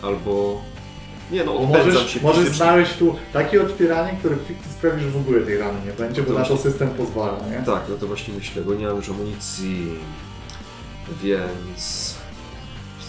Albo... 0.03 0.63
Nie 1.31 1.45
no, 1.45 1.55
odpędzam 1.57 1.87
możesz, 1.87 2.11
się 2.11 2.21
możesz 2.21 2.39
fizycznie. 2.39 2.65
znaleźć 2.65 2.97
tu 2.97 3.17
takie 3.33 3.63
otwieranie, 3.63 4.19
które 4.19 4.37
w 4.37 4.41
fikcji 4.43 4.73
sprawi, 4.73 5.03
że 5.03 5.11
w 5.11 5.17
ogóle 5.17 5.41
tej 5.41 5.59
rany 5.59 5.79
nie 5.87 5.93
będzie, 5.93 6.23
bo 6.23 6.33
na 6.33 6.45
to 6.45 6.57
system 6.57 6.91
pozwala, 6.91 7.39
nie? 7.51 7.67
Tak, 7.67 7.83
no 7.89 7.97
to 7.97 8.07
właśnie 8.07 8.35
myślę, 8.35 8.63
bo 8.63 8.75
nie 8.75 8.87
mam 8.87 8.97
już 8.97 9.09
amunicji, 9.09 9.99
więc... 11.23 12.15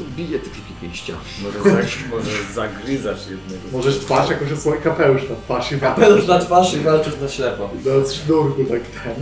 Prostu 0.02 0.18
biję 0.18 0.40
te 0.40 0.45
kilki 0.45 0.73
pięścia. 0.82 1.14
Może, 1.44 1.60
zag, 1.76 1.86
może 2.11 2.32
zagryzasz 2.53 3.19
jednego. 3.30 3.61
Możesz 3.78 3.99
twarz 3.99 4.30
jakoś 4.30 4.52
osłonić 4.52 4.84
kapelusz 4.84 5.30
na 5.30 5.36
twarz 5.36 5.72
i 5.72 5.80
Kapelusz 5.80 6.28
na 6.28 6.40
twarz 6.40 6.73
i 6.73 6.80
walczysz 6.80 7.18
na 7.22 7.28
ślepo. 7.28 7.69
Do 7.84 8.10
sznurku 8.10 8.64
tak 8.64 8.82
ten. 9.03 9.15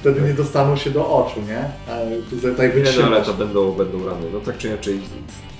Wtedy 0.00 0.20
nie 0.20 0.34
dostaną 0.34 0.76
się 0.76 0.90
do 0.90 1.08
oczu, 1.10 1.40
nie? 1.48 1.64
Ale 1.94 2.16
tu 2.30 2.38
za- 2.38 2.54
tak 2.54 2.76
Nie 2.76 2.82
no, 2.98 3.06
ale 3.06 3.22
to 3.22 3.34
będą, 3.34 3.72
będą 3.72 4.06
rany. 4.06 4.26
No 4.32 4.40
tak 4.40 4.58
czy 4.58 4.68
inaczej, 4.68 5.00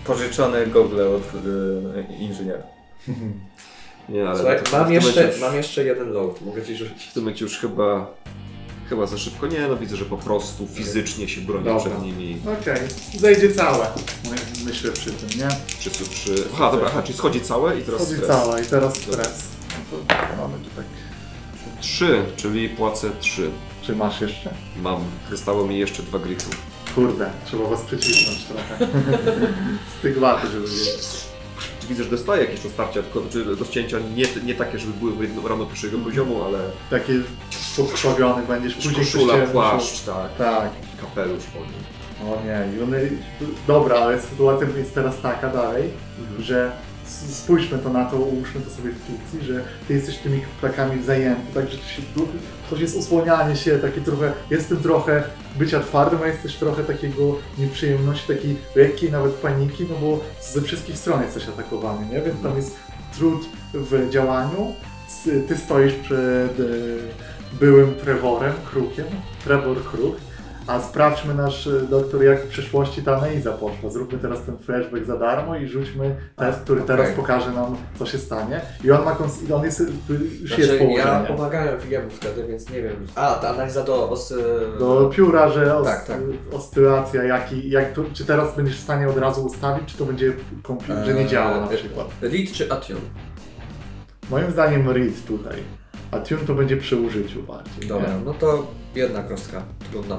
Pożyczone 0.07 0.67
gogle 0.67 1.09
od 1.09 1.23
e, 1.23 2.15
inżyniera. 2.23 2.63
nie, 4.09 4.29
ale 4.29 4.39
Słuchaj, 4.39 4.59
to, 4.63 4.65
w 4.69 4.73
mam 4.73 4.85
tym 4.85 4.95
jeszcze, 4.95 5.27
już- 5.27 5.41
mam 5.41 5.55
jeszcze 5.57 5.85
jeden 5.85 6.13
load, 6.13 6.41
mogę 6.47 6.63
ci 6.63 6.77
rzucić. 6.77 7.05
W 7.05 7.13
tym 7.13 7.23
momencie 7.23 7.45
już 7.45 7.59
chyba... 7.59 8.15
Chyba 8.91 9.07
za 9.07 9.19
szybko. 9.19 9.47
Nie, 9.47 9.69
no 9.69 9.77
widzę, 9.77 9.97
że 9.97 10.05
po 10.05 10.17
prostu 10.17 10.67
fizycznie 10.75 11.29
się 11.29 11.41
bronię 11.41 11.65
Dobra. 11.65 11.81
przed 11.81 12.03
nimi. 12.03 12.37
Okej, 12.61 12.81
zejdzie 13.19 13.55
całe. 13.55 13.87
My- 14.25 14.65
Myślę 14.65 14.93
przy 14.93 15.11
tym, 15.11 15.39
nie? 15.39 15.49
Przy, 15.79 15.91
przy... 15.91 16.35
Aha, 16.55 16.71
dobra, 16.73 16.89
aha, 16.91 17.03
czyli 17.03 17.19
schodzi 17.19 17.41
całe 17.41 17.79
i 17.81 17.83
teraz 17.83 18.01
Chodzi 18.01 18.13
stres. 18.15 18.29
całe 18.29 18.63
i 18.63 18.67
teraz 18.67 18.97
stres. 18.97 19.43
No 19.93 19.99
to 20.09 20.15
mamy 20.43 20.59
tu 20.65 20.71
tak. 20.77 20.85
Trzy, 21.81 22.25
czyli 22.37 22.69
płacę 22.69 23.11
trzy. 23.21 23.51
Czy 23.83 23.97
masz 23.97 24.21
jeszcze? 24.21 24.55
Mam. 24.83 25.01
Zostało 25.31 25.67
mi 25.67 25.79
jeszcze 25.79 26.03
dwa 26.03 26.19
gryfy. 26.19 26.51
Kurde, 26.95 27.31
trzeba 27.47 27.69
was 27.69 27.81
przycisnąć 27.81 28.45
trochę. 28.45 28.89
Stygmaty, 29.99 30.47
żeby 30.49 30.67
wiedzieć. 30.69 31.30
Widzę, 31.91 32.05
że 32.05 32.11
dostaję 32.11 32.45
jakieś 32.45 32.65
roztarcia, 32.65 33.03
tylko 33.03 33.23
czy 33.31 33.45
rozcięcia 33.45 33.99
nie, 34.17 34.25
nie 34.45 34.55
takie, 34.55 34.79
żeby 34.79 34.93
były 34.93 35.27
jedno- 35.27 35.49
rano 35.49 35.67
pierwszego 35.67 35.99
poziomu, 35.99 36.45
ale 36.45 36.59
Takie 36.91 37.13
podkrwawiony 37.77 38.47
będziesz 38.47 38.75
później 38.75 38.95
koszula, 38.95 39.35
płaszcz, 39.47 40.01
tak, 40.05 40.37
Tak. 40.39 40.71
kapelusz 41.01 41.45
po 41.45 41.59
nim. 41.59 42.31
O 42.33 42.43
nie, 42.45 42.83
one... 42.85 42.99
Dobra, 43.67 43.97
ale 43.99 44.21
sytuacja 44.23 44.67
jest 44.79 44.95
teraz 44.95 45.21
taka 45.21 45.49
dalej, 45.49 45.91
Mhm. 46.21 46.43
że 46.43 46.73
spójrzmy 47.31 47.79
to 47.79 47.89
na 47.89 48.05
to, 48.05 48.17
ułóżmy 48.17 48.61
to 48.61 48.71
sobie 48.71 48.91
w 48.91 48.97
fikcji, 49.07 49.47
że 49.55 49.65
ty 49.89 49.95
jesteś 49.95 50.17
tymi 50.19 50.41
plakami 50.61 51.03
zajęty, 51.03 51.55
także 51.55 51.77
to, 51.79 51.85
się, 51.85 52.03
to 52.71 52.77
jest 52.77 52.97
usłanianie 52.97 53.57
się, 53.57 53.79
takie 53.79 54.01
trochę, 54.01 54.33
jest 54.51 54.67
w 54.67 54.69
tym 54.69 54.83
trochę 54.83 55.23
bycia 55.59 55.81
twardym, 55.81 56.23
a 56.23 56.27
jest 56.27 56.43
też 56.43 56.57
trochę 56.57 56.85
takiego 56.85 57.37
nieprzyjemności, 57.59 58.35
takiej 58.35 58.57
lekkiej 58.77 59.13
nawet 59.13 59.33
paniki, 59.33 59.87
no 59.91 59.97
bo 60.07 60.21
ze 60.53 60.63
wszystkich 60.63 60.99
stron 60.99 61.23
jesteś 61.23 61.49
atakowany, 61.49 62.07
nie? 62.07 62.23
Więc 62.23 62.43
tam 62.43 62.57
jest 62.57 62.77
trud 63.17 63.49
w 63.75 64.11
działaniu, 64.11 64.75
ty 65.49 65.57
stoisz 65.57 65.95
przed 65.95 66.61
e, 66.61 66.65
byłym 67.61 67.95
Trevorem, 67.95 68.53
Krukiem, 68.71 69.07
Trevor 69.45 69.85
Kruk, 69.85 70.17
a 70.67 70.81
sprawdźmy 70.81 71.35
nasz 71.35 71.67
e, 71.67 71.71
doktor, 71.91 72.23
jak 72.25 72.45
w 72.45 72.49
przeszłości 72.49 73.03
ta 73.03 73.17
analiza 73.17 73.53
poszła. 73.53 73.91
Zróbmy 73.91 74.19
teraz 74.19 74.43
ten 74.45 74.59
flashback 74.59 75.05
za 75.07 75.17
darmo 75.19 75.57
i 75.57 75.69
rzućmy 75.69 76.17
test, 76.37 76.61
który 76.61 76.83
okej. 76.83 76.97
teraz 76.97 77.17
pokaże 77.17 77.53
nam, 77.53 77.77
co 77.99 78.07
się 78.07 78.19
stanie. 78.19 78.61
I 78.85 78.91
on 78.91 79.05
ma 79.05 79.13
kons- 79.15 79.49
i 79.49 79.53
on 79.53 79.65
jest, 79.65 79.81
już 80.43 80.59
jest 80.59 80.71
Znaczy, 80.71 80.73
ja 80.73 80.79
położenie. 80.79 81.27
pomagałem 81.37 81.77
jemu 81.91 82.11
wtedy, 82.11 82.47
więc 82.49 82.71
nie 82.71 82.83
wiem. 82.83 83.07
A, 83.15 83.35
ta 83.35 83.49
analiza 83.49 83.83
do 83.85 84.11
os... 84.11 84.35
Do 84.79 85.11
pióra, 85.15 85.49
że 85.49 85.77
os- 85.77 85.87
Tak, 85.87 86.05
tak. 86.07 86.19
oscylacja, 86.53 87.25
jaki, 87.25 87.71
jak 87.71 87.93
to, 87.93 88.03
czy 88.13 88.25
teraz 88.25 88.57
będziesz 88.57 88.77
w 88.77 88.83
stanie 88.83 89.09
od 89.09 89.17
razu 89.19 89.47
ustawić, 89.47 89.93
czy 89.93 89.99
to 89.99 90.05
będzie, 90.05 90.33
kompl- 90.63 91.05
że 91.05 91.15
nie 91.15 91.27
działa 91.27 91.61
na 91.61 91.71
Eee, 91.71 91.77
przykład. 91.79 92.07
Read 92.23 92.53
czy 92.53 92.73
Attune? 92.73 93.01
Moim 94.31 94.51
zdaniem 94.51 94.91
read 94.91 95.25
tutaj, 95.29 95.57
a 96.11 96.19
tune 96.19 96.41
to 96.47 96.55
będzie 96.55 96.77
przy 96.77 96.97
użyciu 96.97 97.43
bardziej. 97.43 97.89
Dobra, 97.89 98.09
nie? 98.09 98.15
no 98.25 98.35
to 98.35 98.67
jedna 98.95 99.23
kostka, 99.23 99.63
trudna. 99.93 100.19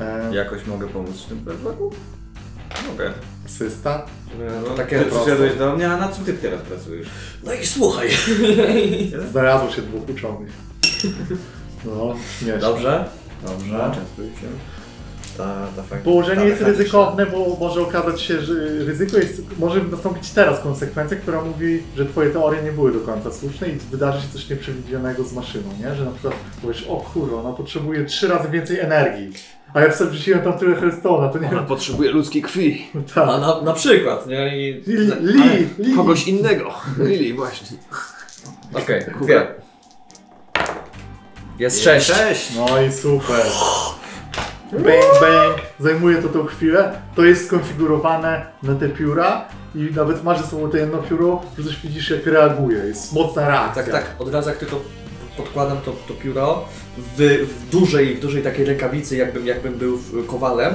E, 0.00 0.34
Jakoś 0.34 0.66
mogę 0.66 0.86
pomóc 0.88 1.16
w 1.22 1.26
tym 1.28 1.38
pewnie? 1.44 1.70
Mogę. 2.90 3.12
asysta. 3.46 4.06
No, 4.38 4.68
No, 4.70 4.74
takie 4.76 4.98
ty 4.98 5.04
proste. 5.04 5.20
przyszedłeś 5.20 5.56
do 5.58 5.76
mnie, 5.76 5.90
a 5.90 5.96
na 5.96 6.08
czym 6.08 6.24
ty 6.24 6.32
teraz 6.34 6.60
pracujesz? 6.60 7.08
No 7.44 7.52
i 7.52 7.66
słuchaj. 7.66 8.08
Znalazło 9.32 9.70
się 9.70 9.82
dwóch 9.82 10.08
uczonych. 10.08 10.50
No, 11.84 12.14
śmieszne. 12.38 12.60
Dobrze? 12.60 13.04
Dobrze. 13.46 13.90
częstuj 13.94 14.26
się. 14.26 14.46
Ta, 15.38 15.66
ta 15.76 15.82
fajna. 15.82 16.04
Położenie 16.04 16.40
ta 16.40 16.46
jest 16.46 16.60
mechaniczna. 16.60 16.82
ryzykowne, 16.84 17.26
bo 17.26 17.56
może 17.60 17.80
okazać 17.80 18.20
się, 18.20 18.40
że 18.40 18.54
ryzyko 18.84 19.16
jest, 19.18 19.42
może 19.58 19.84
nastąpić 19.84 20.30
teraz 20.30 20.60
konsekwencja, 20.60 21.16
która 21.16 21.42
mówi, 21.44 21.82
że 21.96 22.06
twoje 22.06 22.30
teorie 22.30 22.62
nie 22.62 22.72
były 22.72 22.92
do 22.92 23.00
końca 23.00 23.32
słuszne 23.32 23.68
i 23.68 23.72
wydarzy 23.72 24.22
się 24.22 24.32
coś 24.32 24.48
nieprzewidzianego 24.50 25.24
z 25.24 25.32
maszyną, 25.32 25.64
nie? 25.80 25.94
Że 25.94 26.04
na 26.04 26.10
przykład 26.10 26.34
powiesz, 26.62 26.86
o 26.88 26.96
kurwa, 26.96 27.36
ona 27.40 27.52
potrzebuje 27.52 28.04
trzy 28.04 28.28
razy 28.28 28.48
więcej 28.48 28.78
energii, 28.80 29.32
a 29.74 29.80
ja 29.80 29.90
wtedy 29.90 30.10
wrzuciłem 30.10 30.40
tam 30.40 30.58
tyle 30.58 30.76
Hellstone'a, 30.76 31.32
to 31.32 31.38
nie 31.38 31.48
Ona 31.48 31.56
wiem, 31.56 31.66
potrzebuje 31.66 32.10
ludzkiej 32.10 32.42
krwi. 32.42 32.86
A 33.14 33.14
tak. 33.14 33.26
na, 33.26 33.60
na 33.60 33.72
przykład, 33.72 34.26
nie? 34.26 34.58
I... 34.58 34.82
Li, 34.86 34.96
li, 35.20 35.68
li. 35.78 35.96
Kogoś 35.96 36.28
innego. 36.28 36.74
Lili, 36.98 37.34
właśnie. 37.34 37.76
Okej, 38.74 39.02
dwie. 39.22 39.46
Jest 41.58 41.82
sześć. 41.82 42.06
Cześć! 42.06 42.50
No 42.56 42.82
i 42.82 42.92
super. 42.92 43.44
Bang, 44.72 45.20
bang. 45.20 45.56
Zajmuje 45.78 46.22
to 46.22 46.28
tą 46.28 46.46
chwilę. 46.46 46.92
To 47.14 47.24
jest 47.24 47.46
skonfigurowane 47.46 48.46
na 48.62 48.74
te 48.74 48.88
pióra 48.88 49.44
i 49.74 49.78
nawet 49.94 50.24
masz 50.24 50.40
ze 50.40 50.46
sobą 50.46 50.70
to 50.70 50.76
jedno 50.76 50.98
pióro, 50.98 51.42
że 51.58 51.64
coś 51.64 51.80
widzisz 51.80 52.10
jak 52.10 52.26
reaguje. 52.26 52.78
Jest 52.78 53.12
mocna 53.12 53.48
reakcja. 53.48 53.82
Tak, 53.82 53.92
tak, 53.92 54.04
od 54.18 54.34
razu 54.34 54.48
jak 54.48 54.58
tylko 54.58 54.80
podkładam 55.36 55.78
to, 55.84 55.92
to 56.08 56.14
pióro 56.14 56.64
w, 56.98 57.46
w 57.48 57.70
dużej, 57.70 58.14
w 58.14 58.20
dużej 58.20 58.42
takiej 58.42 58.64
rękawicy, 58.64 59.16
jakbym, 59.16 59.46
jakbym 59.46 59.74
był 59.74 59.98
kowalem 60.26 60.74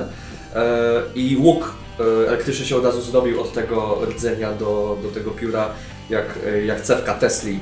e, 0.55 1.03
i 1.15 1.37
łuk 1.37 1.73
e, 1.99 2.27
elektryczny 2.27 2.65
się 2.65 2.75
od 2.75 2.85
razu 2.85 3.01
zrobił 3.01 3.41
od 3.41 3.53
tego 3.53 3.99
rdzenia 4.05 4.53
do, 4.53 4.97
do 5.03 5.09
tego 5.09 5.31
pióra, 5.31 5.69
jak, 6.09 6.39
jak 6.65 6.81
cewka 6.81 7.13
Tesli. 7.13 7.59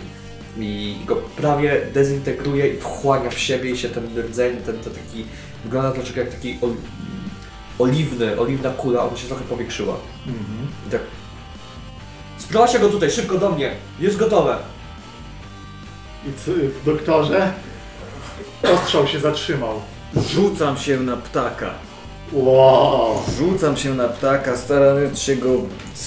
I 0.60 0.98
go 1.06 1.16
prawie 1.16 1.82
dezintegruje 1.94 2.68
i 2.68 2.78
wchłania 2.78 3.30
w 3.30 3.40
siebie 3.40 3.72
i 3.72 3.78
się 3.78 3.90
ten 3.90 4.20
rdzeń, 4.20 4.58
ten, 4.58 4.78
ten 4.78 4.94
taki, 4.94 5.26
wygląda 5.64 5.92
troszeczkę 5.92 6.20
jak 6.20 6.30
taki 6.30 6.58
ol, 6.62 6.74
oliwny, 7.80 8.40
oliwna 8.40 8.70
kula, 8.70 9.04
ona 9.04 9.18
się 9.18 9.28
trochę 9.28 9.44
powiększyła. 9.44 9.96
Mhm. 10.28 10.68
I 10.88 10.92
tak. 10.92 11.02
Sprowadźcie 12.38 12.80
go 12.80 12.90
tutaj, 12.90 13.12
szybko 13.12 13.38
do 13.38 13.52
mnie, 13.52 13.72
jest 14.00 14.18
gotowe. 14.18 14.58
I 16.28 16.30
co, 16.46 16.52
doktorze 16.92 17.54
ostrzał 18.72 19.08
się 19.08 19.20
zatrzymał. 19.20 19.74
Rzucam 20.30 20.78
się 20.78 21.00
na 21.00 21.18
ptaka. 21.18 21.70
Wow. 22.34 23.16
Rzucam 23.38 23.78
się 23.78 23.94
na 23.94 24.08
ptaka, 24.08 24.58
starając 24.58 25.20
się 25.20 25.36
go 25.36 25.50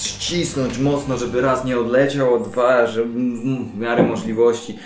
ścisnąć 0.03 0.79
mocno, 0.79 1.19
żeby 1.19 1.41
raz 1.41 1.65
nie 1.65 1.79
odleciał, 1.79 2.35
a 2.35 2.39
dwa, 2.39 2.87
żeby 2.87 3.09
w 3.75 3.79
miarę 3.79 4.03
możliwości 4.03 4.79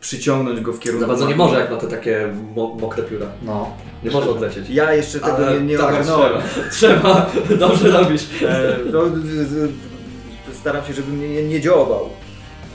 przyciągnąć 0.00 0.60
go 0.60 0.72
w 0.72 0.78
kierunku. 0.78 1.00
Za 1.00 1.08
bardzo 1.08 1.28
nie 1.28 1.36
może, 1.36 1.60
jak 1.60 1.70
ma 1.70 1.76
te 1.76 1.86
takie 1.86 2.32
mo 2.56 2.74
mokre 2.74 3.02
pióra. 3.02 3.26
No. 3.42 3.70
Nie 4.04 4.10
może 4.10 4.30
odlecieć. 4.30 4.70
Ja 4.70 4.92
jeszcze 4.92 5.20
tego 5.20 5.36
Ale 5.36 5.60
nie, 5.60 5.66
nie 5.66 5.78
tak, 5.78 5.88
ogarnąłem. 5.88 6.32
Trzeba, 6.70 7.26
trzeba. 7.44 7.56
dobrze 7.58 7.90
robisz. 7.90 8.22
E, 8.42 8.76
no, 8.92 9.00
staram 10.60 10.84
się, 10.84 10.92
żeby 10.92 11.12
mnie 11.12 11.28
nie, 11.28 11.42
nie 11.44 11.60
dziobał. 11.60 12.08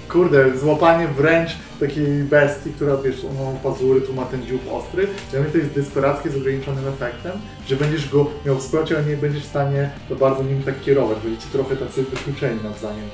Kurde, 0.10 0.58
złapanie 0.58 1.08
wręcz 1.08 1.52
takiej 1.88 2.24
bestii, 2.24 2.72
która 2.74 2.98
wiesz, 2.98 3.26
ona 3.26 3.52
ma 3.52 3.60
pazury, 3.60 4.02
tu 4.02 4.14
ma 4.14 4.26
ten 4.26 4.46
dziób 4.46 4.62
ostry. 4.72 5.08
Dla 5.32 5.40
mnie 5.42 5.50
to 5.50 5.58
jest 5.58 5.70
desperackie 5.70 6.30
z 6.30 6.36
ograniczonym 6.38 6.88
efektem, 6.88 7.32
że 7.68 7.76
będziesz 7.76 8.10
go 8.10 8.28
miał 8.46 8.56
w 8.56 8.64
składzie, 8.64 8.98
ale 8.98 9.06
nie 9.06 9.18
będziesz 9.18 9.44
w 9.44 9.50
stanie 9.50 9.90
to 10.10 10.16
bardzo 10.16 10.44
nim 10.44 10.64
tak 10.64 10.82
kierować. 10.82 11.18
Będziecie 11.24 11.48
trochę 11.52 11.76
tacy 11.76 12.04
wykluczeni 12.04 12.60
nawzajem. 12.64 13.10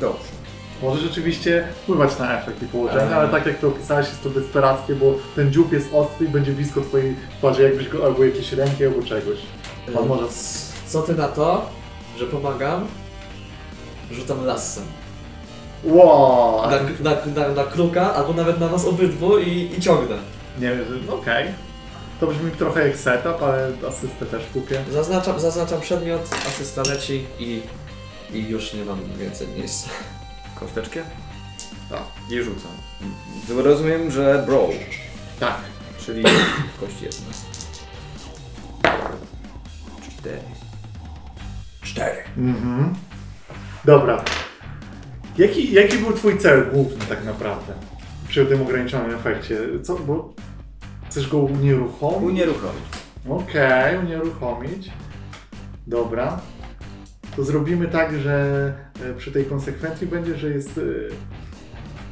Dobrze. 0.00 0.24
Może 0.82 1.00
rzeczywiście 1.00 1.68
wpływać 1.82 2.18
na 2.18 2.40
efekt 2.42 2.62
i 2.62 2.66
położenie, 2.66 3.02
Eee. 3.06 3.14
ale 3.14 3.28
tak 3.28 3.46
jak 3.46 3.58
to 3.58 3.68
opisałeś, 3.68 4.06
jest 4.06 4.22
to 4.22 4.30
desperackie, 4.30 4.94
bo 4.94 5.14
ten 5.36 5.52
dziób 5.52 5.72
jest 5.72 5.88
ostry 5.94 6.26
i 6.26 6.28
będzie 6.28 6.52
blisko 6.52 6.80
twojej 6.80 7.16
twarzy, 7.38 7.62
jakbyś 7.62 7.88
go 7.88 8.04
albo 8.04 8.24
jakieś 8.24 8.52
ręki, 8.52 8.84
albo 8.84 9.02
czegoś. 9.02 9.38
On 9.96 10.08
może... 10.08 10.26
Co 10.86 11.02
ty 11.02 11.14
na 11.14 11.28
to, 11.28 11.70
że 12.18 12.26
pomagam? 12.26 12.86
Rzucam 14.10 14.44
lasem. 14.44 14.84
Wow! 15.84 16.62
Na, 16.70 16.76
na, 17.10 17.16
na, 17.26 17.48
na 17.48 17.64
kruka, 17.64 18.14
albo 18.14 18.32
nawet 18.32 18.60
na 18.60 18.68
was 18.68 18.84
obydwu 18.84 19.38
i, 19.38 19.70
i 19.78 19.80
ciągnę. 19.80 20.16
Nie 20.58 20.68
wiem, 20.68 20.84
że- 20.88 21.06
no 21.06 21.14
okej. 21.14 21.48
To 22.20 22.26
brzmi 22.26 22.50
trochę 22.50 22.88
jak 22.88 22.96
setup, 22.96 23.42
ale 23.42 23.72
asystę 23.88 24.26
też 24.26 24.42
kupię. 24.52 24.84
Zaznaczam, 24.92 25.40
zaznaczam 25.40 25.80
przedmiot, 25.80 26.20
asysta 26.48 26.82
leci 26.82 27.24
i, 27.38 27.62
i 28.32 28.48
już 28.48 28.74
nie 28.74 28.84
mam 28.84 28.98
więcej 29.18 29.48
miejsca. 29.48 29.90
Kosteczkę? 30.60 31.02
Tak. 31.90 32.02
I 32.30 32.42
rzucam. 32.42 32.70
Rozumiem, 33.48 34.10
że 34.10 34.44
brawl, 34.46 34.72
Tak. 35.40 35.56
czyli 36.06 36.22
kość 36.80 37.02
jedna. 37.02 37.26
Cztery. 40.18 40.40
Cztery. 41.82 42.22
Mhm. 42.36 42.94
Dobra. 43.84 44.24
Jaki, 45.38 45.72
jaki 45.72 45.98
był 45.98 46.12
twój 46.12 46.38
cel 46.38 46.70
główny 46.72 47.06
tak 47.08 47.24
naprawdę? 47.24 47.72
Przy 48.28 48.46
tym 48.46 48.62
ograniczonym 48.62 49.16
efekcie? 49.16 49.58
Co, 49.82 49.98
bo 49.98 50.34
chcesz 51.10 51.28
go 51.28 51.38
unieruchomić? 51.38 52.22
Unieruchomić. 52.22 52.82
Okej, 53.28 53.98
unieruchomić. 53.98 54.90
Dobra. 55.86 56.40
To 57.36 57.44
zrobimy 57.44 57.88
tak, 57.88 58.18
że 58.18 58.74
e, 59.04 59.14
przy 59.14 59.32
tej 59.32 59.44
konsekwencji 59.44 60.06
będzie, 60.06 60.36
że 60.36 60.50
jest 60.50 60.78
e, 60.78 60.82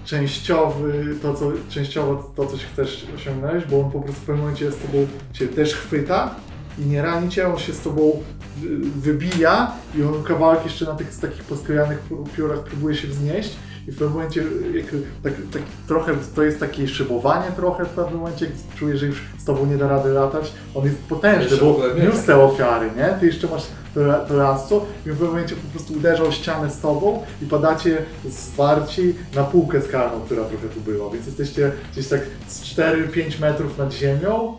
częściowy, 0.04 1.14
to 1.22 1.34
co, 1.34 1.52
częściowo 1.68 2.32
to 2.36 2.46
coś 2.46 2.64
chcesz 2.64 3.06
osiągnąć, 3.16 3.64
bo 3.64 3.80
on 3.80 3.90
po 3.90 4.00
prostu 4.00 4.20
w 4.22 4.24
pewnym 4.24 4.44
momencie 4.44 4.72
z 4.72 4.76
tobą 4.76 5.06
cię 5.32 5.48
też 5.48 5.74
chwyta 5.74 6.34
i 6.80 6.86
nie 6.86 7.02
rani 7.02 7.28
cię, 7.28 7.48
on 7.48 7.58
się 7.58 7.72
z 7.72 7.80
tobą 7.80 8.22
wy- 8.56 8.76
wybija 9.12 9.72
i 9.98 10.02
on 10.02 10.22
kawałek 10.22 10.64
jeszcze 10.64 10.84
na 10.84 10.94
tych 10.94 11.16
takich 11.20 11.42
posklejanych 11.44 11.98
piórach 12.36 12.60
próbuje 12.60 12.94
się 12.96 13.08
wznieść 13.08 13.56
i 13.88 13.92
w 13.92 13.98
pewnym 13.98 14.12
momencie 14.12 14.44
jak, 14.74 14.86
tak, 15.22 15.32
tak, 15.52 15.62
trochę 15.88 16.12
to 16.34 16.42
jest 16.42 16.60
takie 16.60 16.88
szybowanie 16.88 17.52
trochę 17.56 17.84
w 17.84 17.88
pewnym 17.88 18.18
momencie, 18.20 18.44
jak 18.44 18.54
czujesz, 18.78 19.00
że 19.00 19.06
już 19.06 19.22
z 19.38 19.44
tobą 19.44 19.66
nie 19.66 19.76
da 19.76 19.88
rady 19.88 20.08
latać. 20.08 20.52
On 20.74 20.84
jest 20.84 20.96
potężny, 20.98 21.56
bo 21.56 21.80
niósł 22.04 22.26
te 22.26 22.36
ofiary, 22.44 22.90
nie? 22.96 23.16
Ty 23.20 23.26
jeszcze 23.26 23.48
masz 23.48 23.62
to, 23.94 24.00
to 24.28 24.34
lasso 24.34 24.86
i 25.06 25.08
w 25.08 25.12
pewnym 25.12 25.28
momencie 25.28 25.56
po 25.56 25.68
prostu 25.78 25.94
uderza 25.94 26.22
o 26.24 26.30
ścianę 26.32 26.70
z 26.70 26.80
tobą 26.80 27.22
i 27.42 27.46
padacie 27.46 27.98
zwarci 28.28 29.14
na 29.34 29.44
półkę 29.44 29.82
skalną, 29.82 30.20
która 30.20 30.44
trochę 30.44 30.68
tu 30.68 30.80
była, 30.80 31.10
więc 31.10 31.26
jesteście 31.26 31.72
gdzieś 31.92 32.08
tak 32.08 32.20
z 32.48 32.62
4-5 32.62 33.40
metrów 33.40 33.78
nad 33.78 33.92
ziemią 33.92 34.56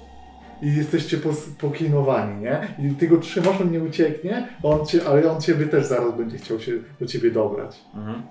i 0.61 0.75
jesteście 0.75 1.17
poklinowani, 1.57 2.41
nie? 2.41 2.75
I 2.79 2.95
ty 2.95 3.07
go 3.07 3.17
trzymasz, 3.17 3.61
on 3.61 3.71
nie 3.71 3.79
ucieknie, 3.79 4.47
on 4.63 4.85
cię, 4.85 4.99
ale 5.07 5.31
on 5.31 5.41
ciebie 5.41 5.65
też 5.65 5.85
zaraz 5.85 6.17
będzie 6.17 6.37
chciał 6.37 6.59
się 6.59 6.71
do 6.99 7.05
ciebie 7.05 7.31
dobrać. 7.31 7.79
Mhm. 7.95 8.21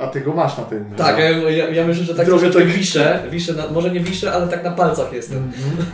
A 0.00 0.06
ty 0.06 0.20
go 0.20 0.32
masz 0.34 0.58
na 0.58 0.64
tym. 0.64 0.84
Tak, 0.96 1.18
ja, 1.18 1.30
ja, 1.30 1.70
ja 1.70 1.86
myślę, 1.86 2.04
że 2.04 2.14
tak 2.14 2.26
Trochę 2.26 2.40
troszeczkę 2.40 2.70
tak- 2.70 2.78
wiszę, 2.78 3.22
wiszę 3.30 3.52
na, 3.52 3.68
może 3.68 3.90
nie 3.90 4.00
wiszę, 4.00 4.32
ale 4.32 4.48
tak 4.48 4.64
na 4.64 4.70
palcach 4.70 5.12
jestem. 5.12 5.38
Mhm. 5.38 5.86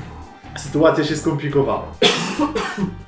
Sytuacja 0.56 1.04
się 1.04 1.16
skomplikowała. 1.16 1.92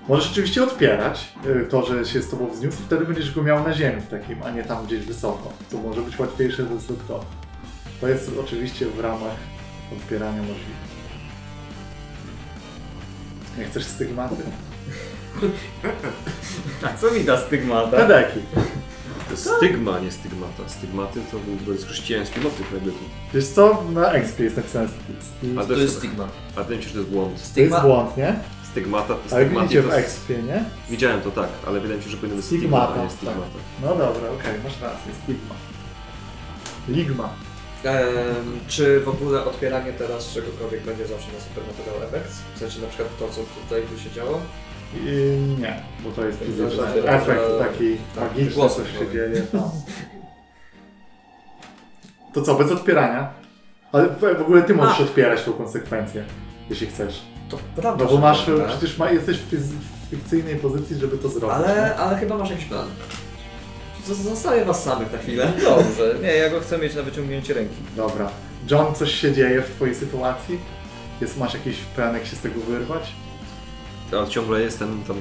Możesz 0.09 0.29
rzeczywiście 0.29 0.63
odpierać 0.63 1.33
y, 1.47 1.67
to, 1.69 1.87
że 1.87 2.05
się 2.05 2.23
z 2.23 2.31
tobą 2.31 2.47
wzniósł 2.47 2.83
i 2.83 2.85
wtedy 2.85 3.05
będziesz 3.05 3.35
go 3.35 3.43
miał 3.43 3.65
na 3.65 3.73
ziemi 3.73 4.01
w 4.01 4.07
takim, 4.07 4.43
a 4.43 4.51
nie 4.51 4.65
tam 4.65 4.87
gdzieś 4.87 5.01
wysoko. 5.01 5.53
To 5.71 5.77
może 5.77 6.01
być 6.01 6.19
łatwiejsze 6.19 6.63
do 6.63 6.95
kto. 7.05 7.25
To 8.01 8.09
jest 8.09 8.31
oczywiście 8.41 8.87
w 8.87 9.01
ramach 9.01 9.37
odpierania 9.93 10.43
możliwe. 10.43 10.90
Nie 13.59 13.65
chcesz 13.65 13.85
stygmaty? 13.85 14.35
A 16.83 16.97
co 16.97 17.11
mi 17.11 17.25
da 17.25 17.41
stygmata? 17.41 17.97
Pedeki. 17.97 18.41
To 19.25 19.31
jest 19.31 19.51
stygma, 19.57 19.99
nie 19.99 20.11
stygmata. 20.11 20.69
Stygmaty 20.69 21.21
to 21.31 21.39
był 21.39 21.57
to 21.67 21.73
jest 21.73 21.87
chrześcijański 21.87 22.41
motyw 22.41 22.73
jakby 22.73 22.91
tu. 22.91 22.99
Wiesz 23.35 23.47
co? 23.47 23.85
Na 23.93 24.13
expie 24.13 24.45
jest 24.45 24.57
napisane 24.57 24.89
A 25.59 25.61
to 25.61 25.67
To 25.67 25.81
jest 25.81 25.99
stigma. 25.99 26.29
A 26.57 26.63
wydaje 26.63 26.77
mi 26.77 26.83
się, 26.83 26.89
że 26.89 26.95
to 26.95 27.01
jest 27.01 27.11
błąd. 27.11 27.29
To 27.35 27.39
jest 27.39 27.51
Stigma. 27.51 27.81
błąd, 27.81 28.17
nie? 28.17 28.35
Stygmata, 28.71 29.15
Ale 29.15 29.23
stygmaty 29.45 29.63
widzicie 29.67 29.83
to 29.83 29.89
w 29.89 29.93
jest- 29.93 30.07
expie, 30.09 30.43
nie? 30.43 30.65
Widziałem 30.91 31.21
to 31.21 31.31
tak, 31.31 31.49
ale 31.67 31.81
wydaje 31.81 31.99
mi 31.99 32.05
się, 32.05 32.11
że 32.11 32.17
powinno 32.17 32.37
być 32.37 32.45
stigma, 32.45 32.61
Stigmata, 32.79 33.01
a 33.01 33.05
nie 33.05 33.11
stigmata. 33.11 33.59
No 33.83 33.89
dobra, 33.89 34.31
okej, 34.31 34.55
masz 34.65 34.81
rację, 34.81 35.13
stigma. 35.23 35.55
Ligma. 36.89 37.29
Em, 37.85 38.61
czy 38.69 39.01
w 39.01 39.09
ogóle 39.09 39.45
odpieranie 39.45 39.93
teraz 39.93 40.35
czegokolwiek 40.35 40.83
będzie 40.83 41.07
zawsze 41.07 41.29
na 41.33 41.41
Supernatural 41.41 42.09
Effects? 42.09 42.39
W 42.55 42.59
sensie 42.59 42.81
na 42.81 42.87
przykład 42.89 43.09
to, 43.19 43.29
co 43.29 43.41
tutaj 43.63 43.83
by 43.93 44.01
się 44.01 44.11
działo? 44.11 44.41
I 44.97 45.37
nie, 45.61 45.83
bo 46.05 46.11
to 46.11 46.25
jest 46.27 46.39
To 46.39 46.45
fizyczny 46.45 46.85
efekt 47.05 47.41
że- 47.41 47.59
taki 47.59 47.97
tak, 48.15 48.29
magiczny, 48.31 48.69
coś 48.69 48.89
się 48.93 48.95
powiem. 48.99 49.13
dzieje. 49.13 49.43
No. 49.53 49.73
To 52.35 52.43
co, 52.43 52.55
bez 52.55 52.73
odpierania? 52.73 53.31
Ale 53.93 54.09
w 54.09 54.21
w 54.21 54.41
ogóle 54.41 54.63
ty 54.63 54.75
możesz 54.75 55.01
odpierać 55.01 55.43
tą 55.45 55.53
konsekwencję, 55.53 56.25
jeśli 56.71 56.87
chcesz. 56.87 57.23
To 57.49 57.59
prawda. 57.77 58.05
No 58.05 58.11
bo 58.11 58.17
że 58.17 58.23
masz, 58.23 58.47
tak. 58.47 58.67
przecież 58.69 58.99
ma, 58.99 59.11
jesteś 59.11 59.37
w 59.39 59.51
fiz- 59.51 59.75
w 60.07 60.11
fikcyjnej 60.11 60.57
pozycji, 60.57 60.97
żeby 60.97 61.19
to 61.19 61.29
zrobić. 61.29 61.57
Ale, 61.57 61.97
ale 61.97 62.19
chyba 62.19 62.39
masz 62.39 62.51
jakiś 62.51 62.65
plan. 62.65 62.89
Zostawię 64.07 64.65
was 64.65 64.85
samych 64.85 65.13
na 65.13 65.19
chwilę. 65.19 65.53
Dobrze. 65.65 66.15
Nie, 66.23 66.29
ja 66.37 66.51
go 66.51 66.61
chcę 66.61 66.79
mieć 66.79 66.95
na 66.95 67.03
wyciągnięcie 67.03 67.55
ręki. 67.55 67.75
Dobra. 67.97 68.31
John, 68.71 68.95
coś 68.95 69.15
się 69.15 69.33
dzieje 69.33 69.63
w 69.63 69.71
twojej 69.77 69.95
sytuacji? 69.95 70.59
Jest, 71.21 71.39
masz 71.39 71.55
jakiś 71.55 71.77
plan, 71.77 72.15
jak 72.15 72.27
się 72.27 72.37
z 72.37 72.41
tego 72.41 72.61
wyrwać? 72.61 73.13
Ale 74.13 74.29
ciągle 74.29 74.61
jestem 74.61 75.03
tam 75.09 75.17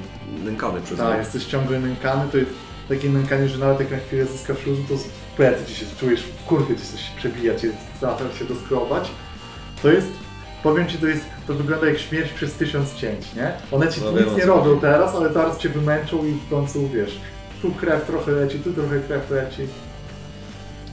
nękany 0.45 0.81
przez 0.81 0.97
Tak, 0.97 1.17
jesteś 1.19 1.45
ciągle 1.45 1.79
nękany, 1.79 2.31
to 2.31 2.37
jest 2.37 2.51
takie 2.89 3.09
nękanie, 3.09 3.47
że 3.49 3.57
nawet 3.57 3.79
jak 3.79 3.91
na 3.91 3.97
chwilę 3.97 4.25
zyskasz 4.25 4.65
luzu, 4.65 4.83
to 4.89 4.95
w 4.97 5.35
plecy 5.35 5.65
ci 5.65 5.75
się 5.75 5.85
czujesz, 5.99 6.21
w 6.21 6.45
kurkę 6.45 6.75
ci 6.75 6.81
coś 6.81 7.01
przebija, 7.17 7.55
cię 7.55 7.71
stara 7.97 8.17
się 8.39 8.45
doskrobać. 8.45 9.11
To 9.81 9.89
jest, 9.91 10.07
powiem 10.63 10.87
ci, 10.87 10.97
to 10.97 11.07
jest, 11.07 11.21
to 11.47 11.53
wygląda 11.53 11.87
jak 11.87 11.99
śmierć 11.99 12.31
przez 12.33 12.53
tysiąc 12.53 12.95
cięć, 12.95 13.33
nie? 13.35 13.51
One 13.71 13.87
ci 13.87 14.01
No 14.01 14.11
nic 14.11 14.19
wiem, 14.19 14.29
o 14.29 14.33
nie 14.37 14.41
co 14.41 14.47
robią 14.47 14.63
chodzi. 14.69 14.81
teraz, 14.81 15.15
ale 15.15 15.33
zaraz 15.33 15.57
cię 15.57 15.69
wymęczą 15.69 16.25
i 16.25 16.31
w 16.31 16.49
końcu, 16.49 16.89
wiesz, 16.89 17.19
tu 17.61 17.71
krew 17.71 18.05
trochę 18.05 18.31
leci, 18.31 18.59
tu 18.59 18.73
trochę 18.73 18.99
krew 18.99 19.31
leci. 19.31 19.61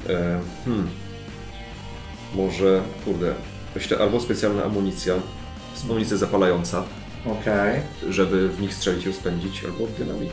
E, 0.08 0.40
hmm. 0.64 0.88
Może, 2.34 2.82
kurde, 3.04 3.34
myślę, 3.74 3.98
albo 3.98 4.20
specjalna 4.20 4.64
amunicja, 4.64 5.14
amunicja 5.84 6.16
zapalająca, 6.16 6.84
Okej. 7.26 7.80
żeby 8.08 8.48
w 8.48 8.60
nich 8.60 8.74
strzelić 8.74 9.04
i 9.04 9.08
rozpędzić, 9.08 9.64
albo 9.64 9.86
dynamit. 9.98 10.32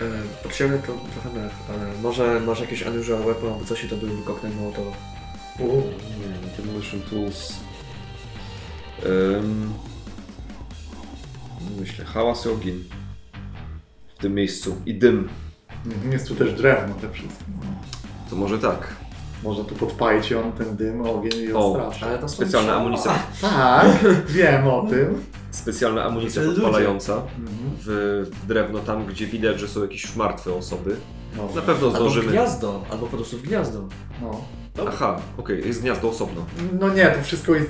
E, 0.00 0.42
Potrzebny 0.42 0.78
to 0.78 0.92
trochę 1.12 1.38
mech, 1.38 1.52
ale 1.68 1.92
może 2.02 2.40
masz 2.40 2.60
jakieś 2.60 2.86
unusual 2.86 3.22
weapon 3.22 3.52
albo 3.52 3.64
coś 3.64 3.84
i 3.84 3.88
to 3.88 3.96
był 3.96 4.22
koktajl 4.24 4.54
mołotowa. 4.54 4.90
U, 5.58 5.66
Nie, 5.66 6.64
Demolition 6.64 7.00
Tools. 7.00 7.52
Um, 9.06 9.74
myślę, 11.80 12.04
hałas 12.04 12.46
i 12.46 12.48
ogień. 12.48 12.84
W 14.24 14.26
tym 14.26 14.34
miejscu. 14.34 14.76
I 14.86 14.94
dym. 14.94 15.28
Jest 16.12 16.28
tu 16.28 16.34
też 16.34 16.52
drewno 16.52 16.94
te 16.94 17.10
wszystkie. 17.10 17.44
To 18.30 18.36
może 18.36 18.58
tak. 18.58 18.88
Można 19.42 19.64
tu 19.64 19.74
podpalić 19.74 20.30
ją, 20.30 20.52
ten 20.52 20.76
dym, 20.76 21.02
ogień 21.02 21.32
i 21.48 21.52
O. 21.52 21.90
Ale 22.02 22.18
to 22.18 22.28
są 22.28 22.34
Specjalna 22.34 22.74
amunicja, 22.74 23.12
Tak, 23.40 23.86
wiem 24.28 24.66
o 24.68 24.86
tym. 24.90 25.24
specjalna 25.50 26.04
amunicja 26.04 26.42
Ludzie. 26.42 26.60
podpalająca 26.60 27.12
Mhm. 27.14 27.46
w, 27.80 27.86
w 28.42 28.46
drewno 28.46 28.78
tam, 28.78 29.06
gdzie 29.06 29.26
widać, 29.26 29.60
że 29.60 29.68
są 29.68 29.82
jakieś 29.82 30.16
martwe 30.16 30.54
osoby. 30.54 30.96
No, 31.36 31.48
Na 31.56 31.62
pewno 31.62 31.86
Albo 31.86 31.90
w 31.90 31.94
zdążymy. 31.96 32.30
gniazdo, 32.32 32.84
albo 32.90 33.06
po 33.06 33.16
prostu 33.16 33.38
w 33.38 33.42
gniazdo. 33.42 33.88
no. 34.22 34.40
Aha, 34.88 35.20
okej, 35.38 35.66
jest 35.66 35.80
gniazdo 35.82 36.08
osobno. 36.10 36.46
No 36.80 36.94
nie, 36.94 37.06
to 37.06 37.22
wszystko 37.24 37.54
jest 37.54 37.68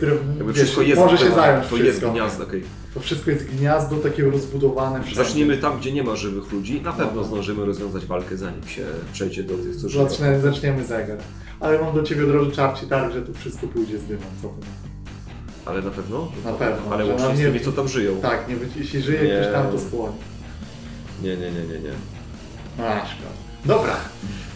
wszystko 0.55 0.83
jest 0.83 1.01
może 1.01 1.19
się 1.19 1.31
zająć 1.35 1.63
To 1.69 1.77
wszystko. 1.77 1.87
jest 1.87 2.01
gniazdo, 2.01 2.45
okej. 2.45 2.65
To 2.95 3.01
wszystko 3.01 3.31
jest 3.31 3.45
gniazdo 3.57 3.97
takie 3.97 4.25
rozbudowane 4.25 5.03
wszędzie. 5.03 5.25
Zacznijmy 5.25 5.59
tam, 5.59 5.79
gdzie 5.79 5.93
nie 5.93 6.03
ma 6.03 6.17
żywych 6.17 6.53
ludzi. 6.53 6.81
Na 6.81 6.93
pewno 6.93 7.21
No. 7.21 7.25
zdążymy 7.25 7.65
rozwiązać 7.67 8.07
walkę, 8.07 8.37
zanim 8.37 8.69
się 8.69 8.87
przejdzie 9.13 9.43
do 9.43 9.55
tych, 9.55 9.77
co 9.77 9.89
żyją. 9.89 10.09
Zaczniemy, 10.09 10.41
zaczniemy 10.41 10.85
zegar. 10.85 11.19
Ale 11.61 11.79
mam 11.81 11.95
do 11.95 12.03
ciebie 12.03 12.27
droży 12.27 12.53
czarci 12.53 12.87
tak, 12.87 13.13
że 13.13 13.23
tu 13.23 13.35
wszystko 13.35 13.67
pójdzie 13.67 13.99
z 13.99 14.05
dymem. 14.05 14.23
Co 14.43 14.49
ty? 14.49 14.67
Ale 15.67 15.83
na 15.83 15.91
pewno? 15.91 16.33
Na 16.45 16.53
pewno. 16.53 16.93
Ale 16.95 17.05
że 17.05 17.11
łącznie 17.11 17.29
nam 17.29 17.37
z 17.37 17.41
nie- 17.41 17.47
tymi, 17.47 17.61
co 17.61 17.73
tam 17.73 17.89
żyją. 17.89 18.17
Tak, 18.17 18.49
nie, 18.49 18.57
będzie- 18.57 18.81
jeśli 18.81 19.03
żyje 19.03 19.19
ktoś 19.41 19.53
tam, 19.55 19.67
to 19.67 19.73
Nie. 19.73 19.79
skłoni. 19.81 20.15
Nie, 21.23 21.37
nie, 21.37 21.51
nie, 21.51 21.61
nie, 21.63 21.79
nie. 21.81 21.93
A, 22.85 23.07
szkoda. 23.07 23.31
Dobra. 23.65 23.97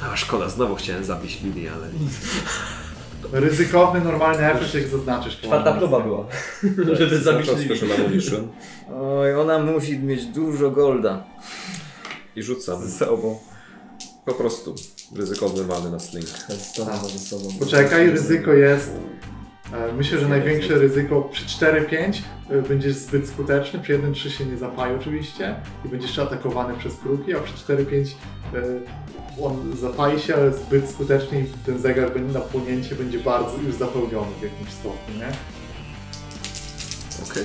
A 0.03 0.17
szkoda, 0.17 0.49
znowu 0.49 0.75
chciałem 0.77 1.05
zabić 1.05 1.43
Lidię, 1.43 1.71
ale... 1.73 1.87
Ryzykowny, 3.41 4.01
normalny 4.01 4.53
efekt, 4.53 4.75
jak 4.75 4.89
zaznaczysz. 4.89 5.41
Czwarta 5.41 5.73
próba 5.73 6.01
była. 6.01 6.27
Żeby 6.93 7.19
zabić 7.19 7.49
Lili. 7.49 7.65
special 7.65 7.93
ammunition 8.01 8.49
Oj, 9.01 9.35
ona 9.35 9.59
musi 9.59 9.99
mieć 9.99 10.25
dużo 10.27 10.71
golda 10.71 11.25
i 12.37 12.43
rzucam. 12.43 12.83
ze 12.83 13.07
sobą. 13.07 13.39
Po 14.25 14.35
prostu 14.35 14.75
ryzykowny 15.17 15.65
mamy 15.65 15.91
na 15.91 15.99
sling. 15.99 16.27
Stanęło 16.59 17.09
ze 17.09 17.19
sobą. 17.19 17.45
Poczekaj, 17.59 18.11
ryzyko 18.11 18.53
jest. 18.53 18.91
e, 19.73 19.93
Myślę, 19.93 20.19
że 20.19 20.29
największe 20.29 20.75
ryzyko 20.75 21.23
przy 21.23 21.45
4-5 21.45 22.19
e, 22.51 22.63
będziesz 22.63 22.95
zbyt 22.95 23.29
skuteczny, 23.29 23.79
przy 23.81 23.99
1-3 23.99 24.29
się 24.31 24.47
nie 24.47 24.57
zapali 24.57 24.95
oczywiście 24.95 25.55
i 25.85 25.89
będziesz 25.89 26.19
atakowany 26.19 26.75
przez 26.79 26.95
kruki, 26.97 27.35
a 27.35 27.41
przy 27.41 27.55
4-5 27.55 27.75
e, 28.55 28.63
on 29.45 29.77
zapali 29.81 30.21
się, 30.21 30.35
ale 30.35 30.53
zbyt 30.53 30.91
skutecznie 30.91 31.41
i 31.41 31.45
ten 31.67 31.79
zegar 31.79 32.13
będzie 32.15 32.33
na 32.33 32.41
płonięcie 32.41 32.95
będzie 32.95 33.19
bardzo 33.19 33.57
już 33.67 33.75
zapełniony 33.75 34.31
w 34.41 34.43
jakimś 34.43 34.71
stopniu, 34.71 35.15
nie? 35.19 35.29
Okej. 37.31 37.45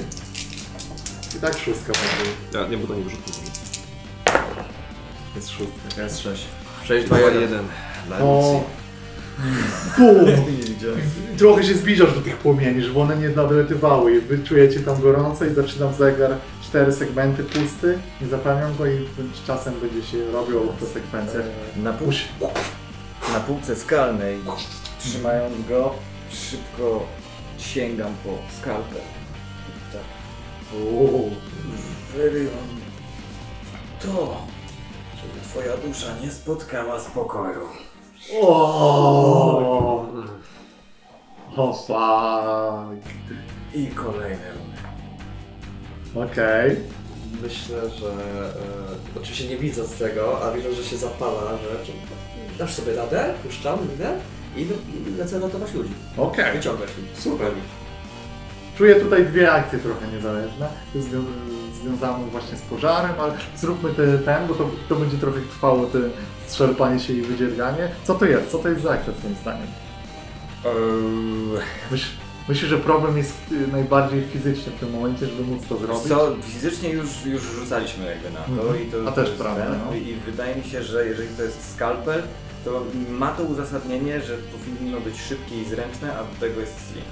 I 1.38 1.40
tak 1.40 1.58
szóstka 1.58 1.94
będzie. 1.94 2.32
Ja 2.54 2.68
nie 2.68 2.78
będę 2.78 2.96
nie 2.96 3.04
wrzucił. 3.04 3.34
Jest 5.36 5.50
szóstka. 5.50 6.04
Jest 6.04 6.20
6. 6.20 6.46
6, 6.84 7.06
2, 7.08 7.18
2, 7.18 7.28
1. 7.28 7.42
1. 7.42 7.66
Dla 8.08 8.18
O! 8.18 8.22
emocji. 8.22 8.84
Bum! 9.98 10.26
Trochę 11.38 11.64
się 11.64 11.74
zbliżasz 11.74 12.14
do 12.14 12.22
tych 12.22 12.38
płomieni, 12.38 12.82
żeby 12.82 13.00
one 13.00 13.18
nie 13.18 13.30
nadlatywały 13.30 14.22
wy 14.22 14.40
czujecie 14.40 14.80
tam 14.80 15.02
gorąco 15.02 15.46
i 15.46 15.54
zaczynam 15.54 15.94
zegar 15.94 16.38
cztery 16.74 16.92
segmenty 16.92 17.44
pusty, 17.44 18.00
nie 18.22 18.28
zapełniam 18.28 18.78
go 18.78 18.86
i 18.86 19.08
z 19.34 19.48
czasem 19.48 19.74
będzie 19.80 20.04
się 20.08 20.32
robił 20.32 20.74
te 20.80 20.86
sekwencje. 20.86 21.42
Na, 21.76 21.94
pół, 21.94 22.08
na 23.34 23.40
półce 23.40 23.76
skalnej, 23.76 24.40
trzymając 25.00 25.68
go, 25.70 25.94
szybko 26.30 27.06
sięgam 27.58 28.14
po 28.24 28.30
skalpę. 28.60 28.96
Tak. 29.92 30.02
Uuu. 30.82 31.32
Wyrywam 32.16 32.68
to, 34.02 34.38
żeby 35.16 35.42
twoja 35.44 35.78
dusza 35.78 36.08
nie 36.24 36.32
spotkała 36.32 37.00
spokoju. 37.00 37.68
O, 38.42 40.06
o 41.56 41.74
fuck. 41.74 43.14
I 43.74 43.88
kolejne. 43.88 44.73
Okej. 46.16 46.76
Myślę, 47.42 47.90
że 47.90 48.08
e, 48.08 49.18
oczywiście 49.22 49.48
nie 49.48 49.58
widząc 49.58 49.98
tego, 49.98 50.42
a 50.46 50.52
widząc, 50.52 50.76
że 50.76 50.84
się 50.84 50.98
zapala, 50.98 51.42
że 51.58 51.86
czy, 51.86 51.92
dasz 52.60 52.74
sobie 52.74 52.96
radę, 52.96 53.34
puszczam 53.44 53.80
minę 53.92 54.16
i, 54.56 54.62
i 54.62 55.18
lecę 55.18 55.40
ratować 55.40 55.74
ludzi. 55.74 55.94
Okej. 56.18 56.58
Wyciągać 56.58 56.90
ludzi. 56.98 57.22
Super. 57.22 57.52
Czuję 58.78 58.96
tutaj 58.96 59.26
dwie 59.26 59.52
akcje 59.52 59.80
trochę 59.80 60.08
niezależne, 60.08 60.68
zwią 60.96 61.24
związane 61.84 62.26
właśnie 62.26 62.58
z 62.58 62.62
pożarem, 62.62 63.12
ale 63.20 63.34
zróbmy 63.58 63.90
te, 63.90 64.18
ten, 64.18 64.48
bo 64.48 64.54
to, 64.54 64.70
to 64.90 64.96
będzie 64.96 65.18
trochę 65.18 65.40
trwało, 65.42 65.86
te 65.86 66.00
strzelpanie 66.48 67.00
się 67.00 67.14
i 67.14 67.22
wydzierganie. 67.22 67.90
Co 68.04 68.16
to 68.16 68.26
jest? 68.26 68.52
Co 68.52 68.58
to 68.60 68.70
jest 68.70 68.82
za 68.82 68.92
akcja 68.92 69.14
twoim 69.14 69.36
zdaniem? 69.42 69.68
Eee, 70.66 70.72
Myśl, 71.92 72.10
myślę, 72.50 72.68
że 72.70 72.78
problem 72.78 73.18
jest 73.18 73.34
y, 73.52 73.68
najbardziej 73.72 74.24
fizyczny 74.34 74.72
w 74.72 74.80
tym 74.80 74.92
momencie, 74.92 75.26
żeby 75.28 75.44
móc 75.44 75.64
to 75.70 75.78
zrobić. 75.78 76.04
Co, 76.04 76.36
fizycznie 76.44 76.90
już, 76.90 77.26
już 77.26 77.42
rzucaliśmy 77.44 78.06
jakby 78.06 78.32
na 78.32 78.40
to 78.40 78.52
Mhm. 78.68 78.88
i 78.88 78.92
to 78.92 78.98
A 79.02 79.06
to 79.06 79.12
też 79.12 79.30
jest 79.30 79.42
prawda, 79.42 79.64
ten, 79.66 79.80
no. 79.90 79.96
I 79.96 80.16
wydaje 80.26 80.56
mi 80.56 80.64
się, 80.64 80.84
że 80.84 81.06
jeżeli 81.08 81.30
to 81.38 81.44
jest 81.44 81.74
skalpel, 81.76 82.24
to 82.66 82.84
ma 83.10 83.32
to 83.32 83.44
uzasadnienie, 83.44 84.22
że 84.22 84.38
powinno 84.38 85.00
być 85.00 85.22
szybkie 85.22 85.62
i 85.62 85.66
zręczne, 85.66 86.14
a 86.18 86.24
do 86.24 86.40
tego 86.40 86.60
jest 86.62 86.74
sling. 86.92 87.06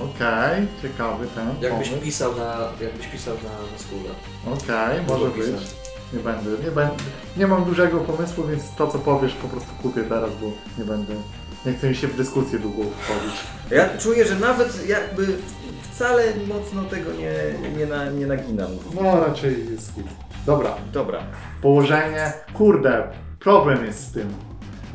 Okej, 0.00 0.66
ciekawy 0.82 1.26
ten 1.34 1.48
Jakbyś 1.60 1.88
pomysł. 1.88 2.04
pisał 2.04 2.36
na, 2.36 2.68
jakbyś 2.80 3.06
pisał 3.06 3.34
na, 3.34 3.50
na 3.72 3.78
skórę. 3.78 4.10
Okej, 4.46 5.00
może 5.08 5.26
być. 5.30 5.60
Nie 6.12 6.20
będę, 6.20 6.50
nie 6.64 6.70
będę. 6.70 6.94
Nie 7.36 7.46
mam 7.46 7.64
dużego 7.64 8.00
pomysłu, 8.00 8.44
więc 8.46 8.62
to 8.78 8.86
co 8.86 8.98
powiesz 8.98 9.32
po 9.32 9.48
prostu 9.48 9.68
kupię 9.82 10.02
teraz, 10.02 10.30
bo 10.42 10.46
nie 10.78 10.84
będę. 10.84 11.14
Nie 11.66 11.72
chcę 11.72 11.88
mi 11.88 11.96
się 11.96 12.08
w 12.08 12.16
dyskusję 12.16 12.58
długo 12.58 12.82
wchodzić. 13.00 13.40
Ja 13.70 13.98
czuję, 13.98 14.24
że 14.24 14.34
nawet 14.34 14.88
jakby 14.88 15.26
wcale 15.82 16.22
mocno 16.48 16.84
tego 16.84 17.10
nie, 17.12 17.68
nie, 17.78 17.86
na, 17.86 18.10
nie 18.10 18.26
naginam. 18.26 18.70
No 18.94 19.20
raczej 19.26 19.70
jest 19.72 19.94
git. 19.94 20.06
Dobra, 20.46 20.74
Dobra. 20.92 21.22
położenie. 21.62 22.32
Kurde, 22.54 23.08
problem 23.40 23.84
jest 23.84 24.08
z 24.08 24.12
tym. 24.12 24.28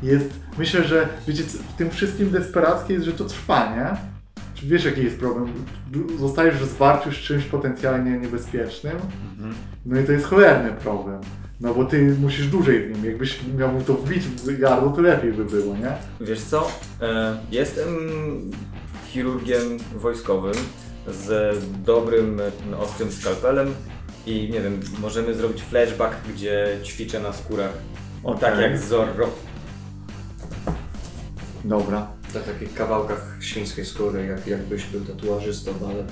Jest, 0.03 0.29
myślę, 0.57 0.83
że 0.83 1.07
wiecie, 1.27 1.43
co, 1.43 1.57
w 1.57 1.77
tym 1.77 1.89
wszystkim 1.89 2.31
desperackie 2.31 2.93
jest, 2.93 3.05
że 3.05 3.13
to 3.13 3.25
trwa, 3.25 3.75
nie? 3.75 3.97
Czy 4.53 4.65
Wiesz 4.65 4.85
jaki 4.85 5.03
jest 5.03 5.19
problem? 5.19 5.53
Zostajesz 6.19 6.55
w 6.55 6.69
zwarciu 6.69 7.11
z 7.11 7.15
czymś 7.15 7.45
potencjalnie 7.45 8.11
niebezpiecznym, 8.11 8.97
no 9.85 9.99
i 9.99 10.03
to 10.03 10.11
jest 10.11 10.25
cholerny 10.25 10.71
problem. 10.71 11.21
No 11.61 11.73
bo 11.73 11.85
ty 11.85 12.15
musisz 12.21 12.47
dłużej 12.47 12.83
w 12.83 12.91
nim. 12.95 13.05
Jakbyś 13.05 13.39
miał 13.57 13.71
mu 13.71 13.81
to 13.81 13.93
wbić 13.93 14.23
w 14.23 14.59
gardło, 14.59 14.89
to 14.89 15.01
lepiej 15.01 15.33
by 15.33 15.45
było, 15.45 15.77
nie? 15.77 15.91
Wiesz 16.21 16.41
co? 16.41 16.71
E, 17.01 17.37
Jestem 17.51 17.87
chirurgiem 19.07 19.77
wojskowym 19.95 20.53
z 21.07 21.57
dobrym, 21.85 22.41
ostrym 22.79 23.11
skalpelem 23.11 23.73
i 24.25 24.49
nie 24.53 24.61
wiem, 24.61 24.79
możemy 25.01 25.33
zrobić 25.33 25.61
flashback, 25.61 26.15
gdzie 26.35 26.67
ćwiczę 26.83 27.19
na 27.19 27.33
skórach. 27.33 27.73
O, 28.23 28.35
tak 28.35 28.59
jak 28.59 28.77
Zorro. 28.77 29.29
Dobra. 31.65 32.07
Na 32.33 32.39
takich 32.39 32.73
kawałkach 32.73 33.37
świńskiej 33.41 33.85
skóry, 33.85 34.25
jak, 34.25 34.47
jakbyś 34.47 34.85
był 34.85 35.01
tatuażystą, 35.01 35.71
ale, 35.89 36.03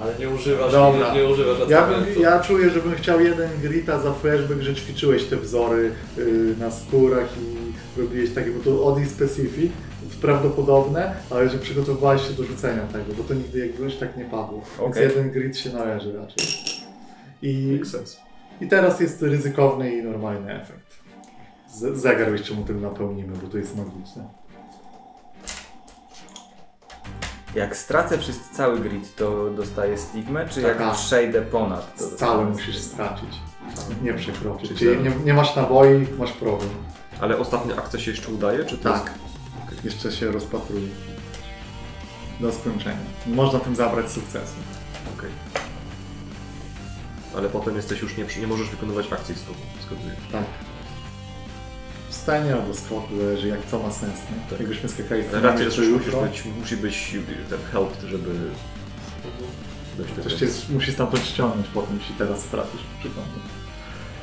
ale 0.00 0.18
nie 0.18 0.28
używasz, 0.28 0.72
Dobra. 0.72 1.14
nie, 1.14 1.22
nie 1.22 1.28
używasz 1.28 1.58
Ja, 1.68 1.86
bym, 1.86 2.22
ja 2.22 2.40
czuję, 2.40 2.70
że 2.70 2.80
bym 2.80 2.94
chciał 2.94 3.20
jeden 3.20 3.50
grita 3.62 4.00
za 4.00 4.12
flashback, 4.12 4.60
że 4.60 4.74
ćwiczyłeś 4.74 5.24
te 5.24 5.36
wzory 5.36 5.92
y, 6.18 6.54
na 6.58 6.70
skórach 6.70 7.28
i 7.38 8.00
robiłeś 8.00 8.34
takie, 8.34 8.50
bo 8.50 8.64
to 8.64 8.84
Odi 8.84 9.06
Specific, 9.06 9.72
prawdopodobne, 10.20 11.14
ale 11.30 11.48
że 11.48 11.58
przygotowywałeś 11.58 12.28
się 12.28 12.34
do 12.34 12.44
rzucenia 12.44 12.82
tego, 12.82 13.14
bo 13.18 13.24
to 13.24 13.34
nigdy 13.34 13.58
jak 13.58 13.76
byłeś 13.76 13.96
tak 13.96 14.16
nie 14.16 14.24
padło. 14.24 14.62
Okej. 14.78 15.02
Więc 15.02 15.16
jeden 15.16 15.30
grit 15.30 15.58
się 15.58 15.72
należy 15.72 16.16
raczej. 16.16 16.44
I. 17.42 17.80
I 18.60 18.68
teraz 18.68 19.00
jest 19.00 19.22
ryzykowny 19.22 19.96
i 19.96 20.02
normalny 20.02 20.54
efekt. 20.62 21.00
Z, 21.68 22.00
zegar 22.00 22.32
jeszcze 22.32 22.54
mu 22.54 22.64
tym 22.64 22.80
napełnimy, 22.80 23.36
bo 23.42 23.48
to 23.48 23.58
jest 23.58 23.76
magiczne. 23.76 24.39
Jak 27.54 27.76
stracę 27.76 28.18
wszyscy 28.18 28.54
cały 28.54 28.80
grid, 28.80 29.16
to 29.16 29.50
dostaję 29.50 29.98
stigmę, 29.98 30.48
czy 30.48 30.62
Taka. 30.62 30.84
jak 30.84 30.94
przejdę 30.94 31.42
ponad, 31.42 31.98
to 31.98 32.16
Cały 32.16 32.44
musisz 32.44 32.78
stracić. 32.78 33.28
Nie 34.02 34.14
przekroczyć. 34.14 34.78
Czyli 34.78 35.02
nie, 35.02 35.10
nie 35.24 35.34
masz 35.34 35.56
naboi, 35.56 36.06
masz 36.18 36.32
problem. 36.32 36.70
Ale 37.20 37.38
ostatnia 37.38 37.76
akcja 37.76 38.00
się 38.00 38.10
jeszcze 38.10 38.32
udaje, 38.32 38.64
czy 38.64 38.78
to 38.78 38.92
Tak. 38.92 39.14
Jeszcze 39.84 40.12
się 40.12 40.32
rozpatruje. 40.32 40.88
Do 42.40 42.52
skończenia. 42.52 42.96
Można 43.26 43.58
tym 43.58 43.76
zabrać 43.76 44.10
sukcesy. 44.10 44.38
jest... 44.38 45.16
Okej. 45.18 45.30
Ale 47.36 47.48
potem 47.48 47.76
jesteś 47.76 48.00
już 48.02 48.16
nie, 48.16 48.24
nie 48.40 48.46
możesz 48.46 48.70
wykonywać 48.70 49.12
akcji 49.12 49.34
z 49.34 49.44
tobą. 49.44 49.58
Tak. 50.32 50.44
Stanie 52.30 52.54
albo 52.54 52.74
skoku, 52.74 53.16
zależy 53.20 53.48
jak 53.48 53.66
co 53.70 53.78
ma 53.78 53.90
sens, 53.90 54.18
nie? 54.30 54.50
Tak. 54.50 54.60
Jakbyśmy 54.60 54.88
skakali 54.88 55.22
z 55.22 55.32
raczej 55.34 55.66
też 55.66 55.78
musisz 55.78 56.14
być, 56.14 56.44
musi 56.60 56.76
być 56.76 57.14
ten 57.50 57.58
help, 57.72 57.90
żeby... 58.08 58.30
tego. 60.16 60.30
cię 60.30 60.46
musi 60.72 60.92
stamtąd 60.92 61.24
ściągnąć 61.24 61.66
potem, 61.74 61.98
jeśli 61.98 62.14
teraz 62.14 62.40
stracisz 62.40 62.80
przytomność. 63.00 63.50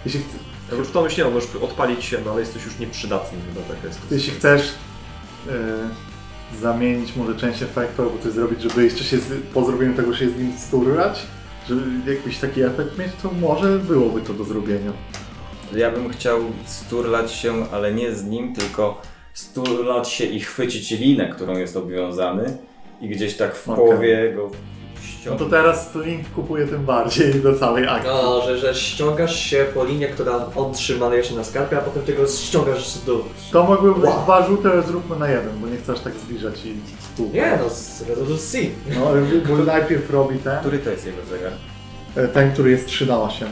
Jeśli, 0.06 0.20
chce, 0.20 0.38
Ja 0.72 0.78
już 0.78 0.92
to 0.92 1.02
myślałem, 1.02 1.34
możesz 1.34 1.56
odpalić 1.56 2.04
się, 2.04 2.18
no 2.26 2.32
ale 2.32 2.40
jesteś 2.40 2.66
już 2.66 2.80
nieprzydatny 2.80 3.40
chyba 3.54 3.76
taka 3.76 3.88
jest 3.88 4.00
jeśli 4.12 4.34
chcesz 4.34 4.74
e, 5.50 6.60
zamienić 6.62 7.16
może 7.16 7.36
część 7.36 7.62
efektu, 7.62 8.02
albo 8.02 8.18
coś 8.24 8.32
zrobić, 8.32 8.62
żeby 8.62 8.84
jeszcze 8.84 9.04
się 9.04 9.18
z, 9.18 9.24
po 9.54 9.66
zrobieniu 9.66 9.94
tego 9.94 10.16
się 10.16 10.30
z 10.30 10.38
nim 10.38 10.54
sturlać, 10.58 11.26
żeby 11.70 12.14
jakiś 12.14 12.38
taki 12.38 12.62
efekt 12.62 12.98
mieć, 12.98 13.12
to 13.22 13.32
może 13.32 13.80
byłoby 13.80 14.22
to 14.22 14.34
do 14.34 14.44
zrobienia. 14.44 14.92
Ja 15.76 15.92
bym 15.92 16.10
chciał 16.10 16.40
sturlać 16.66 17.32
się, 17.32 17.66
ale 17.72 17.94
nie 17.94 18.12
z 18.16 18.26
nim, 18.26 18.54
tylko 18.56 19.02
sturlać 19.34 20.10
się 20.10 20.26
i 20.26 20.40
chwycić 20.40 20.92
linę, 20.92 21.30
którą 21.30 21.58
jest 21.58 21.78
obwiązany 21.78 22.58
i 23.02 23.10
gdzieś 23.10 23.38
tak 23.38 23.56
w 23.56 23.70
Okej. 23.70 23.86
połowie 23.86 24.34
go 24.36 24.50
No 24.98 25.02
ściągnąć. 25.04 25.40
to 25.52 25.58
teraz 25.58 25.96
Link 25.96 26.30
kupuje 26.30 26.68
tym 26.68 26.86
bardziej 26.86 27.34
do 27.36 27.54
całej 27.60 27.88
akcji. 27.88 28.10
No, 28.14 28.42
że, 28.42 28.58
że 28.58 28.76
ściągasz 28.76 29.40
się 29.40 29.66
po 29.74 29.84
linie, 29.86 30.08
która 30.08 30.46
on 30.56 30.74
trzyma 30.74 31.16
jeszcze 31.16 31.36
na 31.36 31.44
skarpie, 31.44 31.78
a 31.78 31.82
potem 31.82 32.04
ty 32.04 32.14
go 32.14 32.28
ściągasz 32.28 32.88
z 32.88 33.04
dół. 33.06 33.20
To 33.52 33.64
mogły 33.64 33.96
być 33.96 34.04
Wow. 34.04 34.24
dwa 34.24 34.48
rzuty, 34.48 34.70
ale 34.70 34.82
zróbmy 34.84 35.16
na 35.16 35.30
jeden, 35.30 35.60
bo 35.62 35.68
nie 35.68 35.78
chcesz 35.78 36.00
tak 36.00 36.14
zbliżać 36.14 36.66
i 36.66 36.76
spół. 37.00 37.30
Nie 37.34 37.60
no, 37.64 37.70
z 37.70 38.04
C. 38.52 38.58
No, 39.00 39.08
ale 39.10 39.22
bo 39.22 39.58
najpierw 39.58 40.10
robi 40.12 40.38
ten, 40.40 40.60
Który 40.60 40.80
to 40.80 40.90
jest 40.90 41.06
jego 41.06 41.26
zegar? 41.30 41.52
e, 42.16 42.28
ten, 42.28 42.52
który 42.54 42.72
jest 42.72 42.88
3 42.88 43.06
na 43.06 43.22
8. 43.22 43.48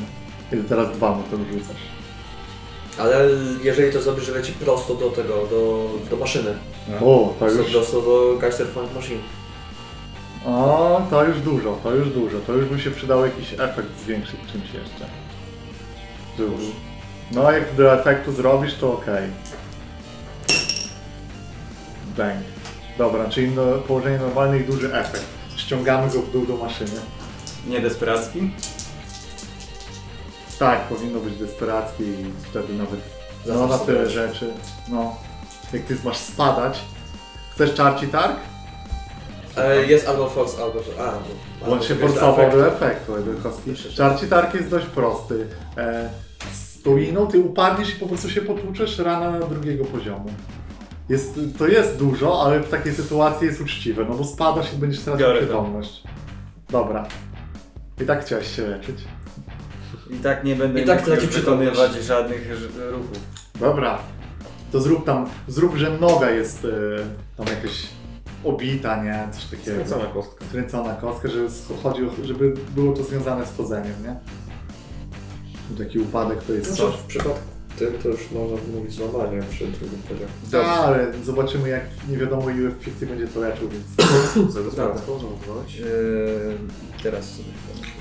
Kiedy 0.51 0.63
teraz 0.63 0.91
dwa 0.97 1.11
mu 1.11 1.23
to 1.23 1.37
rzucasz. 1.37 1.94
Ale 2.97 3.27
jeżeli 3.63 3.93
to 3.93 4.01
zrobisz, 4.01 4.25
że 4.25 4.31
leci 4.31 4.51
prosto 4.51 4.95
do 4.95 5.09
tego, 5.09 5.33
do, 5.33 5.89
do 6.09 6.17
maszyny. 6.17 6.53
O, 7.01 7.33
to 7.39 7.45
To 7.45 7.51
już, 7.51 7.71
prosto 7.71 8.01
do 8.01 8.37
Geister 8.41 8.67
Funk 8.67 8.95
Machine. 8.95 9.21
o, 10.45 11.01
to 11.09 11.23
już 11.23 11.39
dużo, 11.41 11.77
to 11.83 11.91
już 11.91 12.09
dużo. 12.09 12.37
To 12.47 12.53
już 12.53 12.65
by 12.65 12.79
się 12.79 12.91
przydał 12.91 13.25
jakiś 13.25 13.53
efekt 13.53 13.99
zwiększyć 14.03 14.39
czymś 14.51 14.65
jeszcze. 14.65 15.05
Już. 16.39 16.61
No, 17.31 17.51
jak 17.51 17.75
do 17.75 17.93
efektu 17.93 18.31
zrobisz, 18.31 18.73
to 18.73 18.93
okej. 18.93 19.23
Bang. 22.17 22.35
Dobra, 22.97 23.29
czyli 23.29 23.49
no, 23.51 23.61
położenie 23.87 24.17
normalne 24.17 24.57
i 24.57 24.63
duży 24.63 24.93
efekt. 24.95 25.25
Ściągamy 25.57 26.11
go 26.13 26.21
w 26.21 26.31
dół 26.31 26.45
do 26.45 26.57
maszyny. 26.57 26.91
Nie 27.67 27.79
desperacki? 27.79 28.51
Tak, 30.59 30.81
powinno 30.81 31.19
być 31.19 31.35
desperackie 31.37 32.03
i 32.03 32.25
wtedy 32.49 32.73
nawet 32.73 32.99
sobie 33.45 33.85
tyle 33.85 33.99
jeszcze. 34.03 34.27
rzeczy. 34.27 34.51
No, 34.91 35.15
jak 35.73 35.81
ty 35.83 35.97
masz 36.05 36.17
spadać. 36.17 36.79
Chcesz 37.53 37.73
czarci 37.73 38.07
targ? 38.07 38.35
E, 39.57 39.85
jest 39.85 40.07
albo 40.07 40.29
force, 40.29 40.63
albo... 40.63 40.79
A, 40.99 41.65
Bo 41.65 41.71
on 41.71 41.81
się 41.81 41.95
forsował 41.95 42.33
efekt. 42.33 42.55
do 42.55 42.67
efektu 42.67 43.15
Edelkowski. 43.15 43.73
Czarci 43.95 44.27
targ 44.27 44.53
jest 44.53 44.69
dość 44.69 44.85
prosty. 44.85 45.47
E, 45.77 46.09
z 46.53 46.81
tuliną 46.81 47.27
ty 47.27 47.39
upadniesz 47.39 47.89
i 47.95 47.99
po 47.99 48.07
prostu 48.07 48.29
się 48.29 48.41
potłuczesz 48.41 48.99
rana 48.99 49.31
na 49.31 49.39
drugiego 49.45 49.85
poziomu. 49.85 50.25
Jest, 51.09 51.39
to 51.57 51.67
jest 51.67 51.97
dużo, 51.97 52.41
ale 52.45 52.59
w 52.59 52.69
takiej 52.69 52.93
sytuacji 52.93 53.47
jest 53.47 53.61
uczciwe, 53.61 54.05
no 54.09 54.15
bo 54.15 54.23
spadasz 54.23 54.73
i 54.73 54.75
będziesz 54.77 55.01
tracił 55.01 55.19
Biorę 55.27 55.39
to. 55.39 55.45
przytomność. 55.45 56.03
Dobra. 56.69 57.05
I 58.01 58.05
tak 58.05 58.25
chciałeś 58.25 58.55
się 58.55 58.67
leczyć. 58.67 58.95
I 60.09 60.15
tak 60.15 60.43
nie 60.43 60.55
będę 60.55 60.81
I 60.81 60.85
tak 60.85 61.07
mógł 61.07 61.21
wykonywać 61.27 61.91
żadnych 62.03 62.55
ż- 62.55 62.91
ruchów. 62.91 63.19
Dobra. 63.59 63.97
To 64.71 64.81
zrób 64.81 65.05
tam, 65.05 65.29
zrób, 65.47 65.75
że 65.75 65.97
noga 65.99 66.29
jest 66.31 66.65
e, 66.65 66.69
tam 67.37 67.45
jakaś 67.55 67.87
obita, 68.43 69.03
nie? 69.03 69.27
Coś 69.31 69.43
takiego. 69.45 69.61
Skręcona 69.71 70.05
kostka. 70.05 70.45
Skręcona 70.45 70.93
kostka, 70.93 71.27
żeby 71.27 71.47
sch- 71.47 71.81
chodzi 71.83 72.03
o, 72.05 72.09
żeby 72.23 72.53
było 72.75 72.93
to 72.93 73.03
związane 73.03 73.45
z 73.45 73.57
chodzeniem, 73.57 73.93
nie? 74.03 74.15
Taki 75.85 75.99
upadek 75.99 76.43
to 76.43 76.53
jest 76.53 76.69
No 76.69 76.75
coś. 76.75 76.95
w 76.95 77.03
przypadku 77.05 77.39
tym 77.79 77.93
to 78.03 78.09
już 78.09 78.31
można 78.31 78.57
mówić 78.75 78.93
złamanie 78.93 79.41
przy 79.51 79.67
drugim 79.67 79.99
poziomie. 79.99 80.27
Tak, 80.51 80.65
ale 80.65 81.11
zobaczymy 81.23 81.69
jak 81.69 81.81
nie 82.09 82.17
wiadomo 82.17 82.49
ile 82.49 82.71
fikcji 82.79 83.07
będzie 83.07 83.27
to 83.27 83.39
leczył, 83.39 83.69
więc 83.69 83.85
Za? 84.75 84.83
Yy, 85.79 86.57
teraz 87.03 87.29
sobie 87.31 87.49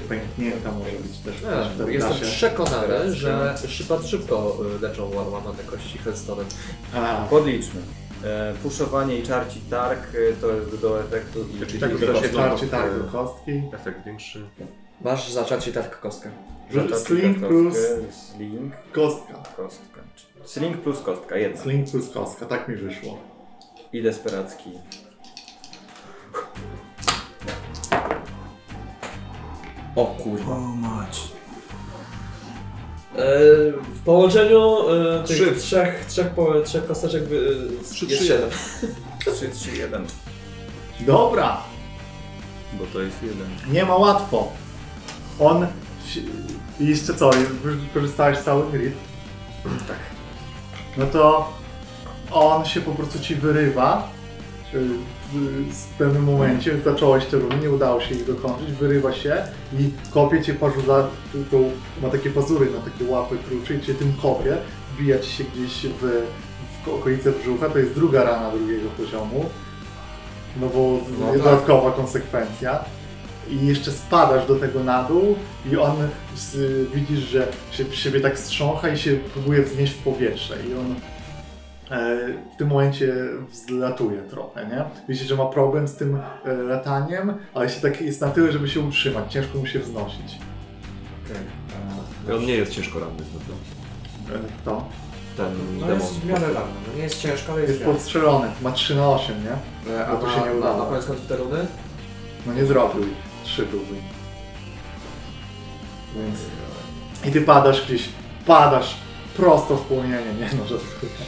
pęknięta 0.09 0.73
może 0.73 0.91
być 0.91 1.19
też. 1.19 1.35
Też 1.43 1.69
w 1.69 1.89
jestem 1.91 2.13
czasie. 2.13 2.25
przekonany, 2.25 3.15
że 3.15 3.55
szybat 3.69 4.07
szybko 4.07 4.57
y, 4.77 4.83
leczą 4.83 5.11
ła- 5.11 5.33
łamane 5.33 5.63
kości 5.67 5.99
Hellstone'em. 5.99 6.45
A, 6.95 7.27
Podliczmy. 7.31 7.81
E, 8.25 8.55
puszowanie 8.63 9.19
i 9.19 9.23
czarci 9.23 9.61
targ 9.71 10.01
e, 10.15 10.33
to 10.41 10.53
jest 10.53 10.81
do 10.81 11.01
efektu 11.01 11.39
i 11.63 11.67
Czyli 11.67 11.81
tak 11.81 11.91
to 11.91 11.97
jest 12.13 12.23
jedno 12.23 12.39
tarczy 12.39 12.65
do- 12.67 12.71
tak 12.71 12.91
kostki. 13.13 13.63
Efekt 13.73 14.05
większy. 14.07 14.47
Masz 15.01 15.33
zacząć 15.33 15.69
i 15.69 15.73
tak 15.73 16.01
kostkę. 16.01 16.31
Rzut 16.71 16.91
Czarci 16.91 17.05
Sling 17.07 17.37
targ 17.39 17.49
plus 17.49 17.75
kostkę, 17.75 18.13
Sling, 18.37 18.73
kostka. 18.93 19.35
kostka. 19.57 20.01
Sling 20.45 20.77
plus 20.77 21.01
kostka, 21.01 21.37
jedna. 21.37 21.63
Sling 21.63 21.91
plus 21.91 22.11
kostka, 22.11 22.47
tak 22.47 22.69
mi 22.69 22.77
wyszło. 22.77 23.19
I 23.93 24.03
desperacki. 24.03 24.71
O 29.97 30.07
kurwa. 30.07 30.53
O 30.57 30.59
mać. 30.61 31.21
E, 33.17 33.21
w 33.95 34.01
połączeniu 34.05 34.77
e, 34.91 35.25
tych 35.25 35.37
Trzy. 35.37 35.55
trzech, 35.61 36.05
trzech, 36.09 36.31
po, 36.31 36.61
trzech 36.61 36.87
kosteczek 36.87 37.25
wy, 37.25 37.37
e, 37.81 37.85
Trzy, 37.85 38.07
jest 38.07 38.19
trzy, 38.19 38.29
siedem. 38.29 38.51
3, 39.35 39.49
3, 39.49 39.77
1. 39.77 40.07
Dobra, 41.01 41.61
Bo 42.73 42.85
to 42.93 43.01
jest 43.01 43.23
jeden. 43.23 43.73
nie 43.73 43.85
ma 43.85 43.97
łatwo. 43.97 44.53
On... 45.41 45.67
I 46.81 46.87
jeszcze 46.87 47.15
co, 47.15 47.31
wykorzystałeś 47.63 48.39
cały 48.39 48.71
grid? 48.73 48.95
Tak. 49.89 49.97
no 50.97 51.07
to 51.07 51.53
on 52.33 52.65
się 52.65 52.81
po 52.81 52.93
prostu 52.93 53.19
ci 53.19 53.35
wyrywa 53.35 54.09
y, 54.75 54.89
w, 55.71 55.87
pewnym 55.99 56.25
momencie, 56.25 56.77
zacząłeś 56.85 57.25
te 57.27 57.37
runy, 57.37 57.57
nie 57.63 57.71
udało 57.71 58.01
się 58.01 58.15
ich 58.15 58.25
dokończyć, 58.27 58.73
wyrywa 58.73 59.13
się 59.13 59.37
i 59.79 59.91
kopie 60.11 60.43
cię 60.43 60.55
parzuza, 60.55 61.09
tą, 61.51 61.71
ma 62.03 62.09
takie 62.09 62.31
pazury 62.31 62.67
na 62.71 62.91
takie 62.91 63.11
łapy 63.11 63.37
kruczy 63.49 63.75
i 63.75 63.81
cię 63.81 63.95
tym 63.95 64.13
kopie, 64.23 64.57
wbija 64.99 65.19
ci 65.19 65.31
się 65.33 65.45
gdzieś 65.45 65.87
w, 65.87 66.23
w 66.85 66.89
okolice 66.89 67.33
brzucha, 67.33 67.69
to 67.69 67.79
jest 67.79 67.95
druga 67.95 68.25
rana 68.25 68.51
drugiego 68.51 68.89
poziomu, 68.99 69.45
no 70.61 70.67
bo 70.69 70.99
No 71.21 71.27
tak. 71.27 71.39
dodatkowa 71.39 71.91
konsekwencja. 71.93 72.85
I 73.51 73.67
jeszcze 73.67 73.91
spadasz 73.93 74.47
do 74.47 74.57
tego 74.57 74.85
na 74.85 75.03
dół 75.03 75.37
i 75.73 75.77
on 75.77 75.97
s- 76.35 76.57
widzisz, 76.95 77.19
że 77.19 77.49
się 77.71 77.85
siebie 77.93 78.21
tak 78.21 78.39
strzącha 78.39 78.89
i 78.89 78.99
się 78.99 79.17
próbuje 79.33 79.63
wznieść 79.63 79.93
w 79.93 79.99
powietrze 79.99 80.55
i 80.71 80.75
on 80.75 80.95
w 82.55 82.57
tym 82.59 82.69
momencie 82.69 83.15
wzlatuje 83.51 84.23
trochę, 84.23 84.67
nie? 84.67 84.85
Widzicie, 85.09 85.27
że 85.27 85.37
ma 85.37 85.47
problem 85.47 85.89
z 85.89 85.97
tym 85.97 86.19
e, 86.45 86.53
lataniem, 86.55 87.35
ale 87.55 87.69
się 87.71 87.81
tak 87.81 88.01
jest 88.01 88.21
na 88.21 88.29
tyle, 88.31 88.53
żeby 88.53 88.69
się 88.69 88.81
utrzymać, 88.81 89.33
ciężko 89.33 89.59
mu 89.59 89.67
się 89.67 89.79
wznosić. 89.79 90.39
I 92.29 92.33
on 92.33 92.41
nie 92.47 92.55
jest 92.55 92.73
ciężko 92.73 92.99
ranny. 93.01 93.23
No 93.35 93.41
to 93.47 93.55
E, 94.35 94.39
to. 94.65 94.85
ten 95.37 95.47
No 95.81 95.87
demon. 95.87 96.01
jest 96.01 96.15
w 96.21 96.27
miarę 96.27 96.47
ranny. 96.47 96.75
No 96.91 96.97
nie 96.97 97.03
jest 97.03 97.21
ciężko, 97.23 97.53
ale 97.53 97.61
jest 97.61 97.71
Jest 97.73 97.81
miarę. 97.83 97.93
podstrzelony, 97.95 98.49
ma 98.63 98.73
3 98.73 98.95
na 98.97 99.09
8, 99.11 99.37
nie? 99.45 99.51
E, 99.95 100.07
bo 100.11 100.17
to 100.17 100.29
a 100.29 100.35
się 100.35 100.41
nie 100.51 100.59
udało. 100.59 100.79
Na 100.79 100.85
koniec 100.91 101.05
końców 101.07 101.27
te 101.27 101.37
runy? 101.37 101.67
No 102.47 102.53
nie 102.55 102.65
zrobił 102.67 103.03
3 103.45 103.63
próby. 103.67 103.95
Więc... 106.17 106.39
I 107.25 107.31
ty 107.33 107.41
padasz 107.41 107.87
gdzieś, 107.87 108.09
padasz 108.47 108.97
prosto 109.37 109.77
w 109.77 109.83
płomienie, 109.87 110.19
nie 110.41 110.51
no, 110.59 110.67
że... 110.67 110.75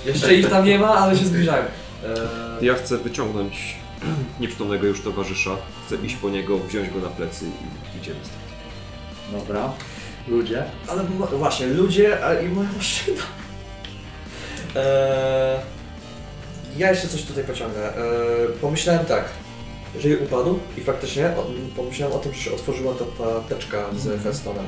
Jeszcze 0.07 0.35
ich 0.35 0.51
tam 0.51 0.65
nie 0.65 0.78
ma, 0.78 0.89
ale 0.89 1.16
się 1.16 1.24
zbliżają. 1.24 1.65
E, 1.65 2.65
Ja 2.65 2.74
chcę 2.74 2.99
wyciągnąć 2.99 3.77
nieprzytomnego 4.41 4.87
już 4.87 5.01
towarzysza. 5.03 5.51
Chcę 5.87 5.97
iść 5.97 6.16
po 6.16 6.31
niego, 6.31 6.59
wziąć 6.59 6.91
go 6.91 7.01
na 7.01 7.09
plecy 7.09 7.45
i 7.45 7.99
idziemy 7.99 8.19
stąd. 8.23 9.43
Dobra. 9.43 9.73
Ludzie. 10.28 10.65
Ale 10.89 11.03
mo- 11.03 11.27
właśnie, 11.27 11.66
ludzie 11.66 12.24
a 12.24 12.35
i 12.35 12.49
moja 12.49 12.69
maszyna. 12.77 13.23
Eee, 14.77 15.59
ja 16.77 16.91
jeszcze 16.91 17.09
coś 17.09 17.23
tutaj 17.23 17.45
pociągnę. 17.45 17.89
Eee, 17.97 18.49
pomyślałem 18.61 19.05
tak, 19.05 19.24
jeżeli 19.95 20.16
upadł 20.16 20.59
i 20.78 20.81
faktycznie 20.81 21.27
o, 21.27 21.47
pomyślałem 21.77 22.16
o 22.16 22.19
tym, 22.19 22.35
że 22.35 22.41
się 22.41 22.53
otworzyła 22.55 22.95
ta, 22.95 23.24
ta 23.24 23.41
teczka 23.41 23.85
z 23.97 24.07
Mhm. 24.07 24.66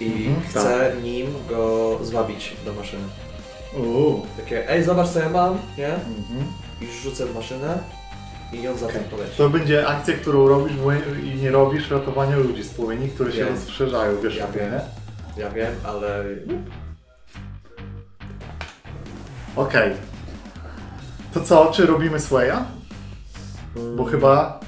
I 0.00 0.06
Mhm, 0.06 0.42
chcę 0.48 0.92
nim 1.02 1.26
go 1.48 1.98
zwabić 2.02 2.56
do 2.64 2.72
maszyny. 2.72 3.04
Uuu. 3.78 4.26
Takie, 4.36 4.70
ej 4.70 4.84
zobacz 4.84 5.08
co 5.08 5.18
ja 5.20 5.28
mam, 5.28 5.58
nie? 5.78 5.86
Mhm. 5.94 6.46
I 6.80 6.86
rzucę 7.02 7.26
w 7.26 7.34
maszynę 7.34 7.78
i 8.52 8.68
on 8.68 8.78
za 8.78 8.86
tym 8.86 9.04
poleci. 9.04 9.36
To 9.36 9.48
będzie 9.50 9.86
akcja, 9.88 10.14
którą 10.14 10.48
robisz 10.48 10.76
i 11.24 11.34
nie 11.42 11.50
robisz 11.50 11.90
ratowania 11.90 12.36
ludzi 12.36 12.64
z 12.64 12.68
płomieni, 12.68 13.08
które 13.08 13.32
się 13.32 13.38
Wiem. 13.44 13.54
rozszerzają, 13.54 14.20
wiesz 14.20 14.36
Ja 14.36 14.46
wiem. 14.46 14.72
nie? 14.72 14.80
Ja 15.42 15.50
wiem, 15.50 15.72
ale 15.84 16.24
Okej. 19.56 19.92
To 21.34 21.40
co, 21.40 21.72
czy 21.72 21.86
robimy 21.86 22.20
Swaya? 22.20 22.64
Bo 23.96 24.04
chyba... 24.04 24.60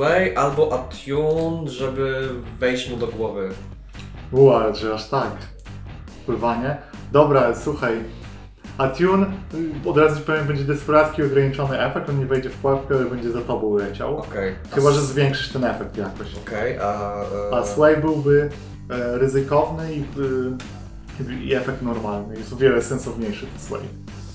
Sway 0.00 0.36
albo 0.36 0.72
Attune, 0.72 1.68
żeby 1.68 2.28
wejść 2.58 2.90
mu 2.90 2.96
do 2.96 3.06
głowy. 3.06 3.48
Ale 4.54 4.74
że 4.74 4.94
aż 4.94 5.08
tak. 5.08 5.32
Pływanie. 6.26 6.76
Dobra, 7.12 7.54
słuchaj. 7.54 7.92
Attune, 8.78 9.26
y, 9.84 9.88
od 9.88 9.98
razu 9.98 10.16
ci 10.16 10.26
powiem, 10.26 10.46
będzie 10.46 10.64
desperacki 10.64 11.22
ograniczony 11.22 11.80
efekt, 11.80 12.08
on 12.08 12.18
nie 12.18 12.26
wejdzie 12.26 12.50
w 12.50 12.54
pułapkę, 12.54 12.94
ale 12.94 13.04
będzie 13.04 13.30
za 13.30 13.40
tobą 13.40 13.76
leciał. 13.76 14.18
Okej. 14.18 14.54
Chyba, 14.70 14.90
że 14.90 15.00
zwiększysz 15.00 15.48
ten 15.52 15.64
efekt 15.64 15.96
jakoś. 15.96 16.28
Okej, 16.46 16.78
a... 16.78 17.14
e, 17.52 17.56
A 17.56 17.64
Sway 17.64 17.96
byłby 17.96 18.50
e, 18.90 19.18
ryzykowny 19.18 19.94
i, 19.94 20.00
y, 21.30 21.44
i 21.44 21.54
efekt 21.54 21.82
normalny. 21.82 22.36
Jest 22.36 22.52
o 22.52 22.56
wiele 22.56 22.82
sensowniejszy 22.82 23.46
ten 23.46 23.60
Sway. 23.60 23.82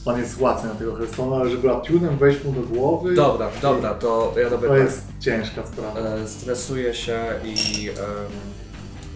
On 0.05 0.19
jest 0.19 0.41
łatwy 0.41 0.67
na 0.67 0.75
tego 0.75 0.93
Hearthstone'a, 0.93 1.41
ale 1.41 1.49
żeby 1.49 1.71
Attunem 1.71 2.17
wejść 2.17 2.43
mu 2.43 2.51
do 2.51 2.61
głowy, 2.61 3.15
Dobra, 3.15 3.49
dobra, 3.61 3.93
to 3.93 4.33
ja 4.37 4.49
robię 4.49 4.67
to 4.67 4.73
tak. 4.73 4.83
jest 4.83 5.01
ciężka 5.19 5.61
sprawa. 5.67 5.99
E, 5.99 6.27
stresuję 6.27 6.93
się 6.93 7.19
i, 7.43 7.89
em, 7.89 7.95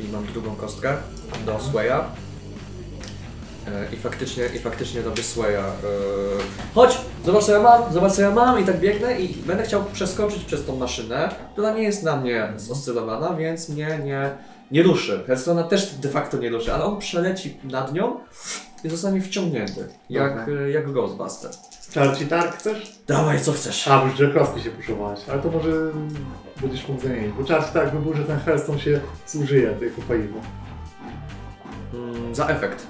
i 0.05 0.11
mam 0.11 0.25
drugą 0.25 0.55
kostkę 0.55 0.93
do 1.45 1.59
Swaya. 1.59 2.01
E, 3.67 3.93
I 3.93 3.97
faktycznie, 3.97 4.43
i 4.55 4.59
faktycznie 4.59 5.01
robię 5.01 5.23
Swaya. 5.23 5.53
E, 5.55 5.63
chodź, 6.75 6.97
zobacz 7.25 7.43
co 7.43 7.51
ja 7.51 7.59
mam, 7.59 7.93
zobacz 7.93 8.13
co 8.13 8.21
ja 8.21 8.31
mam 8.31 8.59
i 8.59 8.63
tak 8.63 8.79
biegnę 8.79 9.19
i 9.19 9.27
będę 9.35 9.63
chciał 9.63 9.83
przeskoczyć 9.93 10.43
przez 10.43 10.65
tą 10.65 10.75
maszynę, 10.75 11.29
która 11.53 11.73
nie 11.73 11.83
jest 11.83 12.03
na 12.03 12.15
mnie 12.15 12.53
zoscylowana, 12.57 13.33
więc 13.33 13.69
nie, 13.69 13.99
nie, 14.03 14.29
nie 14.71 14.83
ruszy. 14.83 15.23
Hellstona 15.27 15.63
też 15.63 15.95
de 15.95 16.09
facto 16.09 16.37
nie 16.37 16.49
ruszy, 16.49 16.73
ale 16.73 16.83
on 16.85 16.99
przeleci 16.99 17.57
nad 17.63 17.93
nią 17.93 18.19
i 18.83 18.89
zostanie 18.89 19.21
wciągnięty. 19.21 19.87
Jak, 20.09 20.45
Dobra. 20.45 20.61
e, 20.63 20.71
jak 20.71 20.91
Ghostbuster. 20.91 21.51
Czarci 21.91 22.25
targ 22.27 22.55
chcesz? 22.57 22.91
Dawaj, 23.07 23.41
co 23.41 23.51
chcesz. 23.51 23.87
A, 23.87 23.99
bo 23.99 24.05
już 24.07 24.19
Jackowski 24.19 24.61
się 24.61 24.69
puszowałeś, 24.69 25.19
ale 25.31 25.41
to 25.41 25.51
może 25.51 25.71
będziesz 26.61 26.87
mógł 26.87 27.01
zamienić. 27.01 27.31
Bo 27.37 27.43
czarci 27.43 27.73
targ 27.73 27.93
by 27.93 27.99
był, 27.99 28.13
że 28.13 28.23
ten 28.23 28.39
Hearthstone 28.39 28.79
się 28.79 28.99
zużyje 29.27 29.63
jako 29.81 30.01
paliwo. 30.07 30.39
Mm, 31.93 32.35
za 32.35 32.47
efekt. 32.47 32.87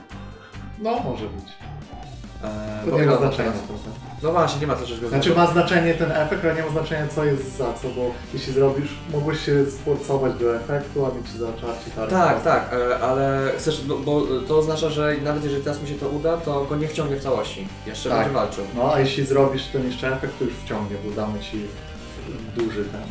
No, 0.80 0.99
może 0.99 1.26
być. 1.26 1.45
Eee, 2.43 2.89
To 2.91 2.99
nie 2.99 3.06
ma 3.06 3.18
znaczenia. 3.18 3.51
teraz? 3.51 3.80
No 4.23 4.31
właśnie, 4.31 4.61
nie 4.61 4.67
ma 4.67 4.75
go 5.01 5.09
Znaczy 5.09 5.35
ma 5.35 5.47
znaczenie 5.47 5.93
ten 5.93 6.11
efekt, 6.11 6.45
ale 6.45 6.55
nie 6.55 6.63
ma 6.63 6.69
znaczenia 6.69 7.07
co 7.15 7.25
jest 7.25 7.57
za 7.57 7.73
co, 7.73 7.87
bo 7.89 8.11
jeśli 8.33 8.53
zrobisz, 8.53 8.89
mogłeś 9.11 9.45
się 9.45 9.65
sforcować 9.71 10.33
do 10.33 10.55
efektu, 10.55 11.05
a 11.05 11.09
mieć 11.17 11.29
za 11.29 11.47
czarci 11.47 11.91
targ. 11.95 12.11
Tak, 12.11 12.43
tak, 12.43 12.73
e, 12.73 12.99
ale 12.99 13.51
chcesz, 13.57 13.81
bo, 13.85 13.97
bo 13.97 14.21
to 14.47 14.57
oznacza, 14.57 14.89
że 14.89 15.15
nawet 15.23 15.43
jeżeli 15.43 15.63
teraz 15.63 15.81
mu 15.81 15.87
się 15.87 15.95
to 15.95 16.09
uda, 16.09 16.37
to 16.37 16.65
go 16.65 16.75
nie 16.75 16.87
wciągnie 16.87 17.15
w 17.15 17.23
całości. 17.23 17.67
Jeszcze 17.87 18.09
Tak. 18.09 18.17
będzie 18.17 18.33
walczył. 18.33 18.63
No, 18.75 18.93
a 18.93 18.99
jeśli 18.99 19.25
zrobisz 19.25 19.63
ten 19.65 19.85
jeszcze 19.85 20.15
efekt, 20.15 20.39
to 20.39 20.45
już 20.45 20.53
wciągnie, 20.53 20.97
bo 21.05 21.11
damy 21.15 21.39
ci 21.39 21.65
duży 22.55 22.85
ten. 22.85 23.01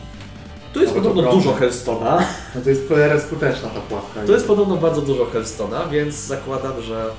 Tu 0.72 0.80
jest 0.80 0.94
No 0.94 1.02
to 1.02 1.08
podobno 1.08 1.32
dużo 1.32 1.54
Hellstona. 1.54 2.24
No 2.54 2.60
to 2.60 2.68
jest 2.70 2.82
w 2.82 2.88
cholerę 2.88 3.20
skuteczna 3.20 3.68
ta 3.68 3.80
pułapka. 3.80 4.20
To 4.26 4.32
jest 4.32 4.46
podobno 4.46 4.76
bardzo 4.76 5.02
dużo 5.02 5.24
Hellstona, 5.24 5.86
więc 5.86 6.14
zakładam, 6.14 6.82
że... 6.82 7.10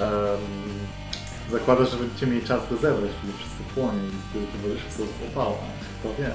em, 0.00 0.08
Zakładasz, 1.52 1.90
że 1.90 1.96
będziecie 1.96 2.26
mieli 2.26 2.46
czas 2.46 2.60
go 2.70 2.76
zebrać, 2.76 3.10
kiedy 3.22 3.32
wszystko 3.38 3.62
płonie 3.74 3.98
i 4.08 4.32
kiedy 4.32 4.46
towarzyszy 4.46 4.92
sobie 4.92 5.08
opała. 5.32 5.56
To 6.02 6.08
wie. 6.18 6.30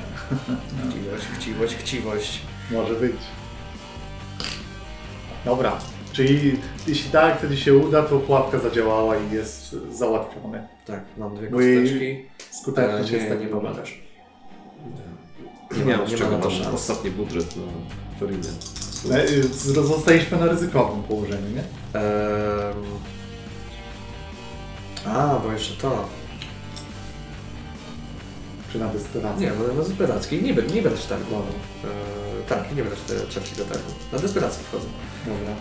chciwość, 0.89 1.25
chciwość, 1.37 1.75
chciwość. 1.75 2.41
Może 2.71 2.93
być. 2.93 3.15
Dobra. 5.45 5.77
Czyli 6.11 6.59
jeśli 6.87 7.11
tak, 7.11 7.37
wtedy 7.37 7.57
się 7.57 7.73
uda, 7.77 8.03
to 8.03 8.19
pułapka 8.19 8.59
zadziałała 8.59 9.15
i 9.17 9.31
jest 9.33 9.75
załatwiony. 9.91 10.67
Tak, 10.85 10.99
mam 11.17 11.35
dwie 11.35 11.49
Bo 11.49 11.61
jej 11.61 11.81
kosteczki. 11.83 12.25
Skuteczność 12.61 13.11
jest 13.11 13.23
nie, 13.25 13.29
taki 13.31 13.43
nie 13.43 13.49
pomagasz. 13.51 13.99
Nie 15.77 15.85
miałem 15.85 16.07
z 16.07 16.11
czego 16.15 16.37
na 16.37 16.37
mam 16.37 16.75
ostatni 16.75 17.11
budżet 17.11 17.55
na 17.55 17.63
Ferinie. 18.19 18.49
E, 19.11 19.23
y, 19.23 19.43
z- 19.43 19.87
Zostaliśmy 19.87 20.37
na 20.37 20.45
ryzykowym 20.45 21.03
położeniu, 21.03 21.49
nie? 21.55 21.63
Em, 21.99 22.75
A, 25.05 25.39
bo 25.43 25.51
jeszcze 25.51 25.81
to. 25.81 26.05
Czy 28.71 28.79
na 28.79 28.87
desperacji? 28.87 29.41
Nie, 29.45 29.51
no 29.67 29.73
na 29.73 29.83
desperackiej 29.83 30.43
nie, 30.43 30.53
będę- 30.53 30.73
nie 30.75 30.81
będę 30.81 30.97
się 31.01 31.07
tak 31.09 31.23
głową. 31.23 31.45
E, 31.83 31.87
tak, 32.49 32.75
nie 32.75 32.83
będę 32.83 32.97
się 32.97 33.27
czerpki 33.29 33.55
do 33.55 33.65
tego. 33.65 33.79
Na 34.13 34.19
desperacki 34.19 34.63
wchodzę. 34.63 34.85
Dobra. 35.25 35.53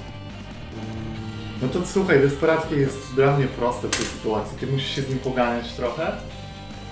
No 1.62 1.68
to 1.68 1.86
słuchaj, 1.86 2.20
desperackie 2.20 2.76
jest 2.76 3.14
dla 3.14 3.36
mnie 3.36 3.46
proste 3.46 3.88
w 3.88 3.90
tej 3.90 4.06
sytuacji. 4.06 4.58
Ty 4.58 4.66
musisz 4.66 4.90
się 4.94 5.02
z 5.02 5.08
nim 5.08 5.18
poganiać 5.18 5.72
trochę 5.72 6.12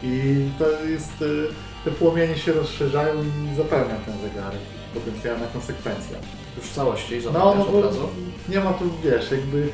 i 0.03 0.49
to 0.59 0.71
jest... 0.85 1.23
y, 1.23 1.47
Te 1.85 1.91
płomienie 1.91 2.39
się 2.39 2.53
rozszerzają 2.53 3.15
i 3.23 3.57
zapełnią 3.57 3.95
ten 4.07 4.15
zegarek. 4.21 4.61
Potencjalna 4.95 5.47
konsekwencja. 5.47 6.19
Już 6.57 6.67
w 6.67 6.75
całości 6.75 7.15
No, 7.17 7.21
zapomniałeś 7.33 7.59
no 7.59 7.65
od 7.67 7.71
bo 7.73 7.83
razu. 7.83 8.09
nie 8.49 8.61
ma 8.61 8.73
tu, 8.73 8.85
wiesz, 9.05 9.31
jakby 9.31 9.69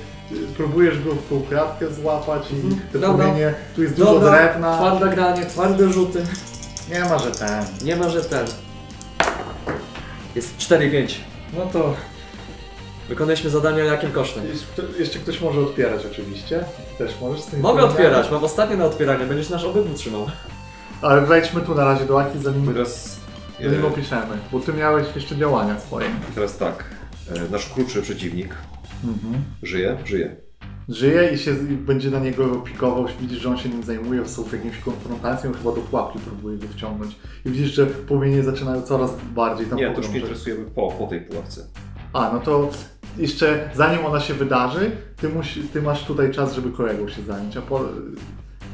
próbujesz 0.56 1.02
go 1.04 1.10
w 1.14 1.28
tą 1.28 1.42
kratkę 1.42 1.92
złapać 1.92 2.50
i 2.52 2.54
Mhm. 2.54 2.80
te 2.92 2.98
Dobra. 2.98 3.24
płomienie, 3.24 3.54
tu 3.76 3.82
jest 3.82 3.94
dużo 3.94 4.12
Dobra, 4.14 4.30
drewna. 4.30 4.76
twarde 4.76 5.08
granie, 5.08 5.46
twarde 5.46 5.92
rzuty. 5.92 6.22
Nie 6.92 7.00
ma, 7.00 7.18
że 7.18 7.30
ten. 7.30 7.64
Nie 7.84 7.96
ma, 7.96 8.08
że 8.08 8.24
ten. 8.24 8.46
Jest 10.34 10.56
4-5. 10.58 11.14
No 11.56 11.66
to... 11.66 11.94
Wykonaliśmy 13.08 13.50
zadanie, 13.50 13.80
ale 13.82 13.90
jakim 13.90 14.12
kosztem? 14.12 14.44
Jeśli 14.46 14.66
kto- 14.66 14.98
Jeszcze 14.98 15.18
ktoś 15.18 15.40
może 15.40 15.60
odpierać 15.60 16.06
oczywiście. 16.12 16.64
Też 16.98 17.12
możesz 17.20 17.40
z 17.42 17.46
tym 17.46 17.60
Mogę 17.60 17.84
otwierać, 17.84 18.30
mam 18.30 18.44
ostatnie 18.44 18.76
na 18.76 18.84
otwieranie, 18.84 19.26
będziesz 19.26 19.50
nasz 19.50 19.64
obydwu 19.64 19.94
trzymał. 19.94 20.26
Ale 21.02 21.20
wejdźmy 21.20 21.60
tu 21.60 21.74
na 21.74 21.84
razie 21.84 22.04
do 22.04 22.20
akcji, 22.20 22.42
zanim, 22.42 22.72
Teraz, 22.74 23.16
zanim 23.62 23.84
e, 23.84 23.86
opiszemy. 23.88 24.38
Bo 24.52 24.60
ty 24.60 24.72
miałeś 24.72 25.06
jeszcze 25.14 25.36
działania 25.36 25.80
swoje. 25.80 26.06
teraz 26.34 26.56
tak. 26.56 26.84
E, 27.36 27.50
Nasz 27.52 27.66
krótszy 27.66 28.02
przeciwnik 28.02 28.54
żyje? 29.62 29.96
Żyje. 30.04 30.36
Żyje 30.88 31.30
i 31.34 31.38
się 31.38 31.54
będzie 31.86 32.10
na 32.10 32.18
niego 32.18 32.46
pikował, 32.48 33.06
widzisz, 33.20 33.38
że 33.38 33.48
on 33.48 33.58
się 33.58 33.68
nim 33.68 33.82
zajmuje, 33.82 34.28
są 34.28 34.42
w 34.42 34.52
jakimś 34.52 34.78
konfrontacją, 34.78 35.52
chyba 35.52 35.72
do 35.74 35.80
pułapki 35.80 36.18
próbuje 36.18 36.58
go 36.58 36.68
wciągnąć. 36.68 37.16
I 37.44 37.50
widzisz, 37.50 37.74
że 37.74 37.86
płomienie 37.86 38.42
zaczynają 38.42 38.82
coraz 38.82 39.10
bardziej 39.34 39.66
tam 39.66 39.78
Nie, 39.78 39.84
to 39.84 39.90
już 39.90 39.98
mnie 39.98 40.06
pogrążać. 40.06 40.22
interesujemy 40.22 40.70
po, 40.70 40.88
po 40.90 41.06
tej 41.06 41.20
pułapce. 41.20 41.66
A, 42.12 42.30
no 42.32 42.40
to 42.40 42.70
jeszcze 43.18 43.70
zanim 43.74 44.06
ona 44.06 44.20
się 44.20 44.34
wydarzy, 44.34 44.90
ty, 45.16 45.28
musi, 45.28 45.60
ty 45.62 45.82
masz 45.82 46.04
tutaj 46.04 46.30
czas, 46.30 46.54
żeby 46.54 46.70
kolegą 46.70 47.08
się 47.08 47.22
zająć, 47.22 47.56
a 47.56 47.62
po... 47.62 47.80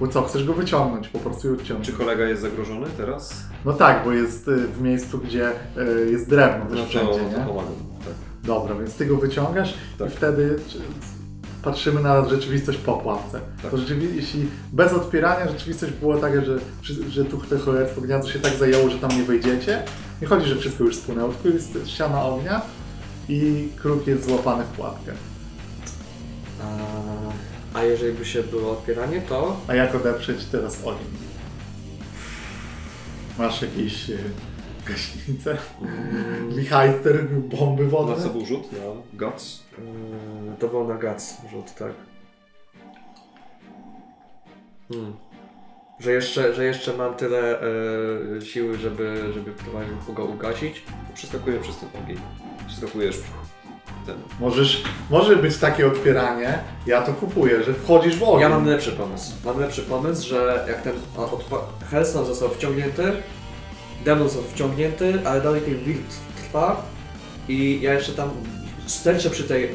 Bo 0.00 0.08
co, 0.08 0.22
chcesz 0.22 0.44
go 0.44 0.54
wyciągnąć, 0.54 1.08
po 1.08 1.18
prostu 1.18 1.48
i 1.48 1.52
odciągnąć. 1.52 1.86
Czy 1.86 1.92
kolega 1.92 2.24
jest 2.24 2.42
zagrożony 2.42 2.86
teraz? 2.96 3.44
No 3.64 3.72
tak, 3.72 4.04
bo 4.04 4.12
jest 4.12 4.48
y, 4.48 4.56
w 4.68 4.82
miejscu, 4.82 5.18
gdzie 5.18 5.50
y, 5.50 6.10
jest 6.10 6.28
drewno 6.28 6.66
też 6.66 6.78
No 6.78 6.82
to, 6.84 6.88
wszędzie, 6.88 7.12
to 7.12 7.38
nie? 7.38 7.46
pomagam. 7.46 7.72
Dobra, 8.44 8.74
więc 8.74 8.94
ty 8.94 9.06
go 9.06 9.16
wyciągasz 9.16 9.74
Tak. 9.98 10.08
i 10.08 10.16
wtedy 10.16 10.58
patrzymy 11.62 12.00
na 12.02 12.28
rzeczywistość 12.28 12.78
po 12.78 12.92
pułapce. 12.96 13.40
Tak. 13.62 13.70
To 13.70 13.76
rzeczywi- 13.76 14.14
jeśli 14.14 14.46
bez 14.72 14.92
odpierania 14.92 15.48
rzeczywistość 15.48 15.92
była 15.92 16.18
taka, 16.18 16.44
że, 16.44 16.58
że, 17.10 17.24
tu 17.24 17.36
te 17.38 17.58
cholerstwo 17.58 18.00
gniazdo 18.00 18.30
się 18.32 18.38
tak 18.38 18.54
zajęło, 18.54 18.90
że 18.90 18.98
tam 18.98 19.10
nie 19.16 19.22
wejdziecie, 19.24 19.82
nie 20.22 20.28
chodzi, 20.28 20.48
że 20.48 20.56
wszystko 20.56 20.84
już 20.84 20.96
spłynęło, 20.96 21.32
tylko 21.32 21.56
jest 21.56 21.78
ściana 21.86 22.24
ognia 22.24 22.62
i 23.28 23.68
kruk 23.76 24.06
jest 24.06 24.26
złapany 24.26 24.64
w 24.64 24.68
pułapkę. 24.68 25.12
A, 26.62 27.78
a 27.78 27.82
jeżeli 27.84 28.12
by 28.18 28.24
się 28.24 28.42
było 28.42 28.72
otwieranie, 28.72 29.20
to... 29.28 29.56
A 29.68 29.74
jak 29.74 29.94
odeprzeć 29.94 30.44
teraz 30.44 30.78
ogień? 30.84 31.06
Masz 33.38 33.62
jakieś 33.62 34.10
gaśnicę? 34.86 35.58
Wichajster, 36.48 37.24
bomby 37.28 37.84
Na 37.84 37.90
wodne? 37.90 38.22
co 38.22 38.28
był 38.28 38.46
rzut? 38.46 38.72
Na 38.72 39.26
Guts? 39.26 39.62
Yy, 39.78 40.56
to 40.58 40.68
był 40.68 40.88
na 40.88 40.94
gac 40.94 41.36
rzut, 41.50 41.74
tak. 41.74 41.92
Hmm. 44.92 45.12
Że 46.00 46.12
jeszcze, 46.12 46.54
że 46.54 46.64
jeszcze 46.64 46.96
mam 46.96 47.14
tyle 47.14 47.60
e, 47.60 48.40
siły, 48.40 48.78
żeby, 48.78 49.32
żeby 49.34 49.52
go 50.14 50.24
ugasić. 50.24 50.82
Przeskakuję 51.14 51.60
przez 51.60 51.76
ten 51.76 51.88
ogień. 52.04 52.18
Przeskakujesz 52.66 53.16
ten. 54.06 54.16
Możesz, 54.40 54.82
może 55.10 55.36
być 55.36 55.58
takie 55.58 55.86
odpieranie, 55.86 56.58
ja 56.86 57.02
to 57.02 57.12
kupuję, 57.12 57.64
że 57.64 57.74
wchodzisz 57.74 58.16
w 58.16 58.22
ogień. 58.22 58.40
Ja 58.40 58.48
mam 58.48 58.66
lepszy 58.66 58.92
pomysł. 58.92 59.32
Mam 59.44 59.60
lepszy 59.60 59.82
pomysł, 59.82 60.28
że 60.28 60.64
jak 60.68 60.82
ten 60.82 60.92
Hellstone 61.90 62.26
został 62.26 62.48
wciągnięty, 62.48 63.12
Demon 64.04 64.28
został 64.28 64.44
wciągnięty, 64.52 65.18
ale 65.24 65.40
dalej 65.40 65.60
ten 65.62 65.84
wild 65.84 66.06
trwa 66.36 66.82
i 67.48 67.78
ja 67.82 67.94
jeszcze 67.94 68.12
tam 68.12 68.30
sterczę 68.86 69.30
przy, 69.30 69.44
tej, 69.44 69.64
e, 69.64 69.68
e, 69.68 69.72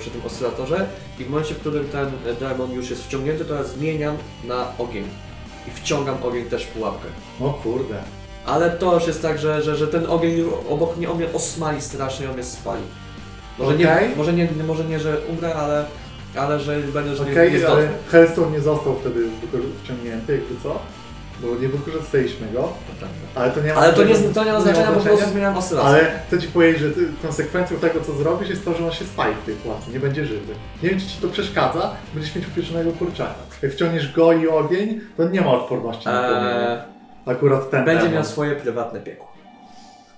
przy 0.00 0.10
tym 0.10 0.20
oscylatorze 0.26 0.86
i 1.18 1.24
w 1.24 1.30
momencie, 1.30 1.54
w 1.54 1.58
którym 1.58 1.88
ten 1.88 2.10
demon 2.40 2.72
już 2.72 2.90
jest 2.90 3.04
wciągnięty, 3.04 3.44
to 3.44 3.54
ja 3.54 3.64
zmieniam 3.64 4.16
na 4.44 4.72
ogień. 4.78 5.04
I 5.68 5.70
wciągam 5.70 6.16
ogień 6.22 6.44
też 6.44 6.64
w 6.64 6.68
pułapkę. 6.68 7.08
O 7.40 7.50
kurde. 7.52 7.94
Ale 8.46 8.70
to 8.70 8.94
już 8.94 9.06
jest 9.06 9.22
tak, 9.22 9.38
że, 9.38 9.62
że, 9.62 9.76
że 9.76 9.88
ten 9.88 10.06
ogień 10.06 10.44
obok 10.68 10.96
mnie 10.96 11.10
on 11.10 11.16
mnie 11.16 11.32
osmali 11.32 11.80
strasznie, 11.82 12.28
on 12.28 12.34
mnie 12.34 12.44
spali. 12.44 12.82
Może, 13.58 13.74
Okej. 13.74 14.08
nie, 14.08 14.16
może, 14.16 14.32
nie, 14.32 14.48
może 14.66 14.84
nie, 14.84 15.00
że 15.00 15.20
umrę, 15.28 15.54
ale, 15.54 15.84
ale 16.36 16.60
że 16.60 16.78
będę, 16.80 17.16
że 17.16 17.24
nie, 17.24 17.32
Okej, 17.32 17.52
nie 17.52 17.68
ale 17.68 17.82
zdechnę. 17.82 17.98
Hellstone 18.10 18.50
nie 18.50 18.60
został 18.60 18.96
wtedy 19.00 19.20
wykorzy- 19.40 19.72
wciągnięty, 19.84 20.32
jakby 20.32 20.62
co? 20.62 20.78
Bo 21.42 21.48
nie 21.62 21.68
wykorzystaliśmy 21.68 22.46
go, 22.52 22.72
ale 23.34 23.50
to 23.50 23.60
nie 23.60 23.74
ma 23.74 23.80
Ale 23.80 23.92
to 23.92 24.04
nie, 24.04 24.14
żadnego- 24.14 24.34
to 24.34 24.44
nie 24.44 24.52
ma 24.52 24.60
znaczenia, 24.60 24.92
po 24.92 25.00
prostu 25.00 25.30
zmieniam 25.30 25.56
oscylację. 25.56 25.88
Ale 25.90 26.20
chcę 26.26 26.38
Ci 26.38 26.48
powiedzieć, 26.48 26.80
że 26.82 26.90
ty, 26.90 27.08
konsekwencją 27.22 27.76
tego, 27.76 28.00
co 28.00 28.12
zrobisz, 28.12 28.48
jest 28.48 28.64
to, 28.64 28.74
że 28.74 28.84
on 28.86 28.92
się 28.92 29.04
spali 29.04 29.34
w 29.42 29.46
tej 29.46 29.54
pułapce, 29.54 29.90
nie 29.90 30.00
będzie 30.00 30.26
żywy. 30.26 30.52
Nie 30.82 30.88
wiem, 30.90 31.00
czy 31.00 31.06
Ci 31.06 31.16
to 31.22 31.28
przeszkadza, 31.28 31.90
będziesz 32.14 32.34
mieć 32.34 32.46
upieczonego 32.48 32.92
kurczaka. 32.92 33.34
Jak 33.62 33.72
wciągniesz 33.72 34.12
go 34.12 34.32
i 34.32 34.48
ogień, 34.48 35.00
to 35.16 35.28
nie 35.28 35.40
ma 35.40 35.50
odporności 35.50 36.04
na. 36.06 36.28
Eee, 36.74 36.78
Akurat 37.26 37.70
ten 37.70 37.84
będzie 37.84 38.02
demon 38.02 38.14
miał 38.14 38.24
swoje 38.24 38.56
prywatne 38.56 39.00
piekło. 39.00 39.32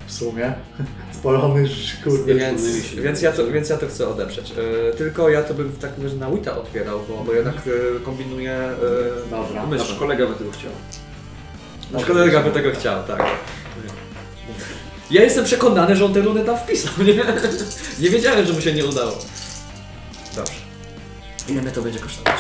w 0.06 0.12
sumie. 0.12 0.52
Spalony, 1.20 1.64
kurde. 2.04 2.34
Więc, 2.34 2.62
więc, 2.94 3.22
ja 3.22 3.32
to, 3.32 3.46
więc 3.46 3.68
ja 3.68 3.76
to 3.76 3.86
chcę 3.86 4.08
odeprzeć. 4.08 4.52
E, 4.90 4.96
tylko 4.96 5.28
ja 5.28 5.42
to 5.42 5.54
bym 5.54 5.68
w 5.68 5.78
takim 5.78 6.04
razie 6.04 6.16
na 6.16 6.30
Wita 6.30 6.56
otwierał, 6.58 7.00
bo, 7.08 7.24
bo 7.24 7.32
jednak 7.32 7.54
e, 7.54 8.00
kombinuję 8.00 8.52
e, 8.52 8.74
Dobra. 9.30 9.66
Nasz 9.66 9.94
kolega 9.94 10.26
by 10.26 10.34
tego 10.34 10.50
chciał. 10.50 10.70
Nasz 11.90 12.04
kolega 12.04 12.42
by 12.42 12.50
tego 12.50 12.70
chciał, 12.72 13.02
tak. 13.04 13.22
Ja 15.10 15.22
jestem 15.22 15.44
przekonany, 15.44 15.96
że 15.96 16.04
on 16.04 16.14
te 16.14 16.20
runy 16.20 16.44
tam 16.44 16.56
wpisał, 16.58 16.92
nie? 16.98 17.14
Nie 18.00 18.10
wiedziałem, 18.10 18.46
że 18.46 18.52
mu 18.52 18.60
się 18.60 18.72
nie 18.72 18.84
udało. 18.86 19.12
Dobrze. 20.36 20.52
Ile 21.48 21.62
mnie 21.62 21.70
to 21.70 21.82
będzie 21.82 21.98
kosztować? 21.98 22.34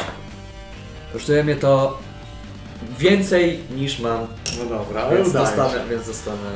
Kosztuje 1.12 1.44
mnie 1.44 1.56
to 1.56 1.98
więcej 2.98 3.60
niż 3.76 3.98
mam 3.98 4.26
No 4.58 4.64
dobra, 4.78 5.02
ale 5.02 5.16
Więc 5.16 5.28
udaje 5.28 5.46
dostanę, 5.46 5.70
się. 5.84 5.88
więc 5.90 6.06
dostanę 6.06 6.50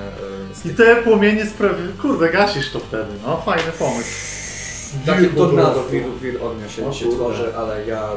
e, 0.64 0.68
I 0.70 0.74
te 0.74 0.96
płomienie 0.96 1.46
sprawiły... 1.46 1.88
Kurde, 2.02 2.30
gasisz 2.30 2.70
to 2.70 2.78
wtedy, 2.80 3.12
no 3.26 3.42
fajny 3.46 3.72
pomysł. 3.78 4.10
Takie 5.06 5.20
Wir 5.20 5.30
po 5.30 5.36
tornado, 5.36 5.70
prostu. 5.72 5.90
wir, 5.90 6.02
wir 6.22 6.42
ognia 6.44 6.68
się, 6.68 6.86
O 6.88 6.92
się 6.92 7.04
kurde. 7.04 7.18
tworzy, 7.20 7.56
ale 7.56 7.86
ja 7.86 8.08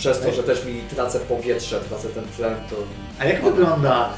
przez 0.00 0.20
to, 0.20 0.32
że 0.32 0.42
też 0.42 0.64
mi 0.64 0.80
tracę 0.94 1.20
powietrze, 1.20 1.80
tracę 1.80 2.08
ten 2.08 2.24
tlen, 2.36 2.54
to... 2.70 2.76
A 3.18 3.24
jak 3.24 3.44
wygląda 3.44 4.10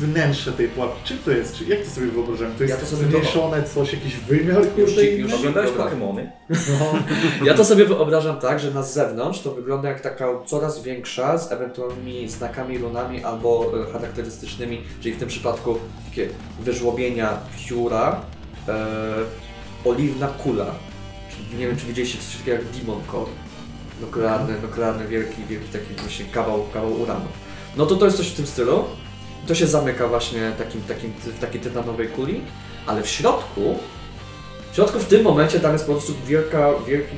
wnętrze 0.00 0.52
tej 0.52 0.68
pułapki? 0.68 1.00
Czym 1.04 1.18
to 1.18 1.30
jest? 1.30 1.56
Czy, 1.56 1.64
jak 1.64 1.80
to 1.84 1.90
sobie 1.90 2.06
wyobrażam? 2.06 2.52
To 2.54 2.62
jest 2.62 2.74
Ja 2.74 2.80
to 2.80 2.86
sobie 2.86 3.04
zmniejszone 3.10 3.62
coś, 3.62 3.92
jakiś 3.92 4.16
wymiar 4.16 4.62
Już 4.76 4.96
już- 4.96 5.32
Oglądałeś. 5.34 5.70
Pokemony? 5.70 6.30
No. 6.50 6.98
Ja 7.46 7.54
to 7.54 7.64
sobie 7.64 7.84
wyobrażam 7.84 8.40
tak, 8.40 8.60
że 8.60 8.70
na 8.70 8.82
zewnątrz 8.82 9.40
to 9.40 9.50
wygląda 9.54 9.88
jak 9.88 10.00
taka 10.00 10.26
coraz 10.46 10.82
większa 10.82 11.38
z 11.38 11.52
ewentualnymi 11.52 12.28
znakami, 12.28 12.78
runami 12.78 13.24
albo 13.24 13.72
e, 13.88 13.92
charakterystycznymi, 13.92 14.82
czyli 15.00 15.14
w 15.14 15.18
tym 15.18 15.28
przypadku 15.28 15.78
takie 16.10 16.28
wyżłobienia 16.60 17.38
pióra, 17.68 18.20
e, 18.68 18.74
oliwna 19.84 20.26
kula. 20.28 20.66
Czyli 21.30 21.58
nie 21.60 21.66
wiem, 21.66 21.76
czy 21.76 21.86
widzieliście 21.86 22.18
coś 22.18 22.36
takiego 22.36 22.56
jak 22.56 22.64
Demon 22.70 23.00
Core. 23.12 23.30
Nuklearny, 24.00 24.54
nuklearny 24.62 25.08
wielki, 25.08 25.44
wielki 25.48 25.68
taki 25.68 25.94
właśnie 25.94 26.24
kawał, 26.24 26.66
kawał 26.72 27.00
uranu. 27.00 27.26
No 27.76 27.86
to 27.86 27.96
to 27.96 28.04
jest 28.04 28.16
coś 28.16 28.28
w 28.28 28.36
tym 28.36 28.46
stylu. 28.46 28.84
To 29.46 29.54
się 29.54 29.66
zamyka 29.66 30.08
właśnie 30.08 30.52
takim, 30.58 30.82
takim, 30.82 31.12
w 31.12 31.38
takiej 31.38 31.60
tytanowej 31.60 32.08
kuli, 32.08 32.40
ale 32.86 33.02
w 33.02 33.08
środku 33.08 33.78
w 34.74 34.76
środku 34.76 34.98
w 34.98 35.04
tym 35.04 35.22
momencie 35.22 35.60
tam 35.60 35.72
jest 35.72 35.86
po 35.86 35.92
prostu 35.92 36.14
wielka, 36.26 36.70
wielki 36.86 37.16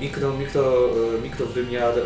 mikro, 0.00 0.32
mikro, 0.32 0.90
e, 1.16 1.22
mikrowymiar 1.22 1.98
e, 1.98 2.02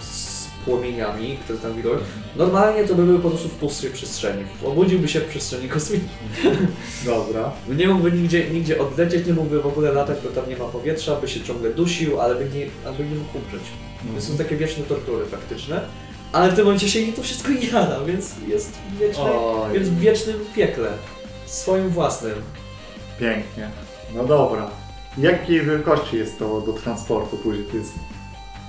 z 0.00 0.46
płomieniami, 0.64 1.38
które 1.44 1.58
tam 1.58 1.74
widują. 1.74 1.98
Normalnie 2.36 2.84
to 2.84 2.94
by 2.94 3.02
były 3.02 3.18
po 3.18 3.30
prostu 3.30 3.48
w 3.48 3.52
pustej 3.52 3.90
przestrzeni. 3.90 4.44
Obudziłby 4.64 5.08
się 5.08 5.20
w 5.20 5.24
przestrzeni 5.24 5.68
kosmicznej. 5.68 6.10
Dobra. 7.04 7.52
Nie 7.68 7.88
mógłby 7.88 8.12
nigdzie, 8.12 8.50
nigdzie 8.50 8.80
odlecieć, 8.80 9.26
nie 9.26 9.32
mógłby 9.32 9.62
w 9.62 9.66
ogóle 9.66 9.92
latać, 9.92 10.18
bo 10.24 10.40
tam 10.40 10.50
nie 10.50 10.56
ma 10.56 10.64
powietrza, 10.64 11.16
by 11.16 11.28
się 11.28 11.40
ciągle 11.40 11.70
dusił, 11.70 12.20
ale 12.20 12.34
by 12.34 12.58
nie, 12.58 12.66
ale 12.86 12.96
by 12.96 13.04
nie 13.04 13.14
mógł 13.16 13.38
umrzeć. 13.38 13.62
To 14.14 14.22
są 14.22 14.38
takie 14.38 14.56
wieczne 14.56 14.84
tortury 14.84 15.26
faktyczne. 15.26 15.80
Ale 16.32 16.52
w 16.52 16.54
tym 16.54 16.64
momencie 16.64 16.88
się 16.88 17.12
to 17.12 17.22
wszystko 17.22 17.48
jada, 17.72 18.04
więc 18.04 18.34
jest 18.48 18.72
w 18.72 18.98
wiecznej, 18.98 19.26
Oj. 19.32 19.74
jest 19.74 19.90
w 19.90 19.98
wiecznym 19.98 20.36
piekle. 20.56 20.88
Swoim 21.46 21.88
własnym. 21.88 22.34
Pięknie. 23.20 23.70
No 24.14 24.24
dobra. 24.24 24.70
Jakiej 25.18 25.60
wielkości 25.66 26.16
jest 26.16 26.38
to 26.38 26.60
do 26.60 26.72
transportu 26.72 27.36
później? 27.36 27.64
To 27.66 27.76
jest... 27.76 27.92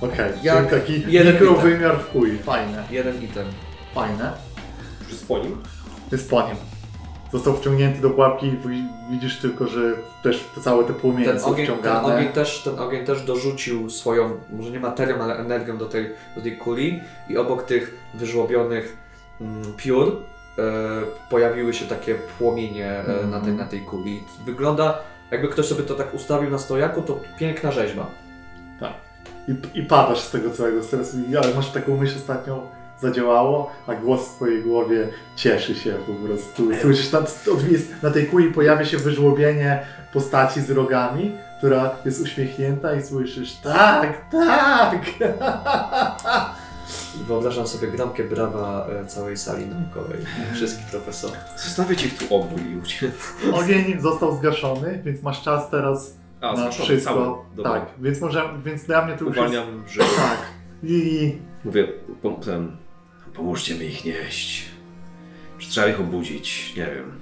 Okej, 0.02 0.32
Jak 0.42 0.70
taki 0.70 1.02
jeden 1.12 1.32
mikrowymiar 1.32 1.98
w 2.00 2.06
kuli. 2.06 2.38
Fajne, 2.38 2.84
Jeden 2.90 3.22
item. 3.22 3.46
fajne. 3.94 4.32
Już 5.10 5.18
po 5.20 5.38
nim? 5.38 5.62
Jest 6.12 6.30
po 6.30 6.42
nim. 6.42 6.56
Został 7.32 7.56
wciągnięty 7.56 8.00
do 8.02 8.10
pułapki 8.10 8.46
i 8.46 8.50
wi- 8.68 8.88
widzisz 9.10 9.36
tylko, 9.36 9.66
że 9.66 9.80
też 10.22 10.44
te 10.54 10.60
całe 10.60 10.84
te 10.84 10.92
płomienie 10.92 11.24
Ten 11.26 11.40
są 11.40 11.46
ogień, 11.46 11.66
ten, 11.66 11.74
wciągane. 11.74 12.14
ogień 12.16 12.28
też, 12.32 12.62
ten 12.64 12.78
ogień 12.78 13.06
też 13.06 13.22
dorzucił 13.22 13.90
swoją, 13.90 14.30
może 14.52 14.70
nie 14.70 14.80
materią, 14.80 15.22
ale 15.22 15.36
energią 15.36 15.78
do 15.78 15.86
tej, 15.86 16.10
do 16.36 16.42
tej 16.42 16.56
kuli 16.56 17.00
i 17.28 17.36
obok 17.38 17.62
tych 17.62 17.94
wyżłobionych 18.14 18.96
mm, 19.40 19.62
piór 19.76 20.16
e, 20.58 20.62
pojawiły 21.30 21.74
się 21.74 21.86
takie 21.86 22.14
płomienie 22.14 22.86
e, 22.90 22.98
Mhm. 23.00 23.30
na, 23.30 23.40
tej, 23.40 23.52
na 23.52 23.64
tej 23.64 23.80
kuli. 23.80 24.22
Wygląda, 24.46 24.98
jakby 25.30 25.48
ktoś 25.48 25.66
sobie 25.66 25.82
to 25.84 25.94
tak 25.94 26.14
ustawił 26.14 26.50
na 26.50 26.58
stojaku, 26.58 27.02
to 27.02 27.20
piękna 27.38 27.72
rzeźba. 27.72 28.06
I, 29.48 29.78
I 29.78 29.82
padasz 29.82 30.20
z 30.20 30.30
tego 30.30 30.50
całego 30.50 30.82
stresu, 30.82 31.16
ale 31.42 31.54
masz 31.54 31.70
taką 31.70 31.96
myśl 31.96 32.16
ostatnią, 32.16 32.60
zadziałało, 33.00 33.70
a 33.86 33.94
głos 33.94 34.28
w 34.28 34.34
twojej 34.34 34.62
głowie 34.62 35.08
cieszy 35.36 35.74
się 35.74 35.94
po 36.06 36.26
prostu. 36.26 36.68
Słyszysz, 36.82 37.12
na, 37.12 37.20
na 38.02 38.10
tej 38.10 38.26
kuli 38.26 38.52
pojawia 38.52 38.84
się 38.84 38.98
wyżłobienie 38.98 39.82
postaci 40.12 40.60
z 40.60 40.70
rogami, 40.70 41.32
która 41.58 41.90
jest 42.04 42.20
uśmiechnięta 42.20 42.94
i 42.94 43.02
słyszysz 43.02 43.56
tak, 43.56 44.30
tak! 44.30 45.04
Wyobrażam 47.26 47.66
sobie 47.66 47.88
gramkie 47.88 48.24
brawa 48.24 48.86
e, 49.02 49.06
całej 49.06 49.36
sali 49.36 49.66
naukowej, 49.66 50.18
wszystkich 50.54 50.86
profesorów. 50.86 51.36
Zostawię 51.56 51.94
ich 51.94 52.18
tu 52.18 52.34
obój 52.34 52.72
i 52.72 52.76
uciec. 52.76 53.12
Ogień 53.52 54.00
został 54.00 54.36
zgaszony, 54.36 55.02
więc 55.04 55.22
masz 55.22 55.42
czas 55.42 55.70
teraz 55.70 56.14
A, 56.40 56.52
na 56.52 56.70
wszystko. 56.70 57.44
Dobra. 57.56 57.72
Tak, 57.72 57.86
więc 58.00 58.20
może, 58.20 58.42
więc 58.64 58.84
dla 58.84 59.06
mnie 59.06 59.14
to 59.14 59.24
już 59.24 59.36
jest... 59.36 59.48
Uwalniam, 59.48 59.82
że... 59.88 60.00
Tak. 60.00 60.38
I 60.82 61.32
Mówię, 61.64 61.88
pom 62.22 62.36
ten, 62.36 62.76
pomóżcie 63.34 63.74
mi 63.74 63.86
ich 63.86 64.04
nieść. 64.04 64.68
Czy 65.58 65.70
trzeba 65.70 65.86
ich 65.86 66.00
obudzić? 66.00 66.74
Nie 66.76 66.86
wiem. 66.86 67.12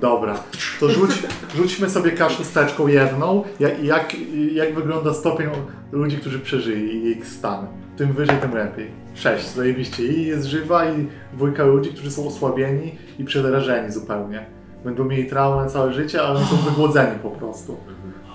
Dobra, 0.00 0.38
to 0.80 0.88
rzuć, 0.88 1.10
rzućmy 1.56 1.90
sobie 1.90 2.10
kaszusteczką 2.10 2.86
jedną. 2.86 3.44
Jak, 3.60 3.84
jak, 3.84 4.16
jak 4.52 4.74
wygląda 4.74 5.14
stopień 5.14 5.48
ludzi, 5.92 6.16
którzy 6.18 6.38
przeżyli 6.38 6.94
i 6.94 7.10
ich 7.18 7.26
stan? 7.26 7.66
Tym 7.96 8.12
wyżej, 8.12 8.36
tym 8.36 8.54
lepiej. 8.54 8.90
Sześć, 9.14 9.46
zajebiście. 9.48 10.06
I 10.06 10.26
jest 10.26 10.46
żywa 10.46 10.90
i 10.90 11.08
dwójka 11.32 11.64
ludzi, 11.64 11.90
którzy 11.90 12.10
są 12.10 12.26
osłabieni 12.26 12.94
i 13.18 13.24
przerażeni 13.24 13.92
zupełnie. 13.92 14.46
Będą 14.84 15.04
mieli 15.04 15.26
traumę 15.26 15.70
całe 15.70 15.92
życie, 15.92 16.22
ale 16.22 16.40
są 16.40 16.56
wygłodzeni 16.56 17.18
po 17.22 17.30
prostu. 17.30 17.76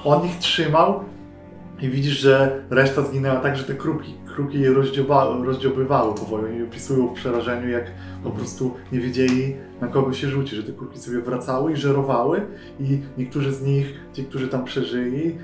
On 0.04 0.26
ich 0.26 0.38
trzymał 0.38 1.04
i 1.82 1.90
widzisz, 1.90 2.20
że 2.20 2.64
reszta 2.70 3.02
zginęła 3.02 3.40
tak, 3.40 3.58
że 3.58 3.64
te 3.64 3.74
kruki, 3.74 4.14
kruki 4.36 4.60
je 4.60 4.74
rozdzioba, 4.74 5.38
rozdziobywały 5.46 6.16
powoli. 6.16 6.46
Oni 6.46 6.64
opisują 6.64 7.08
w 7.08 7.14
przerażeniu, 7.14 7.70
jak 7.70 7.86
po 8.24 8.32
prostu 8.32 8.76
nie 8.92 9.00
wiedzieli 9.00 9.56
na 9.82 9.88
kogo 9.88 10.14
się 10.14 10.30
rzuci, 10.30 10.56
że 10.56 10.64
te 10.64 10.72
kurki 10.72 11.00
sobie 11.00 11.22
wracały 11.22 11.74
i 11.74 11.76
żerowały 11.76 12.48
i 12.80 13.00
niektórzy 13.18 13.54
z 13.54 13.62
nich, 13.62 13.94
ci, 14.14 14.24
którzy 14.24 14.48
tam 14.48 14.66
przeżyli, 14.66 15.38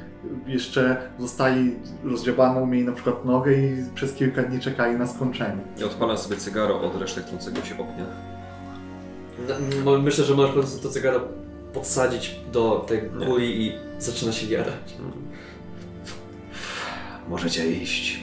jeszcze 0.47 0.97
zostali 1.19 1.75
rozdziobaną, 2.03 2.65
mieli 2.65 2.85
na 2.85 2.91
przykład 2.91 3.25
nogę 3.25 3.53
i 3.53 3.83
przez 3.95 4.13
kilka 4.13 4.43
dni 4.43 4.59
czekali 4.59 4.95
na 4.95 5.07
skończenie. 5.07 5.57
Ja 5.77 5.85
odpalam 5.85 6.17
sobie 6.17 6.35
cygaro 6.35 6.81
od 6.81 7.01
resztek 7.01 7.25
trącego 7.25 7.61
się 7.61 7.73
ognia. 7.73 8.05
No, 9.85 9.97
Myślę, 9.97 10.23
że 10.23 10.33
możesz 10.33 10.51
po 10.51 10.59
prostu 10.59 10.87
to 10.87 10.89
cygaro 10.89 11.19
podsadzić 11.73 12.35
do 12.51 12.85
tej 12.87 13.01
kuli 13.27 13.65
i 13.67 13.71
zaczyna 13.99 14.31
się 14.31 14.47
jarać. 14.47 14.93
Możecie 17.29 17.67
iść. 17.71 18.19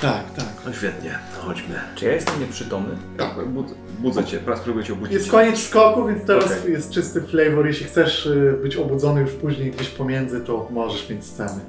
Tak, 0.00 0.30
tak. 0.36 0.46
No 0.66 0.72
świetnie, 0.72 1.18
chodźmy. 1.40 1.74
Czy 1.94 2.04
ja 2.04 2.12
jestem 2.12 2.40
nieprzytomny? 2.40 2.96
Tak, 3.18 3.48
bud 3.48 3.66
budzę 3.98 4.24
cię, 4.24 4.38
teraz 4.38 4.60
spróbuję 4.60 4.84
cię 4.84 4.92
obudzić. 4.92 5.14
Jest 5.14 5.30
koniec 5.30 5.58
skoku, 5.58 6.06
więc 6.06 6.24
teraz 6.26 6.44
Okej. 6.60 6.72
jest 6.72 6.90
czysty 6.90 7.20
flavor. 7.20 7.66
Jeśli 7.66 7.86
chcesz 7.86 8.26
y, 8.26 8.58
być 8.62 8.76
obudzony 8.76 9.20
już 9.20 9.30
później 9.30 9.70
gdzieś 9.70 9.88
pomiędzy, 9.88 10.40
to 10.40 10.68
możesz 10.70 11.10
mieć 11.10 11.24
sceny. 11.24 11.60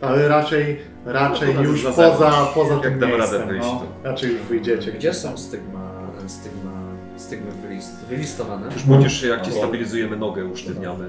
Ale 0.00 0.28
raczej, 0.28 0.80
raczej 1.06 1.48
No 1.54 1.62
to 1.62 1.62
już 1.68 1.84
na 1.84 1.90
poza, 1.90 2.10
zewnątrz. 2.10 2.54
poza 2.54 2.74
Jak 2.74 2.82
tym 2.82 2.98
damy 2.98 3.16
radę 3.16 3.38
miejscem. 3.38 3.48
wyjść, 3.48 3.66
no. 3.72 3.78
to- 4.02 4.08
Raczej 4.08 4.32
już 4.32 4.42
wyjdziecie. 4.42 4.92
Gdzie 4.92 5.14
są 5.14 5.36
stygma, 5.38 5.90
stygma, 6.26 6.73
stygmy 7.24 7.50
wylist, 7.52 8.04
wylistowane? 8.08 8.66
Już 8.72 8.82
budzisz 8.82 9.20
się, 9.20 9.26
jak 9.26 9.42
ci 9.42 9.52
stabilizujemy 9.52 10.16
nogę, 10.16 10.44
usztywniamy. 10.44 11.04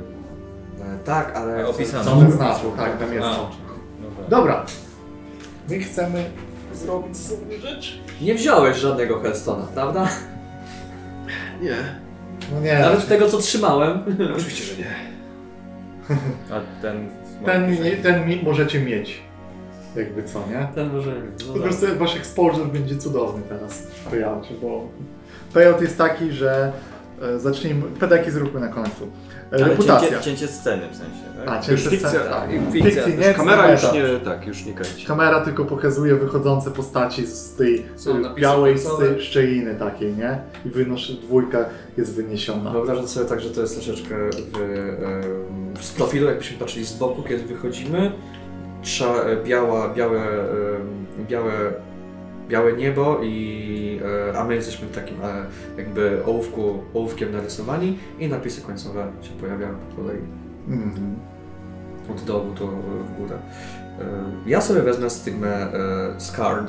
E, 0.81 0.97
tak, 1.05 1.35
ale... 1.37 1.67
Opisane. 1.67 2.03
Są 2.03 2.31
znaczu, 2.31 2.71
tak, 2.77 2.99
tam 2.99 3.13
jest. 3.13 3.27
A. 3.27 3.49
Dobra. 4.29 4.65
My 5.69 5.79
chcemy 5.79 6.23
zrobić 6.73 7.17
sobie 7.17 7.59
rzecz. 7.59 7.99
Nie 8.21 8.35
wziąłeś 8.35 8.77
żadnego 8.77 9.19
Hellstona, 9.19 9.67
prawda? 9.73 10.07
Nie. 11.61 11.75
No 12.53 12.59
nie, 12.59 12.79
Nawet 12.79 13.07
tego, 13.07 13.29
co 13.29 13.37
trzymałem. 13.37 13.99
Oczywiście, 14.35 14.63
że 14.63 14.81
nie. 14.81 14.95
A 16.51 16.81
ten... 16.81 17.09
ten, 17.45 17.83
nie- 17.83 17.97
ten 17.97 18.27
mi- 18.27 18.43
możecie 18.43 18.79
mieć. 18.79 19.21
Jakby 19.95 20.23
co, 20.23 20.39
nie? 20.39 20.67
Ten 20.75 20.93
może 20.93 21.11
mieć. 21.11 21.47
No 21.47 21.53
Po 21.53 21.59
prostu 21.59 21.85
wasz 21.99 22.15
exposure 22.15 22.65
będzie 22.65 22.97
cudowny 22.97 23.41
teraz 23.49 23.73
w 23.73 24.09
payoutie, 24.09 24.53
bo 24.61 24.87
payout 25.55 25.81
jest 25.81 25.97
taki, 25.97 26.31
że 26.31 26.71
e, 27.21 27.39
zacznijmy, 27.39 27.81
pedeki 27.99 28.31
zróbmy 28.31 28.59
na 28.59 28.67
końcu. 28.67 29.03
E, 29.03 29.55
Ale 29.55 29.67
reputacja. 29.67 30.09
cięcie, 30.09 30.23
cięcie 30.23 30.47
sceny 30.47 30.81
w 30.91 30.95
sensie, 30.95 31.21
tak? 31.45 31.47
A, 31.49 31.55
Już 31.57 31.65
cięcie 31.65 31.89
fikcja, 31.89 32.09
sceny. 32.09 32.29
tak. 32.29 32.49
Fikcji 32.73 33.17
nie, 33.17 33.33
Kamera 33.33 33.71
już 33.71 33.93
nie, 33.93 34.03
tak, 34.25 34.47
już 34.47 34.65
nie 34.65 34.73
kręci. 34.73 35.05
Kamera 35.05 35.41
tylko 35.41 35.65
pokazuje 35.65 36.15
wychodzące 36.15 36.71
postaci 36.71 37.27
z 37.27 37.55
tej 37.55 37.85
Są 37.95 38.19
napisy 38.19 38.41
białej 38.41 38.75
końcowe. 38.75 39.07
tej 39.07 39.21
szczeliny 39.21 39.75
takiej, 39.75 40.13
nie? 40.15 40.39
I 40.65 40.69
wynoszy, 40.69 41.13
dwójka 41.13 41.65
jest 41.97 42.15
wyniesiona. 42.15 42.71
Wyobrażam 42.71 43.07
sobie 43.07 43.25
tak, 43.25 43.41
że 43.41 43.49
to 43.49 43.61
jest 43.61 43.73
troszeczkę 43.75 44.15
w, 44.53 44.61
em, 44.61 45.77
z 45.79 45.91
profilu, 45.91 46.27
jakbyśmy 46.27 46.57
patrzyli 46.57 46.85
z 46.85 46.93
boku, 46.93 47.23
kiedy 47.23 47.43
wychodzimy. 47.43 48.11
E, 49.25 49.43
biała, 49.43 49.93
białe, 49.93 50.19
em, 50.19 51.25
białe, 51.29 51.51
białe 52.49 52.73
niebo 52.73 53.19
i 53.23 53.99
e, 54.31 54.37
a 54.39 54.43
my 54.43 54.55
jesteśmy 54.55 54.87
takim 54.87 55.17
e, 55.23 55.45
jakby 55.77 56.25
ołówku, 56.25 56.83
ołówkiem 56.93 57.31
narysowani 57.31 57.97
i 58.19 58.27
napisy 58.27 58.61
końcowe 58.61 59.07
się 59.21 59.31
pojawiają 59.31 59.75
po 59.75 59.95
kolei 60.01 60.21
Mhm. 60.67 61.15
od 62.11 62.21
dołu 62.23 62.53
do 62.59 62.67
w 62.67 63.19
górę. 63.19 63.37
E, 63.99 64.03
Ja 64.49 64.61
sobie 64.61 64.81
wezmę 64.81 65.09
stygmę 65.09 65.47
e, 65.73 66.19
Scarred. 66.19 66.67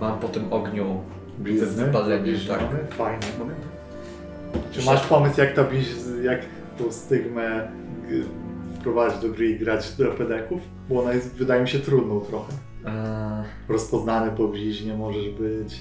Mam 0.00 0.18
po 0.18 0.28
tym 0.28 0.52
ogniu 0.52 1.00
blizny. 1.38 1.84
Wypalenie, 1.84 2.32
tak. 2.48 2.60
Fajnie. 2.90 3.26
Czy 4.72 4.86
masz 4.86 5.06
pomysł, 5.06 5.40
jak 5.40 5.54
to 5.54 5.64
jak 6.22 6.40
tą 6.78 6.92
stygmę 6.92 7.68
g- 8.08 8.22
wprowadzić 8.80 9.20
do 9.22 9.28
gry 9.28 9.46
i 9.50 9.58
grać 9.58 9.92
do 9.96 10.04
pedeków? 10.10 10.60
Bo 10.88 11.02
ona 11.02 11.12
jest, 11.12 11.34
wydaje 11.34 11.62
mi 11.62 11.68
się, 11.68 11.78
trudną 11.78 12.20
trochę. 12.20 12.52
Eee, 12.86 13.44
Rozpoznany 13.68 14.30
po 14.36 14.48
bliźnie 14.48 14.96
możesz 14.96 15.28
być. 15.30 15.80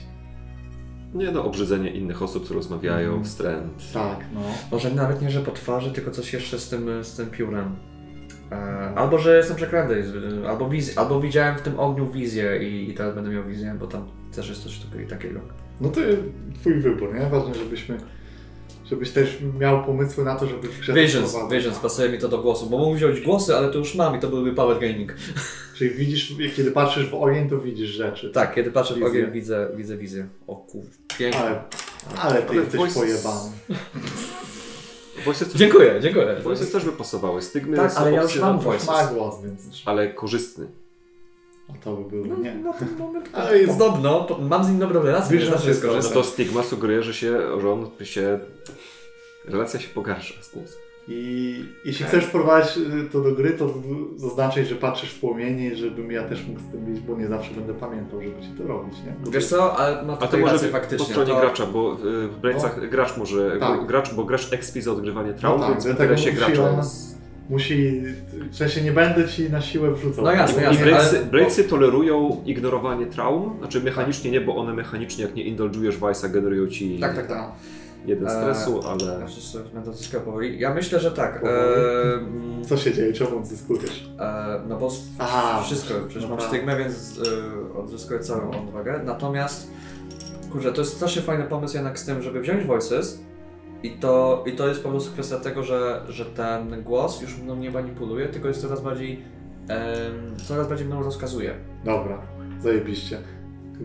Nie 1.13 1.31
no, 1.31 1.45
obrzydzenie 1.45 1.89
innych 1.91 2.21
osób, 2.23 2.43
które 2.43 2.57
rozmawiają, 2.57 3.07
Mhm. 3.07 3.23
wstręt. 3.25 3.93
Tak, 3.93 4.19
no. 4.33 4.41
może 4.71 4.91
nawet 4.91 5.21
nie, 5.21 5.29
że 5.29 5.39
po 5.41 5.51
twarzy, 5.51 5.91
tylko 5.91 6.11
coś 6.11 6.33
jeszcze 6.33 6.59
z 6.59 6.69
tym, 6.69 7.03
z 7.03 7.15
tym 7.15 7.29
piórem. 7.29 7.75
Eee, 8.51 8.95
albo, 8.95 9.17
że 9.17 9.37
jestem 9.37 9.55
przeklęty, 9.57 10.03
albo, 10.49 10.69
wiz, 10.69 10.97
albo 10.97 11.21
widziałem 11.21 11.57
w 11.57 11.61
tym 11.61 11.79
ogniu 11.79 12.07
wizję 12.11 12.69
i, 12.69 12.89
i 12.89 12.93
teraz 12.93 13.15
będę 13.15 13.29
miał 13.29 13.43
wizję, 13.43 13.75
bo 13.79 13.87
tam 13.87 14.05
też 14.35 14.49
jest 14.49 14.63
coś 14.63 14.79
takiego- 14.79 15.09
takiego. 15.09 15.39
No 15.81 15.89
to 15.89 16.01
twój 16.59 16.73
wybór, 16.73 17.13
nie? 17.13 17.29
Ważne, 17.29 17.55
żebyśmy, 17.55 17.97
żebyś 18.89 19.11
też 19.11 19.37
miał 19.59 19.83
pomysły 19.85 20.25
na 20.25 20.35
to, 20.35 20.47
żeby 20.47 20.67
w 20.67 20.79
grze 20.79 20.93
Visions. 20.93 21.35
Visions, 21.51 21.79
pasuje 21.79 22.09
mi 22.09 22.17
to 22.19 22.27
do 22.29 22.37
głosu, 22.37 22.65
bo 22.69 22.77
mógł 22.77 22.95
wziąć 22.95 23.21
głosy, 23.21 23.55
ale 23.55 23.71
to 23.71 23.77
już 23.77 23.95
mam 23.95 24.17
i 24.17 24.19
to 24.19 24.27
byłby 24.27 24.53
power 24.53 24.79
gaming. 24.79 25.13
Czyli 25.77 25.89
widzisz, 25.89 26.33
kiedy 26.55 26.71
patrzysz 26.71 27.09
w 27.09 27.13
ogień, 27.13 27.49
to 27.49 27.57
widzisz 27.57 27.89
rzeczy. 27.89 28.29
Tak, 28.29 28.55
kiedy 28.55 28.71
patrzę 28.71 28.93
w 28.93 28.97
Wizję. 28.97 29.09
ogień, 29.09 29.31
widzę, 29.31 29.69
widzę 29.75 29.97
wizję. 29.97 30.27
O 30.47 30.55
kur... 30.55 30.83
pięknie. 31.17 31.39
Ale, 31.41 31.61
ale 32.21 32.41
ty 32.41 32.49
Ale 32.49 32.55
jesteś 32.61 32.81
voice- 32.81 32.93
pojebany. 32.99 33.49
Voices, 35.25 35.53
Dziękuję, 35.55 35.99
dziękuję. 36.01 36.35
Voices 36.43 36.71
też 36.71 36.85
by 36.85 36.91
pasowały. 36.91 37.41
Stygmy 37.41 37.77
Tak, 37.77 37.91
są 37.91 37.99
ale 37.99 38.11
ja 38.11 38.21
już 38.21 38.39
mam 38.39 38.59
voices. 38.59 38.87
ma 38.87 39.07
głos, 39.07 39.35
więc 39.43 39.81
Ale 39.85 40.13
korzystny. 40.13 40.67
A 41.75 41.83
to 41.83 41.95
by 41.95 42.09
było, 42.09 42.25
No, 42.27 42.43
nie. 42.43 42.55
na 42.55 42.73
ten 42.73 42.87
moment 42.97 43.29
Ale 43.33 43.57
jest- 43.59 43.77
podobno, 43.77 44.23
po- 44.23 44.37
mam 44.37 44.63
z 44.63 44.69
nim 44.69 44.79
dobrą 44.79 45.01
relację, 45.03 45.37
jest 45.37 45.49
No 45.51 45.57
korzystny. 45.57 46.13
to 46.13 46.23
Stigma 46.23 46.63
sugeruje, 46.63 47.03
że 47.03 47.13
się, 47.13 47.39
że 47.61 47.71
on 47.71 47.89
się... 48.03 48.39
Relacja 49.45 49.79
się 49.79 49.87
pogarsza 49.93 50.33
z 50.43 50.53
głosem. 50.53 50.79
I 51.11 51.65
jeśli 51.85 52.05
chcesz 52.05 52.25
wprowadzić 52.25 52.77
y, 52.77 53.09
to 53.11 53.21
do 53.21 53.31
gry, 53.31 53.51
to 53.51 53.73
zaznaczaj, 54.15 54.65
że 54.65 54.75
patrzysz 54.75 55.09
w 55.13 55.19
płomienie, 55.19 55.75
żebym 55.75 56.11
ja 56.11 56.23
też 56.23 56.47
mógł 56.47 56.59
z 56.59 56.71
tym 56.71 56.85
być, 56.85 56.99
bo 56.99 57.17
nie 57.17 57.27
zawsze 57.27 57.51
będę 57.53 57.73
pamiętał, 57.73 58.21
żeby 58.21 58.41
ci 58.41 58.47
to 58.57 58.67
robić, 58.67 58.93
nie? 59.05 59.13
Bo 59.25 59.31
Wiesz 59.31 59.45
co, 59.47 59.77
ale 59.77 60.03
ma 60.05 60.13
A 60.19 60.27
to 60.27 60.37
może 60.37 60.53
być 60.53 60.61
po 60.63 60.67
faktycznie. 60.71 61.05
stronie 61.05 61.33
to... 61.33 61.39
gracza, 61.39 61.65
bo 61.65 61.93
y, 61.93 62.27
w 62.27 62.37
Bladesach 62.37 62.89
gracz 62.89 63.17
może, 63.17 63.57
Tak. 63.59 63.77
bo, 63.79 63.85
gracz, 63.85 64.13
bo 64.13 64.23
gracz 64.23 64.53
expi 64.53 64.81
za 64.81 64.91
odgrywanie 64.91 65.33
traum, 65.33 65.59
No 65.59 65.65
tak, 65.65 65.73
więc 65.73 65.83
w 65.83 65.87
dlatego 65.87 66.13
interesie 66.13 66.31
musi 66.31 66.53
gracza. 66.53 66.81
Musi, 67.49 68.01
w 68.51 68.55
sensie 68.55 68.81
nie 68.81 68.91
będę 68.91 69.27
ci 69.27 69.49
na 69.49 69.61
siłę 69.61 69.91
wrzucał. 69.91 70.23
No 70.25 70.31
jasne, 70.31 70.61
I 70.61 70.65
jasne. 70.65 70.85
Bladesy, 70.85 71.17
ale- 71.17 71.25
Bladesy 71.25 71.63
tolerują 71.63 72.41
ignorowanie 72.45 73.05
traum, 73.05 73.55
znaczy 73.59 73.81
mechanicznie 73.83 74.31
nie, 74.31 74.41
bo 74.41 74.55
one 74.55 74.73
mechanicznie 74.73 75.23
jak 75.25 75.35
nie 75.35 75.43
indulgujesz 75.43 75.97
Vice'a 75.99 76.31
generują 76.31 76.67
ci 76.67 76.99
Tak, 76.99 77.15
tak, 77.15 77.27
tak. 77.27 77.51
jeden 78.05 78.27
Eee, 78.27 78.33
stresu, 78.33 78.79
Ja 78.83 78.89
ale... 78.89 79.21
już 79.21 79.31
sobie 79.33 79.65
będę 79.73 79.89
odzyskał 79.91 80.21
powoli. 80.21 80.59
Ja 80.59 80.73
myślę, 80.73 80.99
że 80.99 81.11
tak. 81.11 81.43
E, 81.43 82.13
mm, 82.13 82.65
Co 82.65 82.77
się 82.77 82.93
dzieje? 82.93 83.13
Czemu 83.13 83.37
odzyskujesz? 83.39 84.09
e, 84.19 84.61
no 84.67 84.77
bo 84.77 84.91
Aha, 85.19 85.61
wszystko, 85.63 85.93
przecież 86.07 86.23
mam 86.29 86.31
dobra. 86.37 86.47
stygmę, 86.47 86.77
więc 86.77 87.19
e, 87.75 87.79
odzyskuję 87.79 88.19
całą 88.19 88.51
odwagę. 88.67 89.01
Natomiast, 89.05 89.71
kurczę, 90.51 90.71
to 90.73 90.81
jest 90.81 90.95
strasznie 90.95 91.21
fajny 91.21 91.43
pomysł 91.43 91.75
jednak 91.75 91.99
z 91.99 92.05
tym, 92.05 92.21
żeby 92.21 92.41
wziąć 92.41 92.63
Voices 92.65 93.19
i 93.83 93.91
to, 93.91 94.43
i 94.47 94.51
to 94.51 94.67
jest 94.67 94.83
po 94.83 94.89
prostu 94.89 95.13
kwestia 95.13 95.39
tego, 95.39 95.63
że, 95.63 96.01
że 96.09 96.25
ten 96.25 96.83
głos 96.83 97.21
już 97.21 97.37
mną 97.37 97.55
nie 97.55 97.71
manipuluje, 97.71 98.27
tylko 98.27 98.47
jest 98.47 98.61
coraz 98.61 98.81
bardziej, 98.81 99.21
em, 99.67 100.37
coraz 100.37 100.67
bardziej 100.67 100.87
mną 100.87 101.03
rozkazuje. 101.03 101.53
Dobra, 101.85 102.21
zajebiście. 102.59 103.17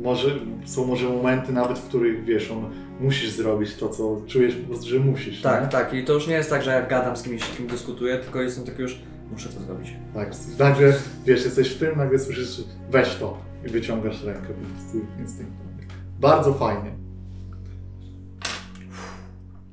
Może, 0.02 0.28
są 0.64 0.86
może 0.86 1.08
momenty 1.08 1.52
nawet, 1.52 1.78
w 1.78 1.88
których 1.88 2.24
wiesz, 2.24 2.50
on 2.50 2.70
musisz 3.00 3.30
zrobić 3.30 3.74
to, 3.74 3.88
co 3.88 4.20
czujesz 4.26 4.54
po 4.54 4.68
prostu, 4.68 4.86
że 4.88 4.98
musisz. 4.98 5.42
Tak, 5.42 5.62
nie? 5.62 5.68
tak. 5.68 5.94
I 5.94 6.04
to 6.04 6.12
już 6.12 6.26
nie 6.26 6.34
jest 6.34 6.50
tak, 6.50 6.62
że 6.62 6.70
jak 6.70 6.88
gadam 6.88 7.16
z 7.16 7.22
kimś, 7.22 7.44
z 7.44 7.56
kim 7.56 7.66
dyskutuję, 7.66 8.18
tylko 8.18 8.42
jestem 8.42 8.64
taki 8.64 8.82
już, 8.82 8.98
muszę 9.32 9.48
to 9.48 9.60
zrobić. 9.60 9.94
Tak, 10.14 10.30
nagle, 10.58 10.92
wiesz, 11.26 11.44
jesteś 11.44 11.74
w 11.74 11.78
tym, 11.78 11.98
nagle 11.98 12.18
słyszysz, 12.18 12.64
weź 12.90 13.16
to 13.16 13.38
i 13.66 13.68
wyciągasz 13.68 14.24
rękę 14.24 14.48
po 14.48 14.82
prostu 14.82 15.06
instynktownie. 15.20 15.86
Bardzo 16.20 16.54
fajnie. 16.54 17.03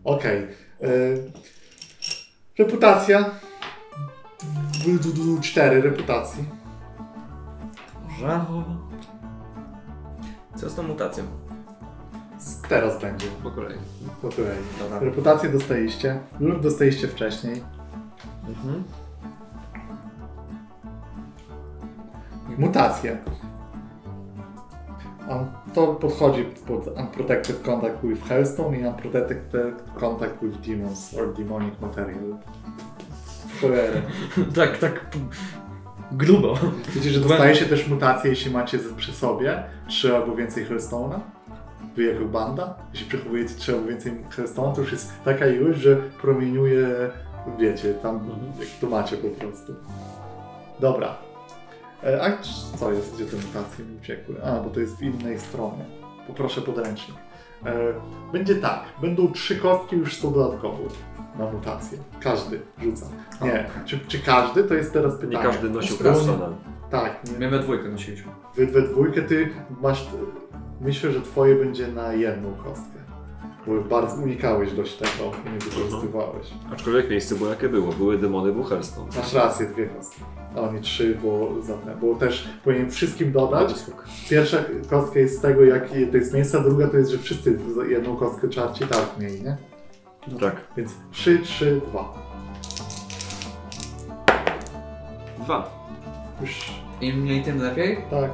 Okej. 0.04 0.48
e, 0.82 0.88
Reputacja. 2.60 3.30
Du- 4.86 5.00
du- 5.00 5.14
du- 5.14 5.42
Cztery 5.42 5.82
reputacji. 5.82 6.46
Może? 8.10 8.42
Co 10.56 10.70
z 10.70 10.76
tą 10.76 10.84
mutacją? 10.84 11.24
Teraz 12.70 13.02
będzie, 13.02 13.28
Po 13.44 13.52
kolei. 13.52 13.78
po 14.22 14.30
kolei. 14.30 14.58
Dobra. 14.80 15.00
Reputację 15.00 15.50
dostaliście 15.50 16.20
lub 16.40 16.62
dostaliście 16.62 17.08
wcześniej. 17.08 17.64
Mhm. 18.48 18.84
Mutacje. 22.58 23.18
To 25.74 25.88
podchodzi 25.88 26.46
pod 26.68 26.88
Unprotected 26.88 27.62
Contact 27.62 28.04
with 28.04 28.24
Hellstone 28.28 28.80
i 28.80 28.88
Unprotected 28.88 29.84
Contact 30.00 30.42
with 30.42 30.58
Demons 30.58 31.14
or 31.14 31.34
Demonic 31.34 31.74
Material. 31.82 32.38
W 33.48 33.62
cholerę. 33.62 34.02
tak, 34.56 34.78
tak 34.78 35.06
grubo. 36.12 36.56
Wiecie, 36.96 37.10
że 37.10 37.20
dostajecie 37.20 37.66
też 37.66 37.88
mutacje, 37.88 38.30
jeśli 38.30 38.52
macie 38.52 38.80
przy 38.98 39.14
sobie 39.14 39.64
trzy 39.88 40.16
albo 40.16 40.36
więcej 40.36 40.66
Hellstone'a? 40.66 41.20
Wy 41.96 42.04
jako 42.04 42.26
banda? 42.26 42.76
Jeśli 42.94 43.08
przechowujecie 43.08 43.56
trzy 43.56 43.74
albo 43.74 43.88
więcej 43.88 44.12
Hellstone'a, 44.38 44.76
to 44.76 44.82
już 44.82 44.92
jest 44.92 45.12
taka 45.26 45.48
ilość, 45.48 45.80
że 45.80 45.96
promieniuje, 45.96 46.88
wiecie, 47.60 47.94
tam 47.94 48.30
jak 48.60 48.70
to 48.82 48.88
macie 48.88 49.18
po 49.18 49.28
prostu. 49.28 49.74
Dobra. 50.80 51.31
E, 52.04 52.24
A 52.24 52.38
co 52.78 52.92
jest? 52.92 53.16
Gdzie 53.16 53.26
te 53.26 53.36
mutacje 53.36 53.86
mi 53.86 53.98
uciekły? 53.98 54.36
A, 54.44 54.60
bo 54.60 54.70
to 54.70 54.80
jest 54.80 54.98
w 54.98 55.02
innej 55.02 55.40
stronie. 55.40 55.86
Poproszę 56.28 56.62
podręcznik. 56.62 57.18
E, 57.66 57.74
Będzie 58.34 58.56
tak. 58.56 58.84
Będą 59.02 59.32
trzy 59.32 59.56
kostki 59.56 59.96
już 59.96 60.18
są 60.18 60.34
dodatkowo 60.34 60.78
na 61.40 61.52
mutację. 61.52 61.98
Każdy 62.20 62.60
rzuca. 62.84 63.06
Nie. 63.42 63.66
Czy, 63.86 64.00
czy 64.08 64.20
każdy? 64.20 64.64
To 64.64 64.74
jest 64.74 64.94
teraz 64.94 65.16
pytanie. 65.16 65.38
Nie 65.38 65.44
każdy 65.44 65.70
nosił. 65.70 65.98
Hearthstone'a. 65.98 66.50
Tak. 66.92 67.20
Nie. 67.32 67.40
My 67.40 67.50
we 67.50 67.60
dwójkę 67.60 67.90
nosiliśmy. 67.90 68.32
Wy 68.56 68.68
we 68.68 68.82
dwójkę 68.82 69.22
ty 69.22 69.50
masz. 69.82 70.08
Myślę, 70.82 71.12
że 71.12 71.22
twoje 71.22 71.56
będzie 71.56 71.88
na 71.88 72.14
jedną 72.14 72.54
kostkę. 72.54 73.00
Bo 73.68 73.82
bardzo 73.82 74.16
unikałeś 74.16 74.74
dość 74.74 74.96
tego 74.98 75.32
i 75.48 75.54
nie 75.54 75.60
wykorzystywałeś. 75.60 76.48
Aczkolwiek 76.74 77.10
miejsce 77.10 77.36
było 77.36 77.50
jakie 77.50 77.70
było. 77.70 77.92
Były 77.92 78.18
demony, 78.18 78.52
był 78.54 78.64
Hearthstone. 78.64 79.08
Masz 79.18 79.34
rację, 79.34 79.66
dwie 79.68 79.86
kostki. 79.86 80.22
A 80.56 80.72
nie 80.74 80.82
trzy, 80.82 81.18
bo 81.24 81.50
bo 82.02 82.16
też 82.16 82.50
powinien 82.64 82.92
wszystkim 82.92 83.32
dodać. 83.32 83.74
Pierwsza 84.30 84.58
kostka 84.90 85.20
jest 85.20 85.38
z 85.38 85.42
tego, 85.42 85.64
jak 85.64 85.90
to 85.90 86.18
jest 86.18 86.34
miejsce, 86.34 86.58
a 86.58 86.62
druga 86.62 86.88
to 86.88 86.98
jest, 86.98 87.12
że 87.12 87.18
wszyscy 87.18 87.60
jedną 87.90 88.16
kostkę 88.18 88.50
czarci 88.50 88.88
tak 88.88 89.06
mieli, 89.20 89.44
nie? 89.44 89.58
Tak. 90.40 90.56
Więc 90.78 90.92
3, 91.12 91.40
3, 91.40 91.82
2. 91.92 92.14
Dwa. 95.40 95.82
Już 96.42 96.72
Im 97.02 97.22
mniej, 97.22 97.44
tym 97.44 97.62
lepiej? 97.62 97.98
tak. 98.12 98.32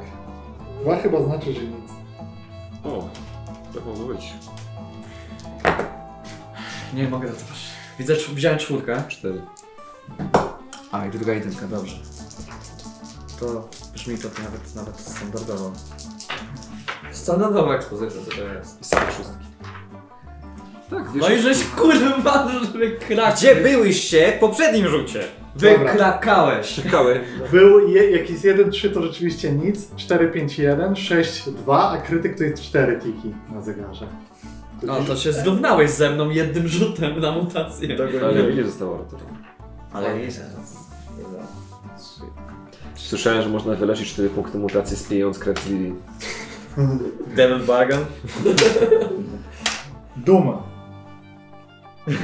Dwa 0.82 0.98
chyba 0.98 1.24
znaczy, 1.24 1.54
że 1.54 1.62
nic. 1.62 1.92
O, 2.84 3.10
tak 3.74 3.86
mogło 3.86 4.06
być. 4.06 4.34
Nie 6.94 7.10
mogę 7.10 7.28
zatrzymać. 7.28 7.60
Widzę, 8.00 8.14
widziałem 8.34 8.60
czwórkę. 8.60 9.04
Cztery. 9.08 9.42
A, 10.98 11.06
i 11.06 11.10
druga 11.10 11.34
jedynka, 11.34 11.68
dobrze. 11.68 11.96
To 13.40 13.70
brzmi 13.94 14.18
to 14.18 14.28
nawet, 14.44 14.76
nawet 14.76 15.00
standardowo. 15.00 15.72
Standardowa 17.12 17.76
ekspozycja, 17.76 18.22
co 18.26 18.32
to 18.32 18.44
jest. 18.54 18.82
I 18.82 18.86
same 18.86 19.12
szóstki. 19.12 19.46
Tak, 20.90 21.12
wiesz, 21.12 21.24
No 21.24 21.30
i 21.30 21.40
żeś 21.40 21.64
kurwa 21.64 22.48
wykrakał. 22.74 23.34
Gdzie 23.36 23.56
byłyście 23.56 24.34
w 24.38 24.40
poprzednim 24.40 24.88
rzucie? 24.88 25.24
Wykrakałeś. 25.56 26.74
czekały. 26.74 27.22
Był 27.52 27.90
je, 27.90 28.12
jak 28.12 28.30
jest 28.30 28.44
1, 28.44 28.72
3 28.72 28.90
to 28.90 29.02
rzeczywiście 29.02 29.52
nic, 29.52 29.96
4, 29.96 30.28
5, 30.32 30.60
1, 30.60 30.96
6, 30.96 31.50
2, 31.50 31.90
a 31.90 31.98
krytyk 31.98 32.38
to 32.38 32.44
jest 32.44 32.64
4 32.64 33.00
tiki 33.02 33.34
na 33.54 33.62
zegarze. 33.62 34.08
No 34.84 35.04
to 35.08 35.16
się 35.16 35.34
zrównałeś 35.34 35.90
ze 35.90 36.10
mną 36.10 36.30
jednym 36.30 36.68
rzutem 36.68 37.22
na 37.22 37.32
mutację. 37.32 37.98
Ale 38.24 38.54
nie 38.54 38.64
zostało 38.64 38.98
to. 38.98 39.18
Ale 39.94 40.20
nie 40.20 40.32
Słyszałem, 42.96 43.42
że 43.42 43.50
można 43.50 43.76
wyleczyć 43.76 44.14
4 44.14 44.30
punkty 44.30 44.58
mutacji 44.58 44.98
spijąc 44.98 45.40
krew 45.40 45.60
z 45.60 45.70
Lili. 45.70 45.94
Devil 47.36 47.60
Bargain? 47.60 48.06
Doom. 50.18 50.58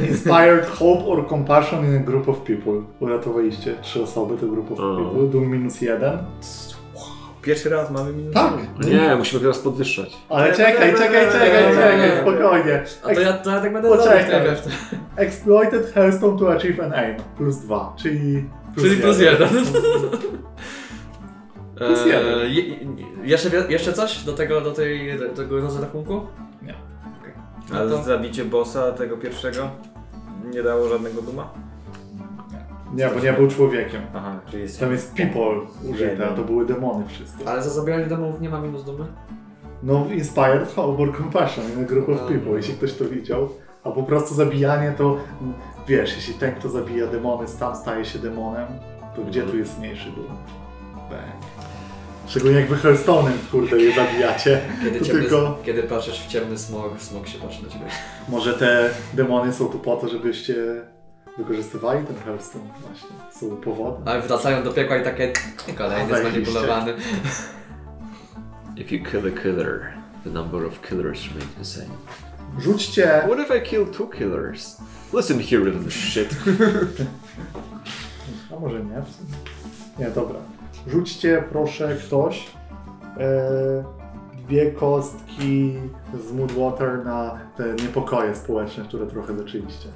Inspired 0.09 0.69
hope 0.69 1.05
or 1.05 1.27
compassion 1.29 1.85
in 1.85 1.95
a 1.95 1.99
group 1.99 2.29
of 2.29 2.37
people. 2.37 2.73
Uratowaliście 2.99 3.75
trzy 3.81 4.03
osoby, 4.03 4.37
to 4.37 4.47
group 4.47 4.71
of 4.71 4.77
people. 4.77 5.29
Doom 5.31 5.47
minus 5.47 5.81
jeden. 5.81 6.17
Pierwszy 7.41 7.69
raz 7.69 7.91
mamy 7.91 8.13
minus 8.13 8.33
Tak. 8.33 8.53
Nie, 8.85 9.15
musimy 9.15 9.41
teraz 9.41 9.59
podwyższać. 9.59 10.17
Ale 10.29 10.53
czekaj, 10.53 10.93
czekaj, 10.93 11.31
czekaj, 11.31 11.73
czekaj, 11.73 12.21
spokojnie. 12.21 12.83
A 13.03 13.13
to 13.13 13.21
ja, 13.21 13.33
to 13.33 13.51
ja 13.51 13.61
tak 13.61 13.73
będę 13.73 13.89
Poczekaj. 13.89 14.25
Exploited 15.15 15.93
Hearthstone 15.93 16.39
to 16.39 16.53
achieve 16.53 16.85
an 16.85 16.93
aim. 16.93 17.15
Plus 17.37 17.57
2, 17.57 17.93
czyli 17.97 18.45
plus 18.75 18.87
Czyli 18.87 19.01
plus 19.01 19.19
jeden. 19.19 19.49
Plus 21.75 22.05
jeden. 22.05 22.39
je, 22.39 22.61
je- 22.61 22.77
jeszcze, 23.23 23.49
jeszcze 23.71 23.93
coś 23.93 24.23
do 24.23 24.33
tego, 24.33 24.61
do 24.61 24.71
tej, 24.71 25.19
do 25.19 25.29
tego 25.29 25.59
rozrachunku? 25.59 26.13
Nie. 26.61 26.75
Okej. 27.21 27.33
Ale 27.73 27.89
No 27.89 27.97
to, 27.97 28.03
zabicie 28.03 28.45
bossa 28.45 28.91
tego 28.91 29.17
pierwszego 29.17 29.69
nie 30.53 30.63
dało 30.63 30.89
żadnego 30.89 31.21
duma? 31.21 31.53
Nie, 32.93 33.07
bo 33.07 33.19
nie 33.19 33.33
był 33.33 33.47
człowiekiem. 33.47 34.01
Aha, 34.15 34.39
czyli 34.49 34.61
jest... 34.61 34.79
Tam 34.79 34.91
jest 34.91 35.13
people 35.15 35.61
użyte, 35.91 36.27
a 36.29 36.33
to 36.33 36.43
były 36.43 36.65
demony 36.65 37.07
wszystkie. 37.07 37.49
ale 37.49 37.63
za 37.63 37.69
zabieranie 37.69 38.05
domów 38.05 38.41
nie 38.41 38.49
ma 38.49 38.61
minus 38.61 38.83
dumy? 38.83 39.05
No, 39.83 40.05
Inspired 40.11 40.73
Harbor 40.75 41.17
Compassion 41.17 41.65
in 41.77 41.83
a 41.83 41.87
group 41.87 42.09
of 42.09 42.19
people, 42.19 42.51
jeśli 42.57 42.73
ktoś 42.73 42.93
to 42.93 43.05
widział. 43.05 43.49
A 43.83 43.91
po 43.91 44.03
prostu 44.03 44.35
zabijanie 44.35 44.93
to, 44.97 45.17
wiesz, 45.87 46.15
jeśli 46.15 46.33
ten, 46.33 46.55
kto 46.55 46.69
zabija 46.69 47.07
demony, 47.07 47.47
sam 47.47 47.75
staje 47.75 48.05
się 48.05 48.19
demonem, 48.19 48.67
to 49.15 49.21
gdzie 49.21 49.43
tu 49.43 49.57
jest 49.57 49.79
mniejszy 49.79 50.11
dół? 50.11 50.25
Bang. 50.95 51.43
Szczególnie 52.27 52.59
jak 52.59 52.69
wy 52.69 52.75
Hearthstone'em, 52.75 53.31
kurde, 53.51 53.77
je 53.77 53.95
zabijacie. 53.95 54.61
Kiedy, 54.83 55.01
ciemny, 55.01 55.21
tylko- 55.21 55.57
kiedy 55.65 55.83
patrzysz 55.83 56.19
w 56.19 56.27
ciemny 56.27 56.57
smog, 56.57 57.01
smog 57.01 57.27
się 57.27 57.39
patrzy 57.39 57.63
na 57.63 57.69
ciebie. 57.69 57.85
Może 58.29 58.53
te 58.53 58.89
demony 59.13 59.53
są 59.53 59.65
tu 59.65 59.79
po 59.79 59.95
to, 59.95 60.07
żebyście 60.07 60.55
wykorzystywali 61.37 62.05
ten 62.07 62.15
Hearthstone 62.15 62.65
właśnie. 62.81 63.09
Są 63.31 63.55
powodem. 63.55 64.07
Ale 64.07 64.21
wracają 64.21 64.63
do 64.63 64.71
piekła 64.71 64.97
i 64.97 65.03
takie 65.03 65.33
kolejny 65.77 66.19
zmanipulowany. 66.21 66.93
If 68.77 68.95
you 68.95 69.05
kill 69.05 69.27
a 69.27 69.41
killer, 69.43 69.93
the 70.23 70.29
number 70.29 70.65
of 70.65 70.81
killers 70.81 71.27
remain 71.27 71.49
the 71.57 71.65
same. 71.65 71.89
Rzućcie... 72.59 73.21
What 73.25 73.39
if 73.39 73.57
I 73.57 73.61
kill 73.61 73.85
two 73.85 74.07
killers? 74.07 74.77
Listen 75.13 75.39
here, 75.39 75.63
little 75.63 75.91
shit. 75.91 76.35
A 78.55 78.59
może 78.59 78.83
nie? 78.83 79.01
Nie, 79.99 80.11
dobra. 80.11 80.39
Rzućcie 80.87 81.43
proszę 81.51 81.95
ktoś 81.95 82.47
e, 83.17 83.83
dwie 84.47 84.71
kostki 84.71 85.73
z 86.27 86.31
Moodwater 86.31 87.05
na 87.05 87.39
te 87.57 87.73
niepokoje 87.73 88.35
społeczne, 88.35 88.83
które 88.83 89.07
trochę 89.07 89.37
zaczęliście. 89.37 89.89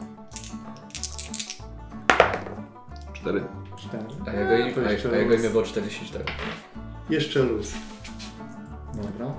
Cztery. 3.13 3.43
Cztery. 3.77 4.03
A 4.27 4.31
jego, 4.31 4.81
jeszcze 4.81 5.09
a, 5.09 5.13
a 5.13 5.15
jego 5.17 5.31
luz. 5.31 5.39
imię 5.39 5.49
było 5.49 5.63
44. 5.63 6.23
Jeszcze 7.09 7.43
luz. 7.43 7.73
Dobra. 8.93 9.33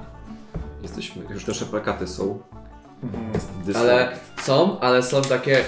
Jesteśmy, 0.83 1.25
już 1.31 1.47
nasze 1.47 1.67
plakaty 1.67 2.07
są. 2.07 2.39
Ale 3.77 4.17
są, 4.43 4.81
ale 4.81 5.03
są 5.03 5.23
takie 5.23 5.65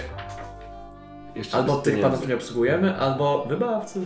Jeszcze 1.34 1.56
albo 1.56 1.76
tych 1.76 1.94
pieniędzy. 1.94 2.10
panów 2.10 2.28
nie 2.28 2.34
obsługujemy, 2.34 2.96
albo 2.98 3.44
wybawców. 3.48 4.04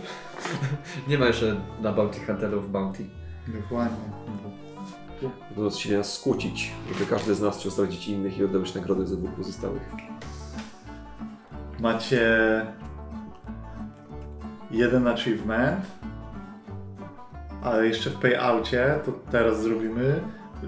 nie 1.07 1.17
ma 1.17 1.25
jeszcze 1.25 1.55
na 1.81 1.91
Bounty 1.91 2.19
Hunterów 2.25 2.71
Bounty. 2.71 3.05
Dokładnie. 3.47 3.97
Będą 5.55 5.69
chcieli 5.69 5.97
nas 5.97 6.13
skłócić, 6.13 6.71
żeby 6.93 7.05
każdy 7.05 7.35
z 7.35 7.41
nas 7.41 7.57
chciał 7.57 7.71
zdradzić 7.71 8.07
innych 8.07 8.37
i 8.37 8.43
oddawać 8.45 8.75
nagrody 8.75 9.07
za 9.07 9.15
dwóch 9.15 9.31
pozostałych. 9.31 9.81
Macie 11.79 12.65
jeden 14.71 15.07
achievement, 15.07 15.85
ale 17.63 17.87
jeszcze 17.87 18.09
w 18.09 18.15
payoutie, 18.19 18.99
to 19.05 19.11
teraz 19.31 19.61
zrobimy, 19.61 20.21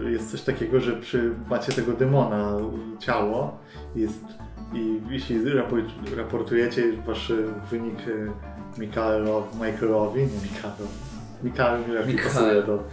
jest 0.03 0.31
coś 0.31 0.41
takiego, 0.41 0.79
że 0.79 0.93
przy, 0.93 1.33
macie 1.49 1.71
tego 1.71 1.93
demona 1.93 2.51
ciało 2.99 3.57
jest, 3.95 4.25
i 4.73 5.01
jeśli 5.09 5.39
rapor- 5.45 6.15
raportujecie 6.17 6.83
wasz 7.05 7.33
wynik 7.71 7.99
e, 7.99 8.79
Mikaelo- 8.81 9.43
Michaelowi, 9.65 10.19
nie 10.21 10.27
Mikaelowi, 10.43 10.83
Mikael 11.43 11.81
mi 11.87 11.93
lepiej 11.93 12.17
pasuje 12.17 12.63
do 12.63 12.83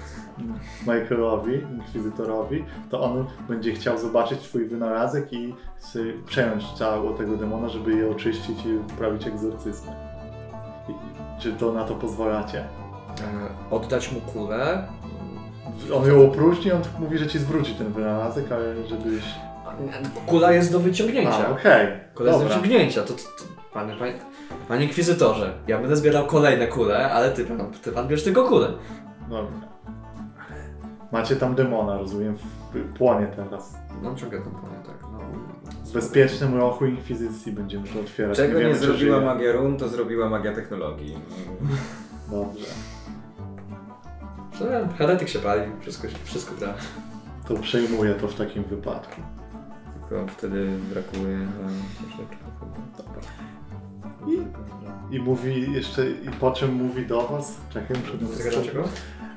Michaelowi, 0.87 1.53
Inkwizytorowi, 1.75 2.65
to 2.91 3.01
on 3.03 3.27
będzie 3.49 3.73
chciał 3.73 3.99
zobaczyć 3.99 4.41
twój 4.41 4.65
wynalazek 4.67 5.33
i 5.33 5.55
przejąć 6.27 6.65
ciało 6.65 7.13
tego 7.13 7.37
demona, 7.37 7.69
żeby 7.69 7.95
je 7.97 8.11
oczyścić 8.11 8.67
i 8.67 8.77
uprawić 8.77 9.27
egzorcyzmy. 9.27 9.93
I- 10.89 11.41
Czy 11.43 11.53
to 11.53 11.73
na 11.73 11.85
to 11.85 11.95
pozwalacie? 11.95 12.59
E, 12.61 12.65
oddać 13.71 14.13
mu 14.13 14.21
kulę. 14.21 14.89
On 15.95 16.09
ją 16.09 16.27
opróżni, 16.27 16.73
on 16.73 16.81
mówi, 16.99 17.19
że 17.19 17.27
ci 17.27 17.39
zwróci 17.39 17.75
ten 17.75 17.93
wynalazek, 17.93 18.53
ale 18.53 18.87
żebyś... 18.87 19.25
Kula 20.27 20.53
jest 20.53 20.73
do 20.73 20.81
wyciągnięcia. 20.81 21.47
A, 21.49 21.51
okej. 21.51 21.87
Kula 22.15 22.29
jest 22.31 22.43
do 22.43 22.49
Dobra. 22.49 22.57
wyciągnięcia. 22.63 23.03
To, 23.03 23.13
to, 23.13 23.23
to, 23.23 23.45
panie, 23.73 23.95
panie, 23.97 24.15
panie 24.69 24.85
inkwizytorze, 24.85 25.53
ja 25.67 25.79
będę 25.79 25.97
zbierał 25.97 26.27
kolejne 26.27 26.67
kule, 26.67 27.13
ale 27.13 27.31
ty 27.31 27.45
pan, 27.45 27.73
ty 27.83 27.93
pan 27.93 28.09
bierz 28.09 28.25
tylko 28.25 28.45
kulę. 28.49 28.69
Dobra. 29.31 29.45
Macie 31.13 31.37
tam 31.37 31.55
demona, 31.55 31.99
rozumiem, 31.99 32.37
w- 32.37 32.95
płonie 32.99 33.27
teraz. 33.37 33.75
No 34.03 34.15
ciągle 34.15 34.41
tam 34.41 34.51
powiem 34.53 34.83
tak. 34.87 34.97
No. 35.03 35.19
W 35.85 35.93
bezpiecznym 35.93 36.55
rochu 36.57 36.87
Inkwizycji 36.87 37.53
będziemy 37.53 37.89
to 37.89 38.01
otwierać. 38.01 38.37
Czego 38.37 38.59
nie, 38.59 38.65
wiemy, 38.65 38.75
czy 38.75 38.81
zrobiła 38.81 39.21
magia 39.21 39.53
run, 39.53 39.77
to 39.77 39.89
zrobiła 39.89 40.29
magia 40.29 40.55
technologii. 40.55 41.15
Dobrze. 42.31 42.67
Co 44.59 44.71
ja, 44.71 44.89
heretyk 44.99 45.29
się 45.29 45.39
pali, 45.39 45.63
wszystko, 45.81 46.09
wszystko 46.25 46.55
gra. 46.55 46.75
To 47.49 47.55
przejmuję 47.55 48.15
to 48.15 48.29
w 48.29 48.35
takim 48.35 48.65
wypadku. 48.65 49.21
Tylko 50.09 50.27
wtedy 50.27 50.69
brakuje 50.93 51.39
troszeczkę. 52.01 52.37
I 55.11 55.19
mówi 55.19 55.73
jeszcze, 55.73 56.11
i 56.11 56.31
po 56.41 56.51
czym 56.53 56.73
mówi 56.75 57.07
do 57.07 57.29
was? 57.29 57.61
Czekaj, 57.71 57.97
muszę 58.01 58.35
Zagadzacie 58.35 58.73
go? 58.73 58.85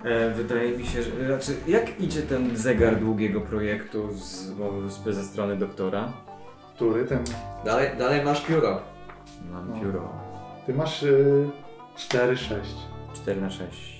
E, 0.03 0.31
wydaje 0.31 0.77
mi 0.77 0.85
się, 0.85 1.03
że... 1.03 1.11
Znaczy, 1.25 1.59
jak 1.67 1.99
idzie 2.01 2.21
ten 2.21 2.57
zegar 2.57 2.99
długiego 2.99 3.41
projektu 3.41 4.13
z, 4.13 4.53
z, 4.87 5.15
ze 5.15 5.23
strony 5.23 5.55
doktora? 5.55 6.13
Który? 6.75 7.05
Ten... 7.05 7.23
Dalej, 7.65 7.89
dalej 7.97 8.25
masz 8.25 8.41
pióro. 8.45 8.81
Mam 9.51 9.69
No. 9.69 9.79
pióro. 9.81 10.09
Ty 10.65 10.73
masz 10.73 11.03
y, 11.03 11.49
4-6. 11.97 12.35
4 13.13 13.41
na 13.41 13.49
6 13.49 13.96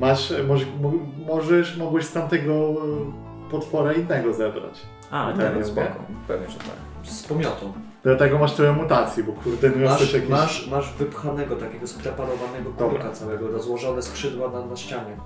Masz, 0.00 0.30
y, 0.30 0.44
może, 0.44 0.66
mo- 0.80 0.92
możesz, 1.34 1.76
mogłeś 1.76 2.04
z 2.04 2.12
tamtego 2.12 2.52
y, 2.52 3.50
potwora 3.50 3.92
innego 3.92 4.34
zebrać. 4.34 4.80
A, 5.10 5.26
Tak, 5.32 5.38
nie, 5.38 5.44
nie? 5.54 5.60
no 5.60 5.66
spoko. 5.66 6.04
Pewnie, 6.28 6.48
że 6.50 6.58
tak. 6.58 6.66
Z 7.12 7.22
pomiotu. 7.22 7.72
Dlatego 8.02 8.38
masz 8.38 8.52
tyle 8.52 8.72
mutacji, 8.72 9.24
bo 9.24 9.32
kurde, 9.32 9.70
miałeś 9.70 10.00
Masz, 10.00 10.12
jakieś... 10.12 10.30
masz, 10.30 10.68
masz 10.70 10.92
wypchanego, 10.98 11.56
takiego 11.56 11.86
spreparowanego 11.86 12.70
kurka 12.78 13.10
całego, 13.10 13.48
rozłożone 13.48 14.02
skrzydła 14.02 14.48
na, 14.50 14.66
na 14.66 14.76
ścianie. 14.76 15.16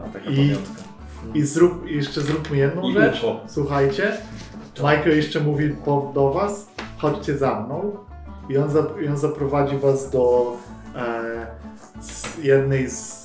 A, 0.00 0.08
taka 0.08 0.30
I- 0.30 0.36
pamiątka. 0.36 0.82
I 1.34 1.42
zrób, 1.42 1.86
i 1.88 1.96
jeszcze 1.96 2.20
zróbmy 2.20 2.56
jedną 2.56 2.82
I 2.82 2.92
rzecz. 2.92 3.18
ucho. 3.24 3.40
Słuchajcie, 3.46 4.12
Michael 4.76 5.16
jeszcze 5.16 5.40
mówi 5.40 5.68
po, 5.84 6.10
do 6.14 6.30
was, 6.30 6.70
chodźcie 6.98 7.38
za 7.38 7.60
mną 7.60 7.96
i 8.48 8.58
on, 8.58 8.68
i 9.04 9.08
on 9.08 9.16
zaprowadzi 9.16 9.76
was 9.78 10.10
do 10.10 10.52
e, 10.96 11.46
z 12.00 12.38
jednej 12.44 12.90
z... 12.90 13.19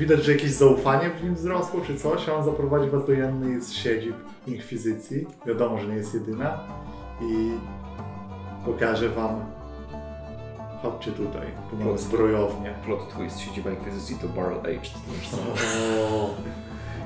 Widać, 0.00 0.24
że 0.24 0.32
jakieś 0.32 0.50
zaufanie 0.50 1.10
w 1.10 1.24
nim 1.24 1.34
wzrosło 1.34 1.80
czy 1.86 1.96
coś, 1.96 2.28
a 2.28 2.34
on 2.34 2.44
zaprowadzi 2.44 2.90
was 2.90 3.06
do 3.06 3.12
jednej 3.12 3.60
z 3.60 3.72
siedzib 3.72 4.14
Inkwizycji. 4.46 5.26
Wiadomo, 5.46 5.78
że 5.78 5.86
nie 5.86 5.94
jest 5.96 6.14
jedyna. 6.14 6.58
I 7.22 7.50
pokaże 8.66 9.08
wam... 9.08 9.40
Chodźcie 10.82 11.12
tutaj, 11.12 11.46
tu 11.70 11.76
mamy 11.76 11.98
zbrojownię. 11.98 12.74
Plot 12.84 13.14
twist, 13.14 13.38
siedziba 13.38 13.70
Inkwizycji 13.70 14.16
to 14.16 14.28
Barrel 14.28 14.58
Aged. 14.58 14.90
O. 16.12 16.30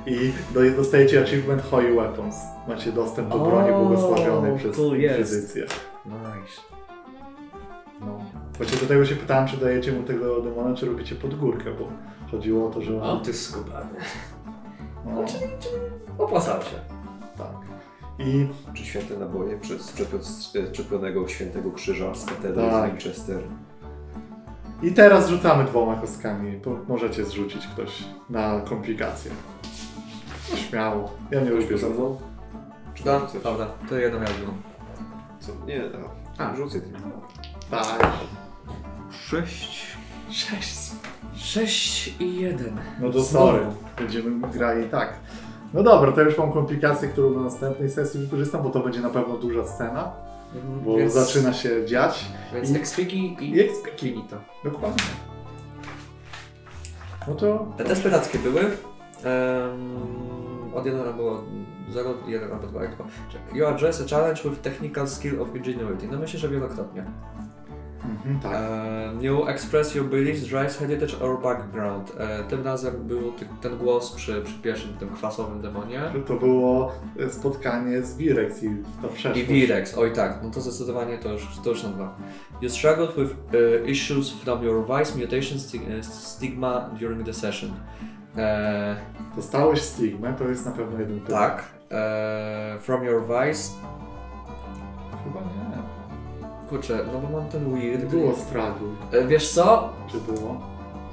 I 0.06 0.32
do- 0.54 0.76
dostajecie 0.76 1.22
achievement 1.22 1.62
Holy 1.62 1.94
Weapons. 1.94 2.36
Macie 2.68 2.92
dostęp 2.92 3.28
do 3.28 3.38
broni 3.38 3.70
O, 3.70 3.78
błogosławionej 3.78 4.58
przez 4.58 4.76
tu 4.76 4.94
jest. 4.96 5.18
Inkwizycję. 5.18 5.62
Nice. 6.06 6.60
No. 8.00 8.20
Właśnie 8.56 8.78
do 8.78 8.86
tego 8.86 9.04
się 9.04 9.16
pytałem, 9.16 9.48
czy 9.48 9.56
dajecie 9.56 9.92
mu 9.92 10.02
tego 10.02 10.40
demona, 10.40 10.76
czy 10.76 10.86
robicie 10.86 11.14
pod 11.14 11.34
górkę, 11.34 11.70
bo 11.78 11.88
chodziło 12.36 12.66
o 12.69 12.70
to, 12.70 12.82
że 12.82 13.02
O, 13.02 13.16
ty 13.16 13.32
skubany. 13.35 13.90
No, 15.06 15.24
Opłacał 16.19 16.62
się. 16.62 16.77
tak. 17.39 17.55
I 18.19 18.47
Czy 18.74 18.85
święte 18.85 19.16
naboje 19.16 19.59
przez 19.59 19.94
przepionego 20.73 21.28
świętego 21.28 21.70
krzyża 21.73 22.15
z 22.15 22.24
katedry 22.27 22.62
Tak. 22.70 22.85
z 22.90 22.90
Winchester. 22.90 23.43
I 24.82 24.93
teraz 24.93 25.28
rzucamy 25.28 25.65
dwoma 25.65 25.97
kostkami. 25.97 26.61
Możecie 26.89 27.24
zrzucić 27.24 27.66
ktoś 27.66 28.05
na 28.31 28.61
komplikacje. 28.61 29.31
No, 30.51 30.56
śmiało. 30.56 31.11
Ja 31.31 31.40
nie 31.40 31.51
lubię 31.51 31.78
ze 31.78 31.90
mną? 31.90 32.20
Czy 32.94 33.05
Da, 33.05 33.20
chcesz? 33.27 33.43
prawda, 33.43 33.66
to 33.89 33.97
jedną 33.98 34.20
ja 34.20 34.27
drugą. 34.27 34.52
Co? 35.40 35.52
Nie, 35.66 35.82
a, 36.39 36.51
A. 36.51 36.56
rzucę 36.56 36.81
tylko. 36.81 36.98
Tak. 37.70 38.12
Sześć. 39.11 39.86
Sześć. 40.31 40.90
6 41.44 42.14
i 42.20 42.40
1. 42.40 42.80
No 43.00 43.10
to 43.10 43.22
sorry, 43.24 43.66
będziemy 43.98 44.48
grali 44.48 44.88
tak. 44.88 45.14
No 45.74 45.82
dobra, 45.82 46.12
to 46.12 46.20
już 46.22 46.38
mam 46.38 46.52
komplikację, 46.52 47.08
którą 47.08 47.30
na 47.30 47.40
następnej 47.40 47.90
sesji 47.90 48.20
wykorzystam, 48.20 48.62
bo 48.62 48.70
to 48.70 48.80
będzie 48.80 49.00
na 49.00 49.10
pewno 49.10 49.36
duża 49.36 49.64
scena, 49.66 50.12
bo 50.84 50.96
Więc- 50.96 51.12
zaczyna 51.12 51.52
się 51.52 51.86
dziać. 51.86 52.24
Więc 52.54 52.70
I- 52.70 52.76
Expiki 52.76 53.36
i 53.40 53.50
i 53.56 53.60
Expiki. 53.60 54.06
Finito. 54.08 54.36
Dokładnie. 54.64 55.02
No 57.28 57.34
to 57.34 57.66
Te 57.76 57.84
desperackie 57.84 58.38
były. 58.38 58.60
Um, 58.64 60.74
od 60.74 60.86
1 60.86 61.12
było 61.16 61.42
0, 61.90 62.10
1 62.26 62.52
albo 62.52 62.66
2 62.66 62.80
chyba. 62.80 63.04
Czekaj. 63.32 63.58
You 63.58 63.66
address 63.66 64.00
a 64.00 64.16
challenge 64.16 64.42
with 64.44 64.60
technical 64.62 65.08
skill 65.08 65.42
of 65.42 65.56
ingenuity. 65.56 66.08
No 66.12 66.18
myślę, 66.18 66.40
że 66.40 66.48
wielokrotnie. 66.48 67.04
Mhm, 68.05 68.40
tak. 68.40 68.52
Um, 68.52 69.22
you 69.22 69.48
express 69.48 69.94
your 69.94 70.05
beliefs, 70.05 70.43
drives, 70.48 70.78
heritage 70.78 71.14
or 71.22 71.43
background. 71.43 72.12
E, 72.18 72.44
tym 72.44 72.64
razem 72.64 72.94
był 73.06 73.32
ty, 73.32 73.47
ten 73.60 73.78
głos 73.78 74.12
przy, 74.12 74.43
przy 74.43 74.55
pierwszym 74.55 74.94
tym 74.97 75.09
kwasowym 75.09 75.60
demonie. 75.60 76.01
To 76.26 76.35
było 76.35 76.93
e, 77.18 77.31
spotkanie 77.31 78.02
z 78.02 78.16
Virex 78.16 78.62
i 78.62 78.68
ta 79.02 79.09
przeszłość. 79.09 79.40
I 79.40 79.44
Virex, 79.44 79.98
oj 79.98 80.12
tak, 80.12 80.40
no 80.43 80.51
to 80.51 80.60
zdecydowanie 80.60 81.18
to 81.18 81.32
już, 81.32 81.48
to 81.64 81.70
już 81.70 81.82
są 81.82 81.93
dwa. 81.93 82.16
You 82.62 82.70
struggled 82.70 83.10
with 83.16 83.31
uh, 83.32 83.89
issues 83.89 84.32
from 84.32 84.62
your 84.62 84.85
vice 84.86 85.18
mutation 85.18 85.59
uh, 85.59 86.05
stigma 86.06 86.90
during 87.01 87.24
the 87.26 87.35
session. 87.35 87.70
E, 88.36 88.97
Dostałeś 89.36 89.82
stigmę, 89.82 90.35
to 90.39 90.48
jest 90.48 90.66
na 90.66 90.72
pewno 90.72 90.98
jeden 91.01 91.20
pytanie. 91.20 91.39
tak. 91.39 91.64
E, 91.90 92.78
from 92.81 93.05
your 93.05 93.22
vice. 93.22 93.72
Chyba 95.24 95.40
nie. 95.40 95.93
Kurczę, 96.69 97.05
no 97.12 97.19
bo 97.19 97.39
mam 97.41 97.49
ten 97.49 97.74
weird. 97.74 98.05
Było 98.05 98.35
stragu, 98.36 98.85
E, 99.12 99.27
wiesz 99.27 99.51
co? 99.53 99.89
czy 100.11 100.32
było? 100.32 100.61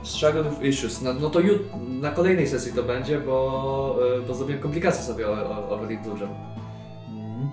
Struggle 0.04 0.44
with 0.44 0.62
issues. 0.62 1.02
No, 1.02 1.14
no 1.14 1.30
to 1.30 1.40
jut, 1.40 1.62
na 2.02 2.12
kolejnej 2.12 2.48
sesji 2.48 2.74
to 2.74 2.84
będzie, 2.84 3.20
bo, 3.20 3.96
e, 4.18 4.22
bo 4.28 4.34
zrobiłem 4.34 4.62
komplikacje 4.62 5.04
sobie 5.04 5.30
o, 5.30 5.32
o, 5.32 5.70
o 5.70 5.78
dużym. 6.06 6.30
Mhm. 7.10 7.50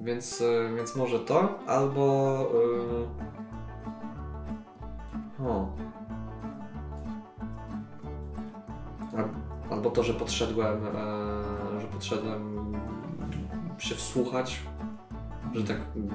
Więc, 0.00 0.40
e, 0.40 0.74
więc 0.76 0.96
może 0.96 1.18
to, 1.20 1.48
albo... 1.66 2.36
Yy... 2.54 3.08
O. 5.48 5.68
Al- 9.16 9.28
Albo 9.70 9.90
to, 9.90 10.02
że 10.02 10.14
podszedłem, 10.14 10.86
e, 10.86 10.90
że 11.80 11.86
podszedłem 11.86 12.72
się 13.78 13.94
wsłuchać, 13.94 14.60
że 15.54 15.64
tak, 15.64 15.76
mm, 15.96 16.10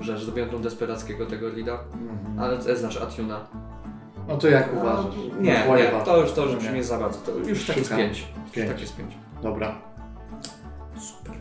że, 0.00 0.18
że 0.18 0.24
zrobiłem 0.24 0.50
tą 0.50 0.58
desperackiego 0.62 1.26
tego 1.26 1.48
lida, 1.48 1.78
Mhm. 1.92 2.38
ale 2.40 2.58
to 2.58 2.76
znaczy 2.76 3.02
Atuna. 3.02 3.40
No 4.28 4.36
to 4.36 4.48
jak 4.48 4.76
uważasz? 4.76 5.14
Nie, 5.40 5.54
Twoje 5.64 5.84
nie, 5.84 6.04
to 6.04 6.20
już, 6.22 6.32
to 6.32 6.42
już 6.44 6.52
Nie. 6.52 6.58
brzmi 6.58 6.82
za 6.82 6.98
bardzo, 6.98 7.18
to 7.18 7.32
już 7.48 7.66
tak 7.66 7.76
jest 7.76 7.96
pięć. 7.96 8.26
Pięć. 8.52 8.68
tak 8.68 8.80
jest 8.80 8.96
pięć. 8.96 9.14
Dobra. 9.42 9.74
Super. 10.96 11.34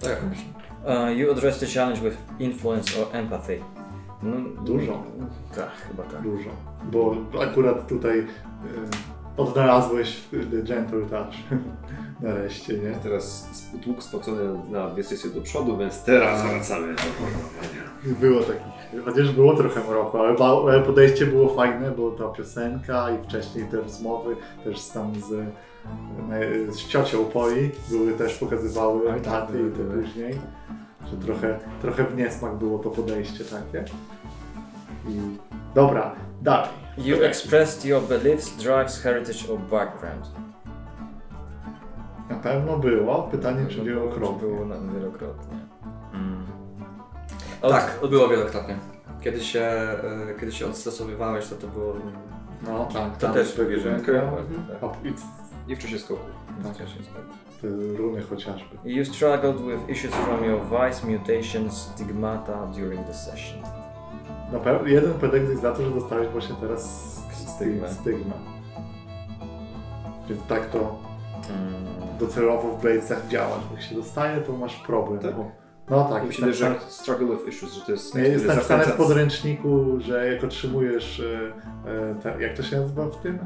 To 0.00 0.10
jak? 0.10 0.20
Uh, 0.22 1.18
you 1.18 1.30
address 1.32 1.58
the 1.60 1.66
challenge 1.66 2.00
with 2.00 2.16
influence 2.38 3.00
or 3.02 3.06
empathy. 3.16 3.58
No, 4.22 4.36
Dużo. 4.64 5.02
Tak, 5.56 5.70
chyba 5.88 6.02
tak. 6.02 6.22
Dużo. 6.22 6.50
Bo 6.92 7.16
akurat 7.42 7.88
tutaj 7.88 8.18
y, 8.18 8.26
odnalazłeś 9.36 10.20
The 10.30 10.62
Gentle 10.62 11.00
Touch. 11.00 11.34
Nareszcie, 12.20 12.78
nie? 12.78 12.92
Teraz 13.02 13.48
tłuk 13.84 14.02
spocony 14.02 14.70
na 14.70 14.88
dwie 14.90 15.04
sesje 15.04 15.30
do 15.30 15.40
przodu, 15.40 15.76
więc 15.76 16.04
teraz 16.04 16.42
wracamy 16.42 16.94
do 16.94 17.02
pornowania. 17.02 18.20
Było 18.20 18.40
takich, 18.40 19.04
chociaż 19.04 19.32
było 19.32 19.54
trochę 19.56 19.80
mroku, 19.80 20.18
ale, 20.18 20.82
podejście 20.82 21.26
było 21.26 21.54
fajne, 21.54 21.90
bo 21.90 22.10
ta 22.10 22.28
piosenka 22.28 23.10
i 23.10 23.22
wcześniej 23.24 23.64
te 23.70 23.76
rozmowy 23.76 24.36
też 24.64 24.80
z 24.80 24.92
tam 24.92 25.12
z, 25.14 26.74
z 26.76 26.88
ciocią 26.88 27.24
Poi 27.24 27.70
były 27.90 28.12
też 28.12 28.34
pokazywały 28.34 29.06
tak, 29.06 29.22
daty 29.22 29.52
i 29.52 29.76
to 29.76 29.78
były. 29.78 30.02
później, 30.02 30.34
że 31.10 31.16
trochę, 31.16 31.58
trochę 31.82 32.04
w 32.04 32.16
niesmak 32.16 32.54
było 32.54 32.78
to 32.78 32.90
podejście 32.90 33.44
takie. 33.44 33.84
I 35.08 35.20
dobra, 35.74 36.14
dalej. 36.42 36.70
You 36.98 37.22
expressed 37.22 37.84
your 37.84 38.02
beliefs, 38.02 38.56
drives, 38.56 39.02
heritage 39.02 39.52
or 39.52 39.58
background. 39.58 40.43
Na 42.30 42.36
pewno 42.36 42.78
było, 42.78 43.22
pytanie 43.22 43.66
czy 43.66 43.82
wielokrotnie. 43.84 44.48
Było 44.48 44.64
na, 44.64 44.74
wielokrotnie. 44.94 45.56
Mm. 46.14 46.44
Tak, 47.60 47.98
było 48.10 48.28
wielokrotnie. 48.28 48.76
Kiedy 49.20 49.40
się, 49.40 49.60
e, 49.60 49.98
kiedy 50.40 50.52
się 50.52 50.66
odstresowywałeś, 50.66 51.48
to 51.48 51.56
to 51.56 51.66
było... 51.66 51.94
No 52.66 52.84
tak, 52.92 53.16
To 53.16 53.26
tam 53.26 53.34
też 53.34 53.52
te- 53.54 53.66
wierzyłem. 53.66 54.00
te- 54.00 54.32
Tak. 54.80 54.90
I 55.04 55.14
I 55.72 55.76
w 55.76 55.78
czasie 55.78 55.98
skoku. 55.98 56.20
Tak. 56.62 56.72
te 57.62 57.68
runy 57.96 58.22
chociażby. 58.22 58.76
You 58.84 59.04
struggled 59.04 59.56
with 59.56 59.88
issues 59.90 60.14
from 60.14 60.44
your 60.44 60.60
vice, 60.60 61.06
mutations, 61.06 61.72
stigmata 61.76 62.66
during 62.66 63.06
the 63.06 63.14
session. 63.14 63.62
Na 64.52 64.58
pewno 64.58 64.88
jeden 64.88 65.14
pedek 65.14 65.48
jest 65.48 65.62
za 65.62 65.72
to, 65.72 65.82
że 65.84 65.90
dostałeś 65.90 66.28
właśnie 66.28 66.54
teraz 66.60 66.84
Stygmę. 67.32 67.48
stygmę. 67.48 67.88
stygmę. 67.88 68.32
Więc 70.28 70.42
tak 70.48 70.66
to 70.70 70.98
Mm. 71.50 71.84
Docelowo 72.18 72.68
w 72.76 72.82
Bladesach 72.82 73.28
działa, 73.28 73.56
że 73.56 73.74
jak 73.76 73.82
się 73.82 73.94
dostaje, 73.94 74.40
to 74.40 74.52
masz 74.52 74.76
problem. 74.76 75.18
Tak? 75.18 75.36
Bo, 75.36 75.50
no 75.90 76.04
tak, 76.04 76.22
wydaje, 76.22 76.40
napisane, 76.40 76.52
że 76.52 76.80
struggle 76.88 77.26
with 77.26 77.48
issues, 77.48 77.72
że 77.72 77.80
to 77.80 77.92
jest... 77.92 78.14
nie, 78.14 78.22
jest 78.22 78.46
napisane 78.46 78.84
w 78.84 78.92
podręczniku, 78.92 79.86
że 80.00 80.32
jak 80.32 80.44
otrzymujesz, 80.44 81.20
e, 81.20 81.90
e, 82.10 82.14
te, 82.14 82.42
jak 82.42 82.56
to 82.56 82.62
się 82.62 82.80
nazywa 82.80 83.06
w 83.06 83.16
tym? 83.16 83.38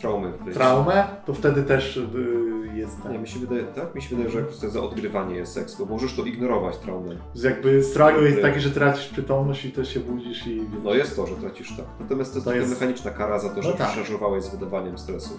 Traumy. 0.00 0.32
w. 0.32 0.54
Traumę, 0.54 1.04
to 1.26 1.34
wtedy 1.34 1.62
też 1.62 1.96
e, 1.96 2.76
jest 2.76 3.04
Nie, 3.04 3.10
ten. 3.10 3.20
mi 3.22 3.28
się 3.28 3.38
wydaje, 3.38 3.62
tak? 3.64 3.94
Mi 3.94 4.02
się 4.02 4.16
wydaje, 4.16 4.30
że 4.30 4.42
to 4.42 4.70
za 4.70 4.80
odgrywanie 4.82 5.36
jest 5.36 5.52
seks, 5.52 5.76
bo 5.76 5.84
możesz 5.84 6.16
to 6.16 6.24
ignorować, 6.24 6.76
traumę. 6.76 7.16
Że 7.34 7.50
jakby 7.50 7.82
struggle 7.82 8.22
jest 8.22 8.42
taki, 8.42 8.60
że 8.60 8.70
tracisz 8.70 9.08
przytomność 9.08 9.64
i 9.64 9.72
też 9.72 9.94
się 9.94 10.00
budzisz 10.00 10.46
i 10.46 10.62
No 10.84 10.94
jest 10.94 11.16
to, 11.16 11.26
że 11.26 11.34
tracisz 11.34 11.76
tak. 11.76 11.86
Natomiast 12.00 12.32
to 12.32 12.36
jest 12.36 12.44
To 12.44 12.50
taka 12.50 12.60
jest- 12.60 12.70
mechaniczna 12.70 13.10
kara 13.10 13.38
za 13.38 13.48
to, 13.48 13.62
że 13.62 13.70
No 13.70 13.76
tak. 13.76 14.42
z 14.42 14.48
wydawaniem 14.48 14.98
stresu. 14.98 15.38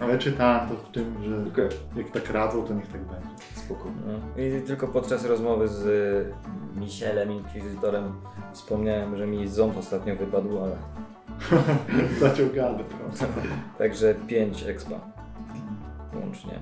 Ale 0.00 0.18
czytałem 0.18 0.68
to 0.68 0.74
w 0.74 0.88
tym, 0.88 1.24
że 1.24 1.36
Okej, 1.52 1.78
jak 1.96 2.10
tak 2.10 2.30
radzą, 2.30 2.64
to 2.64 2.74
niech 2.74 2.86
tak 2.92 3.00
będzie. 3.00 3.28
spoko. 3.54 3.84
No. 4.06 4.42
I 4.42 4.62
tylko 4.62 4.88
podczas 4.88 5.24
rozmowy 5.24 5.68
z 5.68 5.86
y, 5.86 6.34
Michelem, 6.80 7.32
Inkwizytorem, 7.32 8.12
wspomniałem, 8.52 9.16
że 9.16 9.26
mi 9.26 9.48
ząb 9.48 9.76
ostatnio 9.78 10.16
wypadł, 10.16 10.58
ale... 10.58 10.76
Zaciągany 12.20 12.84
trochę. 12.84 13.32
Także 13.78 14.14
5 14.14 14.62
expa. 14.62 15.00
Łącznie. 16.14 16.58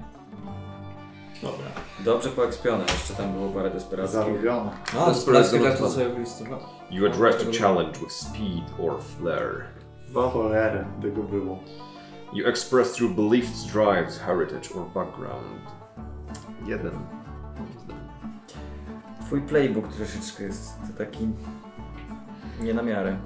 Dobra. 1.42 1.66
Dobrze 2.04 2.28
poekspione, 2.28 2.82
jeszcze 2.82 3.14
tam 3.14 3.32
było 3.32 3.48
parę 3.48 3.70
desperackich. 3.70 4.20
Zarobione. 4.20 4.70
No, 4.94 5.08
jest 5.08 5.28
jest 5.28 5.58
bardzo 5.58 5.78
to 5.78 5.90
sobie 5.90 6.08
wylistował. 6.08 6.60
You 6.90 7.06
address 7.06 7.36
the 7.36 7.52
challenge 7.58 7.98
with 8.00 8.12
speed 8.12 8.64
or 8.82 9.02
flair. 9.02 9.64
Dwa 10.08 10.30
cholerę 10.30 10.84
tego 11.02 11.22
było. 11.22 11.58
You 12.32 12.46
express 12.48 13.00
your 13.00 13.10
beliefs, 13.10 13.64
drives, 13.72 14.18
heritage 14.18 14.70
or 14.74 14.82
background. 14.94 15.60
Jeden. 16.66 16.92
Twój 19.26 19.40
playbook 19.40 19.88
troszeczkę 19.88 20.44
jest 20.44 20.72
taki 20.98 21.28
nie 22.62 22.74
na 22.74 22.82
miarę. 22.82 23.16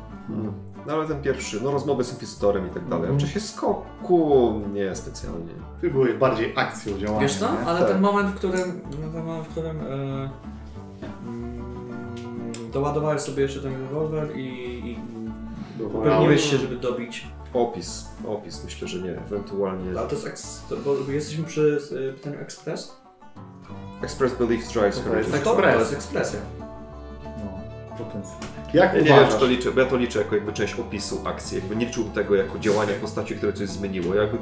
No 0.86 0.92
ale 0.92 1.06
ten 1.08 1.22
pierwszy, 1.22 1.60
no 1.64 1.70
rozmowy 1.70 2.04
z 2.04 2.10
inkwizytorem 2.10 2.66
i 2.66 2.70
tak 2.70 2.84
dalej. 2.88 3.04
A 3.08 3.10
Mhm. 3.10 3.18
w 3.18 3.22
czasie 3.22 3.40
skoku 3.40 4.52
nie 4.72 4.96
specjalnie. 4.96 5.52
Ty 5.80 5.90
byłeś 5.90 6.14
bardziej 6.14 6.52
akcją 6.56 6.98
działania. 6.98 7.20
Wiesz 7.20 7.34
co? 7.36 7.52
nie? 7.52 7.58
Ale 7.66 7.80
Tak. 7.80 7.88
ten 7.88 8.00
moment, 8.00 8.28
w 8.30 8.34
którym, 8.34 8.80
no, 8.90 9.08
ten 9.12 9.24
moment, 9.24 9.46
w 9.46 9.50
którym 9.50 9.80
e, 9.80 9.84
mm, 11.26 11.62
doładowałeś 12.72 13.20
sobie 13.20 13.42
jeszcze 13.42 13.60
ten 13.60 13.72
rewolwer 13.80 14.36
i, 14.36 14.42
i 14.90 14.98
upewniłeś 15.84 16.50
się, 16.50 16.56
żeby 16.56 16.76
dobić. 16.76 17.26
Opis, 17.54 18.04
opis 18.28 18.64
myślę, 18.64 18.88
że 18.88 18.98
nie. 18.98 19.10
Ewentualnie 19.18 19.98
Ale 19.98 20.08
to 20.08 20.14
jest, 20.14 20.26
eks, 20.26 20.62
to, 20.68 20.76
bo 20.76 21.12
jesteśmy 21.12 21.44
przy 21.44 21.78
e, 22.10 22.12
pytaniu 22.12 22.40
Express? 22.40 22.96
express 24.02 24.32
beliefs, 24.34 24.72
drives, 24.72 25.00
To 25.04 25.16
jest 25.16 25.30
heritage. 25.30 25.32
tak- 25.32 25.42
To, 25.44 25.50
to 25.50 25.58
Express. 25.58 25.80
jest 25.80 25.92
ekspresja. 25.92 26.40
No. 27.98 28.06
Jak 28.74 28.94
Ja 28.94 29.00
nie 29.00 29.06
wiem, 29.06 29.28
czy 29.30 29.38
to 29.38 29.46
liczę, 29.46 29.70
bo 29.72 29.80
ja 29.80 29.86
to 29.86 29.96
liczę 29.96 30.18
jako 30.18 30.34
jakby 30.34 30.52
część 30.52 30.74
opisu 30.74 31.20
akcji. 31.24 31.58
Jakby 31.58 31.76
nie 31.76 31.86
liczył 31.86 32.04
tego 32.04 32.34
jako 32.34 32.58
działania 32.58 32.92
postaci, 33.00 33.34
które 33.34 33.52
coś 33.52 33.68
zmieniło. 33.68 34.14
Jakby 34.14 34.38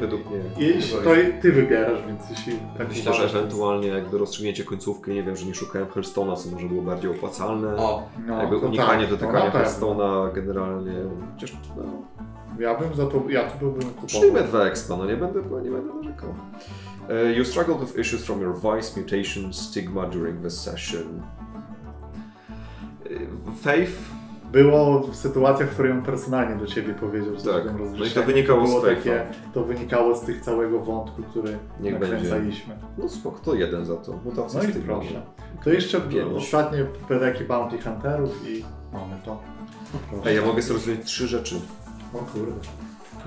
według 0.00 0.30
mnie. 0.30 0.40
Jeśli 0.58 0.98
to 0.98 1.10
ty 1.42 1.52
wybierasz, 1.52 2.06
więc 2.06 2.30
jeśli 2.30 2.52
tak 2.78 2.88
Myślę, 2.88 3.02
że 3.02 3.10
uważasz, 3.10 3.32
to- 3.32 3.38
ewentualnie 3.38 3.88
jakby 3.88 4.18
rozstrzygnięcie 4.18 4.64
końcówki, 4.64 5.10
nie 5.10 5.22
wiem, 5.22 5.36
że 5.36 5.46
nie 5.46 5.54
szukałem 5.54 5.88
Hellstone'a, 5.88 6.36
co 6.36 6.50
może 6.50 6.66
było 6.66 6.82
bardziej 6.82 7.10
opłacalne. 7.10 7.76
O, 7.76 8.08
no, 8.26 8.38
jakby 8.38 8.56
unikanie 8.58 9.06
tak, 9.06 9.10
to 9.10 9.16
dotykania 9.16 9.44
na 9.44 9.50
pewno. 9.50 9.68
Hellstone'a 9.68 10.32
generalnie. 10.34 10.92
Chociaż 11.34 11.52
no, 11.76 11.82
Ja 12.58 12.74
bym 12.74 12.94
za 12.94 13.06
to, 13.06 13.22
ja 13.28 13.50
tu 13.50 13.58
byłbym 13.58 13.82
kupował. 13.82 14.06
przyjmę 14.06 14.42
dwa 14.42 14.64
expa, 14.64 14.96
no 14.96 15.06
nie 15.06 15.16
będę, 15.16 15.40
nie 15.64 15.70
będę 15.70 15.94
narzekał. 15.94 16.28
Uh, 16.30 17.36
you 17.36 17.44
struggled 17.44 17.80
with 17.80 17.98
issues 17.98 18.24
from 18.24 18.40
your 18.40 18.54
vice, 18.54 19.00
mutation, 19.00 19.52
stigma 19.52 20.06
during 20.06 20.42
the 20.42 20.50
session. 20.50 21.22
Faith 23.62 23.92
Było 24.52 25.08
sytuacja, 25.12 25.66
w 25.66 25.70
której 25.70 25.92
on 25.92 26.02
personalnie 26.02 26.56
do 26.56 26.66
ciebie 26.66 26.94
powiedział, 26.94 27.34
że 27.36 27.52
Tak. 27.52 27.64
No 27.98 28.04
i 28.04 28.10
to 28.10 28.22
wynikało 28.22 28.64
było 28.64 28.80
z 28.80 28.84
takie, 28.84 29.26
To 29.54 29.64
wynikało 29.64 30.16
z 30.16 30.20
tych 30.20 30.40
całego 30.40 30.80
wątku, 30.80 31.22
który 31.22 31.58
Niech 31.80 31.98
będzie. 31.98 32.14
nakręcaliśmy. 32.14 32.76
No 32.98 33.08
spoko, 33.08 33.38
to 33.44 33.54
jeden 33.54 33.84
za 33.84 33.96
to. 33.96 34.12
Mutacja 34.24 34.60
No 34.62 34.68
i 34.68 34.72
proszę. 34.72 35.22
To 35.64 35.70
jeszcze 35.70 36.00
Pięć. 36.00 36.32
ostatnie 36.36 36.84
pedeki 37.08 37.44
Bounty 37.44 37.78
Hunterów 37.82 38.48
i 38.48 38.64
mamy 38.92 39.14
to. 39.24 39.38
Proszę. 40.10 40.30
Ej, 40.30 40.36
ja 40.36 40.46
mogę 40.46 40.62
sobie 40.62 40.74
rozwijać 40.74 41.04
trzy 41.06 41.28
rzeczy. 41.28 41.60
O 42.14 42.18
kurde. 42.18 42.52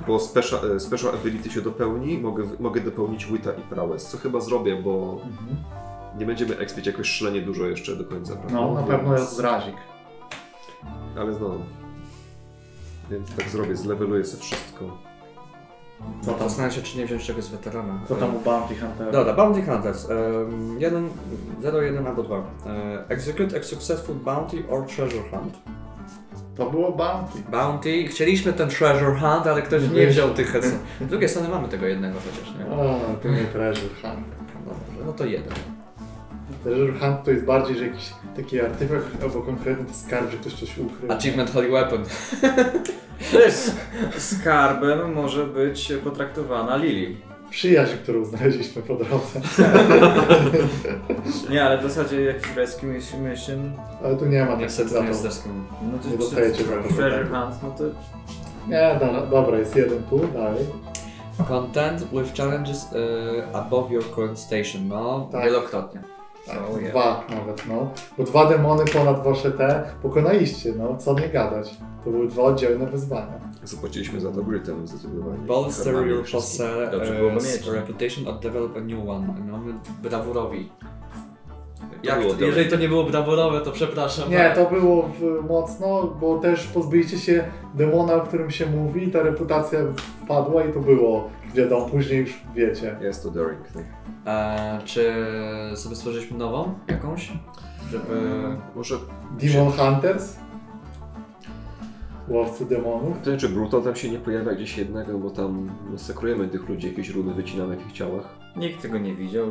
Bo 0.08 0.20
special, 0.20 0.72
e, 0.76 0.80
special 0.80 1.14
ability 1.14 1.50
się 1.52 1.62
dopełni, 1.62 2.18
mogę, 2.18 2.44
mogę 2.60 2.82
dopełnić 2.82 3.26
wita 3.26 3.52
i 3.54 3.62
prowess, 3.62 4.08
co 4.08 4.18
chyba 4.18 4.40
zrobię, 4.40 4.76
bo 4.84 5.12
Mhm. 5.26 5.58
Nie 6.20 6.26
będziemy 6.26 6.58
expić 6.58 6.88
jakoś 6.88 7.08
szalenie 7.08 7.42
dużo 7.42 7.66
jeszcze 7.66 7.96
do 7.96 8.06
końca, 8.06 8.36
prawda? 8.36 8.54
No, 8.54 8.74
na 8.74 8.84
pewno 8.84 9.10
Więc- 9.10 9.22
jest 9.22 9.36
zrazik. 9.36 9.76
Ale 11.20 11.32
no. 11.32 11.58
Więc 13.12 13.36
tak 13.36 13.50
zrobię, 13.50 13.76
zleveluję 13.76 14.26
sobie 14.26 14.44
wszystko. 14.44 14.98
Co 16.22 16.32
tam, 16.32 16.40
Zastanawiam 16.50 16.76
się, 16.76 16.82
czy 16.82 16.98
nie 16.98 17.06
wziąć 17.06 17.26
czegoś 17.26 17.44
z 17.44 17.50
weterana. 17.50 18.00
co 18.08 18.16
tam 18.16 18.36
u 18.36 18.40
Bounty 18.40 18.76
Hunterów? 18.76 19.14
Dobra, 19.14 19.34
Bounty 19.34 19.64
Hunters. 19.64 20.08
Um, 20.10 20.82
jeden, 20.82 21.10
0, 21.62 21.82
1 21.82 22.08
albo 22.08 22.24
2. 22.24 22.38
E, 22.38 22.44
execute 23.10 23.60
a 23.60 23.64
successful 23.64 24.16
bounty 24.16 24.64
or 24.70 24.86
treasure 24.86 25.30
hunt. 25.32 25.58
To 26.56 26.70
było 26.72 26.92
Bounty. 26.92 27.40
Bounty, 27.52 28.08
chcieliśmy 28.08 28.54
ten 28.54 28.70
treasure 28.70 29.20
hunt, 29.20 29.48
ale 29.48 29.62
ktoś 29.62 29.90
nie 29.90 30.08
wziął 30.08 30.30
tych 30.30 30.52
heca. 30.52 30.68
Z 31.02 31.08
drugiej 31.08 31.30
strony 31.30 31.50
mamy 31.50 31.68
tego 31.68 31.86
jednego 31.86 32.20
chociaż, 32.20 32.56
nie? 32.60 32.76
O, 32.76 33.00
to 33.24 33.28
nie 33.28 33.44
Treasure 33.46 33.96
Hunt. 34.02 34.26
Dobrze, 34.66 35.06
no 35.06 35.14
to 35.14 35.26
jeden. 35.26 35.54
Treasure 36.64 36.94
Hunt 37.00 37.24
to 37.24 37.32
jest 37.32 37.46
bardziej, 37.46 37.78
że 37.78 37.88
jakiś 37.88 38.14
taki 38.36 38.62
artefakt 38.62 39.24
albo 39.24 39.42
konkretny 39.42 39.94
skarb, 39.94 40.32
że 40.32 40.38
ktoś 40.38 40.54
coś 40.54 40.78
ukrył. 40.78 41.12
Achievement 41.12 41.52
Holy 41.52 41.70
Weapon. 41.70 42.04
Też 43.32 43.54
skarbem 44.18 45.14
może 45.14 45.46
być 45.46 45.94
potraktowana 46.04 46.78
Lili. 46.78 47.18
Przyjaźń, 47.50 47.94
którą 48.04 48.26
znaleźliśmy 48.26 48.82
po 48.82 48.96
drodze. 48.96 49.42
Nie, 51.50 51.64
ale 51.66 51.78
w 51.78 51.82
zasadzie 51.84 52.22
jakiś 52.24 52.56
rescue 52.56 52.86
mission, 52.88 53.72
Ale 54.04 54.16
tu 54.18 54.26
nie 54.26 54.42
ma 54.42 54.48
tak 54.52 54.60
Niestety 54.60 54.90
za 54.90 55.02
nie 55.02 55.08
jest 55.08 55.22
to. 55.22 55.28
deską. 55.28 55.50
no 55.92 55.98
to 56.04 56.10
Nie 56.10 56.18
dostajecie 56.18 56.64
za 56.64 56.72
to. 56.72 56.94
treasure 56.96 57.26
hunt, 57.26 57.64
no 57.64 57.72
to 57.78 57.84
Nie, 58.68 58.98
dobra, 59.00 59.22
dobra, 59.26 59.58
jest 59.58 59.76
jeden 59.76 60.04
tu, 60.04 60.20
dalej. 60.34 60.66
Content 61.48 62.08
with 62.12 62.34
challenges 62.38 62.88
e, 62.94 63.56
above 63.56 63.92
your 63.92 64.04
current 64.16 64.40
station. 64.40 64.88
No, 64.88 65.30
Tak. 65.32 65.44
wielokrotnie. 65.44 66.02
Tak, 66.48 66.58
Oh, 66.72 66.80
yeah. 66.82 66.92
dwa 66.92 67.24
nawet, 67.30 67.64
no. 67.68 67.92
Bo 68.18 68.24
dwa 68.24 68.46
demony 68.50 68.86
ponad 68.86 69.24
wasze 69.24 69.52
te 69.52 69.84
pokonaliście, 70.02 70.74
no. 70.78 70.98
Co 70.98 71.14
nie 71.14 71.30
gadać. 71.30 71.78
To 72.06 72.12
były 72.12 72.28
dwa 72.28 72.44
oddzielne 72.44 72.86
wyzwania. 72.86 73.40
Zapłaciliśmy 73.64 74.20
za 74.22 74.32
to 74.32 74.44
grytem 74.44 74.88
zdecydowanie. 74.88 75.38
Bolster 75.48 76.08
your 76.08 76.24
posse- 76.24 76.92
e, 77.70 77.72
reputation 77.74 78.28
or 78.28 78.40
develop 78.40 78.78
a 78.78 78.80
new 78.80 79.10
one. 79.10 79.28
Mamy 79.52 79.74
brawurowi. 80.04 80.70
To 81.80 82.08
Jak, 82.10 82.28
dobre. 82.28 82.48
jeżeli 82.48 82.70
to 82.70 82.76
nie 82.76 82.88
było 82.90 83.04
brawurowe, 83.04 83.62
to 83.62 83.72
przepraszam. 83.72 84.30
Nie, 84.32 84.52
to 84.56 84.66
było 84.66 85.10
w, 85.20 85.46
mocno, 85.50 86.04
bo 86.22 86.38
też 86.40 86.68
pozbyliście 86.68 87.18
się 87.18 87.44
demona, 87.76 88.14
o 88.14 88.22
którym 88.22 88.52
się 88.52 88.66
mówi, 88.66 89.04
i 89.04 89.12
ta 89.12 89.24
reputacja 89.24 89.80
wpadła 90.24 90.64
i 90.64 90.74
to 90.74 90.80
było, 90.80 91.30
wiadomo, 91.56 91.86
później 91.86 92.20
już 92.20 92.42
wiecie. 92.56 92.96
Jest 93.02 93.24
to 93.24 93.32
daring. 93.32 93.68
Tak. 93.68 93.84
E, 94.26 94.80
czy 94.86 95.14
sobie 95.76 95.96
stworzyliśmy 95.96 96.38
nową 96.38 96.74
jakąś? 96.88 97.32
Żeby... 97.92 98.32
Może 98.76 98.96
Demon 99.40 99.72
Hunters? 99.72 100.36
Łowcy 102.28 102.66
demonów? 102.66 103.18
to 103.24 103.38
czy 103.38 103.50
Brutal 103.50 103.82
tam 103.84 103.96
się 103.96 104.10
nie 104.10 104.20
pojawia 104.20 104.54
gdzieś 104.54 104.78
jednego, 104.78 105.18
bo 105.18 105.30
tam 105.30 105.70
masakrujemy 105.92 106.48
tych 106.48 106.70
ludzi, 106.70 106.88
jakieś 106.88 107.10
runy 107.10 107.34
wycinamy 107.34 107.78
w 107.78 107.88
ich 107.88 107.92
ciałach. 107.92 108.24
nikt 108.56 108.82
tego 108.82 108.98
nie 108.98 109.16
widział. 109.16 109.48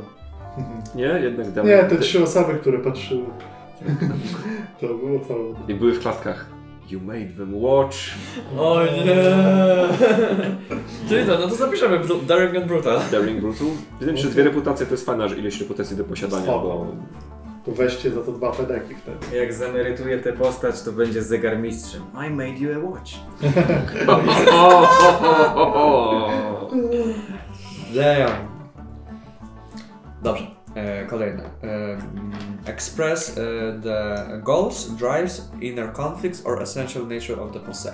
Nie, 0.95 1.05
jednak 1.05 1.53
damy. 1.53 1.69
Nie, 1.69 1.85
te 1.85 1.97
trzy 1.97 2.23
osoby, 2.23 2.55
które 2.55 2.79
patrzyły. 2.79 3.25
to 4.81 4.87
było 4.87 5.21
całe. 5.21 5.55
I 5.69 5.75
były 5.75 5.93
w 5.93 6.01
klatkach. 6.01 6.58
You 6.91 7.01
made 7.01 7.29
them 7.37 7.55
watch. 7.63 7.97
O 8.59 8.83
nie! 8.85 9.25
Czyli 11.09 11.27
to, 11.27 11.39
no 11.39 11.49
to 11.49 11.55
zapiszemy 11.55 12.01
Bru- 12.01 12.27
Daring 12.27 12.57
and 12.57 12.67
Brutal. 12.67 13.01
Daring 13.13 13.41
Brutal. 13.41 13.67
Wydaje 14.01 14.13
mi 14.13 14.19
się, 14.19 14.25
że 14.25 14.31
dwie 14.31 14.45
reputacje 14.45 14.87
to 14.87 14.93
jest 14.93 15.07
fajna 15.07 15.29
że 15.29 15.37
ilość 15.37 15.61
reputacji 15.61 15.97
do 15.97 16.05
posiadania, 16.05 16.43
Spoko. 16.43 16.61
bo 16.69 16.87
To 17.65 17.73
weźcie 17.73 18.11
za 18.11 18.23
to 18.23 18.33
dwa 18.33 18.53
pedeki 18.53 18.95
wtedy. 18.95 19.37
Jak 19.37 19.53
zamerytuje 19.55 20.19
tę 20.19 20.33
postać, 20.33 20.83
to 20.83 20.93
będzie 20.93 21.23
zegarmistrzem. 21.23 22.03
I 22.27 22.31
made 22.31 22.59
you 22.59 22.71
a 22.75 22.79
watch. 22.91 23.11
Damn. 27.95 28.49
Dobrze. 30.23 30.58
E, 30.79 31.07
kolejne. 31.07 31.43
E, 31.43 31.99
express 32.71 33.39
e, 33.39 33.43
the 33.83 34.27
goals, 34.43 34.89
drives, 34.91 35.51
inner 35.61 35.93
conflicts 35.93 36.47
or 36.47 36.63
essential 36.63 37.03
nature 37.03 37.43
of 37.43 37.53
the 37.53 37.61
posse. 37.61 37.93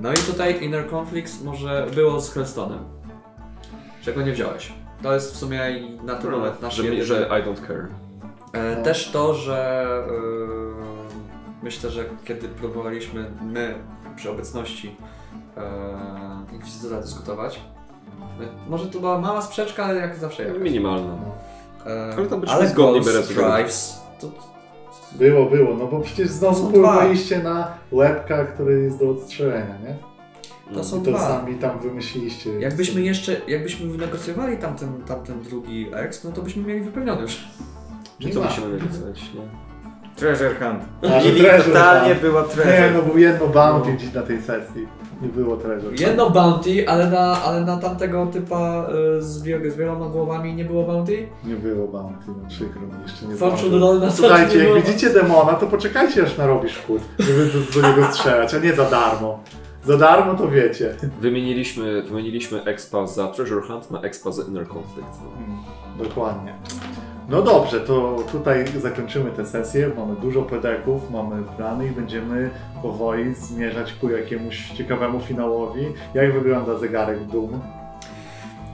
No 0.00 0.12
i 0.12 0.16
tutaj 0.16 0.64
inner 0.64 0.90
conflicts 0.94 1.42
może 1.42 1.86
było 1.94 2.20
z 2.20 2.34
Hellstone'em. 2.34 2.78
Czego 4.02 4.22
nie 4.22 4.32
wziąłeś. 4.32 4.72
To 5.02 5.14
jest 5.14 5.34
w 5.34 5.36
sumie 5.36 5.70
i 5.70 6.00
naturalne 6.04 6.52
nasz 6.62 6.74
że, 6.74 6.82
jedyny- 6.82 7.04
że 7.04 7.28
I 7.28 7.42
don't 7.44 7.66
care. 7.66 7.88
E, 8.52 8.82
też 8.82 9.10
to, 9.10 9.34
że 9.34 9.86
myślę, 11.62 11.90
że 11.90 12.04
kiedy 12.24 12.48
próbowaliśmy 12.48 13.30
my 13.42 13.74
przy 14.16 14.30
obecności 14.30 14.96
e, 15.56 16.54
Inkwizytora 16.54 17.00
dyskutować, 17.00 17.60
może 18.68 18.86
to 18.86 19.00
była 19.00 19.18
mała 19.18 19.42
sprzeczka, 19.42 19.84
ale 19.84 20.00
jak 20.00 20.16
zawsze 20.16 20.42
jakaś. 20.42 20.62
Minimalna. 20.62 21.12
E, 21.12 21.55
Ale 22.16 22.26
tam 22.26 22.40
byliśmy 22.40 22.58
ale 22.58 22.68
zgodni 22.68 23.00
Ghost. 23.00 23.34
Drives, 23.34 24.00
to 24.20 24.30
Było, 25.18 25.46
było, 25.46 25.74
no 25.74 25.86
bo 25.86 26.00
przecież 26.00 26.28
znowu 26.28 26.54
są 26.56 26.72
pływaliście 26.72 27.42
na 27.42 27.68
łebka, 27.92 28.44
który 28.44 28.82
jest 28.82 28.98
do 28.98 29.10
odstrzelenia, 29.10 29.74
nie? 29.84 29.94
to 30.74 30.84
są 30.84 31.00
I 31.00 31.04
to 31.04 31.10
dwa. 31.10 31.20
sami 31.28 31.54
tam 31.54 31.78
wymyśliliście. 31.78 32.60
Jakbyśmy 32.60 33.00
jeszcze, 33.02 33.36
jakbyśmy 33.48 33.88
wynegocjowali 33.92 34.56
tamten, 34.58 35.02
tamten 35.08 35.42
drugi 35.42 35.86
exp, 35.94 36.24
no 36.24 36.32
to 36.32 36.42
byśmy 36.42 36.62
mieli 36.62 36.80
wypełniony 36.80 37.22
już. 37.22 37.44
Czy 38.18 38.26
Nie 38.28 38.34
co 38.34 38.40
ma. 38.40 38.46
musimy? 38.46 38.66
Nie? 38.76 38.80
Treasure 40.16 40.54
hunt. 40.54 40.82
Ale 41.14 41.22
Lili 41.24 41.40
treasure 41.40 41.64
totalnie 41.72 42.08
hunt. 42.08 42.20
była 42.20 42.42
Nie, 42.42 42.48
treasure. 42.48 42.90
no 42.94 43.02
był 43.02 43.18
jedno 43.18 43.46
bounty 43.46 43.92
gdzieś 43.92 44.12
na 44.12 44.22
tej 44.22 44.42
sesji. 44.42 44.88
Nie 45.22 45.28
było 45.28 45.56
treasure. 45.56 45.96
Jedno 45.96 46.30
bounty, 46.30 46.88
ale 46.88 47.10
na, 47.10 47.42
ale 47.42 47.60
na 47.64 47.76
tamtego 47.76 48.26
typa 48.26 48.86
y, 49.18 49.22
z, 49.22 49.26
z 49.72 49.76
wieloma 49.76 50.08
głowami 50.08 50.54
nie 50.54 50.64
było 50.64 50.84
bounty? 50.84 51.28
Nie 51.44 51.54
było 51.56 51.88
bounty, 51.88 52.24
no 52.28 52.48
przykro 52.48 52.80
mi, 52.80 53.02
jeszcze 53.02 53.26
nie 53.26 53.34
Fortune 53.36 53.58
zdążyłem. 53.58 53.82
roll 53.82 54.00
na 54.00 54.10
Słuchajcie, 54.10 54.58
jak 54.58 54.68
było. 54.68 54.80
widzicie 54.80 55.10
demona, 55.10 55.52
to 55.52 55.66
poczekajcie 55.66 56.22
aż 56.22 56.38
narobi 56.38 56.68
szkód, 56.68 57.00
żeby 57.18 57.46
do, 57.46 57.80
do 57.80 57.88
niego 57.88 58.12
strzelać, 58.12 58.54
a 58.54 58.58
nie 58.58 58.74
za 58.74 58.84
darmo. 58.90 59.40
Za 59.84 59.96
darmo 59.96 60.34
to 60.34 60.48
wiecie. 60.48 60.94
Wymieniliśmy, 61.20 62.02
wymieniliśmy 62.02 62.64
expa 62.64 63.06
za 63.06 63.28
Treasure 63.28 63.62
Hunt 63.62 63.90
na 63.90 64.00
expa 64.00 64.32
za 64.32 64.42
Inner 64.42 64.68
Conflict. 64.68 65.08
No. 65.98 66.04
Dokładnie. 66.04 66.54
No 67.28 67.42
dobrze, 67.42 67.80
to 67.80 68.24
tutaj 68.32 68.64
zakończymy 68.80 69.30
tę 69.30 69.46
sesję. 69.46 69.90
Mamy 69.96 70.16
dużo 70.16 70.42
pedeków, 70.42 71.10
mamy 71.10 71.42
plany 71.56 71.86
i 71.86 71.90
będziemy 71.90 72.50
powoli 72.82 73.34
zmierzać 73.34 73.92
ku 73.92 74.10
jakiemuś 74.10 74.70
ciekawemu 74.70 75.20
finałowi. 75.20 75.86
Jak 76.14 76.32
wygląda 76.32 76.78
zegarek 76.78 77.24
Doom? 77.24 77.60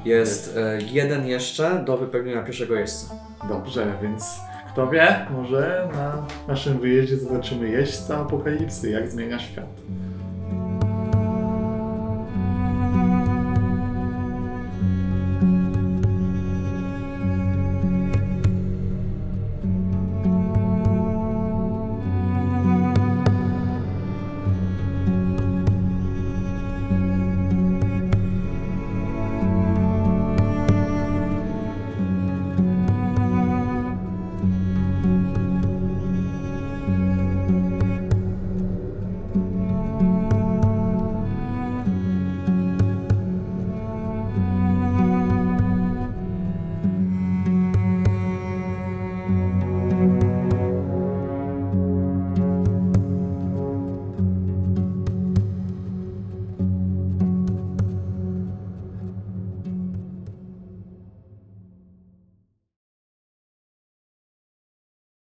Jest 0.04 0.56
e, 0.56 0.78
jeden 0.82 1.26
jeszcze 1.26 1.84
do 1.86 1.96
wypełnienia 1.96 2.42
pierwszego 2.42 2.74
jeźdźca. 2.74 3.14
Dobrze, 3.48 3.86
więc 4.02 4.40
kto 4.72 4.90
wie, 4.90 5.26
może 5.30 5.88
na 5.94 6.26
naszym 6.48 6.78
wyjeździe 6.78 7.16
zobaczymy 7.16 7.68
jeźdźca 7.68 8.18
apokalipsy, 8.18 8.90
jak 8.90 9.08
zmienia 9.08 9.38
świat. 9.38 9.66